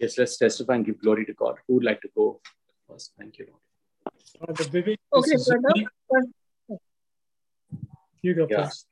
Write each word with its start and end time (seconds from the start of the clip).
Yes, 0.00 0.16
let's 0.16 0.38
testify 0.38 0.76
and 0.76 0.84
give 0.86 0.98
glory 0.98 1.26
to 1.26 1.34
God. 1.34 1.56
Who 1.68 1.74
would 1.74 1.84
like 1.84 2.00
to 2.00 2.08
go 2.16 2.40
first? 2.88 3.12
Thank 3.18 3.38
you, 3.38 3.46
Lord. 3.50 4.56
Brother 4.56 4.64
Vivek, 4.70 4.96
Okay, 5.12 5.36
brother. 5.46 6.78
You 8.22 8.34
go 8.34 8.46
Yeah. 8.48 8.64
first. 8.64 8.86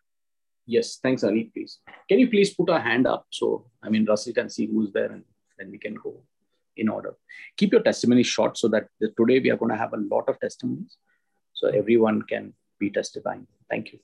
Yes, 0.66 0.98
thanks, 1.02 1.22
Anit, 1.22 1.52
please. 1.54 1.78
Can 2.10 2.18
you 2.18 2.28
please 2.28 2.52
put 2.54 2.68
a 2.68 2.78
hand 2.78 3.06
up 3.06 3.26
so, 3.30 3.70
I 3.82 3.88
mean, 3.88 4.04
Russell 4.04 4.34
can 4.34 4.50
see 4.50 4.66
who's 4.66 4.92
there 4.92 5.10
and 5.10 5.24
then 5.56 5.70
we 5.70 5.78
can 5.78 5.94
go 5.94 6.22
in 6.76 6.90
order. 6.90 7.16
Keep 7.56 7.72
your 7.72 7.82
testimony 7.82 8.22
short 8.22 8.58
so 8.58 8.68
that 8.68 8.88
the- 9.00 9.10
today 9.12 9.40
we 9.40 9.50
are 9.50 9.56
going 9.56 9.70
to 9.72 9.78
have 9.78 9.94
a 9.94 9.96
lot 9.96 10.28
of 10.28 10.38
testimonies 10.40 10.98
so 11.54 11.68
everyone 11.68 12.20
can 12.22 12.54
be 12.78 12.90
testifying. 12.90 13.46
Thank 13.70 13.92
you. 13.94 14.00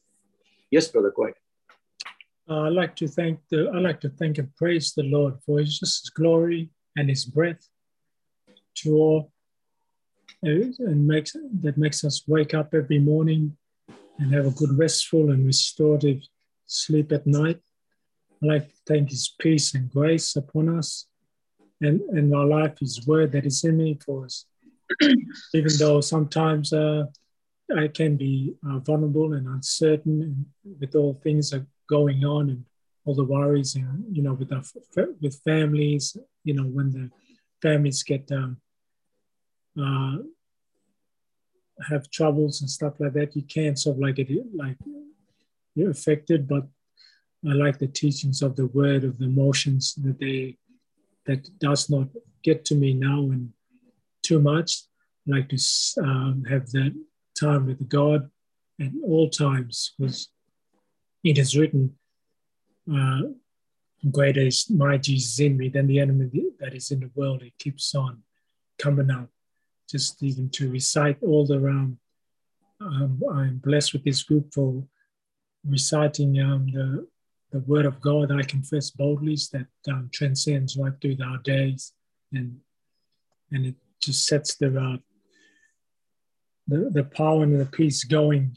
Yes, 0.70 0.88
brother, 0.88 1.10
go 1.10 1.24
ahead. 1.24 1.36
Uh, 2.48 2.62
I'd 2.62 2.72
like 2.72 2.96
to 2.96 3.08
thank 3.08 3.40
the 3.50 3.68
I 3.74 3.78
like 3.78 4.00
to 4.00 4.10
thank 4.10 4.36
and 4.38 4.54
praise 4.56 4.92
the 4.94 5.02
Lord 5.04 5.34
for 5.44 5.58
his 5.60 5.78
just 5.78 6.02
his 6.02 6.10
glory 6.10 6.70
and 6.96 7.08
his 7.08 7.24
breath 7.24 7.68
to 8.74 8.94
all 8.94 9.32
and 10.42 11.06
makes 11.06 11.36
that 11.62 11.78
makes 11.78 12.04
us 12.04 12.22
wake 12.26 12.54
up 12.54 12.74
every 12.74 12.98
morning 12.98 13.56
and 14.18 14.32
have 14.32 14.46
a 14.46 14.50
good 14.50 14.76
restful 14.78 15.30
and 15.30 15.46
restorative 15.46 16.20
sleep 16.66 17.12
at 17.12 17.26
night. 17.26 17.60
I'd 18.42 18.48
like 18.48 18.68
to 18.68 18.80
thank 18.86 19.10
his 19.10 19.34
peace 19.40 19.74
and 19.74 19.90
grace 19.90 20.36
upon 20.36 20.76
us 20.78 21.06
and, 21.80 22.00
and 22.10 22.34
our 22.34 22.46
life, 22.46 22.78
his 22.78 23.06
word 23.06 23.32
that 23.32 23.46
is 23.46 23.64
in 23.64 23.78
me 23.78 23.98
for 24.04 24.26
us. 24.26 24.44
Even 25.54 25.72
though 25.78 26.00
sometimes 26.00 26.72
uh, 26.72 27.04
I 27.74 27.88
can 27.88 28.16
be 28.16 28.54
uh, 28.68 28.78
vulnerable 28.80 29.32
and 29.32 29.46
uncertain 29.48 30.46
with 30.78 30.94
all 30.94 31.14
things 31.22 31.50
that 31.50 31.60
are 31.60 31.66
going 31.88 32.24
on 32.24 32.50
and 32.50 32.64
all 33.04 33.14
the 33.14 33.24
worries 33.24 33.74
and 33.74 34.04
you 34.10 34.22
know 34.22 34.32
with 34.32 34.50
our 34.50 34.62
with 35.20 35.38
families 35.44 36.16
you 36.44 36.54
know 36.54 36.64
when 36.64 36.90
the 36.90 37.10
families 37.60 38.02
get 38.02 38.30
um, 38.30 38.56
uh, 39.80 40.18
have 41.88 42.10
troubles 42.10 42.60
and 42.60 42.70
stuff 42.70 42.94
like 43.00 43.12
that 43.12 43.34
you 43.34 43.42
can 43.42 43.76
sort 43.76 43.96
of 43.96 44.02
like 44.02 44.18
it 44.18 44.28
like 44.54 44.76
you're 45.74 45.90
affected 45.90 46.46
but 46.46 46.64
I 47.46 47.52
like 47.52 47.78
the 47.78 47.88
teachings 47.88 48.40
of 48.40 48.56
the 48.56 48.66
word 48.66 49.04
of 49.04 49.18
the 49.18 49.26
emotions 49.26 49.94
that 49.96 50.18
they 50.18 50.56
that 51.26 51.58
does 51.58 51.90
not 51.90 52.08
get 52.42 52.64
to 52.66 52.74
me 52.74 52.94
now 52.94 53.20
and 53.20 53.52
too 54.22 54.40
much. 54.40 54.82
I 55.26 55.36
like 55.36 55.48
to 55.50 55.58
um, 56.02 56.44
have 56.48 56.70
that 56.70 56.94
time 57.38 57.66
with 57.66 57.88
God 57.88 58.30
at 58.80 58.90
all 59.02 59.28
times 59.28 59.94
because 59.98 60.28
it 61.22 61.38
is 61.38 61.56
written, 61.56 61.96
uh, 62.90 63.22
greater 64.10 64.40
is 64.40 64.68
my 64.70 64.96
Jesus 64.96 65.40
in 65.40 65.56
me 65.56 65.68
than 65.68 65.86
the 65.86 66.00
enemy 66.00 66.30
that 66.60 66.74
is 66.74 66.90
in 66.90 67.00
the 67.00 67.10
world. 67.14 67.42
It 67.42 67.58
keeps 67.58 67.94
on 67.94 68.22
coming 68.78 69.10
out. 69.10 69.28
Just 69.88 70.22
even 70.22 70.48
to 70.50 70.70
recite 70.70 71.18
all 71.22 71.50
around. 71.52 71.98
Um, 72.80 73.22
I'm 73.32 73.58
blessed 73.58 73.92
with 73.92 74.04
this 74.04 74.22
group 74.22 74.52
for 74.52 74.82
reciting 75.66 76.40
um, 76.40 76.66
the, 76.72 77.06
the 77.52 77.60
word 77.60 77.86
of 77.86 78.00
God. 78.00 78.32
I 78.32 78.42
confess 78.42 78.90
boldly 78.90 79.38
that 79.52 79.66
um, 79.88 80.10
transcends 80.12 80.76
right 80.76 80.92
through 81.00 81.18
our 81.24 81.38
days 81.38 81.92
and 82.32 82.58
and 83.52 83.66
it 83.66 83.74
just 84.00 84.26
sets 84.26 84.56
the, 84.56 84.68
uh, 84.68 84.96
the, 86.66 86.90
the 86.90 87.04
power 87.04 87.44
and 87.44 87.60
the 87.60 87.66
peace 87.66 88.02
going 88.04 88.56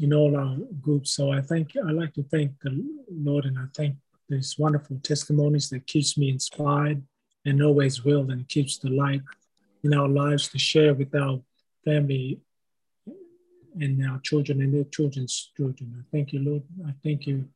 in 0.00 0.14
all 0.14 0.36
our 0.36 0.56
groups. 0.80 1.12
So 1.12 1.32
I 1.32 1.40
thank 1.40 1.72
I 1.76 1.90
like 1.90 2.14
to 2.14 2.22
thank 2.22 2.52
the 2.62 2.84
Lord 3.10 3.44
and 3.44 3.58
I 3.58 3.64
thank 3.76 3.96
these 4.28 4.58
wonderful 4.58 4.98
testimonies 5.02 5.70
that 5.70 5.86
keeps 5.86 6.18
me 6.18 6.30
inspired 6.30 7.02
and 7.44 7.62
always 7.62 8.04
will 8.04 8.30
and 8.30 8.48
keeps 8.48 8.78
the 8.78 8.90
light 8.90 9.22
in 9.84 9.94
our 9.94 10.08
lives 10.08 10.48
to 10.48 10.58
share 10.58 10.94
with 10.94 11.14
our 11.14 11.40
family 11.84 12.40
and 13.80 14.04
our 14.06 14.18
children 14.20 14.60
and 14.60 14.74
their 14.74 14.84
children's 14.84 15.52
children. 15.56 15.94
I 15.98 16.04
thank 16.14 16.32
you, 16.32 16.40
Lord. 16.40 16.62
I 16.86 16.92
thank 17.02 17.26
you, 17.26 17.48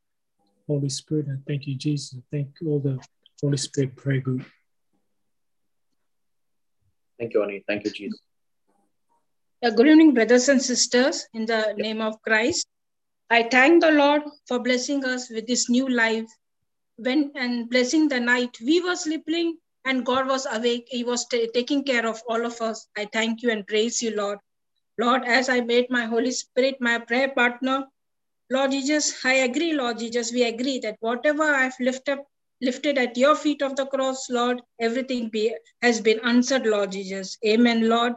Holy 0.67 0.89
Spirit. 0.89 1.27
I 1.29 1.37
thank 1.47 1.67
you, 1.67 1.75
Jesus. 1.75 2.17
I 2.17 2.23
thank 2.31 2.49
all 2.67 2.79
the 2.79 2.99
Holy 3.43 3.57
Spirit 3.57 3.97
prayer 3.97 4.21
group. 4.21 4.45
Thank 7.19 7.35
you, 7.35 7.41
Anit. 7.41 7.65
Thank 7.67 7.85
you, 7.85 7.91
Jesus. 7.91 8.21
Uh, 9.65 9.71
good 9.71 9.87
evening, 9.87 10.15
brothers 10.15 10.49
and 10.49 10.61
sisters, 10.61 11.27
in 11.35 11.47
the 11.47 11.75
name 11.77 12.01
of 12.01 12.21
Christ. 12.23 12.67
I 13.31 13.49
thank 13.49 13.83
the 13.83 13.91
Lord 13.91 14.23
for 14.47 14.59
blessing 14.59 15.05
us 15.05 15.31
with 15.31 15.47
this 15.47 15.69
new 15.71 15.89
life. 15.89 16.27
When 16.97 17.33
and 17.35 17.71
blessing 17.71 18.09
the 18.09 18.21
night, 18.21 18.59
we 18.61 18.81
were 18.81 18.97
sleeping 18.97 19.59
and 19.85 20.07
God 20.07 20.29
was 20.29 20.47
awake. 20.51 20.87
He 20.89 21.05
was 21.05 21.27
ta- 21.27 21.49
taking 21.55 21.85
care 21.85 22.07
of 22.07 22.23
all 22.29 22.47
of 22.47 22.61
us. 22.61 22.87
I 22.97 23.07
thank 23.13 23.43
you 23.43 23.51
and 23.51 23.67
praise 23.67 24.03
you, 24.03 24.15
Lord. 24.17 24.39
Lord, 24.99 25.25
as 25.27 25.49
I 25.49 25.61
made 25.61 25.91
my 25.91 26.05
Holy 26.07 26.31
Spirit 26.33 26.77
my 26.81 26.99
prayer 26.99 27.31
partner, 27.31 27.87
Lord 28.51 28.73
Jesus, 28.73 29.25
I 29.25 29.35
agree, 29.49 29.73
Lord 29.73 29.99
Jesus, 29.99 30.33
we 30.33 30.45
agree 30.45 30.79
that 30.81 30.97
whatever 31.01 31.45
I've 31.45 31.79
lifted 31.81 32.19
lifted 32.61 32.99
at 32.99 33.17
your 33.17 33.35
feet 33.35 33.63
of 33.63 33.75
the 33.77 33.87
cross, 33.87 34.31
Lord, 34.31 34.63
everything 34.81 35.29
be, 35.31 35.55
has 35.83 36.01
been 36.01 36.21
answered, 36.25 36.65
Lord 36.67 36.93
Jesus. 36.93 37.37
Amen, 37.47 37.89
Lord. 37.89 38.15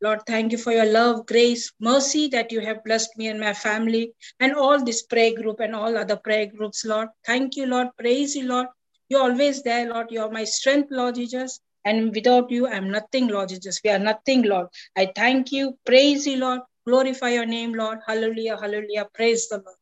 Lord, 0.00 0.20
thank 0.26 0.52
you 0.52 0.58
for 0.58 0.72
your 0.72 0.84
love, 0.84 1.26
grace, 1.26 1.72
mercy 1.80 2.28
that 2.28 2.52
you 2.52 2.60
have 2.60 2.84
blessed 2.84 3.16
me 3.16 3.28
and 3.28 3.40
my 3.40 3.52
family 3.52 4.12
and 4.38 4.54
all 4.54 4.84
this 4.84 5.02
prayer 5.02 5.34
group 5.34 5.58
and 5.58 5.74
all 5.74 5.96
other 5.96 6.16
prayer 6.16 6.46
groups, 6.46 6.84
Lord. 6.84 7.08
Thank 7.26 7.56
you, 7.56 7.66
Lord. 7.66 7.88
Praise 7.98 8.36
you, 8.36 8.46
Lord. 8.46 8.68
You're 9.08 9.22
always 9.22 9.62
there, 9.62 9.88
Lord. 9.88 10.10
You're 10.10 10.30
my 10.30 10.44
strength, 10.44 10.88
Lord 10.92 11.16
Jesus. 11.16 11.60
And 11.84 12.14
without 12.14 12.50
you, 12.50 12.68
I'm 12.68 12.90
nothing, 12.90 13.28
Lord 13.28 13.48
Jesus. 13.48 13.80
We 13.82 13.90
are 13.90 13.98
nothing, 13.98 14.42
Lord. 14.42 14.68
I 14.96 15.10
thank 15.16 15.50
you. 15.50 15.76
Praise 15.84 16.26
you, 16.26 16.36
Lord. 16.36 16.60
Glorify 16.86 17.30
your 17.30 17.46
name, 17.46 17.74
Lord. 17.74 17.98
Hallelujah. 18.06 18.56
Hallelujah. 18.60 19.08
Praise 19.12 19.48
the 19.48 19.56
Lord. 19.56 19.76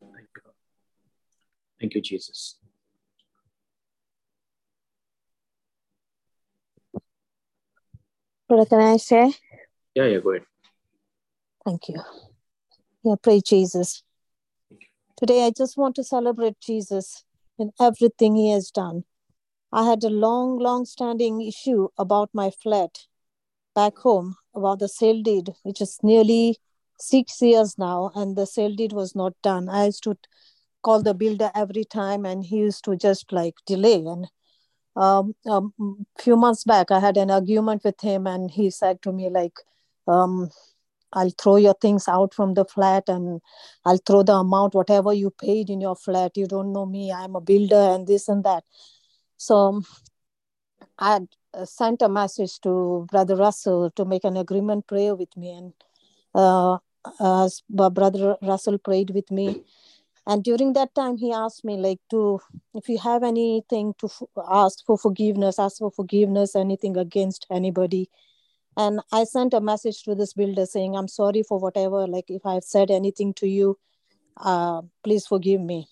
Thank 0.00 0.28
you. 0.36 0.52
Thank 1.80 1.94
you, 1.94 2.00
Jesus. 2.02 2.56
Brother, 8.48 8.66
can 8.66 8.80
I 8.80 8.96
say? 8.96 9.34
Yeah, 9.94 10.04
yeah, 10.04 10.18
go 10.18 10.30
ahead. 10.30 10.46
Thank 11.64 11.88
you. 11.88 12.00
Yeah, 13.02 13.16
praise 13.20 13.42
Jesus. 13.42 14.04
Today, 15.16 15.46
I 15.46 15.50
just 15.50 15.76
want 15.76 15.96
to 15.96 16.04
celebrate 16.04 16.60
Jesus 16.60 17.24
in 17.58 17.72
everything 17.80 18.36
he 18.36 18.50
has 18.52 18.70
done. 18.70 19.04
I 19.72 19.84
had 19.84 20.04
a 20.04 20.10
long, 20.10 20.58
long 20.58 20.84
standing 20.84 21.40
issue 21.40 21.88
about 21.98 22.30
my 22.32 22.50
flat 22.50 23.06
back 23.74 23.96
home, 23.98 24.36
about 24.54 24.78
the 24.78 24.88
sale 24.88 25.22
deed, 25.22 25.50
which 25.64 25.80
is 25.80 25.98
nearly 26.02 26.58
six 26.98 27.42
years 27.42 27.76
now, 27.76 28.12
and 28.14 28.36
the 28.36 28.46
sale 28.46 28.74
deed 28.74 28.92
was 28.92 29.16
not 29.16 29.32
done. 29.42 29.68
I 29.68 29.86
used 29.86 30.04
to 30.04 30.16
call 30.82 31.02
the 31.02 31.14
builder 31.14 31.50
every 31.54 31.84
time, 31.84 32.24
and 32.24 32.44
he 32.44 32.58
used 32.58 32.84
to 32.84 32.96
just 32.96 33.32
like 33.32 33.54
delay. 33.66 33.96
And 33.96 34.28
um, 34.96 35.34
a 35.46 35.62
few 36.18 36.36
months 36.36 36.64
back, 36.64 36.90
I 36.90 37.00
had 37.00 37.16
an 37.16 37.30
argument 37.30 37.84
with 37.84 38.00
him, 38.00 38.26
and 38.26 38.50
he 38.50 38.70
said 38.70 39.02
to 39.02 39.12
me, 39.12 39.28
like, 39.28 39.58
um, 40.08 40.50
I'll 41.12 41.30
throw 41.30 41.56
your 41.56 41.74
things 41.74 42.08
out 42.08 42.34
from 42.34 42.54
the 42.54 42.64
flat 42.64 43.04
and 43.08 43.40
I'll 43.84 43.98
throw 43.98 44.22
the 44.22 44.34
amount, 44.34 44.74
whatever 44.74 45.12
you 45.12 45.30
paid 45.30 45.70
in 45.70 45.80
your 45.80 45.96
flat. 45.96 46.36
You 46.36 46.46
don't 46.46 46.72
know 46.72 46.84
me. 46.84 47.12
I'm 47.12 47.36
a 47.36 47.40
builder 47.40 47.94
and 47.94 48.06
this 48.06 48.28
and 48.28 48.44
that. 48.44 48.64
So 49.36 49.82
I 50.98 51.12
had 51.14 51.28
uh, 51.54 51.64
sent 51.64 52.02
a 52.02 52.08
message 52.08 52.60
to 52.62 53.06
Brother 53.10 53.36
Russell 53.36 53.90
to 53.92 54.04
make 54.04 54.24
an 54.24 54.36
agreement 54.36 54.86
prayer 54.86 55.14
with 55.14 55.34
me. 55.36 55.52
And 55.52 55.72
uh, 56.34 56.78
as 57.20 57.62
Brother 57.70 58.36
Russell 58.42 58.78
prayed 58.78 59.10
with 59.10 59.30
me. 59.30 59.62
And 60.26 60.42
during 60.42 60.72
that 60.72 60.94
time, 60.94 61.16
he 61.16 61.32
asked 61.32 61.64
me, 61.64 61.76
like, 61.76 62.00
to 62.10 62.40
if 62.74 62.88
you 62.88 62.98
have 62.98 63.22
anything 63.22 63.94
to 63.98 64.06
f- 64.06 64.22
ask 64.50 64.84
for 64.84 64.98
forgiveness, 64.98 65.58
ask 65.58 65.78
for 65.78 65.90
forgiveness, 65.90 66.56
anything 66.56 66.96
against 66.96 67.46
anybody. 67.50 68.10
And 68.76 69.00
i 69.10 69.24
sent 69.24 69.54
a 69.54 69.60
message 69.60 70.02
to 70.02 70.14
this 70.14 70.34
builder 70.34 70.66
saying 70.66 70.96
i'm 70.96 71.08
sorry 71.08 71.42
for 71.42 71.58
whatever 71.58 72.06
like 72.06 72.26
if 72.28 72.44
i've 72.44 72.64
said 72.64 72.90
anything 72.90 73.32
to 73.34 73.48
you 73.48 73.78
uh, 74.36 74.82
please 75.02 75.26
forgive 75.26 75.60
me. 75.60 75.88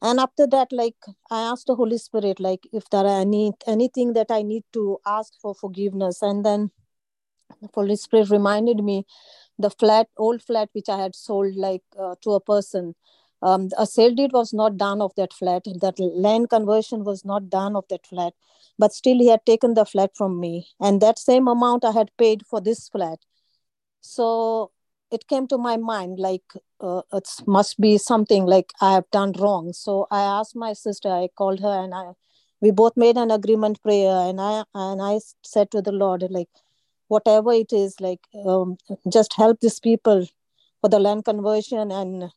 And 0.00 0.20
after 0.20 0.46
that 0.48 0.68
like 0.70 0.94
i 1.30 1.40
asked 1.40 1.66
the 1.66 1.74
holy 1.74 1.98
spirit 1.98 2.38
like 2.38 2.68
if 2.72 2.88
there 2.90 3.04
are 3.04 3.20
any 3.20 3.52
anything 3.66 4.12
that 4.12 4.30
i 4.30 4.42
need 4.42 4.62
to 4.74 4.98
ask 5.06 5.32
for 5.40 5.54
forgiveness. 5.54 6.22
And 6.22 6.44
then 6.44 6.70
the 7.60 7.68
holy 7.74 7.96
spirit 7.96 8.30
reminded 8.30 8.84
me 8.84 9.06
the 9.58 9.70
flat 9.70 10.08
old 10.16 10.42
flat 10.42 10.68
which 10.72 10.88
i 10.88 10.98
had 11.00 11.14
sold 11.14 11.54
like 11.56 11.82
uh, 11.98 12.14
to 12.22 12.32
a 12.32 12.40
person. 12.40 12.94
Um, 13.42 13.68
a 13.78 13.86
sale 13.86 14.14
deed 14.14 14.32
was 14.32 14.52
not 14.54 14.76
done 14.78 15.02
of 15.02 15.14
that 15.16 15.32
flat. 15.32 15.64
That 15.80 15.98
land 15.98 16.48
conversion 16.48 17.04
was 17.04 17.24
not 17.24 17.50
done 17.50 17.76
of 17.76 17.84
that 17.90 18.06
flat. 18.06 18.32
But 18.78 18.92
still 18.92 19.18
he 19.18 19.28
had 19.28 19.44
taken 19.44 19.74
the 19.74 19.84
flat 19.84 20.16
from 20.16 20.40
me. 20.40 20.68
And 20.80 21.00
that 21.02 21.18
same 21.18 21.46
amount 21.46 21.84
i 21.84 21.92
had 21.92 22.10
paid 22.16 22.46
for 22.46 22.60
this 22.60 22.88
flat. 22.88 23.18
So 24.00 24.72
it 25.10 25.28
came 25.28 25.46
to 25.48 25.58
my 25.58 25.76
mind 25.76 26.18
like 26.18 26.44
uh, 26.80 27.02
it 27.12 27.28
must 27.46 27.80
be 27.80 27.96
something 27.98 28.46
like 28.46 28.72
i 28.80 28.92
have 28.94 29.10
done 29.10 29.32
wrong. 29.32 29.72
So 29.72 30.06
i 30.10 30.22
asked 30.22 30.56
my 30.56 30.72
sister 30.72 31.08
i 31.10 31.28
called 31.36 31.60
her 31.60 31.84
and 31.84 31.94
i 31.94 32.12
we 32.60 32.70
both 32.70 32.96
made 32.96 33.16
an 33.18 33.30
agreement 33.30 33.82
prayer. 33.82 34.28
And 34.28 34.40
i 34.40 34.64
and 34.74 35.02
i 35.02 35.20
said 35.42 35.70
to 35.72 35.82
the 35.82 35.92
lord 35.92 36.24
like 36.30 36.48
whatever 37.08 37.52
it 37.52 37.72
is 37.72 38.00
like 38.00 38.20
um, 38.46 38.76
just 39.12 39.34
help 39.34 39.60
these 39.60 39.80
people 39.80 40.26
for 40.80 40.88
the 40.88 40.98
land 40.98 41.24
conversion 41.24 41.90
and 41.90 42.30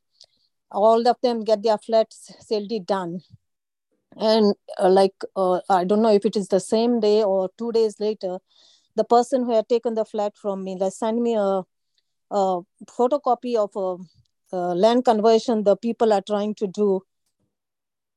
all 0.71 1.07
of 1.07 1.17
them 1.21 1.43
get 1.43 1.63
their 1.63 1.77
flats 1.77 2.31
safely 2.39 2.79
done. 2.79 3.21
And 4.15 4.55
uh, 4.79 4.89
like 4.89 5.13
uh, 5.35 5.59
i 5.69 5.83
don't 5.83 6.01
know 6.01 6.11
if 6.11 6.25
it 6.25 6.35
is 6.35 6.47
the 6.47 6.59
same 6.59 6.99
day 6.99 7.23
or 7.23 7.49
two 7.57 7.71
days 7.71 7.99
later 7.99 8.39
the 8.95 9.03
person 9.03 9.43
who 9.43 9.53
had 9.53 9.69
taken 9.69 9.93
the 9.93 10.03
flat 10.03 10.35
from 10.35 10.63
me 10.63 10.75
like 10.75 10.93
send 10.93 11.21
me 11.21 11.35
a, 11.35 11.63
a 12.31 12.61
photocopy 12.85 13.55
of 13.55 13.71
a, 13.75 14.57
a 14.57 14.75
land 14.75 15.05
conversion 15.05 15.63
the 15.63 15.77
people 15.77 16.11
are 16.11 16.21
trying 16.21 16.55
to 16.55 16.67
do 16.67 17.01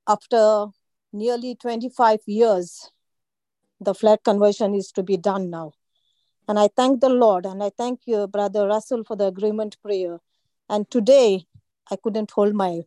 after 0.09 0.67
nearly 1.13 1.55
25 1.55 2.21
years 2.27 2.91
the 3.81 3.95
flat 3.95 4.25
conversion 4.25 4.75
is 4.75 4.91
to 4.91 5.03
be 5.03 5.17
done 5.17 5.51
now 5.51 5.73
and 6.49 6.59
I 6.59 6.69
thank 6.77 7.01
the 7.01 7.09
Lord 7.09 7.47
and 7.47 7.63
I 7.63 7.71
thank 7.77 8.01
you, 8.07 8.27
Brother 8.27 8.67
Russell, 8.67 9.05
for 9.05 9.17
the 9.17 9.27
agreement 9.27 9.77
prayer. 9.83 10.19
And 10.69 10.91
today, 10.91 11.47
I 11.91 11.97
couldn't 11.97 12.31
hold 12.31 12.55
my 12.55 12.83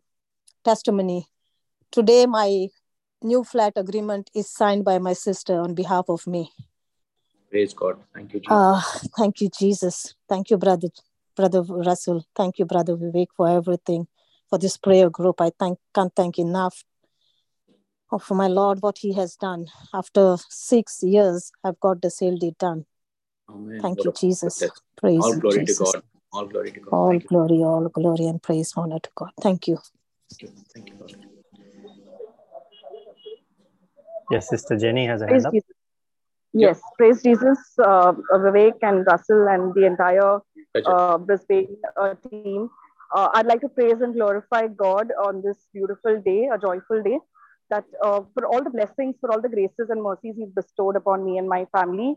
testimony. 0.64 1.28
Today, 1.92 2.26
my 2.26 2.68
new 3.22 3.44
flat 3.44 3.74
agreement 3.76 4.30
is 4.34 4.50
signed 4.50 4.84
by 4.84 5.00
my 5.00 5.14
sister 5.14 5.60
on 5.60 5.74
behalf 5.74 6.06
of 6.10 6.28
me. 6.28 6.52
Praise 7.50 7.74
God. 7.74 7.98
Thank 8.14 8.34
you, 8.34 8.40
Jesus. 8.40 8.52
Uh, 8.52 8.82
thank 9.18 9.42
you, 9.42 9.50
Jesus. 9.58 10.16
Thank 10.28 10.50
you, 10.50 10.58
Brother, 10.58 10.90
Brother 11.36 11.62
Russell. 11.62 12.26
Thank 12.36 12.60
you, 12.60 12.66
Brother 12.66 12.96
Vivek, 12.98 13.28
for 13.36 13.48
everything, 13.48 14.08
for 14.50 14.60
this 14.60 14.78
prayer 14.78 15.10
group. 15.10 15.40
I 15.40 15.52
thank, 15.58 15.80
can't 15.94 16.14
thank 16.16 16.38
enough 16.38 16.84
for 18.20 18.36
my 18.36 18.48
Lord 18.48 18.82
what 18.82 18.98
He 18.98 19.14
has 19.14 19.36
done. 19.36 19.68
After 19.94 20.38
six 20.50 21.00
years, 21.02 21.52
I've 21.64 21.80
got 21.80 22.02
the 22.02 22.10
sale 22.10 22.38
deed 22.38 22.58
done. 22.58 22.86
Amen. 23.50 23.82
Thank 23.82 23.98
what 23.98 24.06
you, 24.06 24.14
Jesus. 24.30 24.64
Praise 24.98 25.22
all 25.24 25.40
glory 25.40 25.66
Jesus. 25.66 25.78
to 25.78 25.84
God. 25.84 26.04
All 26.34 26.46
glory 26.48 26.72
to 26.72 26.80
God. 26.80 26.92
All 26.92 27.10
Thank 27.10 27.28
glory, 27.28 27.58
you. 27.58 27.66
all 27.66 27.88
glory 27.90 28.26
and 28.26 28.42
praise, 28.42 28.74
honor 28.76 29.00
to 29.00 29.10
God. 29.16 29.32
Thank 29.42 29.68
you. 29.68 29.78
Thank 30.74 30.90
you, 30.90 30.96
Lord. 31.00 31.16
Yes, 34.32 34.50
Sister 34.50 34.76
Jenny 34.78 35.06
has 35.06 35.22
a 35.22 35.26
praise 35.26 35.44
hand 35.44 35.46
up. 35.48 35.54
Jesus. 35.54 35.70
Yes, 36.54 36.80
yeah. 36.82 36.90
praise 36.98 37.22
Jesus, 37.22 37.60
uh, 37.80 38.14
Vivek 38.34 38.78
and 38.82 39.06
Russell 39.06 39.48
and 39.50 39.74
the 39.74 39.86
entire 39.86 40.40
uh, 40.86 41.18
Brisbane 41.18 41.76
uh, 42.00 42.16
team. 42.30 42.70
Uh, 43.14 43.30
I'd 43.34 43.46
like 43.46 43.62
to 43.62 43.70
praise 43.70 44.02
and 44.02 44.14
glorify 44.14 44.68
God 44.68 45.12
on 45.22 45.42
this 45.42 45.58
beautiful 45.74 46.22
day, 46.22 46.50
a 46.52 46.58
joyful 46.58 47.04
day, 47.04 47.20
that 47.70 47.84
uh, 48.04 48.22
for 48.34 48.46
all 48.48 48.64
the 48.64 48.70
blessings, 48.70 49.16
for 49.20 49.32
all 49.32 49.42
the 49.42 49.50
graces 49.50 49.90
and 49.90 50.02
mercies 50.02 50.36
He's 50.38 50.50
bestowed 50.50 50.96
upon 50.96 51.26
me 51.26 51.38
and 51.38 51.48
my 51.48 51.68
family 51.72 52.16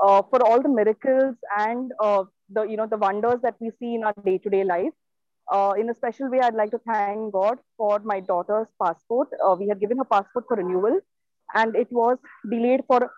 uh, 0.00 0.22
for 0.30 0.44
all 0.46 0.62
the 0.62 0.68
miracles 0.68 1.36
and 1.56 1.92
uh, 2.00 2.24
the 2.50 2.62
you 2.62 2.76
know 2.76 2.86
the 2.86 2.96
wonders 2.96 3.40
that 3.42 3.56
we 3.60 3.70
see 3.78 3.94
in 3.94 4.04
our 4.04 4.14
day-to-day 4.24 4.64
life. 4.64 4.92
Uh, 5.50 5.72
in 5.78 5.88
a 5.88 5.94
special 5.94 6.30
way, 6.30 6.40
I'd 6.40 6.54
like 6.54 6.70
to 6.72 6.80
thank 6.86 7.32
God 7.32 7.58
for 7.76 7.98
my 8.00 8.20
daughter's 8.20 8.68
passport. 8.82 9.28
Uh, 9.44 9.56
we 9.58 9.66
had 9.66 9.80
given 9.80 9.96
her 9.98 10.04
passport 10.04 10.44
for 10.46 10.56
renewal, 10.56 11.00
and 11.54 11.74
it 11.74 11.88
was 11.90 12.18
delayed 12.50 12.82
for 12.86 13.10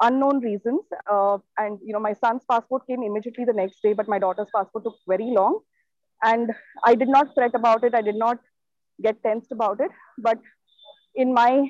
unknown 0.00 0.40
reasons. 0.40 0.82
Uh, 1.10 1.38
and 1.58 1.78
you 1.84 1.92
know, 1.92 2.00
my 2.00 2.12
son's 2.12 2.44
passport 2.48 2.86
came 2.86 3.02
immediately 3.02 3.44
the 3.44 3.52
next 3.52 3.82
day, 3.82 3.92
but 3.92 4.08
my 4.08 4.18
daughter's 4.18 4.48
passport 4.54 4.84
took 4.84 4.96
very 5.08 5.30
long. 5.30 5.58
And 6.22 6.50
I 6.84 6.94
did 6.94 7.08
not 7.08 7.34
fret 7.34 7.54
about 7.54 7.84
it. 7.84 7.94
I 7.94 8.02
did 8.02 8.14
not 8.16 8.38
get 9.02 9.22
tensed 9.22 9.52
about 9.52 9.80
it. 9.80 9.90
But 10.18 10.38
in 11.14 11.34
my 11.34 11.68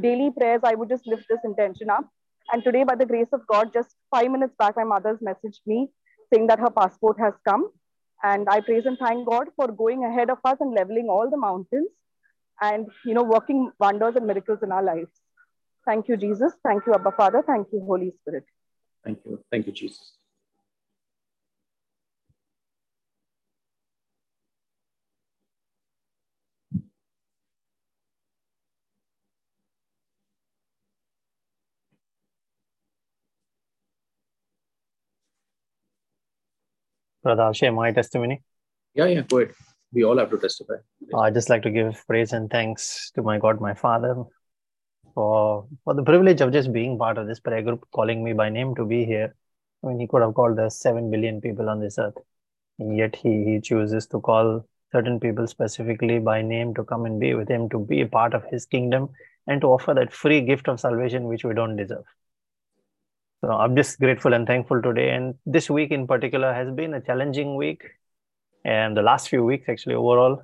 daily 0.00 0.30
prayers, 0.36 0.60
I 0.64 0.74
would 0.74 0.88
just 0.88 1.06
lift 1.06 1.26
this 1.28 1.40
intention 1.44 1.90
up 1.90 2.08
and 2.52 2.62
today, 2.62 2.84
by 2.84 2.94
the 2.94 3.06
grace 3.06 3.28
of 3.32 3.46
God, 3.46 3.72
just 3.72 3.96
five 4.10 4.30
minutes 4.30 4.54
back, 4.58 4.76
my 4.76 4.84
mother's 4.84 5.18
messaged 5.18 5.60
me 5.66 5.88
saying 6.32 6.46
that 6.48 6.60
her 6.60 6.70
passport 6.70 7.18
has 7.20 7.34
come. 7.46 7.70
And 8.22 8.48
I 8.48 8.60
praise 8.60 8.86
and 8.86 8.98
thank 8.98 9.28
God 9.28 9.48
for 9.56 9.68
going 9.68 10.04
ahead 10.04 10.30
of 10.30 10.38
us 10.44 10.56
and 10.60 10.74
leveling 10.74 11.08
all 11.08 11.28
the 11.30 11.36
mountains 11.36 11.90
and, 12.60 12.86
you 13.04 13.14
know, 13.14 13.22
working 13.22 13.70
wonders 13.78 14.16
and 14.16 14.26
miracles 14.26 14.60
in 14.62 14.72
our 14.72 14.82
lives. 14.82 15.10
Thank 15.84 16.08
you, 16.08 16.16
Jesus. 16.16 16.52
Thank 16.64 16.86
you, 16.86 16.94
Abba 16.94 17.12
Father. 17.12 17.44
Thank 17.46 17.68
you, 17.72 17.80
Holy 17.80 18.12
Spirit. 18.20 18.44
Thank 19.04 19.18
you. 19.24 19.38
Thank 19.50 19.66
you, 19.66 19.72
Jesus. 19.72 20.16
Brother, 37.26 37.42
I'll 37.42 37.52
share 37.52 37.72
my 37.72 37.90
testimony. 37.90 38.40
Yeah, 38.94 39.06
yeah, 39.06 39.22
go 39.22 39.38
ahead. 39.38 39.52
We 39.92 40.04
all 40.04 40.16
have 40.18 40.30
to 40.30 40.38
testify. 40.38 40.74
Uh, 41.12 41.18
I 41.18 41.30
just 41.32 41.50
like 41.50 41.62
to 41.62 41.70
give 41.70 42.04
praise 42.06 42.32
and 42.32 42.48
thanks 42.48 43.10
to 43.16 43.22
my 43.22 43.36
God, 43.36 43.60
my 43.60 43.74
Father, 43.74 44.14
for 45.12 45.66
for 45.82 45.94
the 45.94 46.04
privilege 46.04 46.40
of 46.40 46.52
just 46.52 46.72
being 46.72 46.96
part 46.96 47.18
of 47.18 47.26
this 47.26 47.40
prayer 47.40 47.62
group, 47.62 47.84
calling 47.90 48.22
me 48.22 48.32
by 48.32 48.48
name 48.48 48.76
to 48.76 48.84
be 48.84 49.04
here. 49.04 49.34
I 49.82 49.88
mean, 49.88 49.98
he 49.98 50.06
could 50.06 50.22
have 50.22 50.34
called 50.34 50.56
the 50.56 50.68
seven 50.70 51.10
billion 51.10 51.40
people 51.40 51.68
on 51.68 51.80
this 51.80 51.98
earth, 51.98 52.14
and 52.78 52.96
yet 52.96 53.16
he 53.16 53.32
he 53.48 53.60
chooses 53.60 54.06
to 54.14 54.20
call 54.20 54.64
certain 54.92 55.18
people 55.18 55.48
specifically 55.48 56.20
by 56.20 56.42
name 56.42 56.74
to 56.74 56.84
come 56.84 57.06
and 57.06 57.18
be 57.18 57.34
with 57.34 57.48
him, 57.48 57.68
to 57.70 57.80
be 57.80 58.02
a 58.02 58.06
part 58.06 58.34
of 58.34 58.44
his 58.52 58.66
kingdom, 58.66 59.08
and 59.48 59.60
to 59.62 59.66
offer 59.78 59.94
that 59.94 60.14
free 60.22 60.42
gift 60.42 60.68
of 60.68 60.78
salvation 60.78 61.24
which 61.24 61.44
we 61.44 61.54
don't 61.54 61.74
deserve. 61.74 62.04
So 63.46 63.52
I'm 63.52 63.76
just 63.76 64.00
grateful 64.00 64.34
and 64.34 64.44
thankful 64.44 64.82
today. 64.82 65.10
And 65.10 65.36
this 65.46 65.70
week 65.70 65.92
in 65.92 66.08
particular 66.08 66.52
has 66.52 66.68
been 66.74 66.94
a 66.94 67.00
challenging 67.00 67.54
week. 67.54 67.84
And 68.64 68.96
the 68.96 69.02
last 69.02 69.28
few 69.28 69.44
weeks, 69.44 69.68
actually, 69.68 69.94
overall, 69.94 70.42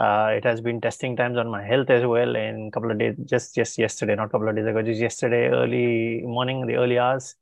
uh, 0.00 0.30
it 0.32 0.42
has 0.42 0.60
been 0.60 0.80
testing 0.80 1.14
times 1.14 1.38
on 1.38 1.48
my 1.48 1.64
health 1.64 1.90
as 1.90 2.04
well. 2.04 2.34
And 2.34 2.66
a 2.66 2.70
couple 2.72 2.90
of 2.90 2.98
days, 2.98 3.14
just 3.24 3.54
just 3.54 3.78
yesterday, 3.78 4.16
not 4.16 4.26
a 4.26 4.28
couple 4.30 4.48
of 4.48 4.56
days 4.56 4.66
ago, 4.66 4.82
just 4.82 5.00
yesterday, 5.00 5.46
early 5.46 6.22
morning, 6.22 6.66
the 6.66 6.74
early 6.74 6.98
hours, 6.98 7.36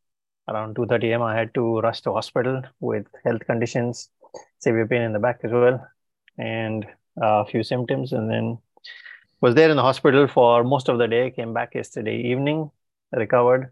around 0.46 0.76
2:30 0.76 1.12
a.m., 1.12 1.22
I 1.22 1.34
had 1.38 1.54
to 1.54 1.80
rush 1.80 2.02
to 2.02 2.12
hospital 2.12 2.60
with 2.80 3.06
health 3.24 3.46
conditions, 3.46 4.10
severe 4.58 4.86
pain 4.86 5.00
in 5.00 5.14
the 5.14 5.24
back 5.26 5.40
as 5.42 5.52
well, 5.52 5.82
and 6.36 6.86
a 7.16 7.46
few 7.46 7.62
symptoms. 7.62 8.12
And 8.12 8.30
then 8.30 8.58
was 9.40 9.54
there 9.54 9.70
in 9.70 9.76
the 9.76 9.88
hospital 9.90 10.28
for 10.28 10.64
most 10.64 10.90
of 10.90 10.98
the 10.98 11.08
day. 11.08 11.30
Came 11.30 11.54
back 11.54 11.74
yesterday 11.74 12.18
evening, 12.32 12.70
recovered, 13.12 13.70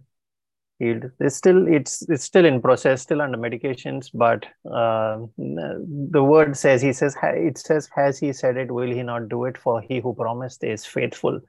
healed. 0.81 1.05
It's 1.21 1.37
still 1.37 1.69
it's 1.69 2.03
it's 2.09 2.25
still 2.25 2.45
in 2.45 2.61
process, 2.61 3.03
still 3.03 3.23
under 3.23 3.39
medications. 3.39 4.11
But 4.13 4.47
uh, 4.69 5.27
the 5.37 6.25
word 6.25 6.57
says 6.57 6.83
he 6.83 6.93
says 6.93 7.17
it 7.23 7.59
says 7.59 7.89
has 7.95 8.19
he 8.19 8.33
said 8.33 8.57
it? 8.57 8.73
Will 8.73 8.91
he 8.91 9.05
not 9.05 9.29
do 9.29 9.45
it? 9.45 9.57
For 9.57 9.81
he 9.81 10.01
who 10.01 10.15
promised 10.15 10.65
is 10.65 10.85
faithful, 10.85 11.41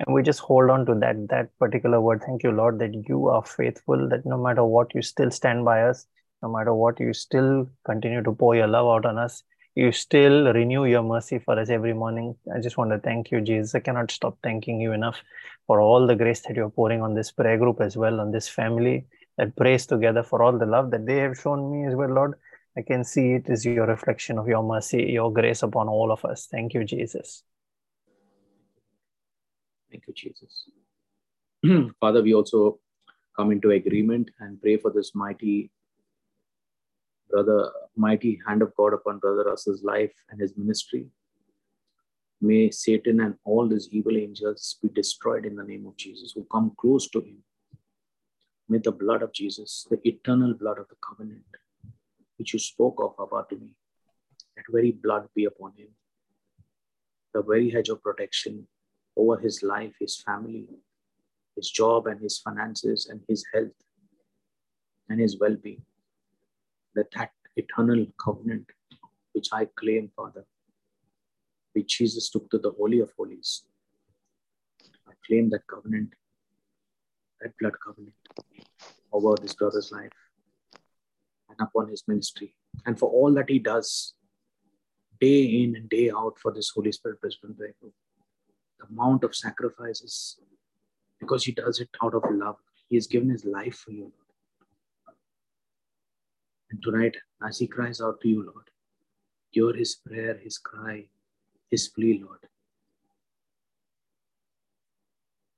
and 0.00 0.14
we 0.14 0.22
just 0.22 0.40
hold 0.40 0.68
on 0.68 0.84
to 0.86 0.94
that 0.96 1.28
that 1.28 1.56
particular 1.58 2.00
word. 2.00 2.22
Thank 2.26 2.42
you, 2.42 2.50
Lord, 2.50 2.78
that 2.80 3.08
you 3.08 3.28
are 3.28 3.44
faithful. 3.44 4.08
That 4.10 4.26
no 4.26 4.36
matter 4.36 4.64
what, 4.64 4.94
you 4.94 5.00
still 5.00 5.30
stand 5.30 5.64
by 5.64 5.82
us. 5.84 6.04
No 6.42 6.52
matter 6.52 6.74
what, 6.74 7.00
you 7.00 7.14
still 7.14 7.70
continue 7.86 8.22
to 8.22 8.32
pour 8.32 8.56
your 8.56 8.66
love 8.66 8.88
out 8.88 9.06
on 9.06 9.16
us 9.16 9.44
you 9.74 9.90
still 9.92 10.52
renew 10.52 10.84
your 10.84 11.02
mercy 11.02 11.38
for 11.38 11.58
us 11.58 11.70
every 11.70 11.94
morning. 11.94 12.36
I 12.54 12.60
just 12.60 12.76
want 12.76 12.90
to 12.90 12.98
thank 12.98 13.30
you, 13.30 13.40
Jesus. 13.40 13.74
I 13.74 13.80
cannot 13.80 14.10
stop 14.10 14.36
thanking 14.42 14.80
you 14.80 14.92
enough 14.92 15.22
for 15.66 15.80
all 15.80 16.06
the 16.06 16.14
grace 16.14 16.40
that 16.42 16.56
you're 16.56 16.70
pouring 16.70 17.00
on 17.00 17.14
this 17.14 17.32
prayer 17.32 17.56
group 17.56 17.80
as 17.80 17.96
well, 17.96 18.20
on 18.20 18.32
this 18.32 18.48
family 18.48 19.06
that 19.38 19.56
prays 19.56 19.86
together 19.86 20.22
for 20.22 20.42
all 20.42 20.58
the 20.58 20.66
love 20.66 20.90
that 20.90 21.06
they 21.06 21.16
have 21.16 21.38
shown 21.38 21.72
me 21.72 21.86
as 21.88 21.94
well, 21.94 22.10
Lord. 22.10 22.34
I 22.76 22.82
can 22.82 23.04
see 23.04 23.32
it 23.32 23.48
is 23.48 23.64
your 23.64 23.86
reflection 23.86 24.38
of 24.38 24.46
your 24.46 24.62
mercy, 24.62 25.04
your 25.04 25.32
grace 25.32 25.62
upon 25.62 25.88
all 25.88 26.12
of 26.12 26.24
us. 26.24 26.48
Thank 26.50 26.74
you, 26.74 26.84
Jesus. 26.84 27.42
Thank 29.90 30.04
you, 30.06 30.14
Jesus. 30.14 30.68
Father, 32.00 32.22
we 32.22 32.34
also 32.34 32.78
come 33.36 33.52
into 33.52 33.70
agreement 33.70 34.30
and 34.40 34.60
pray 34.60 34.76
for 34.76 34.90
this 34.90 35.14
mighty 35.14 35.70
brother, 37.32 37.72
mighty 37.96 38.38
hand 38.46 38.62
of 38.62 38.74
God 38.76 38.92
upon 38.92 39.18
Brother 39.18 39.44
Russell's 39.44 39.82
life 39.82 40.12
and 40.30 40.40
his 40.40 40.56
ministry. 40.56 41.06
May 42.40 42.70
Satan 42.70 43.20
and 43.20 43.34
all 43.44 43.68
his 43.68 43.88
evil 43.90 44.16
angels 44.16 44.76
be 44.82 44.88
destroyed 44.88 45.46
in 45.46 45.56
the 45.56 45.64
name 45.64 45.86
of 45.86 45.96
Jesus 45.96 46.32
who 46.32 46.46
come 46.52 46.72
close 46.78 47.08
to 47.10 47.20
him. 47.20 47.38
May 48.68 48.78
the 48.78 48.92
blood 48.92 49.22
of 49.22 49.32
Jesus, 49.32 49.86
the 49.90 50.00
eternal 50.06 50.54
blood 50.54 50.78
of 50.78 50.88
the 50.88 50.96
covenant, 51.06 51.44
which 52.36 52.52
you 52.52 52.58
spoke 52.58 53.00
of 53.02 53.14
about 53.24 53.48
to 53.50 53.56
me, 53.56 53.74
that 54.56 54.64
very 54.70 54.92
blood 54.92 55.28
be 55.34 55.44
upon 55.46 55.72
him. 55.76 55.88
The 57.32 57.42
very 57.42 57.70
hedge 57.70 57.88
of 57.88 58.02
protection 58.02 58.66
over 59.16 59.38
his 59.38 59.62
life, 59.62 59.94
his 59.98 60.20
family, 60.20 60.66
his 61.56 61.70
job 61.70 62.06
and 62.06 62.20
his 62.20 62.38
finances 62.38 63.08
and 63.10 63.20
his 63.28 63.44
health 63.54 63.78
and 65.08 65.20
his 65.20 65.38
well-being 65.38 65.82
that 66.94 67.10
that 67.12 67.30
eternal 67.56 68.06
covenant 68.18 68.66
which 69.32 69.48
I 69.52 69.66
claim, 69.76 70.10
Father, 70.14 70.44
which 71.72 71.98
Jesus 71.98 72.30
took 72.30 72.50
to 72.50 72.58
the 72.58 72.72
Holy 72.72 73.00
of 73.00 73.12
Holies. 73.16 73.64
I 75.08 75.12
claim 75.26 75.50
that 75.50 75.66
covenant, 75.66 76.10
that 77.40 77.52
blood 77.58 77.74
covenant 77.84 78.14
over 79.12 79.34
this 79.40 79.54
brother's 79.54 79.90
life 79.92 80.10
and 81.48 81.58
upon 81.60 81.88
his 81.88 82.04
ministry 82.06 82.54
and 82.86 82.98
for 82.98 83.10
all 83.10 83.32
that 83.34 83.48
he 83.48 83.58
does 83.58 84.14
day 85.20 85.44
in 85.44 85.76
and 85.76 85.88
day 85.88 86.10
out 86.10 86.38
for 86.38 86.52
this 86.52 86.70
Holy 86.74 86.92
Spirit 86.92 87.20
Brisbane 87.20 87.54
The 87.58 88.86
amount 88.90 89.24
of 89.24 89.34
sacrifices 89.34 90.38
because 91.20 91.44
he 91.44 91.52
does 91.52 91.78
it 91.78 91.90
out 92.02 92.14
of 92.14 92.24
love. 92.30 92.56
He 92.88 92.96
has 92.96 93.06
given 93.06 93.30
his 93.30 93.44
life 93.44 93.76
for 93.76 93.92
you. 93.92 94.12
And 96.72 96.82
tonight, 96.82 97.16
as 97.46 97.58
he 97.58 97.66
cries 97.66 98.00
out 98.00 98.22
to 98.22 98.28
you, 98.28 98.44
Lord, 98.44 98.70
hear 99.50 99.74
his 99.74 99.94
prayer, 99.94 100.40
his 100.42 100.56
cry, 100.56 101.04
his 101.70 101.88
plea, 101.88 102.22
Lord. 102.24 102.38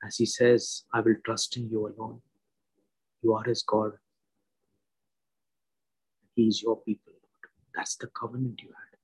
As 0.05 0.17
he 0.17 0.27
says, 0.27 0.83
I 0.93 1.01
will 1.01 1.15
trust 1.25 1.57
in 1.57 1.71
you 1.71 1.87
alone. 1.87 2.21
You 3.23 3.33
are 3.35 3.45
his 3.45 3.63
God. 3.63 3.93
He 6.35 6.49
is 6.49 6.61
your 6.61 6.83
people, 6.83 7.13
Lord. 7.13 7.53
That's 7.77 7.95
the 7.95 8.09
covenant 8.09 8.61
you 8.61 8.71
had. 8.71 8.99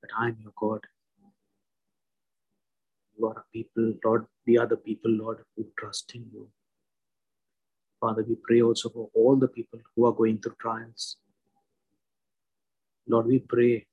That 0.00 0.10
I 0.18 0.28
am 0.28 0.38
your 0.42 0.54
God. 0.58 0.80
You 3.18 3.26
are 3.26 3.38
a 3.38 3.44
people, 3.52 3.92
Lord. 4.02 4.24
We 4.46 4.56
are 4.56 4.66
the 4.66 4.78
people, 4.78 5.10
Lord, 5.10 5.44
who 5.56 5.66
trust 5.78 6.12
in 6.14 6.24
you. 6.32 6.48
Father, 8.00 8.24
we 8.28 8.36
pray 8.42 8.62
also 8.62 8.88
for 8.90 9.08
all 9.14 9.36
the 9.36 9.48
people 9.48 9.80
who 9.94 10.04
are 10.04 10.12
going 10.12 10.38
through 10.38 10.56
trials. 10.60 11.16
Lord, 13.08 13.26
we 13.26 13.38
pray 13.38 13.86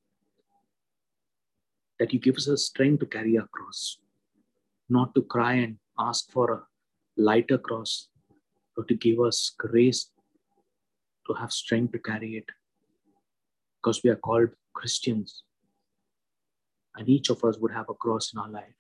that 2.00 2.12
you 2.12 2.20
give 2.20 2.36
us 2.36 2.48
a 2.48 2.58
strength 2.58 3.00
to 3.00 3.06
carry 3.06 3.38
our 3.38 3.48
cross, 3.48 4.00
not 4.90 5.16
to 5.16 5.22
cry 5.22 5.54
and 5.54 5.78
ask 5.98 6.30
for 6.32 6.52
a 6.52 6.62
lighter 7.16 7.58
cross, 7.58 8.10
but 8.76 8.88
to 8.88 8.96
give 8.96 9.20
us 9.20 9.54
grace 9.58 10.12
to 11.28 11.34
have 11.34 11.52
strength 11.52 11.94
to 11.94 12.00
carry 12.00 12.36
it. 12.36 12.50
Because 13.82 14.04
we 14.04 14.10
are 14.10 14.16
called 14.16 14.50
Christians, 14.74 15.44
and 16.96 17.08
each 17.08 17.30
of 17.30 17.44
us 17.44 17.58
would 17.60 17.72
have 17.72 17.90
a 17.90 17.94
cross 17.94 18.34
in 18.34 18.40
our 18.40 18.50
life 18.50 18.76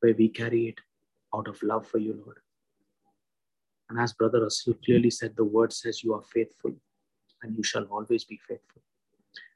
where 0.00 0.14
we 0.14 0.28
carry 0.28 0.68
it 0.68 0.78
out 1.34 1.48
of 1.48 1.62
love 1.62 1.86
for 1.86 1.98
you, 1.98 2.22
Lord. 2.24 2.38
And 3.88 4.00
as 4.00 4.12
Brother 4.12 4.42
Russell 4.42 4.74
clearly 4.84 5.10
said, 5.10 5.36
the 5.36 5.44
word 5.44 5.72
says 5.72 6.02
you 6.02 6.14
are 6.14 6.22
faithful 6.22 6.72
and 7.42 7.56
you 7.56 7.62
shall 7.62 7.84
always 7.84 8.24
be 8.24 8.40
faithful. 8.48 8.82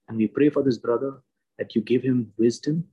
And 0.09 0.19
we 0.19 0.27
pray 0.27 0.51
for 0.51 0.63
this 0.63 0.79
brother 0.79 1.23
that 1.59 1.75
you 1.75 1.83
give 1.83 2.03
him 2.03 2.33
wisdom. 2.39 2.85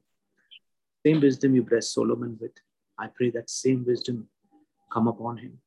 Same 1.05 1.21
wisdom 1.21 1.55
you 1.55 1.63
blessed 1.63 1.93
Solomon 1.93 2.37
with. 2.39 2.51
I 2.97 3.07
pray 3.07 3.29
that 3.31 3.49
same 3.49 3.85
wisdom 3.85 4.27
come 4.91 5.07
upon 5.07 5.37
him, 5.37 5.59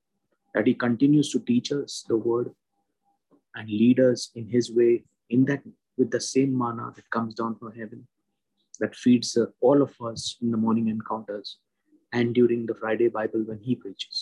that 0.55 0.67
he 0.67 0.75
continues 0.75 1.31
to 1.33 1.41
teach 1.41 1.71
us 1.73 2.05
the 2.09 2.17
word 2.17 2.51
and 3.55 3.69
lead 3.69 4.01
us 4.01 4.31
in 4.35 4.49
his 4.49 4.73
way, 4.73 5.05
in 5.31 5.45
that 5.47 5.63
with 5.97 6.11
the 6.11 6.21
same 6.21 6.57
manna 6.57 6.93
that 6.97 7.11
comes 7.11 7.35
down 7.35 7.57
from 7.57 7.73
heaven, 7.73 8.07
that 8.81 8.95
feeds 8.97 9.37
uh, 9.37 9.47
all 9.61 9.83
of 9.83 9.95
us 10.01 10.37
in 10.41 10.51
the 10.51 10.57
morning 10.57 10.89
encounters 10.89 11.59
and 12.13 12.35
during 12.35 12.67
the 12.67 12.75
Friday 12.75 13.09
Bible 13.09 13.43
when 13.45 13.59
he 13.59 13.75
preaches, 13.75 14.18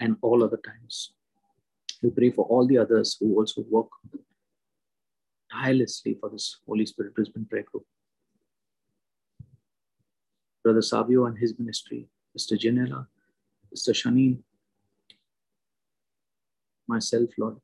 and 0.00 0.16
all 0.22 0.44
other 0.44 0.60
times. 0.64 1.12
We 2.02 2.10
pray 2.10 2.30
for 2.30 2.44
all 2.46 2.66
the 2.66 2.78
others 2.78 3.16
who 3.18 3.36
also 3.36 3.64
work 3.68 3.88
tirelessly 5.50 6.16
for 6.20 6.30
this 6.30 6.58
Holy 6.66 6.86
Spirit 6.86 7.14
Brisbane 7.14 7.46
Prayer 7.46 7.64
Group. 7.64 7.84
Brother 10.62 10.82
Savio 10.82 11.26
and 11.26 11.38
his 11.38 11.58
ministry, 11.58 12.08
Mr. 12.38 12.58
Janela, 12.58 13.06
Mr. 13.74 13.90
Shanin, 13.90 14.38
myself, 16.86 17.30
Lord, 17.38 17.56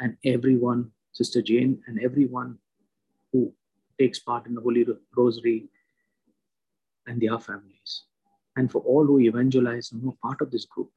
and 0.00 0.16
everyone, 0.24 0.90
Sister 1.12 1.42
Jane, 1.42 1.82
and 1.86 2.00
everyone 2.02 2.58
who 3.32 3.52
takes 3.98 4.18
part 4.18 4.46
in 4.46 4.54
the 4.54 4.60
Holy 4.60 4.86
Rosary 5.16 5.68
and 7.06 7.20
their 7.20 7.38
families. 7.38 8.04
And 8.56 8.70
for 8.70 8.82
all 8.82 9.06
who 9.06 9.20
evangelize 9.20 9.92
and 9.92 10.02
who 10.02 10.10
are 10.10 10.28
part 10.28 10.40
of 10.40 10.50
this 10.50 10.66
group, 10.66 10.90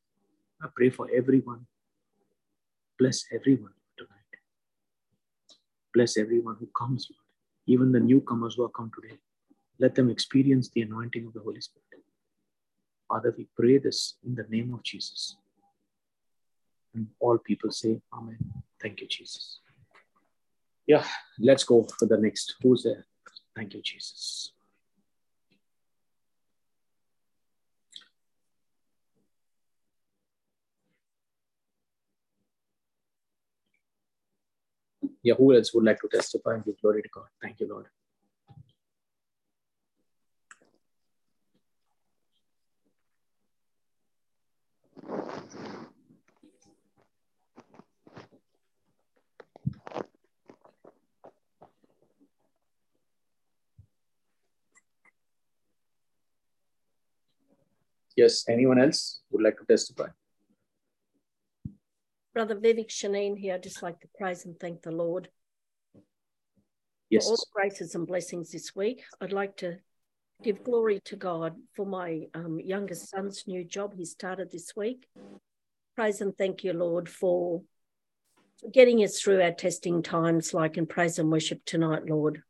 I 0.61 0.67
pray 0.75 0.89
for 0.89 1.07
everyone. 1.13 1.65
Bless 2.97 3.25
everyone 3.33 3.73
tonight. 3.97 4.11
Bless 5.93 6.17
everyone 6.17 6.55
who 6.59 6.67
comes, 6.77 7.07
Lord. 7.11 7.25
Even 7.67 7.91
the 7.91 7.99
newcomers 7.99 8.55
who 8.55 8.63
have 8.63 8.73
come 8.73 8.91
today. 8.95 9.17
Let 9.79 9.95
them 9.95 10.09
experience 10.09 10.69
the 10.69 10.81
anointing 10.81 11.25
of 11.27 11.33
the 11.33 11.41
Holy 11.41 11.61
Spirit. 11.61 11.85
Father, 13.07 13.33
we 13.37 13.47
pray 13.55 13.77
this 13.77 14.15
in 14.25 14.35
the 14.35 14.45
name 14.49 14.73
of 14.73 14.83
Jesus. 14.83 15.35
And 16.93 17.07
all 17.19 17.37
people 17.37 17.71
say, 17.71 18.01
Amen. 18.13 18.37
Thank 18.81 19.01
you, 19.01 19.07
Jesus. 19.07 19.59
Yeah, 20.87 21.03
let's 21.39 21.63
go 21.63 21.85
for 21.99 22.05
the 22.05 22.17
next. 22.17 22.55
Who's 22.61 22.83
there? 22.83 23.05
Thank 23.55 23.73
you, 23.73 23.81
Jesus. 23.81 24.51
Yeah, 35.25 35.33
who 35.33 35.55
else 35.55 35.73
would 35.73 35.83
like 35.83 35.99
to 36.01 36.07
testify 36.07 36.53
and 36.53 36.63
give 36.63 36.79
glory 36.79 37.01
to 37.01 37.09
God? 37.09 37.25
Thank 37.41 37.59
you, 37.59 37.67
Lord. 37.67 37.87
Yes, 58.15 58.45
anyone 58.47 58.77
else 58.77 59.21
would 59.31 59.41
like 59.41 59.57
to 59.57 59.65
testify? 59.65 60.09
Brother 62.35 62.57
Vivek 62.57 62.89
Shaneen 62.89 63.37
here, 63.37 63.53
I'd 63.53 63.63
just 63.63 63.81
like 63.81 63.97
to 64.01 64.09
praise 64.19 64.43
and 64.43 64.59
thank 64.59 64.81
the 64.81 64.91
Lord 64.91 65.29
yes. 67.09 67.23
for 67.23 67.29
all 67.29 67.37
the 67.37 67.45
graces 67.53 67.95
and 67.95 68.05
blessings 68.05 68.51
this 68.51 68.75
week. 68.75 69.05
I'd 69.21 69.31
like 69.31 69.55
to 69.57 69.77
give 70.43 70.65
glory 70.65 70.99
to 71.05 71.15
God 71.15 71.55
for 71.77 71.85
my 71.85 72.23
um, 72.33 72.59
youngest 72.59 73.09
son's 73.09 73.45
new 73.47 73.63
job 73.63 73.93
he 73.95 74.03
started 74.03 74.51
this 74.51 74.75
week. 74.75 75.07
Praise 75.95 76.19
and 76.19 76.37
thank 76.37 76.65
you, 76.65 76.73
Lord, 76.73 77.07
for 77.07 77.61
getting 78.69 78.99
us 78.99 79.21
through 79.21 79.41
our 79.41 79.53
testing 79.53 80.03
times, 80.03 80.53
like 80.53 80.75
in 80.75 80.87
praise 80.87 81.17
and 81.17 81.31
worship 81.31 81.63
tonight, 81.63 82.05
Lord. 82.05 82.41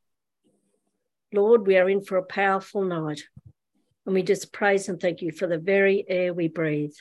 Lord, 1.32 1.68
we 1.68 1.78
are 1.78 1.88
in 1.88 2.04
for 2.04 2.18
a 2.18 2.26
powerful 2.26 2.84
night. 2.84 3.22
And 4.08 4.16
we 4.16 4.24
just 4.24 4.52
praise 4.52 4.90
and 4.90 5.00
thank 5.00 5.22
you 5.22 5.32
for 5.32 5.46
the 5.46 5.60
very 5.60 6.04
air 6.08 6.34
we 6.34 6.48
breathe, 6.48 6.94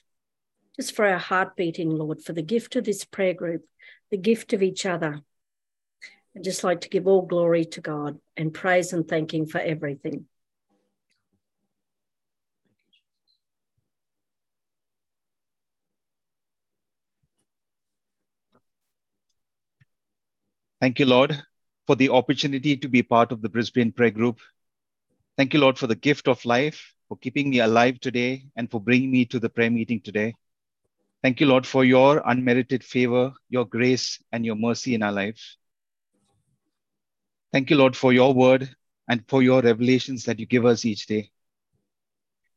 just 0.76 0.94
for 0.94 1.06
our 1.06 1.18
heart 1.18 1.56
beating, 1.56 1.90
Lord, 1.90 2.22
for 2.22 2.32
the 2.32 2.42
gift 2.42 2.76
of 2.76 2.84
this 2.84 3.04
prayer 3.04 3.34
group, 3.34 3.64
the 4.10 4.16
gift 4.16 4.52
of 4.52 4.62
each 4.62 4.86
other. 4.86 5.20
I'd 6.36 6.44
just 6.44 6.64
like 6.64 6.80
to 6.82 6.88
give 6.88 7.06
all 7.06 7.22
glory 7.22 7.64
to 7.66 7.80
God 7.80 8.18
and 8.36 8.52
praise 8.52 8.92
and 8.92 9.06
thanking 9.06 9.46
for 9.46 9.58
everything. 9.58 10.26
Thank 20.80 20.98
you, 20.98 21.06
Lord, 21.06 21.40
for 21.86 21.96
the 21.96 22.10
opportunity 22.10 22.76
to 22.76 22.88
be 22.88 23.02
part 23.02 23.32
of 23.32 23.40
the 23.40 23.48
Brisbane 23.48 23.92
Prayer 23.92 24.10
Group. 24.10 24.40
Thank 25.38 25.54
you, 25.54 25.60
Lord, 25.60 25.78
for 25.78 25.86
the 25.86 25.94
gift 25.94 26.28
of 26.28 26.44
life 26.44 26.94
for 27.08 27.16
keeping 27.16 27.48
me 27.50 27.60
alive 27.60 28.00
today 28.00 28.46
and 28.56 28.70
for 28.70 28.80
bringing 28.80 29.10
me 29.10 29.24
to 29.26 29.38
the 29.38 29.48
prayer 29.48 29.70
meeting 29.70 30.00
today. 30.00 30.34
Thank 31.24 31.40
you, 31.40 31.46
Lord, 31.46 31.66
for 31.66 31.86
your 31.86 32.22
unmerited 32.26 32.84
favor, 32.84 33.32
your 33.48 33.64
grace, 33.64 34.22
and 34.30 34.44
your 34.44 34.56
mercy 34.56 34.94
in 34.94 35.02
our 35.02 35.10
lives. 35.10 35.56
Thank 37.50 37.70
you, 37.70 37.78
Lord, 37.78 37.96
for 37.96 38.12
your 38.12 38.34
word 38.34 38.68
and 39.08 39.24
for 39.26 39.42
your 39.42 39.62
revelations 39.62 40.26
that 40.26 40.38
you 40.38 40.44
give 40.44 40.66
us 40.66 40.84
each 40.84 41.06
day. 41.06 41.30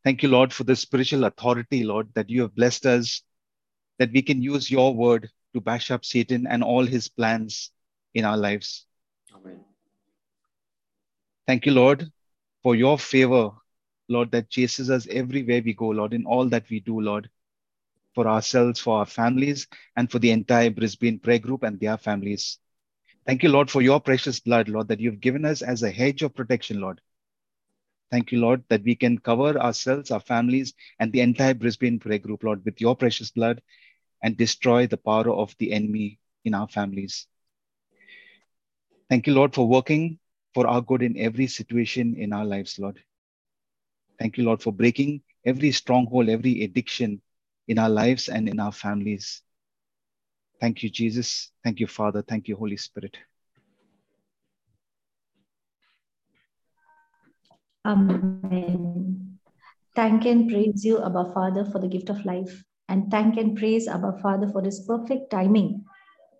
Thank 0.04 0.22
you, 0.22 0.28
Lord, 0.28 0.52
for 0.52 0.66
the 0.66 0.76
spiritual 0.76 1.24
authority, 1.24 1.86
Lord, 1.86 2.10
that 2.16 2.30
you 2.30 2.42
have 2.42 2.56
blessed 2.56 2.86
us, 2.86 3.22
that 4.00 4.12
we 4.12 4.22
can 4.22 4.42
use 4.42 4.70
your 4.70 4.94
word 4.94 5.30
to 5.54 5.62
bash 5.62 5.90
up 5.90 6.04
Satan 6.04 6.46
and 6.46 6.62
all 6.62 6.86
his 6.86 7.08
plans 7.08 7.72
in 8.14 8.26
our 8.26 8.36
lives. 8.36 8.86
Amen. 9.34 9.62
Thank 11.48 11.66
you, 11.66 11.72
Lord, 11.72 12.12
for 12.64 12.76
your 12.76 13.00
favor 13.00 13.52
Lord, 14.10 14.32
that 14.32 14.50
chases 14.50 14.90
us 14.90 15.08
everywhere 15.10 15.62
we 15.64 15.74
go, 15.74 15.88
Lord, 15.88 16.14
in 16.14 16.26
all 16.26 16.46
that 16.50 16.70
we 16.70 16.80
do, 16.80 17.00
Lord, 17.02 17.30
for 18.18 18.28
ourselves, 18.28 18.80
for 18.80 18.98
our 18.98 19.06
families, 19.06 19.68
and 19.96 20.10
for 20.10 20.18
the 20.18 20.32
entire 20.32 20.72
Brisbane 20.72 21.20
prayer 21.20 21.38
group 21.38 21.62
and 21.62 21.80
their 21.80 22.00
families. 22.00 22.58
Thank 23.28 23.44
you, 23.44 23.50
Lord, 23.50 23.70
for 23.70 23.84
your 23.84 24.00
precious 24.00 24.40
blood, 24.40 24.70
Lord, 24.70 24.88
that 24.88 25.00
you've 25.00 25.20
given 25.20 25.46
us 25.46 25.62
as 25.62 25.84
a 25.84 25.92
hedge 25.92 26.24
of 26.24 26.34
protection, 26.34 26.82
Lord. 26.82 27.00
Thank 28.10 28.32
you, 28.32 28.40
Lord, 28.40 28.64
that 28.70 28.82
we 28.82 28.96
can 28.96 29.20
cover 29.20 29.56
ourselves, 29.60 30.10
our 30.10 30.20
families, 30.20 30.74
and 30.98 31.14
the 31.14 31.22
entire 31.22 31.54
Brisbane 31.54 32.00
prayer 32.00 32.18
group, 32.18 32.44
Lord, 32.44 32.66
with 32.66 32.82
your 32.82 32.96
precious 32.96 33.30
blood 33.30 33.62
and 34.24 34.36
destroy 34.36 34.88
the 34.88 34.98
power 34.98 35.30
of 35.30 35.56
the 35.60 35.72
enemy 35.72 36.18
in 36.44 36.56
our 36.56 36.68
families. 36.68 37.28
Thank 39.12 39.28
you, 39.28 39.36
Lord, 39.36 39.54
for 39.54 39.68
working 39.68 40.18
for 40.56 40.66
our 40.66 40.82
good 40.82 41.04
in 41.04 41.20
every 41.20 41.46
situation 41.46 42.16
in 42.18 42.34
our 42.34 42.46
lives, 42.46 42.80
Lord. 42.80 42.98
Thank 44.18 44.40
you, 44.40 44.44
Lord, 44.44 44.64
for 44.64 44.74
breaking 44.74 45.22
every 45.46 45.72
stronghold, 45.72 46.30
every 46.30 46.64
addiction 46.64 47.22
in 47.68 47.80
our 47.80 47.90
lives 47.90 48.30
and 48.30 48.48
in 48.48 48.60
our 48.60 48.72
families. 48.72 49.42
Thank 50.60 50.84
you, 50.84 50.90
Jesus. 50.90 51.52
Thank 51.64 51.80
you, 51.80 51.88
Father. 51.88 52.22
Thank 52.22 52.48
you, 52.48 52.56
Holy 52.56 52.78
Spirit. 52.78 53.18
Amen. 57.86 59.40
Thank 59.96 60.26
and 60.26 60.50
praise 60.50 60.84
you, 60.84 61.04
Abba 61.04 61.32
Father, 61.34 61.66
for 61.66 61.80
the 61.80 61.88
gift 61.88 62.10
of 62.10 62.24
life. 62.26 62.64
And 62.90 63.10
thank 63.12 63.38
and 63.38 63.58
praise 63.58 63.88
Abba 63.88 64.20
Father 64.22 64.48
for 64.50 64.62
his 64.62 64.86
perfect 64.88 65.32
timing 65.32 65.86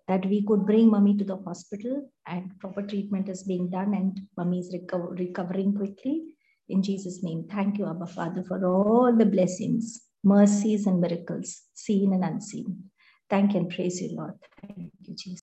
that 0.08 0.24
we 0.26 0.42
could 0.42 0.64
bring 0.64 0.90
mummy 0.90 1.16
to 1.16 1.24
the 1.24 1.36
hospital 1.36 2.10
and 2.26 2.58
proper 2.60 2.82
treatment 2.82 3.28
is 3.28 3.42
being 3.42 3.68
done 3.68 3.94
and 3.94 4.20
mummy 4.36 4.60
is 4.60 4.72
recover- 4.72 5.14
recovering 5.18 5.74
quickly. 5.74 6.24
In 6.68 6.82
Jesus' 6.82 7.22
name, 7.22 7.46
thank 7.50 7.78
you, 7.78 7.86
Abba 7.86 8.06
Father, 8.06 8.42
for 8.42 8.64
all 8.66 9.14
the 9.14 9.26
blessings, 9.26 10.07
mercies, 10.24 10.86
and 10.86 11.00
miracles, 11.00 11.62
seen 11.74 12.12
and 12.12 12.24
unseen. 12.24 12.90
Thank 13.30 13.54
and 13.54 13.70
praise 13.70 14.00
you, 14.00 14.16
Lord. 14.16 14.34
Thank 14.60 14.92
you, 15.02 15.14
Jesus. 15.14 15.42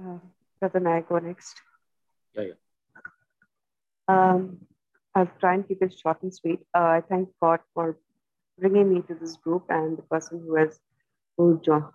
Uh, 0.00 0.18
Brother, 0.60 0.80
may 0.80 0.92
I 0.92 1.00
go 1.00 1.18
next? 1.18 1.54
Yeah, 2.34 2.42
yeah. 2.42 2.52
Um, 4.06 4.58
I'll 5.14 5.30
try 5.40 5.54
and 5.54 5.66
keep 5.66 5.82
it 5.82 5.94
short 5.98 6.22
and 6.22 6.34
sweet. 6.34 6.60
Uh, 6.74 6.98
I 6.98 7.02
thank 7.08 7.28
God 7.40 7.60
for 7.72 7.98
bringing 8.58 8.92
me 8.92 9.02
to 9.02 9.14
this 9.14 9.36
group 9.36 9.64
and 9.68 9.96
the 9.96 10.02
person 10.02 10.42
who 10.46 10.56
has 10.56 10.78
who 11.36 11.60
jo- 11.64 11.90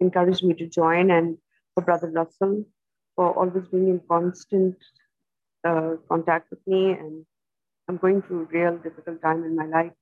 encouraged 0.00 0.42
me 0.44 0.54
to 0.54 0.66
join, 0.66 1.10
and 1.10 1.38
for 1.74 1.82
Brother 1.82 2.10
Russell 2.10 2.64
for 3.14 3.36
always 3.36 3.66
being 3.68 3.88
in 3.88 4.00
constant 4.08 4.76
uh, 5.64 5.96
contact 6.08 6.50
with 6.50 6.64
me. 6.66 6.92
And 6.92 7.26
I'm 7.88 7.96
going 7.96 8.22
through 8.22 8.42
a 8.42 8.44
real 8.44 8.76
difficult 8.78 9.22
time 9.22 9.44
in 9.44 9.56
my 9.56 9.66
life. 9.66 9.92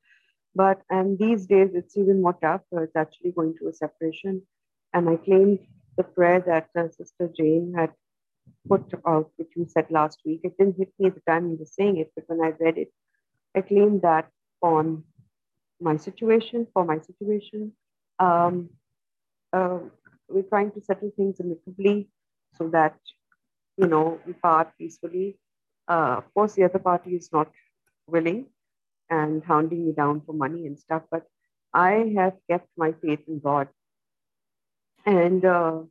But 0.54 0.80
and 0.90 1.18
these 1.18 1.46
days 1.46 1.70
it's 1.74 1.96
even 1.96 2.22
more 2.22 2.36
tough. 2.42 2.62
So 2.72 2.78
it's 2.80 2.96
actually 2.96 3.32
going 3.32 3.54
through 3.54 3.70
a 3.70 3.74
separation. 3.74 4.42
And 4.92 5.08
I 5.08 5.16
claimed 5.16 5.60
the 5.96 6.04
prayer 6.04 6.40
that 6.46 6.68
uh, 6.78 6.88
Sister 6.90 7.30
Jane 7.36 7.74
had 7.76 7.92
put 8.68 8.92
out, 9.06 9.30
which 9.36 9.50
you 9.56 9.66
said 9.68 9.86
last 9.90 10.20
week. 10.24 10.40
It 10.44 10.56
didn't 10.58 10.78
hit 10.78 10.92
me 10.98 11.08
at 11.08 11.14
the 11.14 11.22
time 11.28 11.50
you 11.50 11.56
were 11.58 11.66
saying 11.66 11.98
it, 11.98 12.12
but 12.14 12.24
when 12.28 12.40
I 12.40 12.52
read 12.58 12.78
it, 12.78 12.92
I 13.56 13.60
claimed 13.60 14.02
that 14.02 14.28
on 14.62 15.04
my 15.80 15.96
situation, 15.96 16.66
for 16.72 16.84
my 16.84 16.98
situation. 16.98 17.72
Um, 18.18 18.70
uh, 19.52 19.78
we're 20.28 20.42
trying 20.42 20.72
to 20.72 20.80
settle 20.80 21.10
things 21.16 21.40
amicably 21.40 22.08
so 22.56 22.68
that, 22.68 22.96
you 23.76 23.86
know, 23.86 24.18
we 24.26 24.32
part 24.32 24.72
peacefully. 24.78 25.38
Uh, 25.88 26.16
of 26.18 26.34
course, 26.34 26.54
the 26.54 26.64
other 26.64 26.78
party 26.78 27.14
is 27.14 27.30
not 27.32 27.48
willing 28.06 28.46
and 29.10 29.44
hounding 29.44 29.86
me 29.86 29.92
down 29.92 30.22
for 30.26 30.32
money 30.32 30.66
and 30.66 30.78
stuff, 30.78 31.02
but 31.10 31.24
I 31.72 32.12
have 32.16 32.34
kept 32.50 32.68
my 32.76 32.92
faith 33.02 33.20
in 33.28 33.40
God. 33.40 33.68
And 35.04 35.44
uh, 35.44 35.82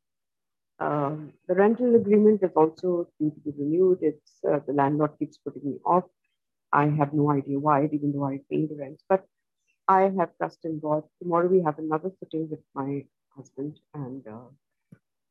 um, 0.79 1.33
the 1.47 1.55
rental 1.55 1.95
agreement 1.95 2.43
is 2.43 2.51
also 2.55 3.07
due 3.19 3.31
to 3.31 3.39
be 3.39 3.51
renewed. 3.57 3.99
It's 4.01 4.39
uh, 4.49 4.59
the 4.67 4.73
landlord 4.73 5.11
keeps 5.19 5.37
putting 5.37 5.65
me 5.65 5.77
off. 5.85 6.05
I 6.73 6.87
have 6.89 7.13
no 7.13 7.31
idea 7.31 7.59
why, 7.59 7.85
even 7.91 8.11
though 8.11 8.25
I 8.25 8.41
pay 8.49 8.65
the 8.65 8.75
rent. 8.75 9.01
But 9.07 9.25
I 9.87 10.11
have 10.17 10.35
trust 10.37 10.59
in 10.65 10.79
God. 10.79 11.03
Tomorrow 11.21 11.47
we 11.47 11.61
have 11.61 11.79
another 11.79 12.11
sitting 12.19 12.49
with 12.49 12.59
my 12.73 13.05
husband 13.35 13.79
and 13.93 14.27
uh, 14.27 14.49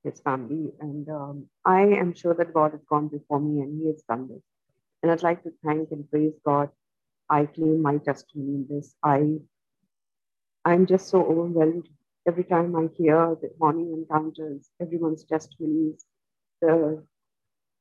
his 0.05 0.21
family, 0.21 0.71
and 0.81 1.09
um, 1.09 1.47
I 1.65 1.83
am 1.83 2.15
sure 2.15 2.35
that 2.35 2.55
God 2.55 2.73
has 2.73 2.83
gone 2.89 3.09
before 3.09 3.41
me 3.41 3.61
and 3.63 3.81
He 3.81 3.89
has 3.89 4.03
done 4.03 4.29
this. 4.29 4.43
And 5.05 5.11
I'd 5.11 5.23
like 5.23 5.43
to 5.43 5.53
thank 5.63 5.91
and 5.91 6.11
praise 6.11 6.33
God. 6.47 6.71
I 7.29 7.45
claim 7.45 7.83
my 7.83 7.99
testimony 7.99 8.55
in 8.55 8.67
this. 8.71 8.95
I, 9.05 9.37
I'm 10.65 10.87
just 10.87 11.09
so 11.09 11.21
overwhelmed 11.23 11.91
every 12.27 12.45
time 12.45 12.75
I 12.75 12.89
hear 12.97 13.37
the 13.43 13.51
morning 13.61 13.93
encounters, 13.93 14.71
everyone's 14.81 15.25
testimonies, 15.25 16.07
the, 16.63 17.05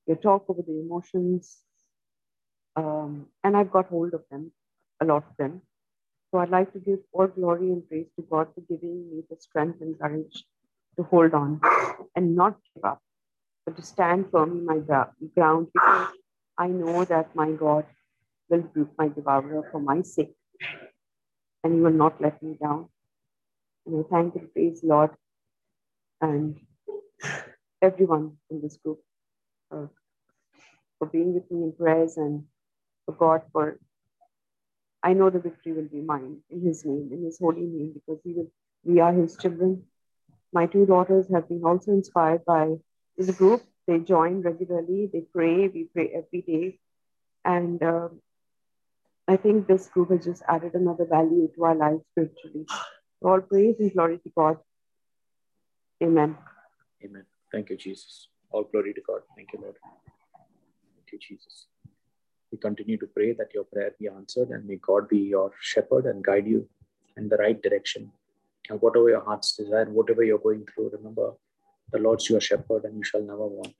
the 0.05 0.15
talk 0.15 0.43
over 0.49 0.63
the 0.63 0.81
emotions, 0.81 1.59
um, 2.75 3.27
and 3.41 3.55
I've 3.55 3.71
got 3.71 3.87
hold 3.87 4.13
of 4.13 4.23
them, 4.29 4.51
a 4.99 5.05
lot 5.05 5.23
of 5.29 5.37
them. 5.37 5.61
So 6.29 6.39
I'd 6.39 6.49
like 6.49 6.73
to 6.73 6.79
give 6.79 6.99
all 7.13 7.27
glory 7.27 7.69
and 7.69 7.87
praise 7.87 8.07
to 8.17 8.27
God 8.29 8.49
for 8.53 8.59
giving 8.67 9.09
me 9.09 9.23
the 9.29 9.37
strength 9.39 9.79
and 9.79 9.97
courage 9.97 10.43
to 10.97 11.03
hold 11.03 11.33
on 11.33 11.61
and 12.17 12.35
not 12.35 12.57
give 12.75 12.83
up, 12.83 13.01
but 13.65 13.77
to 13.77 13.81
stand 13.81 14.29
firm 14.29 14.57
in 14.57 14.65
my 14.65 14.79
ground 14.79 15.67
because 15.71 16.13
I 16.57 16.67
know 16.67 17.05
that 17.05 17.35
my 17.35 17.51
God 17.51 17.85
will 18.49 18.59
rebuke 18.59 18.91
my 18.97 19.07
devourer 19.07 19.67
for 19.71 19.79
my 19.79 20.01
sake 20.01 20.35
and 21.63 21.73
he 21.73 21.79
will 21.79 21.91
not 21.91 22.21
let 22.21 22.41
me 22.43 22.57
down. 22.61 22.89
And 23.85 24.05
I 24.05 24.09
thank 24.09 24.35
and 24.35 24.51
praise 24.53 24.81
Lord 24.83 25.11
and 26.21 26.59
everyone 27.81 28.37
in 28.49 28.61
this 28.61 28.77
group 28.77 28.99
uh, 29.71 29.87
for 30.99 31.07
being 31.07 31.33
with 31.33 31.49
me 31.51 31.63
in 31.63 31.73
prayers 31.73 32.17
and 32.17 32.43
for 33.05 33.13
God 33.13 33.41
for 33.51 33.79
I 35.03 35.11
know 35.13 35.29
the 35.29 35.39
victory 35.39 35.73
will 35.73 35.89
be 35.91 35.99
mine 35.99 36.37
in 36.49 36.61
his 36.61 36.85
name, 36.85 37.09
in 37.11 37.25
his 37.25 37.37
holy 37.37 37.63
name, 37.63 37.91
because 37.93 38.21
we 38.23 38.33
will 38.33 38.51
we 38.85 39.01
are 39.01 39.11
his 39.11 39.35
children. 39.35 39.83
My 40.53 40.65
two 40.65 40.85
daughters 40.85 41.27
have 41.33 41.49
been 41.49 41.63
also 41.65 41.91
inspired 41.91 42.45
by 42.45 42.75
this 43.17 43.35
group. 43.35 43.61
They 43.87 43.99
join 43.99 44.41
regularly, 44.41 45.09
they 45.11 45.21
pray, 45.21 45.67
we 45.67 45.89
pray 45.93 46.11
every 46.15 46.41
day. 46.41 46.79
And 47.43 47.83
uh, 47.83 48.09
I 49.27 49.37
think 49.37 49.67
this 49.67 49.87
group 49.87 50.11
has 50.11 50.23
just 50.23 50.43
added 50.47 50.73
another 50.73 51.05
value 51.05 51.49
to 51.55 51.63
our 51.63 51.75
lives 51.75 52.03
spiritually. 52.11 52.65
All 53.21 53.41
praise 53.41 53.75
and 53.79 53.91
glory 53.93 54.19
to 54.19 54.31
God. 54.35 54.57
Amen. 56.01 56.37
Amen. 57.03 57.25
Thank 57.51 57.69
you, 57.69 57.77
Jesus. 57.77 58.27
All 58.51 58.63
glory 58.63 58.93
to 58.93 59.01
God. 59.01 59.21
Thank 59.35 59.53
you, 59.53 59.59
Lord. 59.61 59.75
Thank 60.95 61.11
you, 61.11 61.19
Jesus. 61.19 61.67
We 62.51 62.57
continue 62.57 62.97
to 62.97 63.07
pray 63.07 63.33
that 63.33 63.53
your 63.53 63.63
prayer 63.63 63.91
be 63.99 64.07
answered 64.07 64.49
and 64.49 64.65
may 64.65 64.75
God 64.75 65.09
be 65.09 65.19
your 65.19 65.51
shepherd 65.61 66.05
and 66.05 66.23
guide 66.23 66.47
you 66.47 66.67
in 67.17 67.29
the 67.29 67.37
right 67.37 67.61
direction. 67.61 68.11
And 68.69 68.81
whatever 68.81 69.09
your 69.09 69.23
heart's 69.23 69.55
desire, 69.55 69.85
whatever 69.85 70.23
you're 70.23 70.37
going 70.37 70.65
through, 70.65 70.91
remember 70.93 71.33
the 71.93 71.99
Lord's 71.99 72.29
your 72.29 72.41
shepherd 72.41 72.83
and 72.85 72.97
you 72.97 73.03
shall 73.03 73.21
never 73.21 73.45
want. 73.45 73.75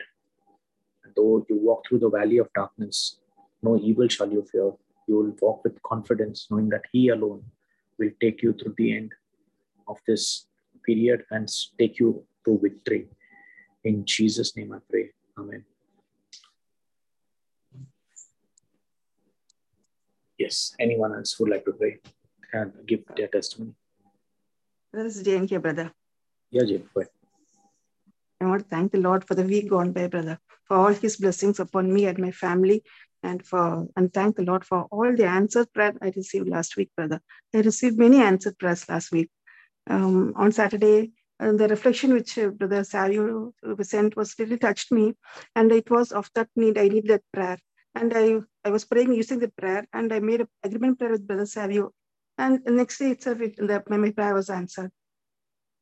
And 1.04 1.14
though 1.16 1.46
you 1.50 1.58
walk 1.58 1.86
through 1.88 2.00
the 2.00 2.10
valley 2.10 2.38
of 2.38 2.48
darkness, 2.54 3.18
no 3.62 3.78
evil 3.78 4.08
shall 4.08 4.32
you 4.32 4.46
fear. 4.50 4.72
You 5.08 5.16
will 5.18 5.36
walk 5.42 5.64
with 5.64 5.82
confidence, 5.82 6.48
knowing 6.50 6.70
that 6.70 6.84
He 6.92 7.10
alone 7.10 7.44
will 7.98 8.12
take 8.22 8.42
you 8.44 8.54
through 8.54 8.76
the 8.78 8.96
end 8.96 9.12
of 9.88 9.98
this 10.08 10.46
period 10.86 11.26
and 11.32 11.50
take 11.80 12.00
you 12.00 12.24
to 12.46 12.60
victory. 12.62 13.08
In 13.84 14.06
Jesus' 14.06 14.56
name 14.56 14.74
I 14.74 14.78
pray. 14.90 15.10
Amen. 15.38 15.66
Yes, 20.38 20.76
anyone 20.80 21.16
else 21.16 21.40
would 21.40 21.50
like 21.50 21.66
to 21.66 21.74
pray 21.74 22.00
and 22.54 22.72
give 22.86 23.04
their 23.18 23.28
testimony? 23.28 23.74
This 24.92 25.18
is 25.18 25.24
Jane 25.24 25.48
here, 25.48 25.60
brother. 25.60 25.92
Yeah, 26.52 26.64
Jane, 26.64 26.88
go 26.94 27.02
ahead. 27.02 27.23
I 28.44 28.48
want 28.48 28.64
to 28.64 28.70
thank 28.76 28.92
the 28.92 29.00
Lord 29.00 29.26
for 29.26 29.36
the 29.36 29.44
week 29.44 29.70
gone 29.70 29.92
by, 29.92 30.08
brother, 30.08 30.40
for 30.68 30.78
all 30.78 30.94
his 30.94 31.18
blessings 31.18 31.60
upon 31.60 31.94
me 31.94 32.06
and 32.06 32.18
my 32.20 32.32
family, 32.32 32.84
and 33.22 33.46
for 33.46 33.88
and 33.96 34.14
thank 34.14 34.36
the 34.36 34.44
Lord 34.44 34.66
for 34.66 34.84
all 34.92 35.16
the 35.16 35.26
answered 35.26 35.72
prayer 35.74 35.94
I 36.02 36.12
received 36.16 36.48
last 36.50 36.76
week, 36.78 36.92
brother. 36.96 37.22
I 37.54 37.60
received 37.60 37.98
many 37.98 38.22
answered 38.22 38.58
prayers 38.60 38.88
last 38.90 39.12
week. 39.12 39.30
Um, 39.90 40.34
on 40.36 40.52
Saturday, 40.52 41.12
uh, 41.40 41.52
the 41.54 41.68
reflection 41.68 42.14
which 42.14 42.38
uh, 42.38 42.50
Brother 42.50 42.84
Savio 42.84 43.54
sent 43.82 44.16
was 44.16 44.36
really 44.40 44.58
touched 44.58 44.92
me, 44.92 45.14
and 45.56 45.72
it 45.72 45.90
was 45.90 46.12
of 46.12 46.30
that 46.36 46.50
need. 46.56 46.78
I 46.78 46.88
need 46.88 47.08
that 47.08 47.24
prayer, 47.34 47.58
and 47.96 48.14
I 48.16 48.40
I 48.66 48.70
was 48.70 48.86
praying 48.86 49.14
using 49.14 49.40
the 49.40 49.52
prayer, 49.58 49.86
and 49.94 50.14
I 50.14 50.20
made 50.20 50.42
an 50.42 50.48
agreement 50.64 51.00
prayer 51.00 51.12
with 51.12 51.28
Brother 51.28 51.46
Savio, 51.46 51.92
and 52.38 52.64
the 52.66 52.72
next 52.72 52.98
day 53.00 53.12
itself, 53.12 53.42
it, 53.42 53.58
the, 53.58 53.84
my 53.90 54.12
prayer 54.12 54.34
was 54.34 54.50
answered. 54.50 54.92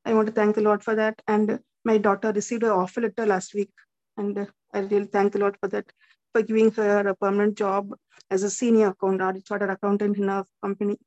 I 0.06 0.14
want 0.14 0.28
to 0.28 0.34
thank 0.34 0.56
the 0.56 0.62
Lord 0.62 0.84
for 0.84 0.96
that, 0.96 1.22
and 1.28 1.60
my 1.84 1.98
daughter 1.98 2.32
received 2.32 2.64
an 2.64 2.70
offer 2.70 3.02
letter 3.02 3.26
last 3.26 3.54
week, 3.54 3.72
and 4.18 4.48
I 4.74 4.80
really 4.80 5.06
thank 5.06 5.34
the 5.34 5.40
Lord 5.40 5.58
for 5.60 5.68
that, 5.70 5.92
for 6.34 6.42
giving 6.42 6.72
her 6.72 7.08
a 7.08 7.16
permanent 7.16 7.58
job 7.58 7.94
as 8.30 8.44
a 8.44 8.50
senior 8.50 8.90
accountant, 8.90 9.46
chartered 9.46 9.70
accountant 9.70 10.18
in 10.18 10.30
our 10.30 10.46
company. 10.64 10.98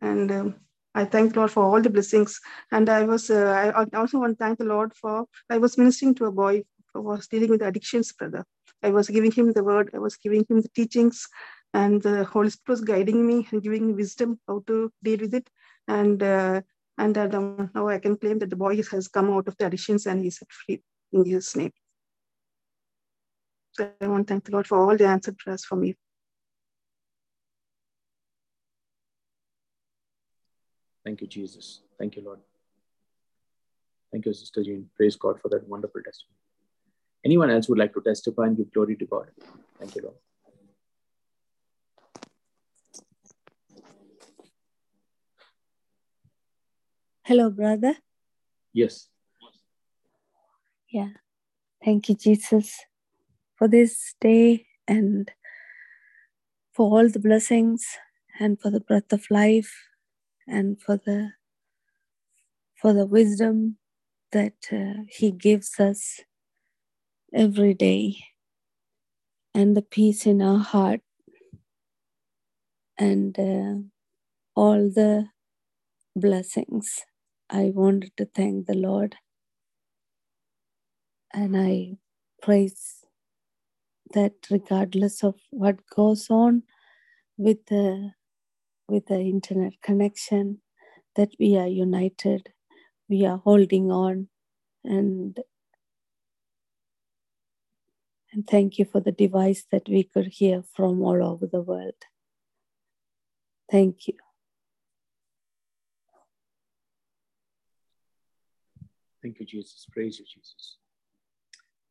And 0.00 0.30
um, 0.30 0.54
I 0.94 1.04
thank 1.04 1.32
the 1.32 1.40
Lord 1.40 1.50
for 1.50 1.64
all 1.64 1.82
the 1.82 1.90
blessings. 1.90 2.40
And 2.70 2.88
I 2.88 3.02
was, 3.04 3.30
uh, 3.30 3.72
I 3.74 3.96
also 3.96 4.18
want 4.18 4.38
to 4.38 4.44
thank 4.44 4.58
the 4.58 4.64
Lord 4.64 4.94
for, 4.94 5.26
I 5.50 5.58
was 5.58 5.76
ministering 5.76 6.14
to 6.16 6.26
a 6.26 6.32
boy 6.32 6.62
who 6.94 7.02
was 7.02 7.26
dealing 7.28 7.50
with 7.50 7.62
addictions, 7.62 8.12
brother. 8.12 8.44
I 8.82 8.90
was 8.90 9.08
giving 9.08 9.32
him 9.32 9.52
the 9.52 9.64
word, 9.64 9.90
I 9.92 9.98
was 9.98 10.16
giving 10.16 10.46
him 10.48 10.60
the 10.60 10.68
teachings, 10.68 11.26
and 11.74 12.00
the 12.00 12.24
Holy 12.24 12.50
Spirit 12.50 12.68
was 12.68 12.80
guiding 12.80 13.26
me 13.26 13.48
and 13.50 13.62
giving 13.62 13.88
me 13.88 13.92
wisdom 13.92 14.38
how 14.46 14.62
to 14.68 14.92
deal 15.02 15.18
with 15.18 15.34
it. 15.34 15.50
And 15.88 16.22
uh, 16.22 16.62
and 16.98 17.16
uh, 17.16 17.26
now 17.74 17.88
I 17.88 17.98
can 17.98 18.16
claim 18.16 18.38
that 18.40 18.50
the 18.50 18.56
boy 18.56 18.82
has 18.82 19.08
come 19.08 19.30
out 19.30 19.48
of 19.48 19.56
the 19.56 19.66
addictions 19.66 20.06
and 20.06 20.22
he's 20.22 20.38
set 20.38 20.50
free 20.50 20.82
in 21.12 21.24
Jesus' 21.24 21.56
name. 21.56 21.72
So 23.72 23.90
I 24.00 24.08
want 24.08 24.26
to 24.26 24.34
thank 24.34 24.44
the 24.44 24.52
Lord 24.52 24.66
for 24.66 24.78
all 24.78 24.96
the 24.96 25.06
answered 25.06 25.38
prayers 25.38 25.64
for 25.64 25.76
me. 25.76 25.94
Thank 31.04 31.20
you, 31.20 31.26
Jesus. 31.26 31.80
Thank 31.98 32.16
you, 32.16 32.22
Lord. 32.22 32.40
Thank 34.10 34.26
you, 34.26 34.32
Sister 34.32 34.64
Jean. 34.64 34.90
Praise 34.96 35.16
God 35.16 35.40
for 35.40 35.48
that 35.50 35.66
wonderful 35.68 36.02
testimony. 36.02 36.34
Anyone 37.24 37.50
else 37.50 37.68
would 37.68 37.78
like 37.78 37.94
to 37.94 38.00
testify 38.00 38.46
and 38.46 38.56
give 38.56 38.72
glory 38.72 38.96
to 38.96 39.06
God? 39.06 39.28
Thank 39.78 39.94
you, 39.94 40.02
Lord. 40.02 40.16
Hello, 47.28 47.50
brother. 47.50 47.94
Yes. 48.72 49.10
Yeah. 50.90 51.10
Thank 51.84 52.08
you, 52.08 52.14
Jesus, 52.14 52.86
for 53.54 53.68
this 53.68 54.14
day 54.18 54.64
and 54.86 55.30
for 56.72 56.90
all 56.90 57.10
the 57.10 57.18
blessings 57.18 57.84
and 58.40 58.58
for 58.58 58.70
the 58.70 58.80
breath 58.80 59.12
of 59.12 59.26
life 59.30 59.74
and 60.46 60.80
for 60.80 60.96
the 60.96 61.32
for 62.80 62.94
the 62.94 63.04
wisdom 63.04 63.76
that 64.32 64.56
uh, 64.72 65.02
he 65.10 65.30
gives 65.30 65.78
us 65.78 66.20
every 67.34 67.74
day 67.74 68.16
and 69.54 69.76
the 69.76 69.82
peace 69.82 70.24
in 70.24 70.40
our 70.40 70.60
heart 70.60 71.02
and 72.96 73.38
uh, 73.38 73.74
all 74.56 74.88
the 74.88 75.26
blessings. 76.16 77.04
I 77.50 77.72
wanted 77.74 78.16
to 78.18 78.26
thank 78.26 78.66
the 78.66 78.74
Lord 78.74 79.16
and 81.34 81.56
I 81.56 81.98
praise 82.42 83.04
that 84.14 84.34
regardless 84.50 85.24
of 85.24 85.36
what 85.50 85.78
goes 85.94 86.28
on 86.30 86.64
with 87.38 87.66
the 87.66 88.12
with 88.88 89.06
the 89.06 89.20
internet 89.20 89.74
connection 89.82 90.60
that 91.16 91.30
we 91.40 91.56
are 91.56 91.66
united 91.68 92.50
we 93.08 93.26
are 93.26 93.38
holding 93.38 93.90
on 93.92 94.28
and 94.84 95.38
and 98.32 98.46
thank 98.46 98.78
you 98.78 98.84
for 98.84 99.00
the 99.00 99.12
device 99.12 99.66
that 99.72 99.88
we 99.88 100.04
could 100.04 100.26
hear 100.28 100.62
from 100.74 101.02
all 101.02 101.24
over 101.24 101.46
the 101.46 101.62
world. 101.62 101.94
Thank 103.70 104.08
you 104.08 104.14
thank 109.22 109.40
you 109.40 109.46
jesus 109.46 109.86
praise 109.92 110.18
you 110.18 110.26
jesus 110.34 110.76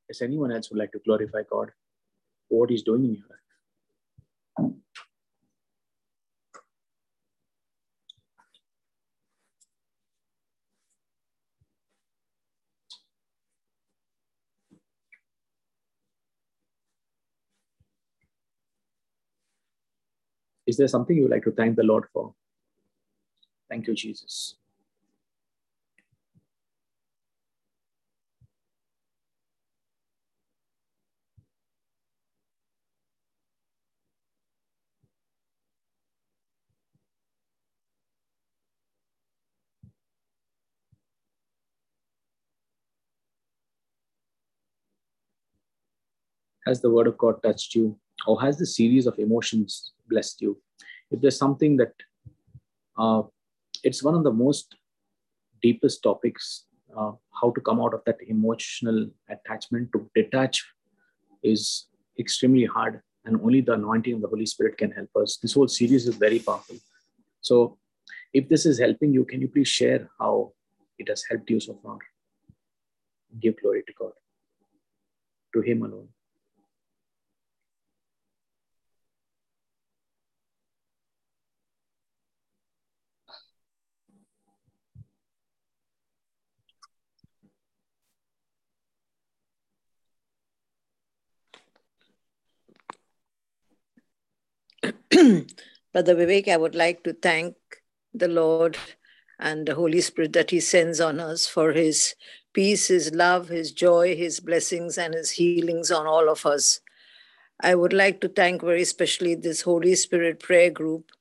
Does 0.10 0.22
anyone 0.22 0.52
else 0.56 0.70
would 0.70 0.80
like 0.80 0.94
to 0.94 1.00
glorify 1.06 1.44
god 1.50 1.72
what 2.50 2.70
he's 2.70 2.84
doing 2.84 3.06
in 3.06 3.16
your 3.16 3.28
life 3.30 3.48
Is 20.68 20.76
there 20.76 20.90
something 20.90 21.16
you 21.16 21.24
would 21.24 21.32
like 21.32 21.46
to 21.46 21.52
thank 21.52 21.78
the 21.78 21.84
Lord 21.84 22.06
for? 22.14 22.34
Thank 23.70 23.88
you, 23.88 23.96
Jesus. 23.96 24.58
Has 46.68 46.82
the 46.82 46.90
word 46.90 47.08
of 47.08 47.18
God 47.18 47.42
touched 47.42 47.76
you? 47.76 47.98
Or 48.28 48.42
has 48.42 48.58
the 48.58 48.66
series 48.66 49.08
of 49.08 49.18
emotions 49.18 49.94
blessed 50.10 50.42
you? 50.42 50.62
If 51.10 51.22
there's 51.22 51.38
something 51.38 51.78
that 51.78 51.94
uh, 52.98 53.22
it's 53.84 54.04
one 54.04 54.16
of 54.16 54.24
the 54.26 54.34
most 54.34 54.76
deepest 55.62 56.04
topics, 56.04 56.66
uh, 56.96 57.12
how 57.40 57.52
to 57.52 57.62
come 57.62 57.80
out 57.80 57.94
of 57.94 58.02
that 58.06 58.18
emotional 58.28 59.08
attachment 59.30 59.90
to 59.94 60.10
detach 60.14 60.66
is 61.42 61.88
extremely 62.20 62.66
hard. 62.66 63.02
And 63.24 63.40
only 63.42 63.62
the 63.62 63.74
anointing 63.74 64.16
of 64.16 64.22
the 64.22 64.28
Holy 64.28 64.46
Spirit 64.46 64.78
can 64.78 64.92
help 64.92 65.10
us. 65.16 65.38
This 65.38 65.54
whole 65.54 65.68
series 65.68 66.08
is 66.08 66.16
very 66.16 66.40
powerful. 66.40 66.78
So, 67.42 67.78
if 68.34 68.50
this 68.50 68.66
is 68.66 68.80
helping 68.80 69.14
you, 69.14 69.24
can 69.26 69.42
you 69.42 69.48
please 69.48 69.68
share 69.68 70.10
how 70.20 70.54
it 70.98 71.08
has 71.10 71.24
helped 71.30 71.50
you 71.50 71.60
so 71.60 71.80
far? 71.84 71.98
Give 73.40 73.56
glory 73.62 73.84
to 73.88 73.94
God, 73.94 74.14
to 75.54 75.62
Him 75.62 75.84
alone. 75.84 76.08
Brother 95.94 96.16
Vivek, 96.16 96.48
I 96.48 96.58
would 96.58 96.76
like 96.76 97.04
to 97.04 97.14
thank 97.14 97.56
the 98.14 98.28
Lord 98.28 98.78
and 99.40 99.68
the 99.68 99.76
Holy 99.76 100.02
Spirit 100.02 100.34
that 100.34 100.52
He 100.52 100.60
sends 100.60 101.00
on 101.00 101.20
us 101.20 101.48
for 101.48 101.72
His 101.72 102.16
peace, 102.54 102.88
His 102.88 103.14
love, 103.14 103.50
His 103.50 103.72
joy, 103.72 104.16
His 104.16 104.40
blessings, 104.40 104.98
and 104.98 105.14
His 105.14 105.32
healings 105.32 105.92
on 105.92 106.08
all 106.08 106.30
of 106.30 106.46
us. 106.46 106.82
I 107.60 107.76
would 107.76 107.94
like 107.94 108.22
to 108.22 108.30
thank 108.30 108.62
very 108.62 108.82
especially 108.82 109.36
this 109.36 109.62
Holy 109.62 109.96
Spirit 109.96 110.40
prayer 110.40 110.70
group. 110.70 111.12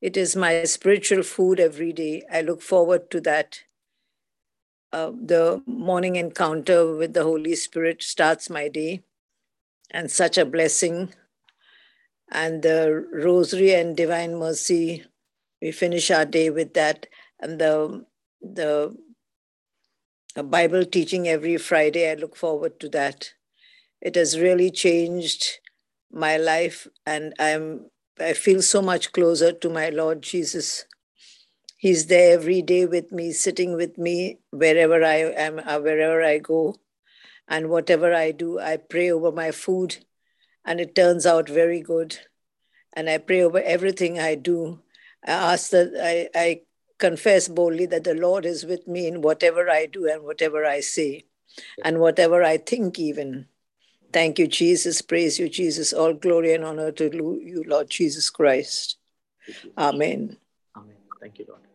It 0.00 0.16
is 0.16 0.36
my 0.36 0.64
spiritual 0.64 1.22
food 1.22 1.60
every 1.60 1.92
day. 1.92 2.22
I 2.32 2.42
look 2.42 2.62
forward 2.62 3.10
to 3.10 3.20
that. 3.22 3.60
Uh, 4.92 5.12
the 5.14 5.62
morning 5.66 6.16
encounter 6.16 6.96
with 6.96 7.12
the 7.12 7.22
Holy 7.22 7.54
Spirit 7.54 8.02
starts 8.02 8.48
my 8.48 8.68
day, 8.68 9.02
and 9.90 10.10
such 10.10 10.38
a 10.38 10.46
blessing 10.46 11.12
and 12.30 12.62
the 12.62 13.06
rosary 13.12 13.74
and 13.74 13.96
divine 13.96 14.36
mercy 14.38 15.04
we 15.62 15.72
finish 15.72 16.10
our 16.10 16.24
day 16.24 16.50
with 16.50 16.74
that. 16.74 17.06
And 17.40 17.60
the 17.60 18.06
the 18.42 18.94
bible 20.42 20.84
teaching 20.84 21.26
every 21.28 21.56
friday 21.56 22.10
i 22.10 22.14
look 22.14 22.36
forward 22.36 22.78
to 22.80 22.88
that. 22.88 23.32
It 24.00 24.14
has 24.16 24.38
really 24.40 24.70
changed 24.70 25.60
my 26.12 26.36
life 26.36 26.88
and 27.06 27.34
i'm 27.38 27.90
i 28.20 28.32
feel 28.34 28.62
so 28.62 28.82
much 28.82 29.12
closer 29.12 29.52
to 29.52 29.68
my 29.70 29.88
lord 29.90 30.22
jesus. 30.22 30.84
He's 31.78 32.06
there 32.06 32.34
every 32.34 32.62
day 32.62 32.86
with 32.86 33.12
me 33.12 33.32
sitting 33.32 33.74
with 33.76 33.98
me 33.98 34.38
wherever 34.50 35.04
i 35.04 35.16
am 35.46 35.60
uh, 35.60 35.80
wherever 35.80 36.22
i 36.22 36.38
go. 36.38 36.76
And 37.48 37.70
whatever 37.70 38.14
i 38.14 38.32
do 38.32 38.58
i 38.60 38.76
pray 38.78 39.10
over 39.12 39.32
my 39.32 39.50
food 39.52 39.98
and 40.68 40.80
it 40.80 40.94
turns 40.94 41.24
out 41.24 41.48
very 41.48 41.80
good 41.80 42.18
and 42.92 43.08
I 43.08 43.16
pray 43.16 43.42
over 43.42 43.60
everything 43.60 44.18
I 44.18 44.34
do. 44.34 44.80
I 45.26 45.30
ask 45.54 45.70
that 45.70 45.92
I, 45.98 46.28
I 46.38 46.60
confess 46.98 47.48
boldly 47.48 47.86
that 47.86 48.04
the 48.04 48.14
Lord 48.14 48.44
is 48.44 48.66
with 48.66 48.86
me 48.86 49.06
in 49.06 49.22
whatever 49.22 49.70
I 49.70 49.86
do 49.86 50.06
and 50.06 50.24
whatever 50.24 50.66
I 50.66 50.80
say 50.80 51.24
and 51.82 52.00
whatever 52.00 52.42
I 52.42 52.58
think, 52.58 52.98
even. 52.98 53.46
Thank 54.12 54.38
you, 54.38 54.46
Jesus. 54.46 55.00
Praise 55.00 55.38
you, 55.38 55.48
Jesus. 55.48 55.94
All 55.94 56.12
glory 56.12 56.52
and 56.52 56.64
honor 56.64 56.92
to 56.92 57.04
you, 57.04 57.64
Lord 57.66 57.88
Jesus 57.88 58.28
Christ. 58.28 58.98
Amen. 59.78 60.36
Amen. 60.76 60.96
Thank 61.20 61.38
you, 61.38 61.46
Lord. 61.48 61.67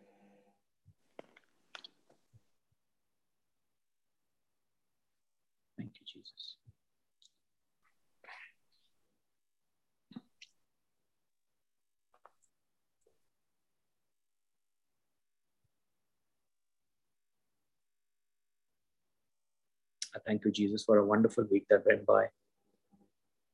I 20.16 20.20
thank 20.26 20.46
you, 20.46 20.52
Jesus, 20.52 20.84
for 20.84 20.98
a 20.98 21.06
wonderful 21.06 21.46
week 21.52 21.66
that 21.70 21.86
went 21.86 22.06
by. 22.06 22.28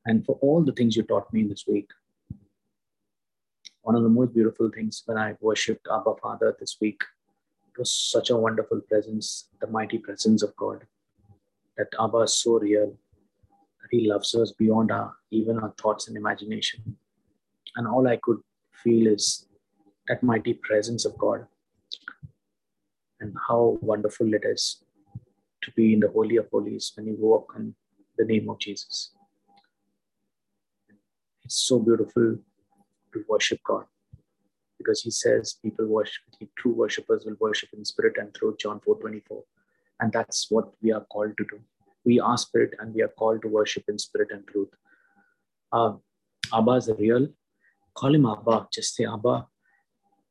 and 0.06 0.26
for 0.26 0.38
all 0.42 0.64
the 0.64 0.72
things 0.72 0.96
you 0.96 1.04
taught 1.04 1.32
me 1.34 1.44
this 1.48 1.66
week. 1.68 1.90
One 3.82 3.96
of 3.96 4.04
the 4.04 4.10
most 4.10 4.34
beautiful 4.34 4.70
things 4.74 5.04
when 5.06 5.18
I 5.18 5.36
worshipped 5.42 5.88
Abba 5.92 6.16
Father 6.22 6.56
this 6.60 6.78
week, 6.82 7.02
it 7.68 7.78
was 7.78 7.92
such 7.94 8.30
a 8.30 8.38
wonderful 8.38 8.82
presence, 8.82 9.50
the 9.62 9.68
mighty 9.68 9.98
presence 9.98 10.42
of 10.44 10.56
God. 10.56 10.86
That 11.78 11.88
Abba 12.00 12.20
is 12.20 12.34
so 12.36 12.60
real, 12.60 12.88
that 13.82 13.88
He 13.92 14.10
loves 14.10 14.34
us 14.36 14.52
beyond 14.54 14.92
our 14.92 15.16
even 15.32 15.60
our 15.60 15.74
thoughts 15.82 16.08
and 16.08 16.18
imagination. 16.18 16.98
And 17.76 17.88
all 17.88 18.08
I 18.08 18.18
could 18.24 18.40
feel 18.84 19.08
is 19.08 19.48
that 20.08 20.24
mighty 20.24 20.54
presence 20.56 21.06
of 21.06 21.18
God 21.18 21.46
and 23.20 23.36
how 23.48 23.78
wonderful 23.82 24.34
it 24.34 24.44
is 24.46 24.84
to 25.62 25.72
be 25.72 25.94
in 25.94 26.00
the 26.00 26.10
Holy 26.10 26.38
of 26.38 26.48
Holies 26.52 26.92
when 26.96 27.08
you 27.08 27.16
walk 27.20 27.54
in 27.58 27.76
the 28.18 28.26
name 28.26 28.50
of 28.50 28.60
Jesus. 28.60 29.12
It's 31.44 31.62
so 31.68 31.80
beautiful 31.80 32.38
to 33.14 33.26
worship 33.28 33.60
God 33.66 33.86
because 34.78 35.02
He 35.02 35.12
says 35.12 35.58
people 35.62 35.86
worship, 35.86 36.24
true 36.58 36.74
worshippers 36.74 37.26
will 37.26 37.36
worship 37.40 37.70
in 37.74 37.84
spirit 37.86 38.18
and 38.18 38.34
truth, 38.34 38.58
John 38.60 38.80
4 38.80 38.96
24. 38.96 39.44
And 40.02 40.12
that's 40.12 40.48
what 40.50 40.72
we 40.82 40.92
are 40.92 41.06
called 41.12 41.38
to 41.38 41.46
do. 41.50 41.60
We 42.06 42.20
are 42.20 42.38
spirit 42.38 42.74
and 42.80 42.94
we 42.94 43.02
are 43.02 43.10
called 43.10 43.42
to 43.42 43.48
worship 43.48 43.84
in 43.90 44.00
spirit 44.00 44.30
and 44.32 44.48
truth. 44.48 44.70
Uh, 45.72 45.94
Abba 46.54 46.72
is 46.72 46.90
real. 46.98 47.28
Call 47.94 48.16
him 48.16 48.26
Abba. 48.26 48.68
Just 48.72 48.96
say 48.96 49.06
Abba 49.06 49.46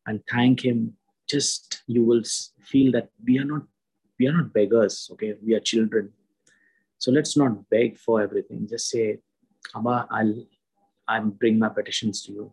and 0.06 0.22
thank 0.30 0.64
him. 0.64 0.94
Just 1.28 1.82
you 1.86 2.02
will 2.02 2.22
feel 2.60 2.90
that 2.92 3.10
we 3.24 3.38
are 3.38 3.44
not 3.44 3.62
we 4.18 4.26
are 4.26 4.32
not 4.32 4.52
beggars. 4.52 5.08
Okay, 5.12 5.34
we 5.42 5.54
are 5.54 5.60
children. 5.60 6.12
So 6.98 7.12
let's 7.12 7.36
not 7.36 7.68
beg 7.70 7.96
for 7.98 8.20
everything. 8.20 8.66
Just 8.68 8.90
say, 8.90 9.18
Abba, 9.74 10.08
I'll 10.10 10.34
i 11.06 11.18
bring 11.20 11.58
my 11.58 11.68
petitions 11.70 12.22
to 12.24 12.32
you, 12.32 12.52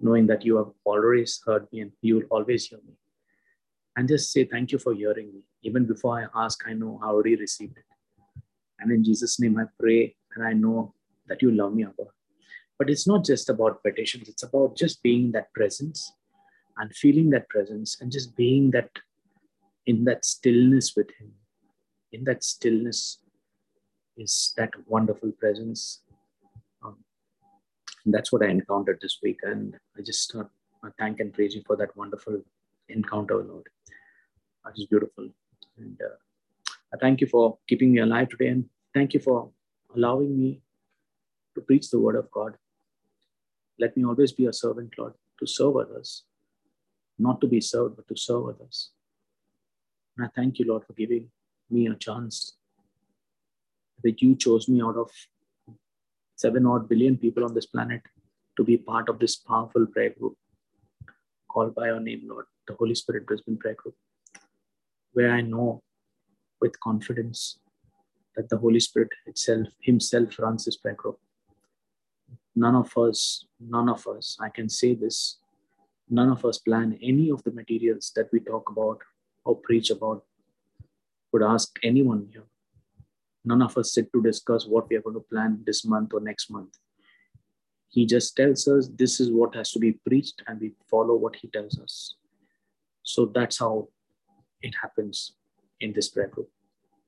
knowing 0.00 0.26
that 0.26 0.44
you 0.44 0.56
have 0.56 0.70
always 0.84 1.40
heard 1.46 1.66
me 1.72 1.80
and 1.80 1.92
you 2.02 2.16
will 2.16 2.28
always 2.30 2.66
hear 2.66 2.78
me. 2.86 2.94
And 3.96 4.08
just 4.08 4.30
say 4.32 4.44
thank 4.44 4.72
you 4.72 4.78
for 4.78 4.92
hearing 4.92 5.32
me. 5.32 5.40
Even 5.62 5.86
before 5.86 6.20
I 6.20 6.44
ask, 6.44 6.64
I 6.66 6.74
know 6.74 7.00
I 7.02 7.06
already 7.06 7.36
received 7.36 7.78
it. 7.78 7.84
And 8.80 8.92
in 8.92 9.04
Jesus' 9.04 9.40
name, 9.40 9.58
I 9.58 9.64
pray 9.80 10.16
and 10.34 10.44
I 10.44 10.52
know 10.52 10.94
that 11.28 11.40
you 11.40 11.50
love 11.50 11.74
me, 11.74 11.84
Abba. 11.84 12.10
But 12.78 12.90
it's 12.90 13.06
not 13.06 13.24
just 13.24 13.48
about 13.48 13.82
petitions, 13.82 14.28
it's 14.28 14.42
about 14.42 14.76
just 14.76 15.02
being 15.02 15.32
that 15.32 15.52
presence 15.54 16.12
and 16.76 16.94
feeling 16.94 17.30
that 17.30 17.48
presence 17.48 17.98
and 18.00 18.10
just 18.10 18.36
being 18.36 18.70
that 18.72 18.90
in 19.86 20.04
that 20.04 20.24
stillness 20.24 20.94
with 20.96 21.10
Him. 21.18 21.32
In 22.12 22.24
that 22.24 22.44
stillness 22.44 23.18
is 24.16 24.52
that 24.56 24.70
wonderful 24.86 25.32
presence. 25.32 26.02
Um, 26.84 26.98
that's 28.06 28.32
what 28.32 28.44
I 28.44 28.48
encountered 28.48 28.98
this 29.00 29.18
week. 29.22 29.40
And 29.42 29.76
I 29.98 30.02
just 30.02 30.34
uh, 30.34 30.44
I 30.82 30.88
thank 30.98 31.20
and 31.20 31.32
praise 31.32 31.54
you 31.54 31.62
for 31.66 31.76
that 31.76 31.96
wonderful 31.96 32.42
encounter, 32.88 33.42
Lord. 33.42 33.66
That 34.64 34.74
is 34.76 34.86
beautiful. 34.86 35.28
And 35.78 35.98
uh, 36.00 36.16
I 36.92 36.98
thank 36.98 37.20
you 37.20 37.26
for 37.26 37.58
keeping 37.68 37.92
me 37.92 38.00
alive 38.00 38.28
today. 38.28 38.48
And 38.48 38.66
thank 38.92 39.14
you 39.14 39.20
for 39.20 39.50
allowing 39.96 40.38
me 40.38 40.60
to 41.54 41.60
preach 41.60 41.90
the 41.90 41.98
word 41.98 42.16
of 42.16 42.30
God. 42.30 42.56
Let 43.78 43.96
me 43.96 44.04
always 44.04 44.32
be 44.32 44.46
a 44.46 44.52
servant, 44.52 44.94
Lord, 44.96 45.14
to 45.40 45.46
serve 45.46 45.76
others, 45.76 46.24
not 47.18 47.40
to 47.40 47.48
be 47.48 47.60
served, 47.60 47.96
but 47.96 48.06
to 48.08 48.16
serve 48.16 48.48
others. 48.48 48.90
And 50.16 50.26
I 50.26 50.30
thank 50.34 50.58
you, 50.58 50.66
Lord, 50.66 50.84
for 50.86 50.92
giving 50.92 51.30
me 51.70 51.88
a 51.88 51.94
chance 51.94 52.56
that 54.02 54.22
you 54.22 54.36
chose 54.36 54.68
me 54.68 54.82
out 54.82 54.96
of 54.96 55.10
seven 56.36 56.66
odd 56.66 56.88
billion 56.88 57.16
people 57.16 57.44
on 57.44 57.54
this 57.54 57.66
planet 57.66 58.02
to 58.56 58.64
be 58.64 58.76
part 58.76 59.08
of 59.08 59.18
this 59.18 59.36
powerful 59.36 59.86
prayer 59.86 60.10
group 60.10 60.36
called 61.48 61.74
by 61.74 61.86
your 61.86 62.00
name, 62.00 62.22
Lord, 62.28 62.46
the 62.68 62.74
Holy 62.74 62.94
Spirit 62.94 63.26
Brisbane 63.26 63.56
Prayer 63.56 63.74
Group, 63.74 63.94
where 65.12 65.32
I 65.32 65.40
know 65.40 65.82
with 66.60 66.78
confidence 66.80 67.58
that 68.36 68.48
the 68.48 68.58
Holy 68.58 68.80
Spirit 68.80 69.10
itself, 69.26 69.68
Himself 69.80 70.38
runs 70.38 70.64
this 70.64 70.76
prayer 70.76 70.94
group. 70.94 71.18
None 72.56 72.74
of 72.74 72.96
us, 72.98 73.46
none 73.60 73.88
of 73.88 74.06
us, 74.06 74.36
I 74.40 74.48
can 74.48 74.68
say 74.68 74.94
this, 74.94 75.38
none 76.08 76.30
of 76.30 76.44
us 76.44 76.58
plan 76.58 76.98
any 77.02 77.30
of 77.30 77.42
the 77.44 77.52
materials 77.52 78.12
that 78.16 78.28
we 78.32 78.40
talk 78.40 78.68
about 78.70 78.98
or 79.44 79.56
preach 79.56 79.90
about. 79.90 80.24
Would 81.32 81.42
ask 81.42 81.76
anyone 81.82 82.28
here 82.32 82.44
None 83.44 83.60
of 83.60 83.76
us 83.76 83.92
sit 83.92 84.12
to 84.12 84.22
discuss 84.22 84.66
what 84.66 84.88
we 84.88 84.96
are 84.96 85.02
going 85.02 85.14
to 85.14 85.20
plan 85.20 85.62
this 85.66 85.84
month 85.84 86.14
or 86.14 86.20
next 86.20 86.50
month. 86.50 86.78
He 87.90 88.06
just 88.06 88.36
tells 88.36 88.66
us 88.66 88.88
this 88.88 89.20
is 89.20 89.30
what 89.30 89.54
has 89.54 89.70
to 89.72 89.78
be 89.78 89.92
preached, 89.92 90.42
and 90.46 90.60
we 90.60 90.72
follow 90.90 91.14
what 91.14 91.36
he 91.36 91.48
tells 91.48 91.78
us. 91.78 92.16
So 93.02 93.26
that's 93.26 93.58
how 93.58 93.88
it 94.62 94.74
happens 94.80 95.34
in 95.80 95.92
this 95.92 96.08
prayer 96.08 96.28
group. 96.28 96.48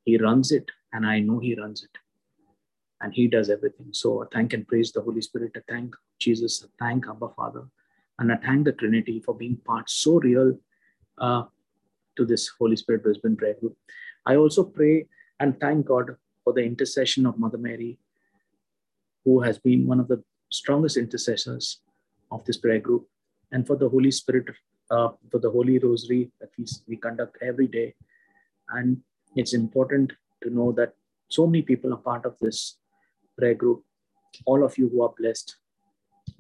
He 0.05 0.19
runs 0.19 0.53
it, 0.53 0.71
and 0.93 1.07
I 1.07 1.21
know 1.21 1.39
he 1.39 1.55
runs 1.55 1.83
it. 1.83 1.91
And 3.01 3.13
he 3.13 3.27
does 3.27 3.51
everything. 3.51 3.89
So 3.93 4.23
I 4.23 4.27
thank 4.33 4.53
and 4.53 4.67
praise 4.67 4.93
the 4.93 5.03
Holy 5.03 5.21
Spirit. 5.21 5.53
I 5.57 5.61
thank 5.69 5.95
Jesus. 6.19 6.65
I 6.65 6.85
thank 6.85 7.07
Abba 7.09 7.29
Father. 7.31 7.65
And 8.19 8.33
I 8.33 8.37
thank 8.37 8.65
the 8.65 8.73
Trinity 8.73 9.21
for 9.21 9.35
being 9.35 9.57
part 9.67 9.91
so 9.91 10.19
real 10.19 10.59
uh, 11.19 11.45
to 12.17 12.25
this 12.25 12.51
Holy 12.59 12.77
Spirit 12.77 13.03
Brisbane 13.03 13.37
prayer 13.37 13.55
group. 13.55 13.77
I 14.27 14.37
also 14.37 14.65
pray 14.65 15.07
and 15.41 15.59
thank 15.61 15.87
God 15.87 16.17
for 16.45 16.53
the 16.53 16.63
intercession 16.63 17.27
of 17.27 17.39
Mother 17.39 17.59
Mary, 17.59 17.99
who 19.25 19.41
has 19.41 19.59
been 19.59 19.87
one 19.87 20.01
of 20.01 20.09
the 20.09 20.23
strongest 20.51 20.97
intercessors 20.97 21.81
of 22.31 22.45
this 22.45 22.57
prayer 22.57 22.79
group, 22.81 23.07
and 23.53 23.67
for 23.67 23.77
the 23.77 23.89
Holy 23.89 24.11
Spirit, 24.11 24.47
uh, 24.91 25.09
for 25.31 25.39
the 25.39 25.51
Holy 25.51 25.79
Rosary 25.79 26.31
that 26.41 26.51
we, 26.59 26.67
we 26.89 26.97
conduct 26.97 27.37
every 27.43 27.67
day. 27.67 27.95
And 28.71 28.99
it's 29.35 29.55
important 29.55 30.13
to 30.43 30.51
know 30.51 30.73
that 30.73 30.95
so 31.29 31.47
many 31.47 31.63
people 31.63 31.93
are 31.93 31.99
part 31.99 32.25
of 32.25 32.37
this 32.41 32.79
prayer 33.39 33.55
group. 33.55 33.85
All 34.45 34.65
of 34.65 34.79
you 34.79 34.89
who 34.89 35.03
are 35.03 35.15
blessed 35.19 35.57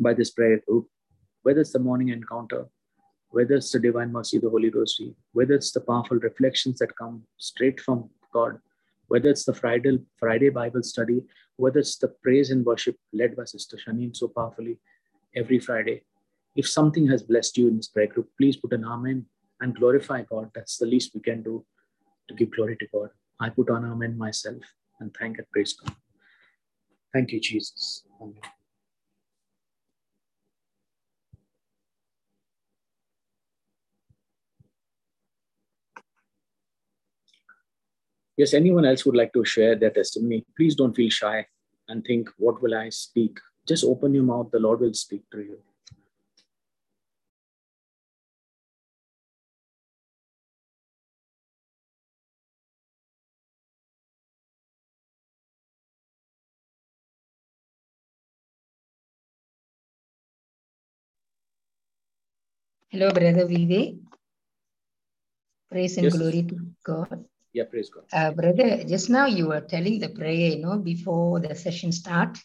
by 0.00 0.14
this 0.14 0.30
prayer 0.30 0.60
group, 0.66 0.88
whether 1.42 1.60
it's 1.60 1.72
the 1.72 1.78
morning 1.78 2.08
encounter, 2.08 2.66
whether 3.36 3.56
it's 3.56 3.70
the 3.70 3.78
Divine 3.78 4.12
Mercy, 4.12 4.38
the 4.38 4.48
Holy 4.48 4.70
Rosary, 4.70 5.14
whether 5.32 5.52
it's 5.52 5.70
the 5.70 5.80
powerful 5.82 6.16
reflections 6.16 6.78
that 6.78 6.96
come 6.96 7.22
straight 7.36 7.78
from 7.78 8.08
God, 8.32 8.58
whether 9.08 9.28
it's 9.28 9.44
the 9.44 9.52
Friday, 9.52 9.98
Friday 10.18 10.48
Bible 10.48 10.82
study, 10.82 11.20
whether 11.56 11.80
it's 11.80 11.98
the 11.98 12.08
praise 12.22 12.50
and 12.50 12.64
worship 12.64 12.96
led 13.12 13.36
by 13.36 13.44
Sister 13.44 13.76
Shaneen 13.76 14.16
so 14.16 14.28
powerfully 14.28 14.78
every 15.34 15.58
Friday. 15.58 16.00
If 16.54 16.66
something 16.66 17.06
has 17.08 17.22
blessed 17.24 17.58
you 17.58 17.68
in 17.68 17.76
this 17.76 17.88
prayer 17.88 18.06
group, 18.06 18.30
please 18.38 18.56
put 18.56 18.72
an 18.72 18.86
amen 18.86 19.26
and 19.60 19.76
glorify 19.76 20.22
God. 20.22 20.50
That's 20.54 20.78
the 20.78 20.86
least 20.86 21.14
we 21.14 21.20
can 21.20 21.42
do 21.42 21.62
to 22.28 22.34
give 22.34 22.52
glory 22.52 22.78
to 22.78 22.86
God. 22.90 23.10
I 23.38 23.50
put 23.50 23.68
an 23.68 23.84
amen 23.84 24.16
myself 24.16 24.62
and 25.00 25.14
thank 25.14 25.36
and 25.36 25.50
praise 25.50 25.74
God. 25.74 25.94
Thank 27.12 27.32
you, 27.32 27.40
Jesus. 27.40 28.02
Amen. 28.18 28.55
Yes, 38.36 38.54
anyone 38.54 38.84
else 38.84 39.04
would 39.06 39.16
like 39.16 39.32
to 39.32 39.44
share 39.44 39.74
their 39.76 39.90
testimony, 39.90 40.44
please 40.56 40.74
don't 40.74 40.94
feel 40.94 41.10
shy 41.10 41.46
and 41.88 42.04
think, 42.04 42.28
what 42.38 42.62
will 42.62 42.74
I 42.74 42.90
speak? 42.90 43.38
Just 43.66 43.84
open 43.84 44.14
your 44.14 44.24
mouth, 44.24 44.50
the 44.52 44.60
Lord 44.60 44.80
will 44.80 44.94
speak 44.94 45.22
to 45.32 45.38
you. 45.38 45.58
Hello, 62.88 63.10
Brother 63.10 63.46
Vivek. 63.46 63.98
Praise 65.70 65.96
and 65.98 66.04
yes. 66.04 66.16
glory 66.16 66.42
to 66.44 66.56
God. 66.84 67.24
Yeah, 67.56 67.64
praise 67.64 67.88
God. 67.88 68.04
Uh, 68.12 68.32
brother, 68.32 68.84
just 68.84 69.08
now 69.08 69.24
you 69.24 69.48
were 69.48 69.62
telling 69.62 69.98
the 69.98 70.10
prayer, 70.10 70.50
you 70.52 70.58
know, 70.58 70.76
before 70.76 71.40
the 71.40 71.54
session 71.54 71.90
start. 71.90 72.36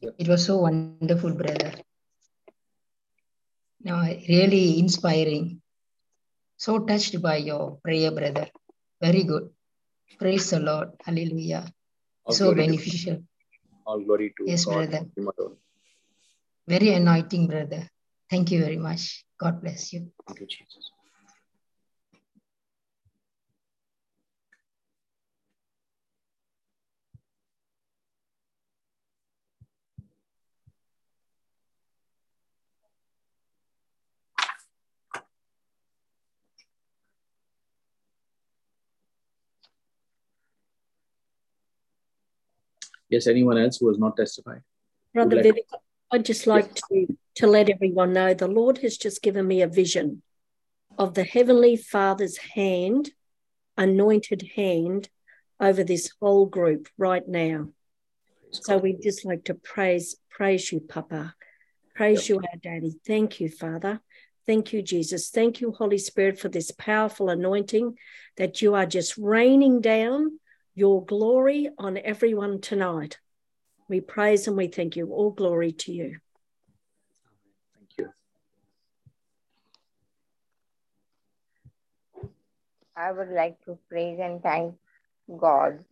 Yep. 0.00 0.14
It 0.16 0.28
was 0.28 0.46
so 0.46 0.56
wonderful, 0.64 1.34
brother. 1.34 1.72
No, 3.82 4.00
really 4.30 4.78
inspiring. 4.78 5.60
So 6.56 6.78
touched 6.78 7.20
by 7.20 7.36
your 7.36 7.80
prayer, 7.84 8.10
brother. 8.10 8.48
Very 8.98 9.24
good. 9.24 9.50
Praise 10.18 10.48
the 10.48 10.60
Lord. 10.60 10.96
Hallelujah. 11.04 11.68
All 12.24 12.32
so 12.32 12.54
beneficial. 12.54 13.16
To, 13.16 13.24
all 13.84 14.00
glory 14.00 14.32
to 14.38 14.46
yes, 14.46 14.64
God. 14.64 14.88
brother. 14.88 15.52
Very 16.66 16.94
anointing, 16.94 17.46
brother. 17.46 17.90
Thank 18.30 18.52
you 18.52 18.60
very 18.64 18.78
much. 18.78 19.26
God 19.38 19.60
bless 19.60 19.92
you. 19.92 20.10
Thank 20.26 20.40
you, 20.40 20.46
Jesus. 20.46 20.92
Yes, 43.12 43.26
anyone 43.26 43.58
else 43.58 43.76
who 43.76 43.88
has 43.88 43.98
not 43.98 44.16
testified? 44.16 44.62
Brother 45.12 45.36
like- 45.36 45.44
Vivek, 45.44 45.78
I'd 46.10 46.24
just 46.24 46.46
like 46.46 46.74
to, 46.74 47.06
to 47.36 47.46
let 47.46 47.68
everyone 47.68 48.14
know 48.14 48.32
the 48.32 48.48
Lord 48.48 48.78
has 48.78 48.96
just 48.96 49.22
given 49.22 49.46
me 49.46 49.60
a 49.60 49.68
vision 49.68 50.22
of 50.96 51.12
the 51.12 51.24
Heavenly 51.24 51.76
Father's 51.76 52.38
hand, 52.38 53.10
anointed 53.76 54.50
hand, 54.56 55.10
over 55.60 55.84
this 55.84 56.10
whole 56.20 56.46
group 56.46 56.88
right 56.96 57.26
now. 57.28 57.68
So 58.50 58.78
we'd 58.78 59.02
just 59.02 59.26
like 59.26 59.44
to 59.44 59.54
praise, 59.54 60.16
praise 60.30 60.72
you, 60.72 60.80
Papa. 60.80 61.34
Praise 61.94 62.28
you, 62.30 62.36
our 62.36 62.58
Daddy. 62.62 62.98
Thank 63.06 63.40
you, 63.40 63.50
Father. 63.50 64.00
Thank 64.46 64.72
you, 64.72 64.80
Jesus. 64.82 65.28
Thank 65.28 65.60
you, 65.60 65.72
Holy 65.72 65.98
Spirit, 65.98 66.38
for 66.38 66.48
this 66.48 66.70
powerful 66.70 67.28
anointing 67.28 67.96
that 68.38 68.62
you 68.62 68.74
are 68.74 68.86
just 68.86 69.18
raining 69.18 69.82
down 69.82 70.38
your 70.74 71.04
glory 71.04 71.68
on 71.78 71.98
everyone 71.98 72.60
tonight. 72.60 73.18
We 73.88 74.00
praise 74.00 74.48
and 74.48 74.56
we 74.56 74.68
thank 74.68 74.96
you. 74.96 75.12
All 75.12 75.30
glory 75.30 75.72
to 75.72 75.92
you. 75.92 76.16
Thank 77.76 77.90
you. 77.98 78.08
I 82.96 83.12
would 83.12 83.30
like 83.30 83.62
to 83.64 83.78
praise 83.88 84.18
and 84.20 84.42
thank 84.42 84.74
God 85.38 85.84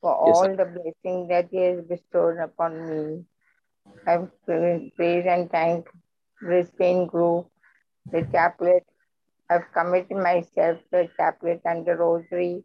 for 0.00 0.14
all 0.14 0.44
sir. 0.44 0.56
the 0.56 0.64
blessings 0.64 1.28
that 1.28 1.48
He 1.50 1.58
has 1.58 1.84
bestowed 1.84 2.38
upon 2.38 2.88
me. 2.88 3.24
I 4.06 4.18
praise 4.46 5.26
and 5.28 5.50
thank 5.50 5.88
Brisbane 6.40 7.06
Group, 7.06 7.48
the 8.10 8.26
chaplet. 8.32 8.84
I've 9.50 9.72
committed 9.72 10.16
myself 10.16 10.78
to 10.78 10.82
the 10.90 11.08
chaplet 11.16 11.60
and 11.64 11.84
the 11.84 11.96
rosary, 11.96 12.62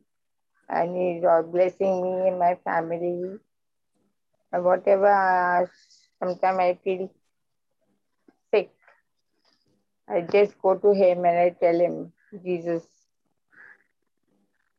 and 0.69 0.95
He's 0.95 1.23
blessing 1.51 2.01
me 2.01 2.27
and 2.27 2.39
my 2.39 2.55
family. 2.63 3.37
And 4.51 4.63
whatever 4.63 5.07
I 5.07 5.61
ask, 5.61 5.71
sometimes 6.19 6.59
I 6.59 6.79
feel 6.83 7.09
sick. 8.53 8.71
I 10.09 10.21
just 10.21 10.59
go 10.61 10.75
to 10.77 10.93
Him 10.93 11.25
and 11.25 11.37
I 11.37 11.49
tell 11.59 11.79
Him, 11.79 12.13
Jesus, 12.43 12.83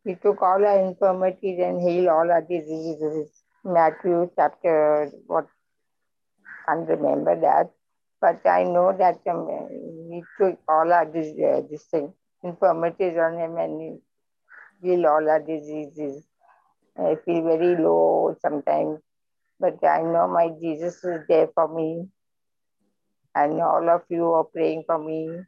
He 0.04 0.14
took 0.14 0.40
all 0.42 0.64
our 0.64 0.80
infirmities 0.80 1.60
and 1.62 1.80
healed 1.82 2.08
all 2.08 2.30
our 2.30 2.42
diseases. 2.42 3.30
Matthew 3.64 4.30
chapter, 4.36 5.10
what, 5.26 5.46
can't 6.68 6.88
remember 6.88 7.38
that. 7.40 7.70
But 8.20 8.46
I 8.46 8.64
know 8.64 8.94
that 8.98 9.20
um, 9.30 9.48
he 10.10 10.22
took 10.38 10.58
all 10.68 10.92
our 10.92 11.04
dis- 11.06 11.38
uh, 11.38 11.62
this 11.70 11.84
thing, 11.84 12.12
infirmities 12.42 13.16
on 13.16 13.38
him 13.38 13.56
and 13.58 14.00
healed 14.82 15.04
all 15.04 15.28
our 15.28 15.40
diseases. 15.40 16.24
I 16.96 17.16
feel 17.24 17.42
very 17.44 17.76
low 17.76 18.36
sometimes, 18.40 19.00
but 19.60 19.82
I 19.84 20.02
know 20.02 20.28
my 20.28 20.48
Jesus 20.60 21.02
is 21.04 21.20
there 21.28 21.48
for 21.54 21.68
me. 21.68 22.08
And 23.34 23.60
all 23.60 23.88
of 23.88 24.02
you 24.08 24.32
are 24.32 24.44
praying 24.44 24.84
for 24.86 24.98
me. 24.98 25.42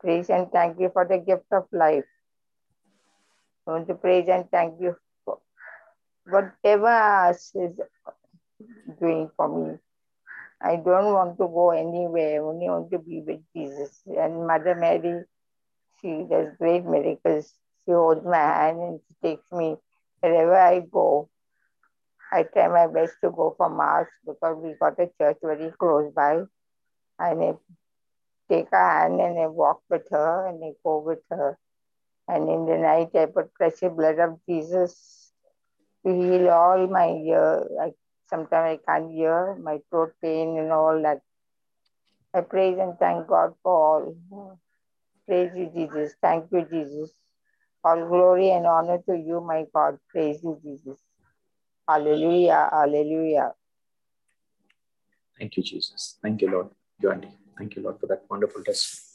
Praise 0.00 0.30
and 0.30 0.50
thank 0.52 0.78
you 0.78 0.90
for 0.92 1.04
the 1.04 1.18
gift 1.18 1.46
of 1.52 1.66
life. 1.72 2.04
I 3.66 3.72
want 3.72 3.88
to 3.88 3.94
praise 3.94 4.28
and 4.28 4.50
thank 4.50 4.80
you 4.80 4.96
for 5.24 5.38
whatever 6.26 7.30
is 7.30 7.52
doing 8.98 9.30
for 9.36 9.48
me. 9.48 9.78
I 10.62 10.76
don't 10.76 11.12
want 11.12 11.38
to 11.38 11.46
go 11.48 11.70
anywhere, 11.70 12.34
I 12.34 12.44
only 12.44 12.68
want 12.68 12.90
to 12.90 12.98
be 12.98 13.22
with 13.26 13.40
Jesus. 13.56 14.02
And 14.06 14.46
Mother 14.46 14.74
Mary, 14.74 15.24
she 16.00 16.26
does 16.28 16.48
great 16.58 16.84
miracles. 16.84 17.59
She 17.84 17.92
holds 17.92 18.24
my 18.24 18.36
hand 18.36 18.78
and 18.80 19.00
she 19.06 19.28
takes 19.28 19.50
me 19.52 19.76
wherever 20.20 20.56
I 20.56 20.80
go. 20.80 21.28
I 22.32 22.44
try 22.44 22.68
my 22.68 22.86
best 22.86 23.14
to 23.24 23.30
go 23.30 23.54
for 23.56 23.68
Mass 23.68 24.06
because 24.24 24.56
we 24.62 24.74
got 24.80 25.00
a 25.00 25.10
church 25.20 25.38
very 25.42 25.72
close 25.78 26.12
by. 26.14 26.42
And 27.18 27.42
I 27.42 27.54
take 28.48 28.68
her 28.70 28.90
hand 28.90 29.20
and 29.20 29.38
I 29.38 29.46
walk 29.46 29.82
with 29.90 30.08
her 30.10 30.46
and 30.46 30.62
I 30.64 30.72
go 30.84 30.98
with 31.00 31.20
her. 31.30 31.58
And 32.28 32.48
in 32.48 32.66
the 32.66 32.78
night, 32.78 33.10
I 33.14 33.26
put 33.26 33.52
precious 33.54 33.92
blood 33.92 34.18
of 34.20 34.38
Jesus 34.48 35.32
to 36.06 36.12
heal 36.14 36.50
all 36.50 36.86
my 36.86 37.08
ear. 37.08 37.66
I, 37.82 37.92
sometimes 38.28 38.78
I 38.86 38.92
can't 38.92 39.10
hear, 39.12 39.56
my 39.56 39.80
throat 39.90 40.12
pain 40.22 40.58
and 40.58 40.72
all 40.72 41.02
that. 41.02 41.20
I 42.32 42.42
praise 42.42 42.78
and 42.78 42.96
thank 42.98 43.26
God 43.26 43.54
for 43.62 44.14
all. 44.30 44.58
Praise 45.26 45.50
you, 45.56 45.70
Jesus. 45.74 46.14
Thank 46.22 46.46
you, 46.52 46.64
Jesus. 46.70 47.10
All 47.82 48.06
glory 48.06 48.50
and 48.50 48.66
honor 48.66 48.98
to 49.08 49.16
you, 49.16 49.40
my 49.40 49.64
God. 49.74 49.98
Praise 50.10 50.40
you, 50.42 50.58
Jesus. 50.62 50.98
Hallelujah. 51.88 52.68
Hallelujah. 52.70 53.52
Thank 55.38 55.56
you, 55.56 55.62
Jesus. 55.62 56.18
Thank 56.22 56.42
you, 56.42 56.50
Lord. 56.50 56.68
Joandy. 57.02 57.32
Thank 57.56 57.76
you, 57.76 57.82
Lord, 57.82 57.98
for 57.98 58.06
that 58.06 58.22
wonderful 58.28 58.62
testimony. 58.62 59.06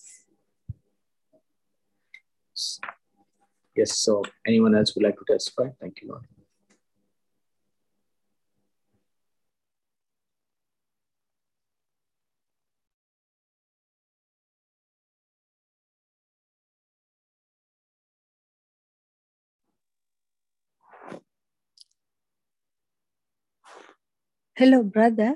Yes, 3.76 3.98
so 3.98 4.24
anyone 4.48 4.76
else 4.76 4.96
would 4.96 5.04
like 5.04 5.18
to 5.18 5.26
testify? 5.28 5.70
Thank 5.80 6.02
you, 6.02 6.10
Lord. 6.10 6.24
Hello, 24.58 24.84
brother. 24.84 25.36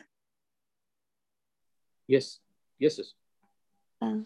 Yes, 2.08 2.40
yes, 2.80 3.00
yes. 3.00 3.14
Uh, 4.02 4.24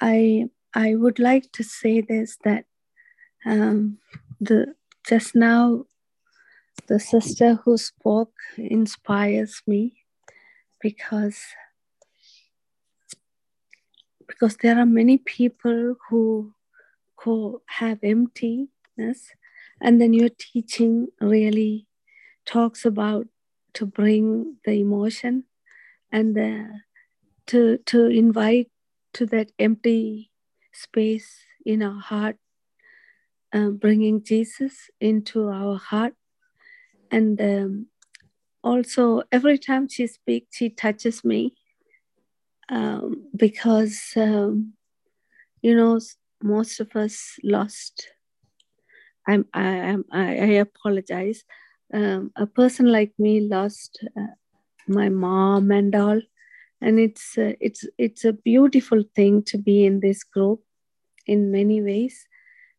I 0.00 0.50
I 0.72 0.94
would 0.94 1.18
like 1.18 1.50
to 1.54 1.64
say 1.64 2.00
this 2.00 2.38
that 2.44 2.66
um, 3.44 3.98
the 4.40 4.76
just 5.04 5.34
now 5.34 5.86
the 6.86 7.00
sister 7.00 7.56
who 7.56 7.76
spoke 7.76 8.34
inspires 8.56 9.62
me 9.66 10.04
because 10.80 11.40
because 14.28 14.58
there 14.58 14.78
are 14.78 14.86
many 14.86 15.18
people 15.18 15.96
who 16.08 16.54
who 17.24 17.60
have 17.66 17.98
emptiness 18.04 19.34
and 19.80 20.00
then 20.00 20.12
your 20.12 20.30
teaching 20.38 21.08
really 21.20 21.88
talks 22.46 22.84
about 22.84 23.26
to 23.78 23.86
bring 23.86 24.56
the 24.64 24.72
emotion 24.72 25.44
and 26.10 26.34
the, 26.34 26.66
to 27.46 27.78
to 27.86 28.06
invite 28.06 28.68
to 29.14 29.24
that 29.26 29.52
empty 29.56 30.32
space 30.72 31.38
in 31.64 31.80
our 31.80 32.00
heart 32.00 32.36
uh, 33.52 33.70
bringing 33.70 34.22
jesus 34.24 34.90
into 35.00 35.48
our 35.48 35.78
heart. 35.78 36.14
And 37.12 37.40
um, 37.40 37.86
also 38.64 39.22
every 39.30 39.58
time 39.58 39.88
she 39.88 40.08
speaks 40.08 40.56
she 40.56 40.70
touches 40.70 41.24
me 41.24 41.54
um, 42.68 43.28
because 43.36 44.12
um, 44.16 44.74
you 45.62 45.76
know 45.76 46.00
most 46.42 46.80
of 46.80 46.96
us 46.96 47.36
lost. 47.44 48.08
I'm 49.26 49.44
i 49.52 49.68
am 49.92 50.04
i, 50.10 50.24
I 50.24 50.50
apologize 50.66 51.44
um, 51.92 52.32
a 52.36 52.46
person 52.46 52.86
like 52.86 53.12
me 53.18 53.40
lost 53.40 54.04
uh, 54.16 54.34
my 54.86 55.08
mom 55.08 55.70
and 55.70 55.94
all. 55.94 56.20
And 56.80 56.98
it's 56.98 57.36
uh, 57.36 57.54
it's 57.60 57.84
it's 57.98 58.24
a 58.24 58.32
beautiful 58.32 59.02
thing 59.16 59.42
to 59.44 59.58
be 59.58 59.84
in 59.84 60.00
this 60.00 60.22
group 60.22 60.62
in 61.26 61.50
many 61.50 61.82
ways. 61.82 62.26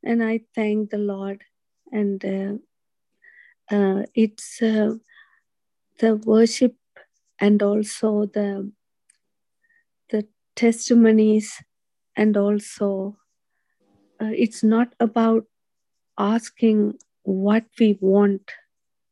And 0.03 0.24
i 0.24 0.41
thank 0.55 0.89
the 0.89 0.97
lord. 0.97 1.43
And 1.91 2.24
uh, 2.24 3.76
uh, 3.76 4.03
it's 4.16 4.62
uh, 4.62 4.95
the 5.99 6.16
worship 6.16 6.76
and 7.39 7.62
also 7.62 8.26
the 8.26 8.72
the 10.10 10.28
testimonies 10.55 11.62
and 12.16 12.38
also 12.38 13.18
uh, 14.22 14.32
it's 14.34 14.64
not 14.64 14.93
about 14.99 15.45
asking 16.18 16.97
what 17.24 17.66
we 17.80 17.97
want 18.01 18.51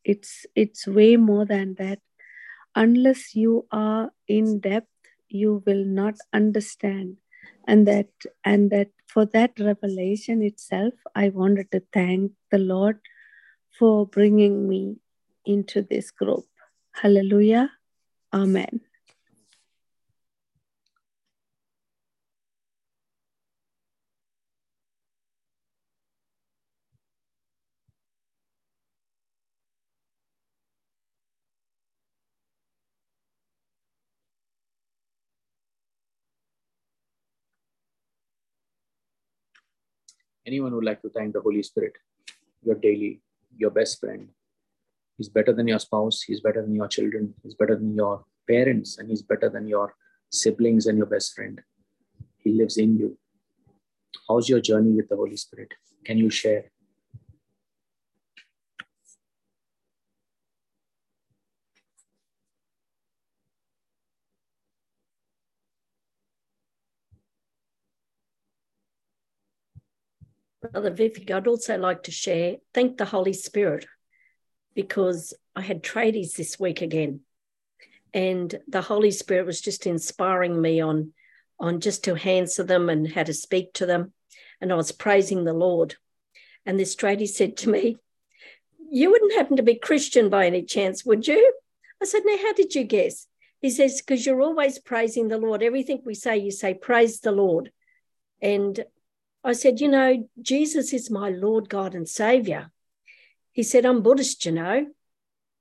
it's 0.07 0.45
it's 0.55 0.87
way 0.87 1.17
more 1.17 1.45
than 1.45 1.75
that. 1.75 1.99
Unless 2.75 3.35
you 3.35 3.67
are 3.71 4.11
in 4.27 4.59
depth 4.59 4.87
you 5.29 5.61
will 5.65 5.83
not 5.83 6.15
understand. 6.33 7.17
And 7.67 7.85
that 7.87 8.09
and 8.45 8.71
that 8.71 8.91
for 9.07 9.25
that 9.25 9.59
revelation 9.59 10.41
itself 10.41 10.93
i 11.15 11.29
wanted 11.29 11.71
to 11.71 11.81
thank 11.93 12.31
the 12.51 12.57
lord 12.57 12.99
for 13.77 14.05
bringing 14.05 14.67
me 14.67 14.97
into 15.45 15.81
this 15.81 16.11
group. 16.11 16.45
Hallelujah. 16.93 17.71
Amen 18.33 18.86
Anyone 40.47 40.73
would 40.75 40.85
like 40.85 41.01
to 41.01 41.09
thank 41.09 41.33
the 41.33 41.41
Holy 41.41 41.61
Spirit, 41.61 41.97
your 42.63 42.75
daily, 42.75 43.19
your 43.57 43.69
best 43.69 43.99
friend. 43.99 44.29
He's 45.17 45.27
better 45.27 45.51
than 45.51 45.67
your 45.67 45.79
spouse, 45.79 46.21
he's 46.21 46.39
better 46.39 46.61
than 46.61 46.73
your 46.73 46.87
children, 46.87 47.33
he's 47.43 47.53
better 47.53 47.75
than 47.75 47.93
your 47.93 48.23
parents, 48.47 48.97
and 48.97 49.09
he's 49.09 49.21
better 49.21 49.49
than 49.49 49.67
your 49.67 49.93
siblings 50.29 50.87
and 50.87 50.97
your 50.97 51.07
best 51.07 51.35
friend. 51.35 51.59
He 52.37 52.53
lives 52.53 52.77
in 52.77 52.97
you. 52.97 53.17
How's 54.29 54.47
your 54.47 54.61
journey 54.61 54.91
with 54.91 55.09
the 55.09 55.17
Holy 55.17 55.35
Spirit? 55.35 55.73
Can 56.05 56.17
you 56.17 56.29
share? 56.29 56.71
Brother 70.77 70.95
Vivek, 70.95 71.31
I'd 71.31 71.47
also 71.47 71.75
like 71.75 72.03
to 72.03 72.11
share, 72.11 72.57
thank 72.71 72.97
the 72.97 73.05
Holy 73.05 73.33
Spirit 73.33 73.87
because 74.75 75.33
I 75.55 75.61
had 75.61 75.81
tradies 75.81 76.35
this 76.35 76.59
week 76.59 76.83
again. 76.83 77.21
And 78.13 78.59
the 78.67 78.83
Holy 78.83 79.09
Spirit 79.09 79.47
was 79.47 79.59
just 79.59 79.87
inspiring 79.87 80.61
me 80.61 80.79
on, 80.79 81.13
on 81.59 81.79
just 81.79 82.03
to 82.03 82.15
answer 82.15 82.63
them 82.63 82.89
and 82.89 83.11
how 83.11 83.23
to 83.23 83.33
speak 83.33 83.73
to 83.73 83.87
them. 83.87 84.13
And 84.61 84.71
I 84.71 84.75
was 84.75 84.91
praising 84.91 85.45
the 85.45 85.53
Lord. 85.53 85.95
And 86.63 86.79
this 86.79 86.95
tradie 86.95 87.27
said 87.27 87.57
to 87.57 87.71
me, 87.71 87.97
You 88.91 89.09
wouldn't 89.09 89.33
happen 89.33 89.57
to 89.57 89.63
be 89.63 89.79
Christian 89.79 90.29
by 90.29 90.45
any 90.45 90.61
chance, 90.61 91.03
would 91.03 91.27
you? 91.27 91.55
I 91.99 92.05
said, 92.05 92.21
Now, 92.23 92.37
how 92.37 92.53
did 92.53 92.75
you 92.75 92.83
guess? 92.83 93.25
He 93.61 93.71
says, 93.71 93.99
Because 93.99 94.27
you're 94.27 94.43
always 94.43 94.77
praising 94.77 95.27
the 95.27 95.39
Lord. 95.39 95.63
Everything 95.63 96.03
we 96.05 96.13
say, 96.13 96.37
you 96.37 96.51
say, 96.51 96.75
Praise 96.75 97.19
the 97.19 97.31
Lord. 97.31 97.71
And 98.43 98.85
I 99.47 99.53
said, 99.53 99.79
You 99.79 99.87
know, 99.87 100.29
Jesus 100.41 100.91
is 100.91 101.09
my 101.09 101.29
Lord, 101.29 101.69
God, 101.69 101.95
and 101.95 102.07
Savior. 102.07 102.69
He 103.53 103.63
said, 103.63 103.85
I'm 103.85 104.01
Buddhist, 104.01 104.45
you 104.45 104.51
know. 104.51 104.87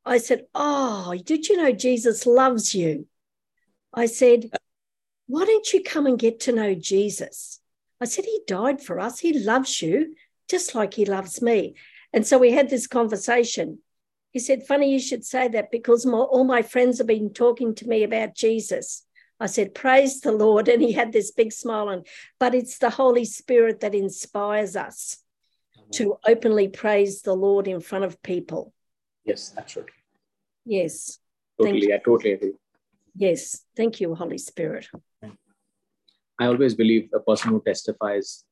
I 0.05 0.18
said, 0.18 0.47
Oh, 0.57 1.14
did 1.24 1.49
you 1.49 1.57
know 1.57 1.70
Jesus 1.70 2.26
loves 2.26 2.74
you? 2.74 3.07
I 3.95 4.07
said, 4.07 4.51
Why 5.28 5.45
don't 5.45 5.72
you 5.72 5.84
come 5.84 6.07
and 6.07 6.18
get 6.18 6.41
to 6.41 6.53
know 6.53 6.74
Jesus? 6.74 7.61
I 8.01 8.07
said, 8.07 8.24
He 8.24 8.41
died 8.49 8.82
for 8.82 8.99
us. 8.99 9.20
He 9.20 9.39
loves 9.39 9.80
you 9.80 10.16
just 10.51 10.74
like 10.74 10.95
He 10.95 11.05
loves 11.05 11.41
me. 11.41 11.76
And 12.12 12.26
so 12.26 12.39
we 12.39 12.51
had 12.51 12.68
this 12.68 12.89
conversation. 12.89 13.78
He 14.32 14.41
said, 14.41 14.66
Funny 14.66 14.93
you 14.93 14.99
should 14.99 15.24
say 15.24 15.47
that 15.47 15.70
because 15.70 16.05
my, 16.05 16.18
all 16.18 16.43
my 16.43 16.62
friends 16.62 16.99
have 16.99 17.07
been 17.07 17.32
talking 17.32 17.72
to 17.76 17.87
me 17.87 18.03
about 18.03 18.34
Jesus. 18.34 19.05
I 19.39 19.47
said, 19.47 19.74
Praise 19.74 20.20
the 20.20 20.32
Lord. 20.32 20.68
And 20.68 20.82
he 20.82 20.93
had 20.93 21.12
this 21.12 21.30
big 21.30 21.53
smile 21.53 21.89
on, 21.89 22.05
but 22.41 22.55
it's 22.55 22.78
the 22.78 22.91
Holy 22.91 23.24
Spirit 23.24 23.80
that 23.80 23.95
inspires 23.95 24.76
us 24.76 25.18
to 25.93 26.18
openly 26.26 26.68
praise 26.68 27.22
the 27.22 27.34
Lord 27.34 27.68
in 27.68 27.80
front 27.80 28.05
of 28.05 28.22
people. 28.22 28.72
Yes, 29.24 29.55
absolutely. 29.57 29.93
Yes. 30.64 31.18
Totally. 31.61 31.93
I 31.93 31.99
totally 31.99 32.32
agree. 32.32 32.55
Yes. 33.14 33.62
Thank 33.76 34.01
you, 34.01 34.14
Holy 34.14 34.39
Spirit. 34.39 34.89
I 36.39 36.47
always 36.47 36.74
believe 36.74 37.09
a 37.14 37.20
person 37.20 37.51
who 37.51 37.62
testifies 37.64 38.45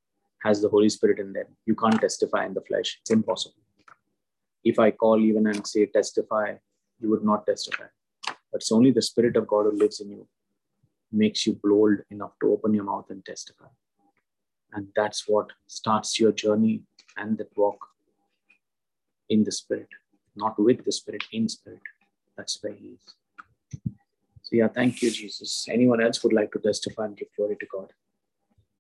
has 0.43 0.61
the 0.61 0.68
Holy 0.68 0.89
Spirit 0.89 1.18
in 1.18 1.32
them. 1.32 1.47
You 1.66 1.74
can't 1.74 2.01
testify 2.01 2.47
in 2.47 2.55
the 2.55 2.61
flesh, 2.62 2.99
it's 3.01 3.11
impossible. 3.11 3.57
If 4.62 4.78
I 4.78 4.91
call 4.91 5.20
even 5.20 5.47
and 5.47 5.66
say 5.66 5.87
testify, 5.87 6.55
you 7.01 7.11
would 7.11 7.24
not 7.24 7.47
testify. 7.47 7.85
But 8.26 8.62
it's 8.62 8.72
only 8.72 8.91
the 8.91 9.03
Spirit 9.03 9.37
of 9.37 9.47
God 9.47 9.64
who 9.64 9.72
lives 9.72 10.01
in 10.01 10.11
you 10.11 10.26
makes 11.15 11.47
you 11.47 11.59
bold 11.62 11.99
enough 12.11 12.33
to 12.41 12.53
open 12.53 12.75
your 12.75 12.85
mouth 12.85 13.07
and 13.11 13.25
testify. 13.25 13.67
And 14.73 14.89
that's 14.97 15.25
what 15.29 15.51
starts 15.67 16.19
your 16.19 16.33
journey 16.33 16.83
and 17.17 17.39
that 17.39 17.57
walk 17.57 17.79
in 19.29 19.45
the 19.45 19.53
Spirit, 19.53 19.89
not 20.35 20.59
with 20.59 20.85
the 20.85 20.93
Spirit, 20.93 21.25
in 21.33 21.49
Spirit. 21.49 21.81
That's 22.37 22.59
where 22.62 22.75
He 22.75 22.97
is. 22.97 23.15
So, 24.43 24.51
yeah, 24.53 24.69
thank 24.69 25.01
you, 25.01 25.11
Jesus. 25.11 25.67
Anyone 25.71 26.03
else 26.03 26.23
would 26.23 26.33
like 26.33 26.53
to 26.53 26.59
testify 26.59 27.07
and 27.07 27.17
give 27.17 27.29
glory 27.37 27.57
to 27.61 27.67
God? 27.73 27.93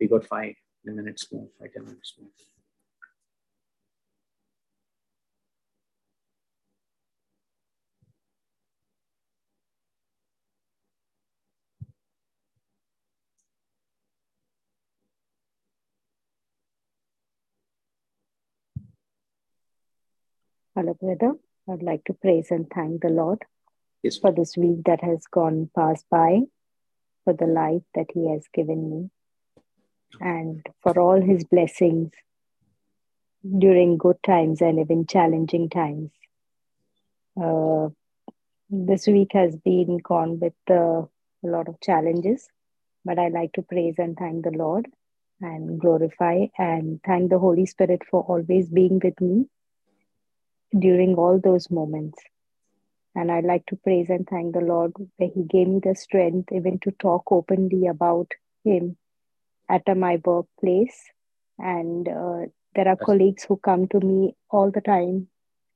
We 0.00 0.08
got 0.08 0.26
five 0.26 0.54
minutes 0.84 1.32
more, 1.32 1.48
five, 1.58 1.72
ten 1.72 1.84
minutes 1.84 2.14
more. 2.20 2.30
Hello, 20.76 20.92
brother. 21.00 21.34
I'd 21.70 21.84
like 21.84 22.02
to 22.06 22.14
praise 22.14 22.50
and 22.50 22.68
thank 22.68 23.00
the 23.00 23.08
Lord 23.08 23.44
yes, 24.02 24.18
for 24.18 24.32
this 24.32 24.56
week 24.56 24.78
that 24.86 25.04
has 25.04 25.24
gone 25.30 25.70
past 25.72 26.04
by, 26.10 26.40
for 27.22 27.32
the 27.32 27.46
life 27.46 27.82
that 27.94 28.08
He 28.12 28.28
has 28.32 28.42
given 28.52 28.90
me, 28.90 29.10
and 30.20 30.66
for 30.82 30.98
all 30.98 31.20
His 31.20 31.44
blessings 31.44 32.10
during 33.56 33.98
good 33.98 34.20
times 34.24 34.60
and 34.60 34.80
even 34.80 35.06
challenging 35.06 35.68
times. 35.68 36.10
Uh, 37.40 37.90
this 38.68 39.06
week 39.06 39.30
has 39.32 39.54
been 39.54 39.98
gone 39.98 40.40
with 40.40 40.54
uh, 40.68 41.02
a 41.02 41.08
lot 41.44 41.68
of 41.68 41.80
challenges, 41.82 42.48
but 43.04 43.20
I 43.20 43.28
like 43.28 43.52
to 43.52 43.62
praise 43.62 43.94
and 43.98 44.16
thank 44.16 44.42
the 44.42 44.50
Lord 44.50 44.88
and 45.40 45.78
glorify 45.78 46.46
and 46.58 47.00
thank 47.06 47.30
the 47.30 47.38
Holy 47.38 47.64
Spirit 47.64 48.02
for 48.10 48.24
always 48.24 48.68
being 48.68 48.98
with 48.98 49.20
me 49.20 49.46
during 50.78 51.14
all 51.14 51.40
those 51.42 51.70
moments. 51.70 52.18
And 53.14 53.30
I'd 53.30 53.44
like 53.44 53.64
to 53.66 53.76
praise 53.76 54.10
and 54.10 54.26
thank 54.26 54.54
the 54.54 54.60
Lord 54.60 54.92
that 55.18 55.30
He 55.34 55.44
gave 55.44 55.68
me 55.68 55.80
the 55.82 55.94
strength 55.94 56.50
even 56.52 56.78
to 56.80 56.90
talk 56.92 57.30
openly 57.30 57.86
about 57.86 58.32
Him 58.64 58.96
at 59.68 59.82
my 59.96 60.20
workplace. 60.24 60.96
And 61.58 62.08
uh, 62.08 62.46
there 62.74 62.88
are 62.88 62.96
colleagues 62.96 63.44
who 63.44 63.56
come 63.56 63.86
to 63.88 64.00
me 64.00 64.34
all 64.50 64.70
the 64.70 64.80
time 64.80 65.28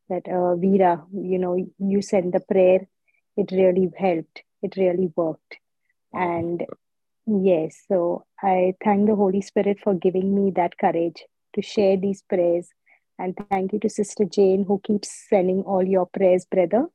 that, 0.09 0.27
uh, 0.27 0.57
Veera, 0.57 1.05
you 1.13 1.39
know, 1.39 1.57
you 1.79 2.03
send 2.03 2.33
the 2.33 2.41
prayer, 2.41 2.89
it 3.37 3.53
really 3.53 3.91
helped, 3.97 4.43
it 4.63 4.77
really 4.77 5.13
worked. 5.15 5.59
And 6.13 6.65
yes, 7.27 7.85
so 7.87 8.25
I 8.43 8.75
thank 8.83 9.07
the 9.07 9.15
Holy 9.15 9.43
Spirit 9.43 9.79
for 9.83 9.95
giving 9.95 10.35
me 10.35 10.51
that 10.57 10.79
courage 10.79 11.25
to 11.55 11.63
share 11.63 11.97
these 11.97 12.23
prayers 12.23 12.69
and 13.19 13.37
thank 13.51 13.73
you 13.73 13.81
to 13.81 13.89
Sister 13.89 14.25
Jane 14.25 14.65
who 14.65 14.81
keeps 14.85 15.27
sending 15.29 15.63
all 15.63 15.83
your 15.83 16.07
prayers, 16.07 16.47
brother. 16.47 16.87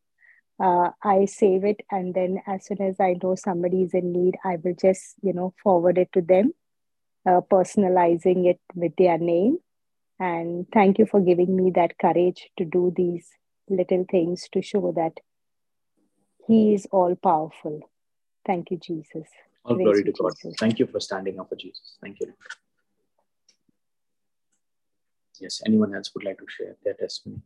Uh, 0.59 0.91
I 1.03 1.25
save 1.25 1.65
it, 1.65 1.81
and 1.91 2.13
then 2.13 2.41
as 2.47 2.65
soon 2.65 2.81
as 2.81 2.99
I 2.99 3.15
know 3.21 3.35
somebody 3.35 3.83
is 3.83 3.93
in 3.93 4.13
need, 4.13 4.35
I 4.45 4.57
will 4.63 4.75
just, 4.79 5.15
you 5.21 5.33
know, 5.33 5.53
forward 5.61 5.97
it 5.97 6.09
to 6.13 6.21
them, 6.21 6.53
uh, 7.27 7.41
personalizing 7.41 8.47
it 8.47 8.59
with 8.73 8.95
their 8.95 9.17
name. 9.17 9.57
And 10.19 10.67
thank 10.71 10.99
you 10.99 11.05
for 11.05 11.19
giving 11.19 11.55
me 11.55 11.71
that 11.71 11.97
courage 11.97 12.49
to 12.57 12.65
do 12.65 12.93
these 12.95 13.27
little 13.67 14.05
things 14.09 14.47
to 14.53 14.61
show 14.61 14.93
that 14.95 15.19
He 16.47 16.73
is 16.73 16.87
all 16.91 17.15
powerful. 17.15 17.89
Thank 18.45 18.71
you, 18.71 18.77
Jesus. 18.77 19.27
All 19.65 19.75
Praise 19.75 19.85
glory 19.85 20.03
to 20.03 20.11
God. 20.11 20.33
Jesus. 20.35 20.55
Thank 20.59 20.79
you 20.79 20.85
for 20.85 20.99
standing 20.99 21.39
up 21.39 21.49
for 21.49 21.55
Jesus. 21.55 21.97
Thank 22.01 22.19
you 22.19 22.33
yes, 25.39 25.61
anyone 25.65 25.93
else 25.95 26.11
would 26.13 26.23
like 26.23 26.37
to 26.39 26.45
share 26.47 26.75
their 26.83 26.93
testimony? 26.93 27.41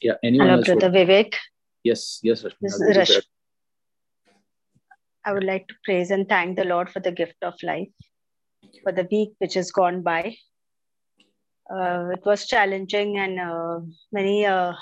Yeah 0.00 0.18
anyone 0.22 0.48
hello 0.48 0.62
brother 0.68 0.90
vivek 0.98 1.36
yes 1.84 2.20
yes 2.22 2.42
Rashmi. 2.44 2.66
this 2.66 2.80
is 2.80 2.96
Rash- 2.98 3.28
i 5.24 5.32
would 5.32 5.48
like 5.52 5.66
to 5.68 5.74
praise 5.84 6.10
and 6.10 6.28
thank 6.28 6.56
the 6.56 6.68
lord 6.72 6.90
for 6.94 7.00
the 7.00 7.12
gift 7.12 7.48
of 7.50 7.54
life 7.62 7.92
for 8.84 8.92
the 8.92 9.06
week 9.10 9.32
which 9.38 9.54
has 9.54 9.70
gone 9.80 10.02
by 10.02 10.22
uh, 11.74 12.08
it 12.16 12.24
was 12.24 12.46
challenging 12.46 13.18
and 13.18 13.38
uh, 13.38 13.78
many 14.12 14.46
uh, 14.46 14.72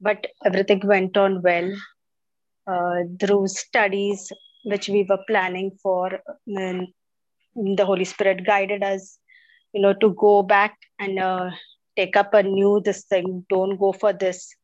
but 0.00 0.26
everything 0.44 0.80
went 0.84 1.16
on 1.16 1.40
well 1.42 1.70
uh, 2.66 3.02
through 3.20 3.46
studies 3.46 4.30
which 4.64 4.88
we 4.88 5.06
were 5.08 5.22
planning 5.28 5.70
for. 5.82 6.20
And 6.46 6.88
the 7.54 7.84
Holy 7.84 8.04
Spirit 8.04 8.44
guided 8.46 8.82
us, 8.82 9.18
you 9.72 9.82
know, 9.82 9.94
to 9.94 10.14
go 10.18 10.42
back 10.42 10.76
and 10.98 11.18
uh, 11.18 11.50
take 11.96 12.16
up 12.16 12.34
a 12.34 12.42
new 12.42 12.80
this 12.84 13.04
thing. 13.04 13.44
Don't 13.48 13.76
go 13.78 13.92
for 13.92 14.12
this. 14.12 14.54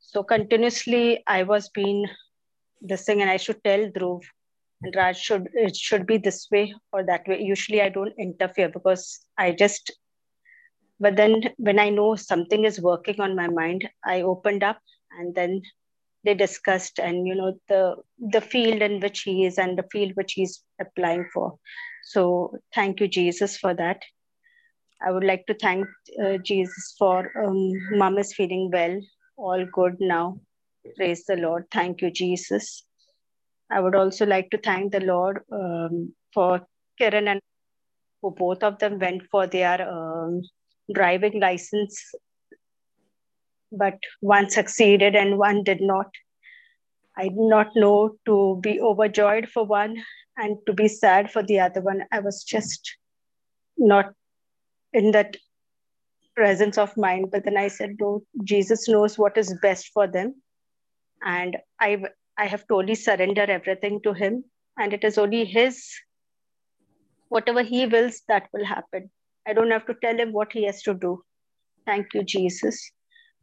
So 0.00 0.22
continuously, 0.22 1.22
I 1.26 1.42
was 1.42 1.68
being 1.70 2.06
this 2.80 3.04
thing, 3.04 3.20
and 3.20 3.30
I 3.30 3.36
should 3.36 3.62
tell 3.64 3.90
Dhruv 3.90 4.22
and 4.82 4.94
Raj 4.94 5.18
should 5.18 5.48
it 5.54 5.76
should 5.76 6.06
be 6.06 6.18
this 6.18 6.46
way 6.50 6.74
or 6.92 7.04
that 7.04 7.26
way. 7.26 7.40
Usually, 7.42 7.82
I 7.82 7.88
don't 7.88 8.14
interfere 8.18 8.68
because 8.68 9.20
I 9.36 9.52
just. 9.52 9.90
But 11.00 11.16
then, 11.16 11.54
when 11.58 11.78
I 11.78 11.90
know 11.90 12.16
something 12.16 12.64
is 12.64 12.80
working 12.80 13.20
on 13.20 13.36
my 13.36 13.48
mind, 13.48 13.88
I 14.04 14.22
opened 14.22 14.62
up, 14.64 14.78
and 15.18 15.34
then 15.34 15.62
they 16.24 16.34
discussed, 16.34 16.98
and 16.98 17.26
you 17.26 17.34
know 17.34 17.58
the 17.68 17.96
the 18.18 18.40
field 18.40 18.82
in 18.82 19.00
which 19.00 19.20
he 19.22 19.44
is 19.46 19.58
and 19.58 19.78
the 19.78 19.86
field 19.92 20.12
which 20.14 20.32
he's 20.32 20.62
applying 20.80 21.28
for. 21.32 21.58
So, 22.04 22.54
thank 22.74 23.00
you, 23.00 23.08
Jesus, 23.08 23.56
for 23.56 23.74
that. 23.74 24.02
I 25.00 25.12
would 25.12 25.24
like 25.24 25.46
to 25.46 25.54
thank 25.54 25.86
uh, 26.22 26.38
Jesus 26.38 26.94
for 26.98 27.30
um, 27.44 27.72
mom 27.92 28.18
is 28.18 28.34
feeling 28.34 28.70
well, 28.72 29.00
all 29.36 29.64
good 29.72 29.96
now. 30.00 30.40
Praise 30.96 31.24
the 31.24 31.36
Lord. 31.36 31.66
Thank 31.70 32.02
you, 32.02 32.10
Jesus. 32.10 32.84
I 33.70 33.80
would 33.80 33.94
also 33.94 34.26
like 34.26 34.50
to 34.50 34.58
thank 34.58 34.92
the 34.92 35.00
Lord 35.00 35.40
um, 35.52 36.14
for 36.34 36.66
Kiran 37.00 37.28
and 37.28 37.40
who 38.22 38.32
both 38.32 38.62
of 38.62 38.78
them 38.78 38.98
went 38.98 39.22
for 39.30 39.46
their 39.46 39.88
um, 39.88 40.42
driving 40.92 41.38
license, 41.38 42.12
but 43.70 43.98
one 44.20 44.50
succeeded 44.50 45.14
and 45.14 45.38
one 45.38 45.62
did 45.62 45.80
not. 45.80 46.06
I 47.16 47.24
did 47.24 47.36
not 47.36 47.68
know 47.76 48.16
to 48.26 48.58
be 48.62 48.80
overjoyed 48.80 49.48
for 49.48 49.64
one 49.64 49.96
and 50.36 50.56
to 50.66 50.72
be 50.72 50.88
sad 50.88 51.30
for 51.30 51.42
the 51.42 51.60
other 51.60 51.80
one. 51.80 52.02
I 52.10 52.20
was 52.20 52.42
just 52.42 52.96
not 53.76 54.12
in 54.92 55.10
that 55.12 55.36
presence 56.34 56.78
of 56.78 56.96
mind. 56.96 57.30
But 57.30 57.44
then 57.44 57.56
I 57.56 57.68
said, 57.68 57.96
no, 58.00 58.22
Jesus 58.44 58.88
knows 58.88 59.18
what 59.18 59.36
is 59.36 59.56
best 59.60 59.90
for 59.92 60.06
them. 60.06 60.34
And 61.22 61.56
I, 61.80 62.02
I 62.38 62.46
have 62.46 62.66
totally 62.68 62.94
surrendered 62.94 63.50
everything 63.50 64.00
to 64.02 64.12
him. 64.12 64.44
And 64.78 64.92
it 64.92 65.02
is 65.02 65.18
only 65.18 65.44
his, 65.44 65.84
whatever 67.28 67.62
he 67.62 67.86
wills, 67.86 68.22
that 68.28 68.48
will 68.52 68.64
happen. 68.64 69.10
I 69.46 69.52
don't 69.52 69.70
have 69.70 69.86
to 69.86 69.94
tell 70.02 70.16
him 70.16 70.32
what 70.32 70.52
he 70.52 70.64
has 70.66 70.82
to 70.82 70.94
do. 70.94 71.22
Thank 71.86 72.14
you, 72.14 72.22
Jesus. 72.22 72.90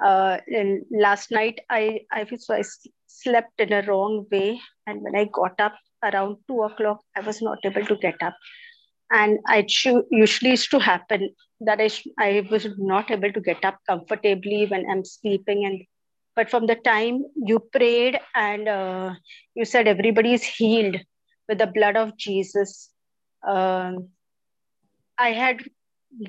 Uh, 0.04 0.38
and 0.48 0.84
last 0.92 1.32
night, 1.32 1.60
I, 1.70 2.02
I, 2.12 2.26
so 2.38 2.54
I 2.54 2.64
slept 3.08 3.60
in 3.60 3.74
a 3.74 3.82
wrong 3.82 4.26
way. 4.32 4.62
And 4.88 5.02
when 5.02 5.16
I 5.16 5.26
got 5.26 5.60
up 5.60 5.76
around 6.04 6.38
two 6.48 6.62
o'clock, 6.64 7.02
I 7.18 7.22
was 7.22 7.42
not 7.42 7.58
able 7.66 7.86
to 7.86 7.96
get 7.98 8.22
up 8.22 8.36
and 9.16 9.40
it 9.50 9.72
usually 10.12 10.52
used 10.52 10.72
to 10.72 10.80
happen 10.80 11.30
that 11.62 11.80
I, 11.80 11.90
I 12.20 12.48
was 12.52 12.68
not 12.78 13.12
able 13.12 13.32
to 13.32 13.42
get 13.42 13.64
up 13.64 13.80
comfortably 13.88 14.66
when 14.68 14.86
i'm 14.92 15.06
sleeping. 15.06 15.66
And 15.66 15.84
but 16.36 16.50
from 16.50 16.68
the 16.68 16.76
time 16.76 17.24
you 17.36 17.60
prayed 17.60 18.20
and 18.36 18.68
uh, 18.68 19.14
you 19.56 19.66
said 19.66 19.88
everybody 19.88 20.34
is 20.34 20.44
healed 20.44 20.98
with 21.48 21.60
the 21.60 21.68
blood 21.68 21.96
of 21.96 22.18
jesus 22.18 22.90
um, 23.48 24.10
i 25.18 25.30
had 25.32 25.64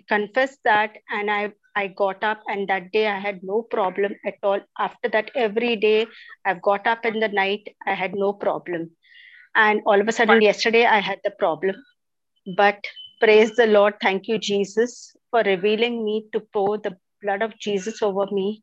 confessed 0.08 0.60
that 0.64 0.96
and 1.10 1.30
i 1.30 1.52
i 1.74 1.86
got 2.02 2.22
up 2.30 2.40
and 2.48 2.68
that 2.68 2.90
day 2.92 3.06
i 3.08 3.18
had 3.18 3.40
no 3.42 3.62
problem 3.62 4.14
at 4.26 4.34
all. 4.42 4.60
After 4.78 5.08
that 5.10 5.30
every 5.34 5.76
day 5.76 6.06
i've 6.44 6.62
got 6.62 6.86
up 6.86 7.04
in 7.04 7.20
the 7.20 7.28
night 7.28 7.68
i 7.86 7.94
had 7.94 8.14
no 8.14 8.32
problem. 8.32 8.90
And 9.54 9.80
all 9.86 10.00
of 10.00 10.08
a 10.08 10.12
sudden 10.12 10.42
yesterday 10.42 10.84
i 10.84 11.00
had 11.00 11.20
the 11.24 11.30
problem 11.30 11.76
but 12.46 12.84
praise 13.20 13.56
the 13.56 13.66
Lord. 13.66 13.94
Thank 14.00 14.28
you, 14.28 14.38
Jesus, 14.38 15.14
for 15.30 15.42
revealing 15.42 16.04
me 16.04 16.26
to 16.32 16.40
pour 16.40 16.78
the 16.78 16.96
blood 17.22 17.42
of 17.42 17.58
Jesus 17.58 18.02
over 18.02 18.26
me. 18.30 18.62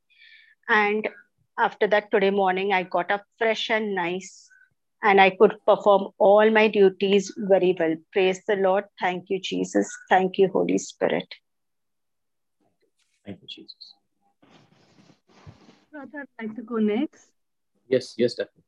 And 0.70 1.08
after 1.60 1.88
that, 1.88 2.12
today 2.12 2.30
morning, 2.30 2.74
I 2.74 2.84
got 2.84 3.12
up 3.12 3.24
fresh 3.38 3.70
and 3.70 3.94
nice 3.96 4.50
and 5.04 5.20
I 5.20 5.32
could 5.32 5.54
perform 5.66 6.12
all 6.18 6.50
my 6.50 6.70
duties 6.70 7.34
very 7.38 7.76
well. 7.78 7.96
Praise 8.14 8.42
the 8.48 8.56
Lord. 8.56 8.86
Thank 9.00 9.30
you, 9.30 9.40
Jesus. 9.40 9.92
Thank 10.10 10.38
you, 10.38 10.48
Holy 10.48 10.78
Spirit. 10.78 11.28
Thank 13.26 13.42
you, 13.42 13.48
Jesus. 13.48 13.94
Brother, 15.92 16.26
I'd 16.40 16.48
like 16.48 16.56
to 16.56 16.64
go 16.64 16.78
next. 16.78 17.28
Yes, 17.88 18.16
yes, 18.18 18.34
definitely. 18.36 18.63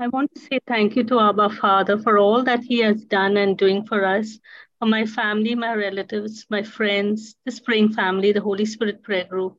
I 0.00 0.08
want 0.08 0.34
to 0.34 0.40
say 0.40 0.60
thank 0.66 0.96
you 0.96 1.04
to 1.04 1.20
Abba 1.20 1.50
Father 1.50 1.98
for 1.98 2.16
all 2.16 2.42
that 2.44 2.64
He 2.64 2.78
has 2.78 3.04
done 3.04 3.36
and 3.36 3.58
doing 3.58 3.84
for 3.84 4.06
us, 4.06 4.38
for 4.78 4.86
my 4.86 5.04
family, 5.04 5.54
my 5.54 5.74
relatives, 5.74 6.46
my 6.48 6.62
friends, 6.62 7.36
the 7.44 7.52
Spring 7.52 7.92
family, 7.92 8.32
the 8.32 8.40
Holy 8.40 8.64
Spirit 8.64 9.02
prayer 9.02 9.26
group. 9.26 9.58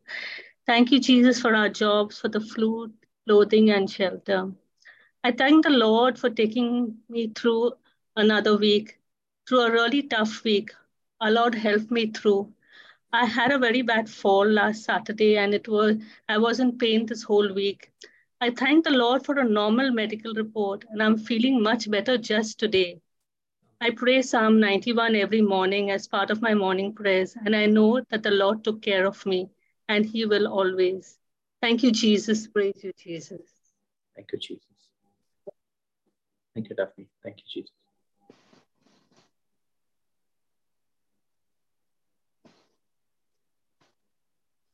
Thank 0.65 0.91
you, 0.91 0.99
Jesus, 0.99 1.39
for 1.39 1.55
our 1.55 1.69
jobs, 1.69 2.19
for 2.19 2.27
the 2.27 2.39
food, 2.39 2.91
clothing, 3.27 3.69
and 3.69 3.87
shelter. 3.87 4.51
I 5.23 5.31
thank 5.31 5.63
the 5.63 5.69
Lord 5.69 6.17
for 6.17 6.31
taking 6.31 6.97
me 7.07 7.27
through 7.35 7.73
another 8.15 8.57
week, 8.57 8.99
through 9.47 9.59
a 9.59 9.71
really 9.71 10.01
tough 10.01 10.43
week. 10.43 10.71
Our 11.19 11.29
Lord 11.29 11.53
helped 11.53 11.91
me 11.91 12.07
through. 12.07 12.51
I 13.13 13.25
had 13.25 13.51
a 13.51 13.59
very 13.59 13.83
bad 13.83 14.09
fall 14.09 14.47
last 14.47 14.85
Saturday, 14.85 15.37
and 15.37 15.53
it 15.53 15.67
was 15.67 15.97
I 16.27 16.39
was 16.39 16.59
in 16.59 16.79
pain 16.79 17.05
this 17.05 17.21
whole 17.21 17.53
week. 17.53 17.91
I 18.43 18.49
thank 18.49 18.83
the 18.83 18.89
Lord 18.89 19.23
for 19.23 19.37
a 19.37 19.47
normal 19.47 19.91
medical 19.91 20.33
report, 20.33 20.83
and 20.89 21.03
I'm 21.03 21.15
feeling 21.15 21.61
much 21.61 21.87
better 21.91 22.17
just 22.17 22.57
today. 22.57 22.99
I 23.79 23.91
pray 23.91 24.23
Psalm 24.23 24.59
91 24.59 25.15
every 25.15 25.43
morning 25.43 25.91
as 25.91 26.07
part 26.07 26.31
of 26.31 26.41
my 26.41 26.55
morning 26.55 26.91
prayers, 26.91 27.35
and 27.45 27.55
I 27.55 27.67
know 27.67 28.01
that 28.09 28.23
the 28.23 28.31
Lord 28.31 28.63
took 28.63 28.81
care 28.81 29.05
of 29.05 29.23
me, 29.27 29.51
and 29.89 30.03
He 30.03 30.25
will 30.25 30.47
always. 30.47 31.19
Thank 31.61 31.83
you, 31.83 31.91
Jesus. 31.91 32.47
Praise 32.47 32.83
you, 32.83 32.91
Jesus. 32.97 33.41
Thank 34.15 34.31
you, 34.33 34.39
Jesus. 34.39 34.65
Thank 36.55 36.69
you, 36.69 36.75
Daphne. 36.75 37.05
Thank 37.23 37.37
you, 37.37 37.61
Jesus. 37.61 37.75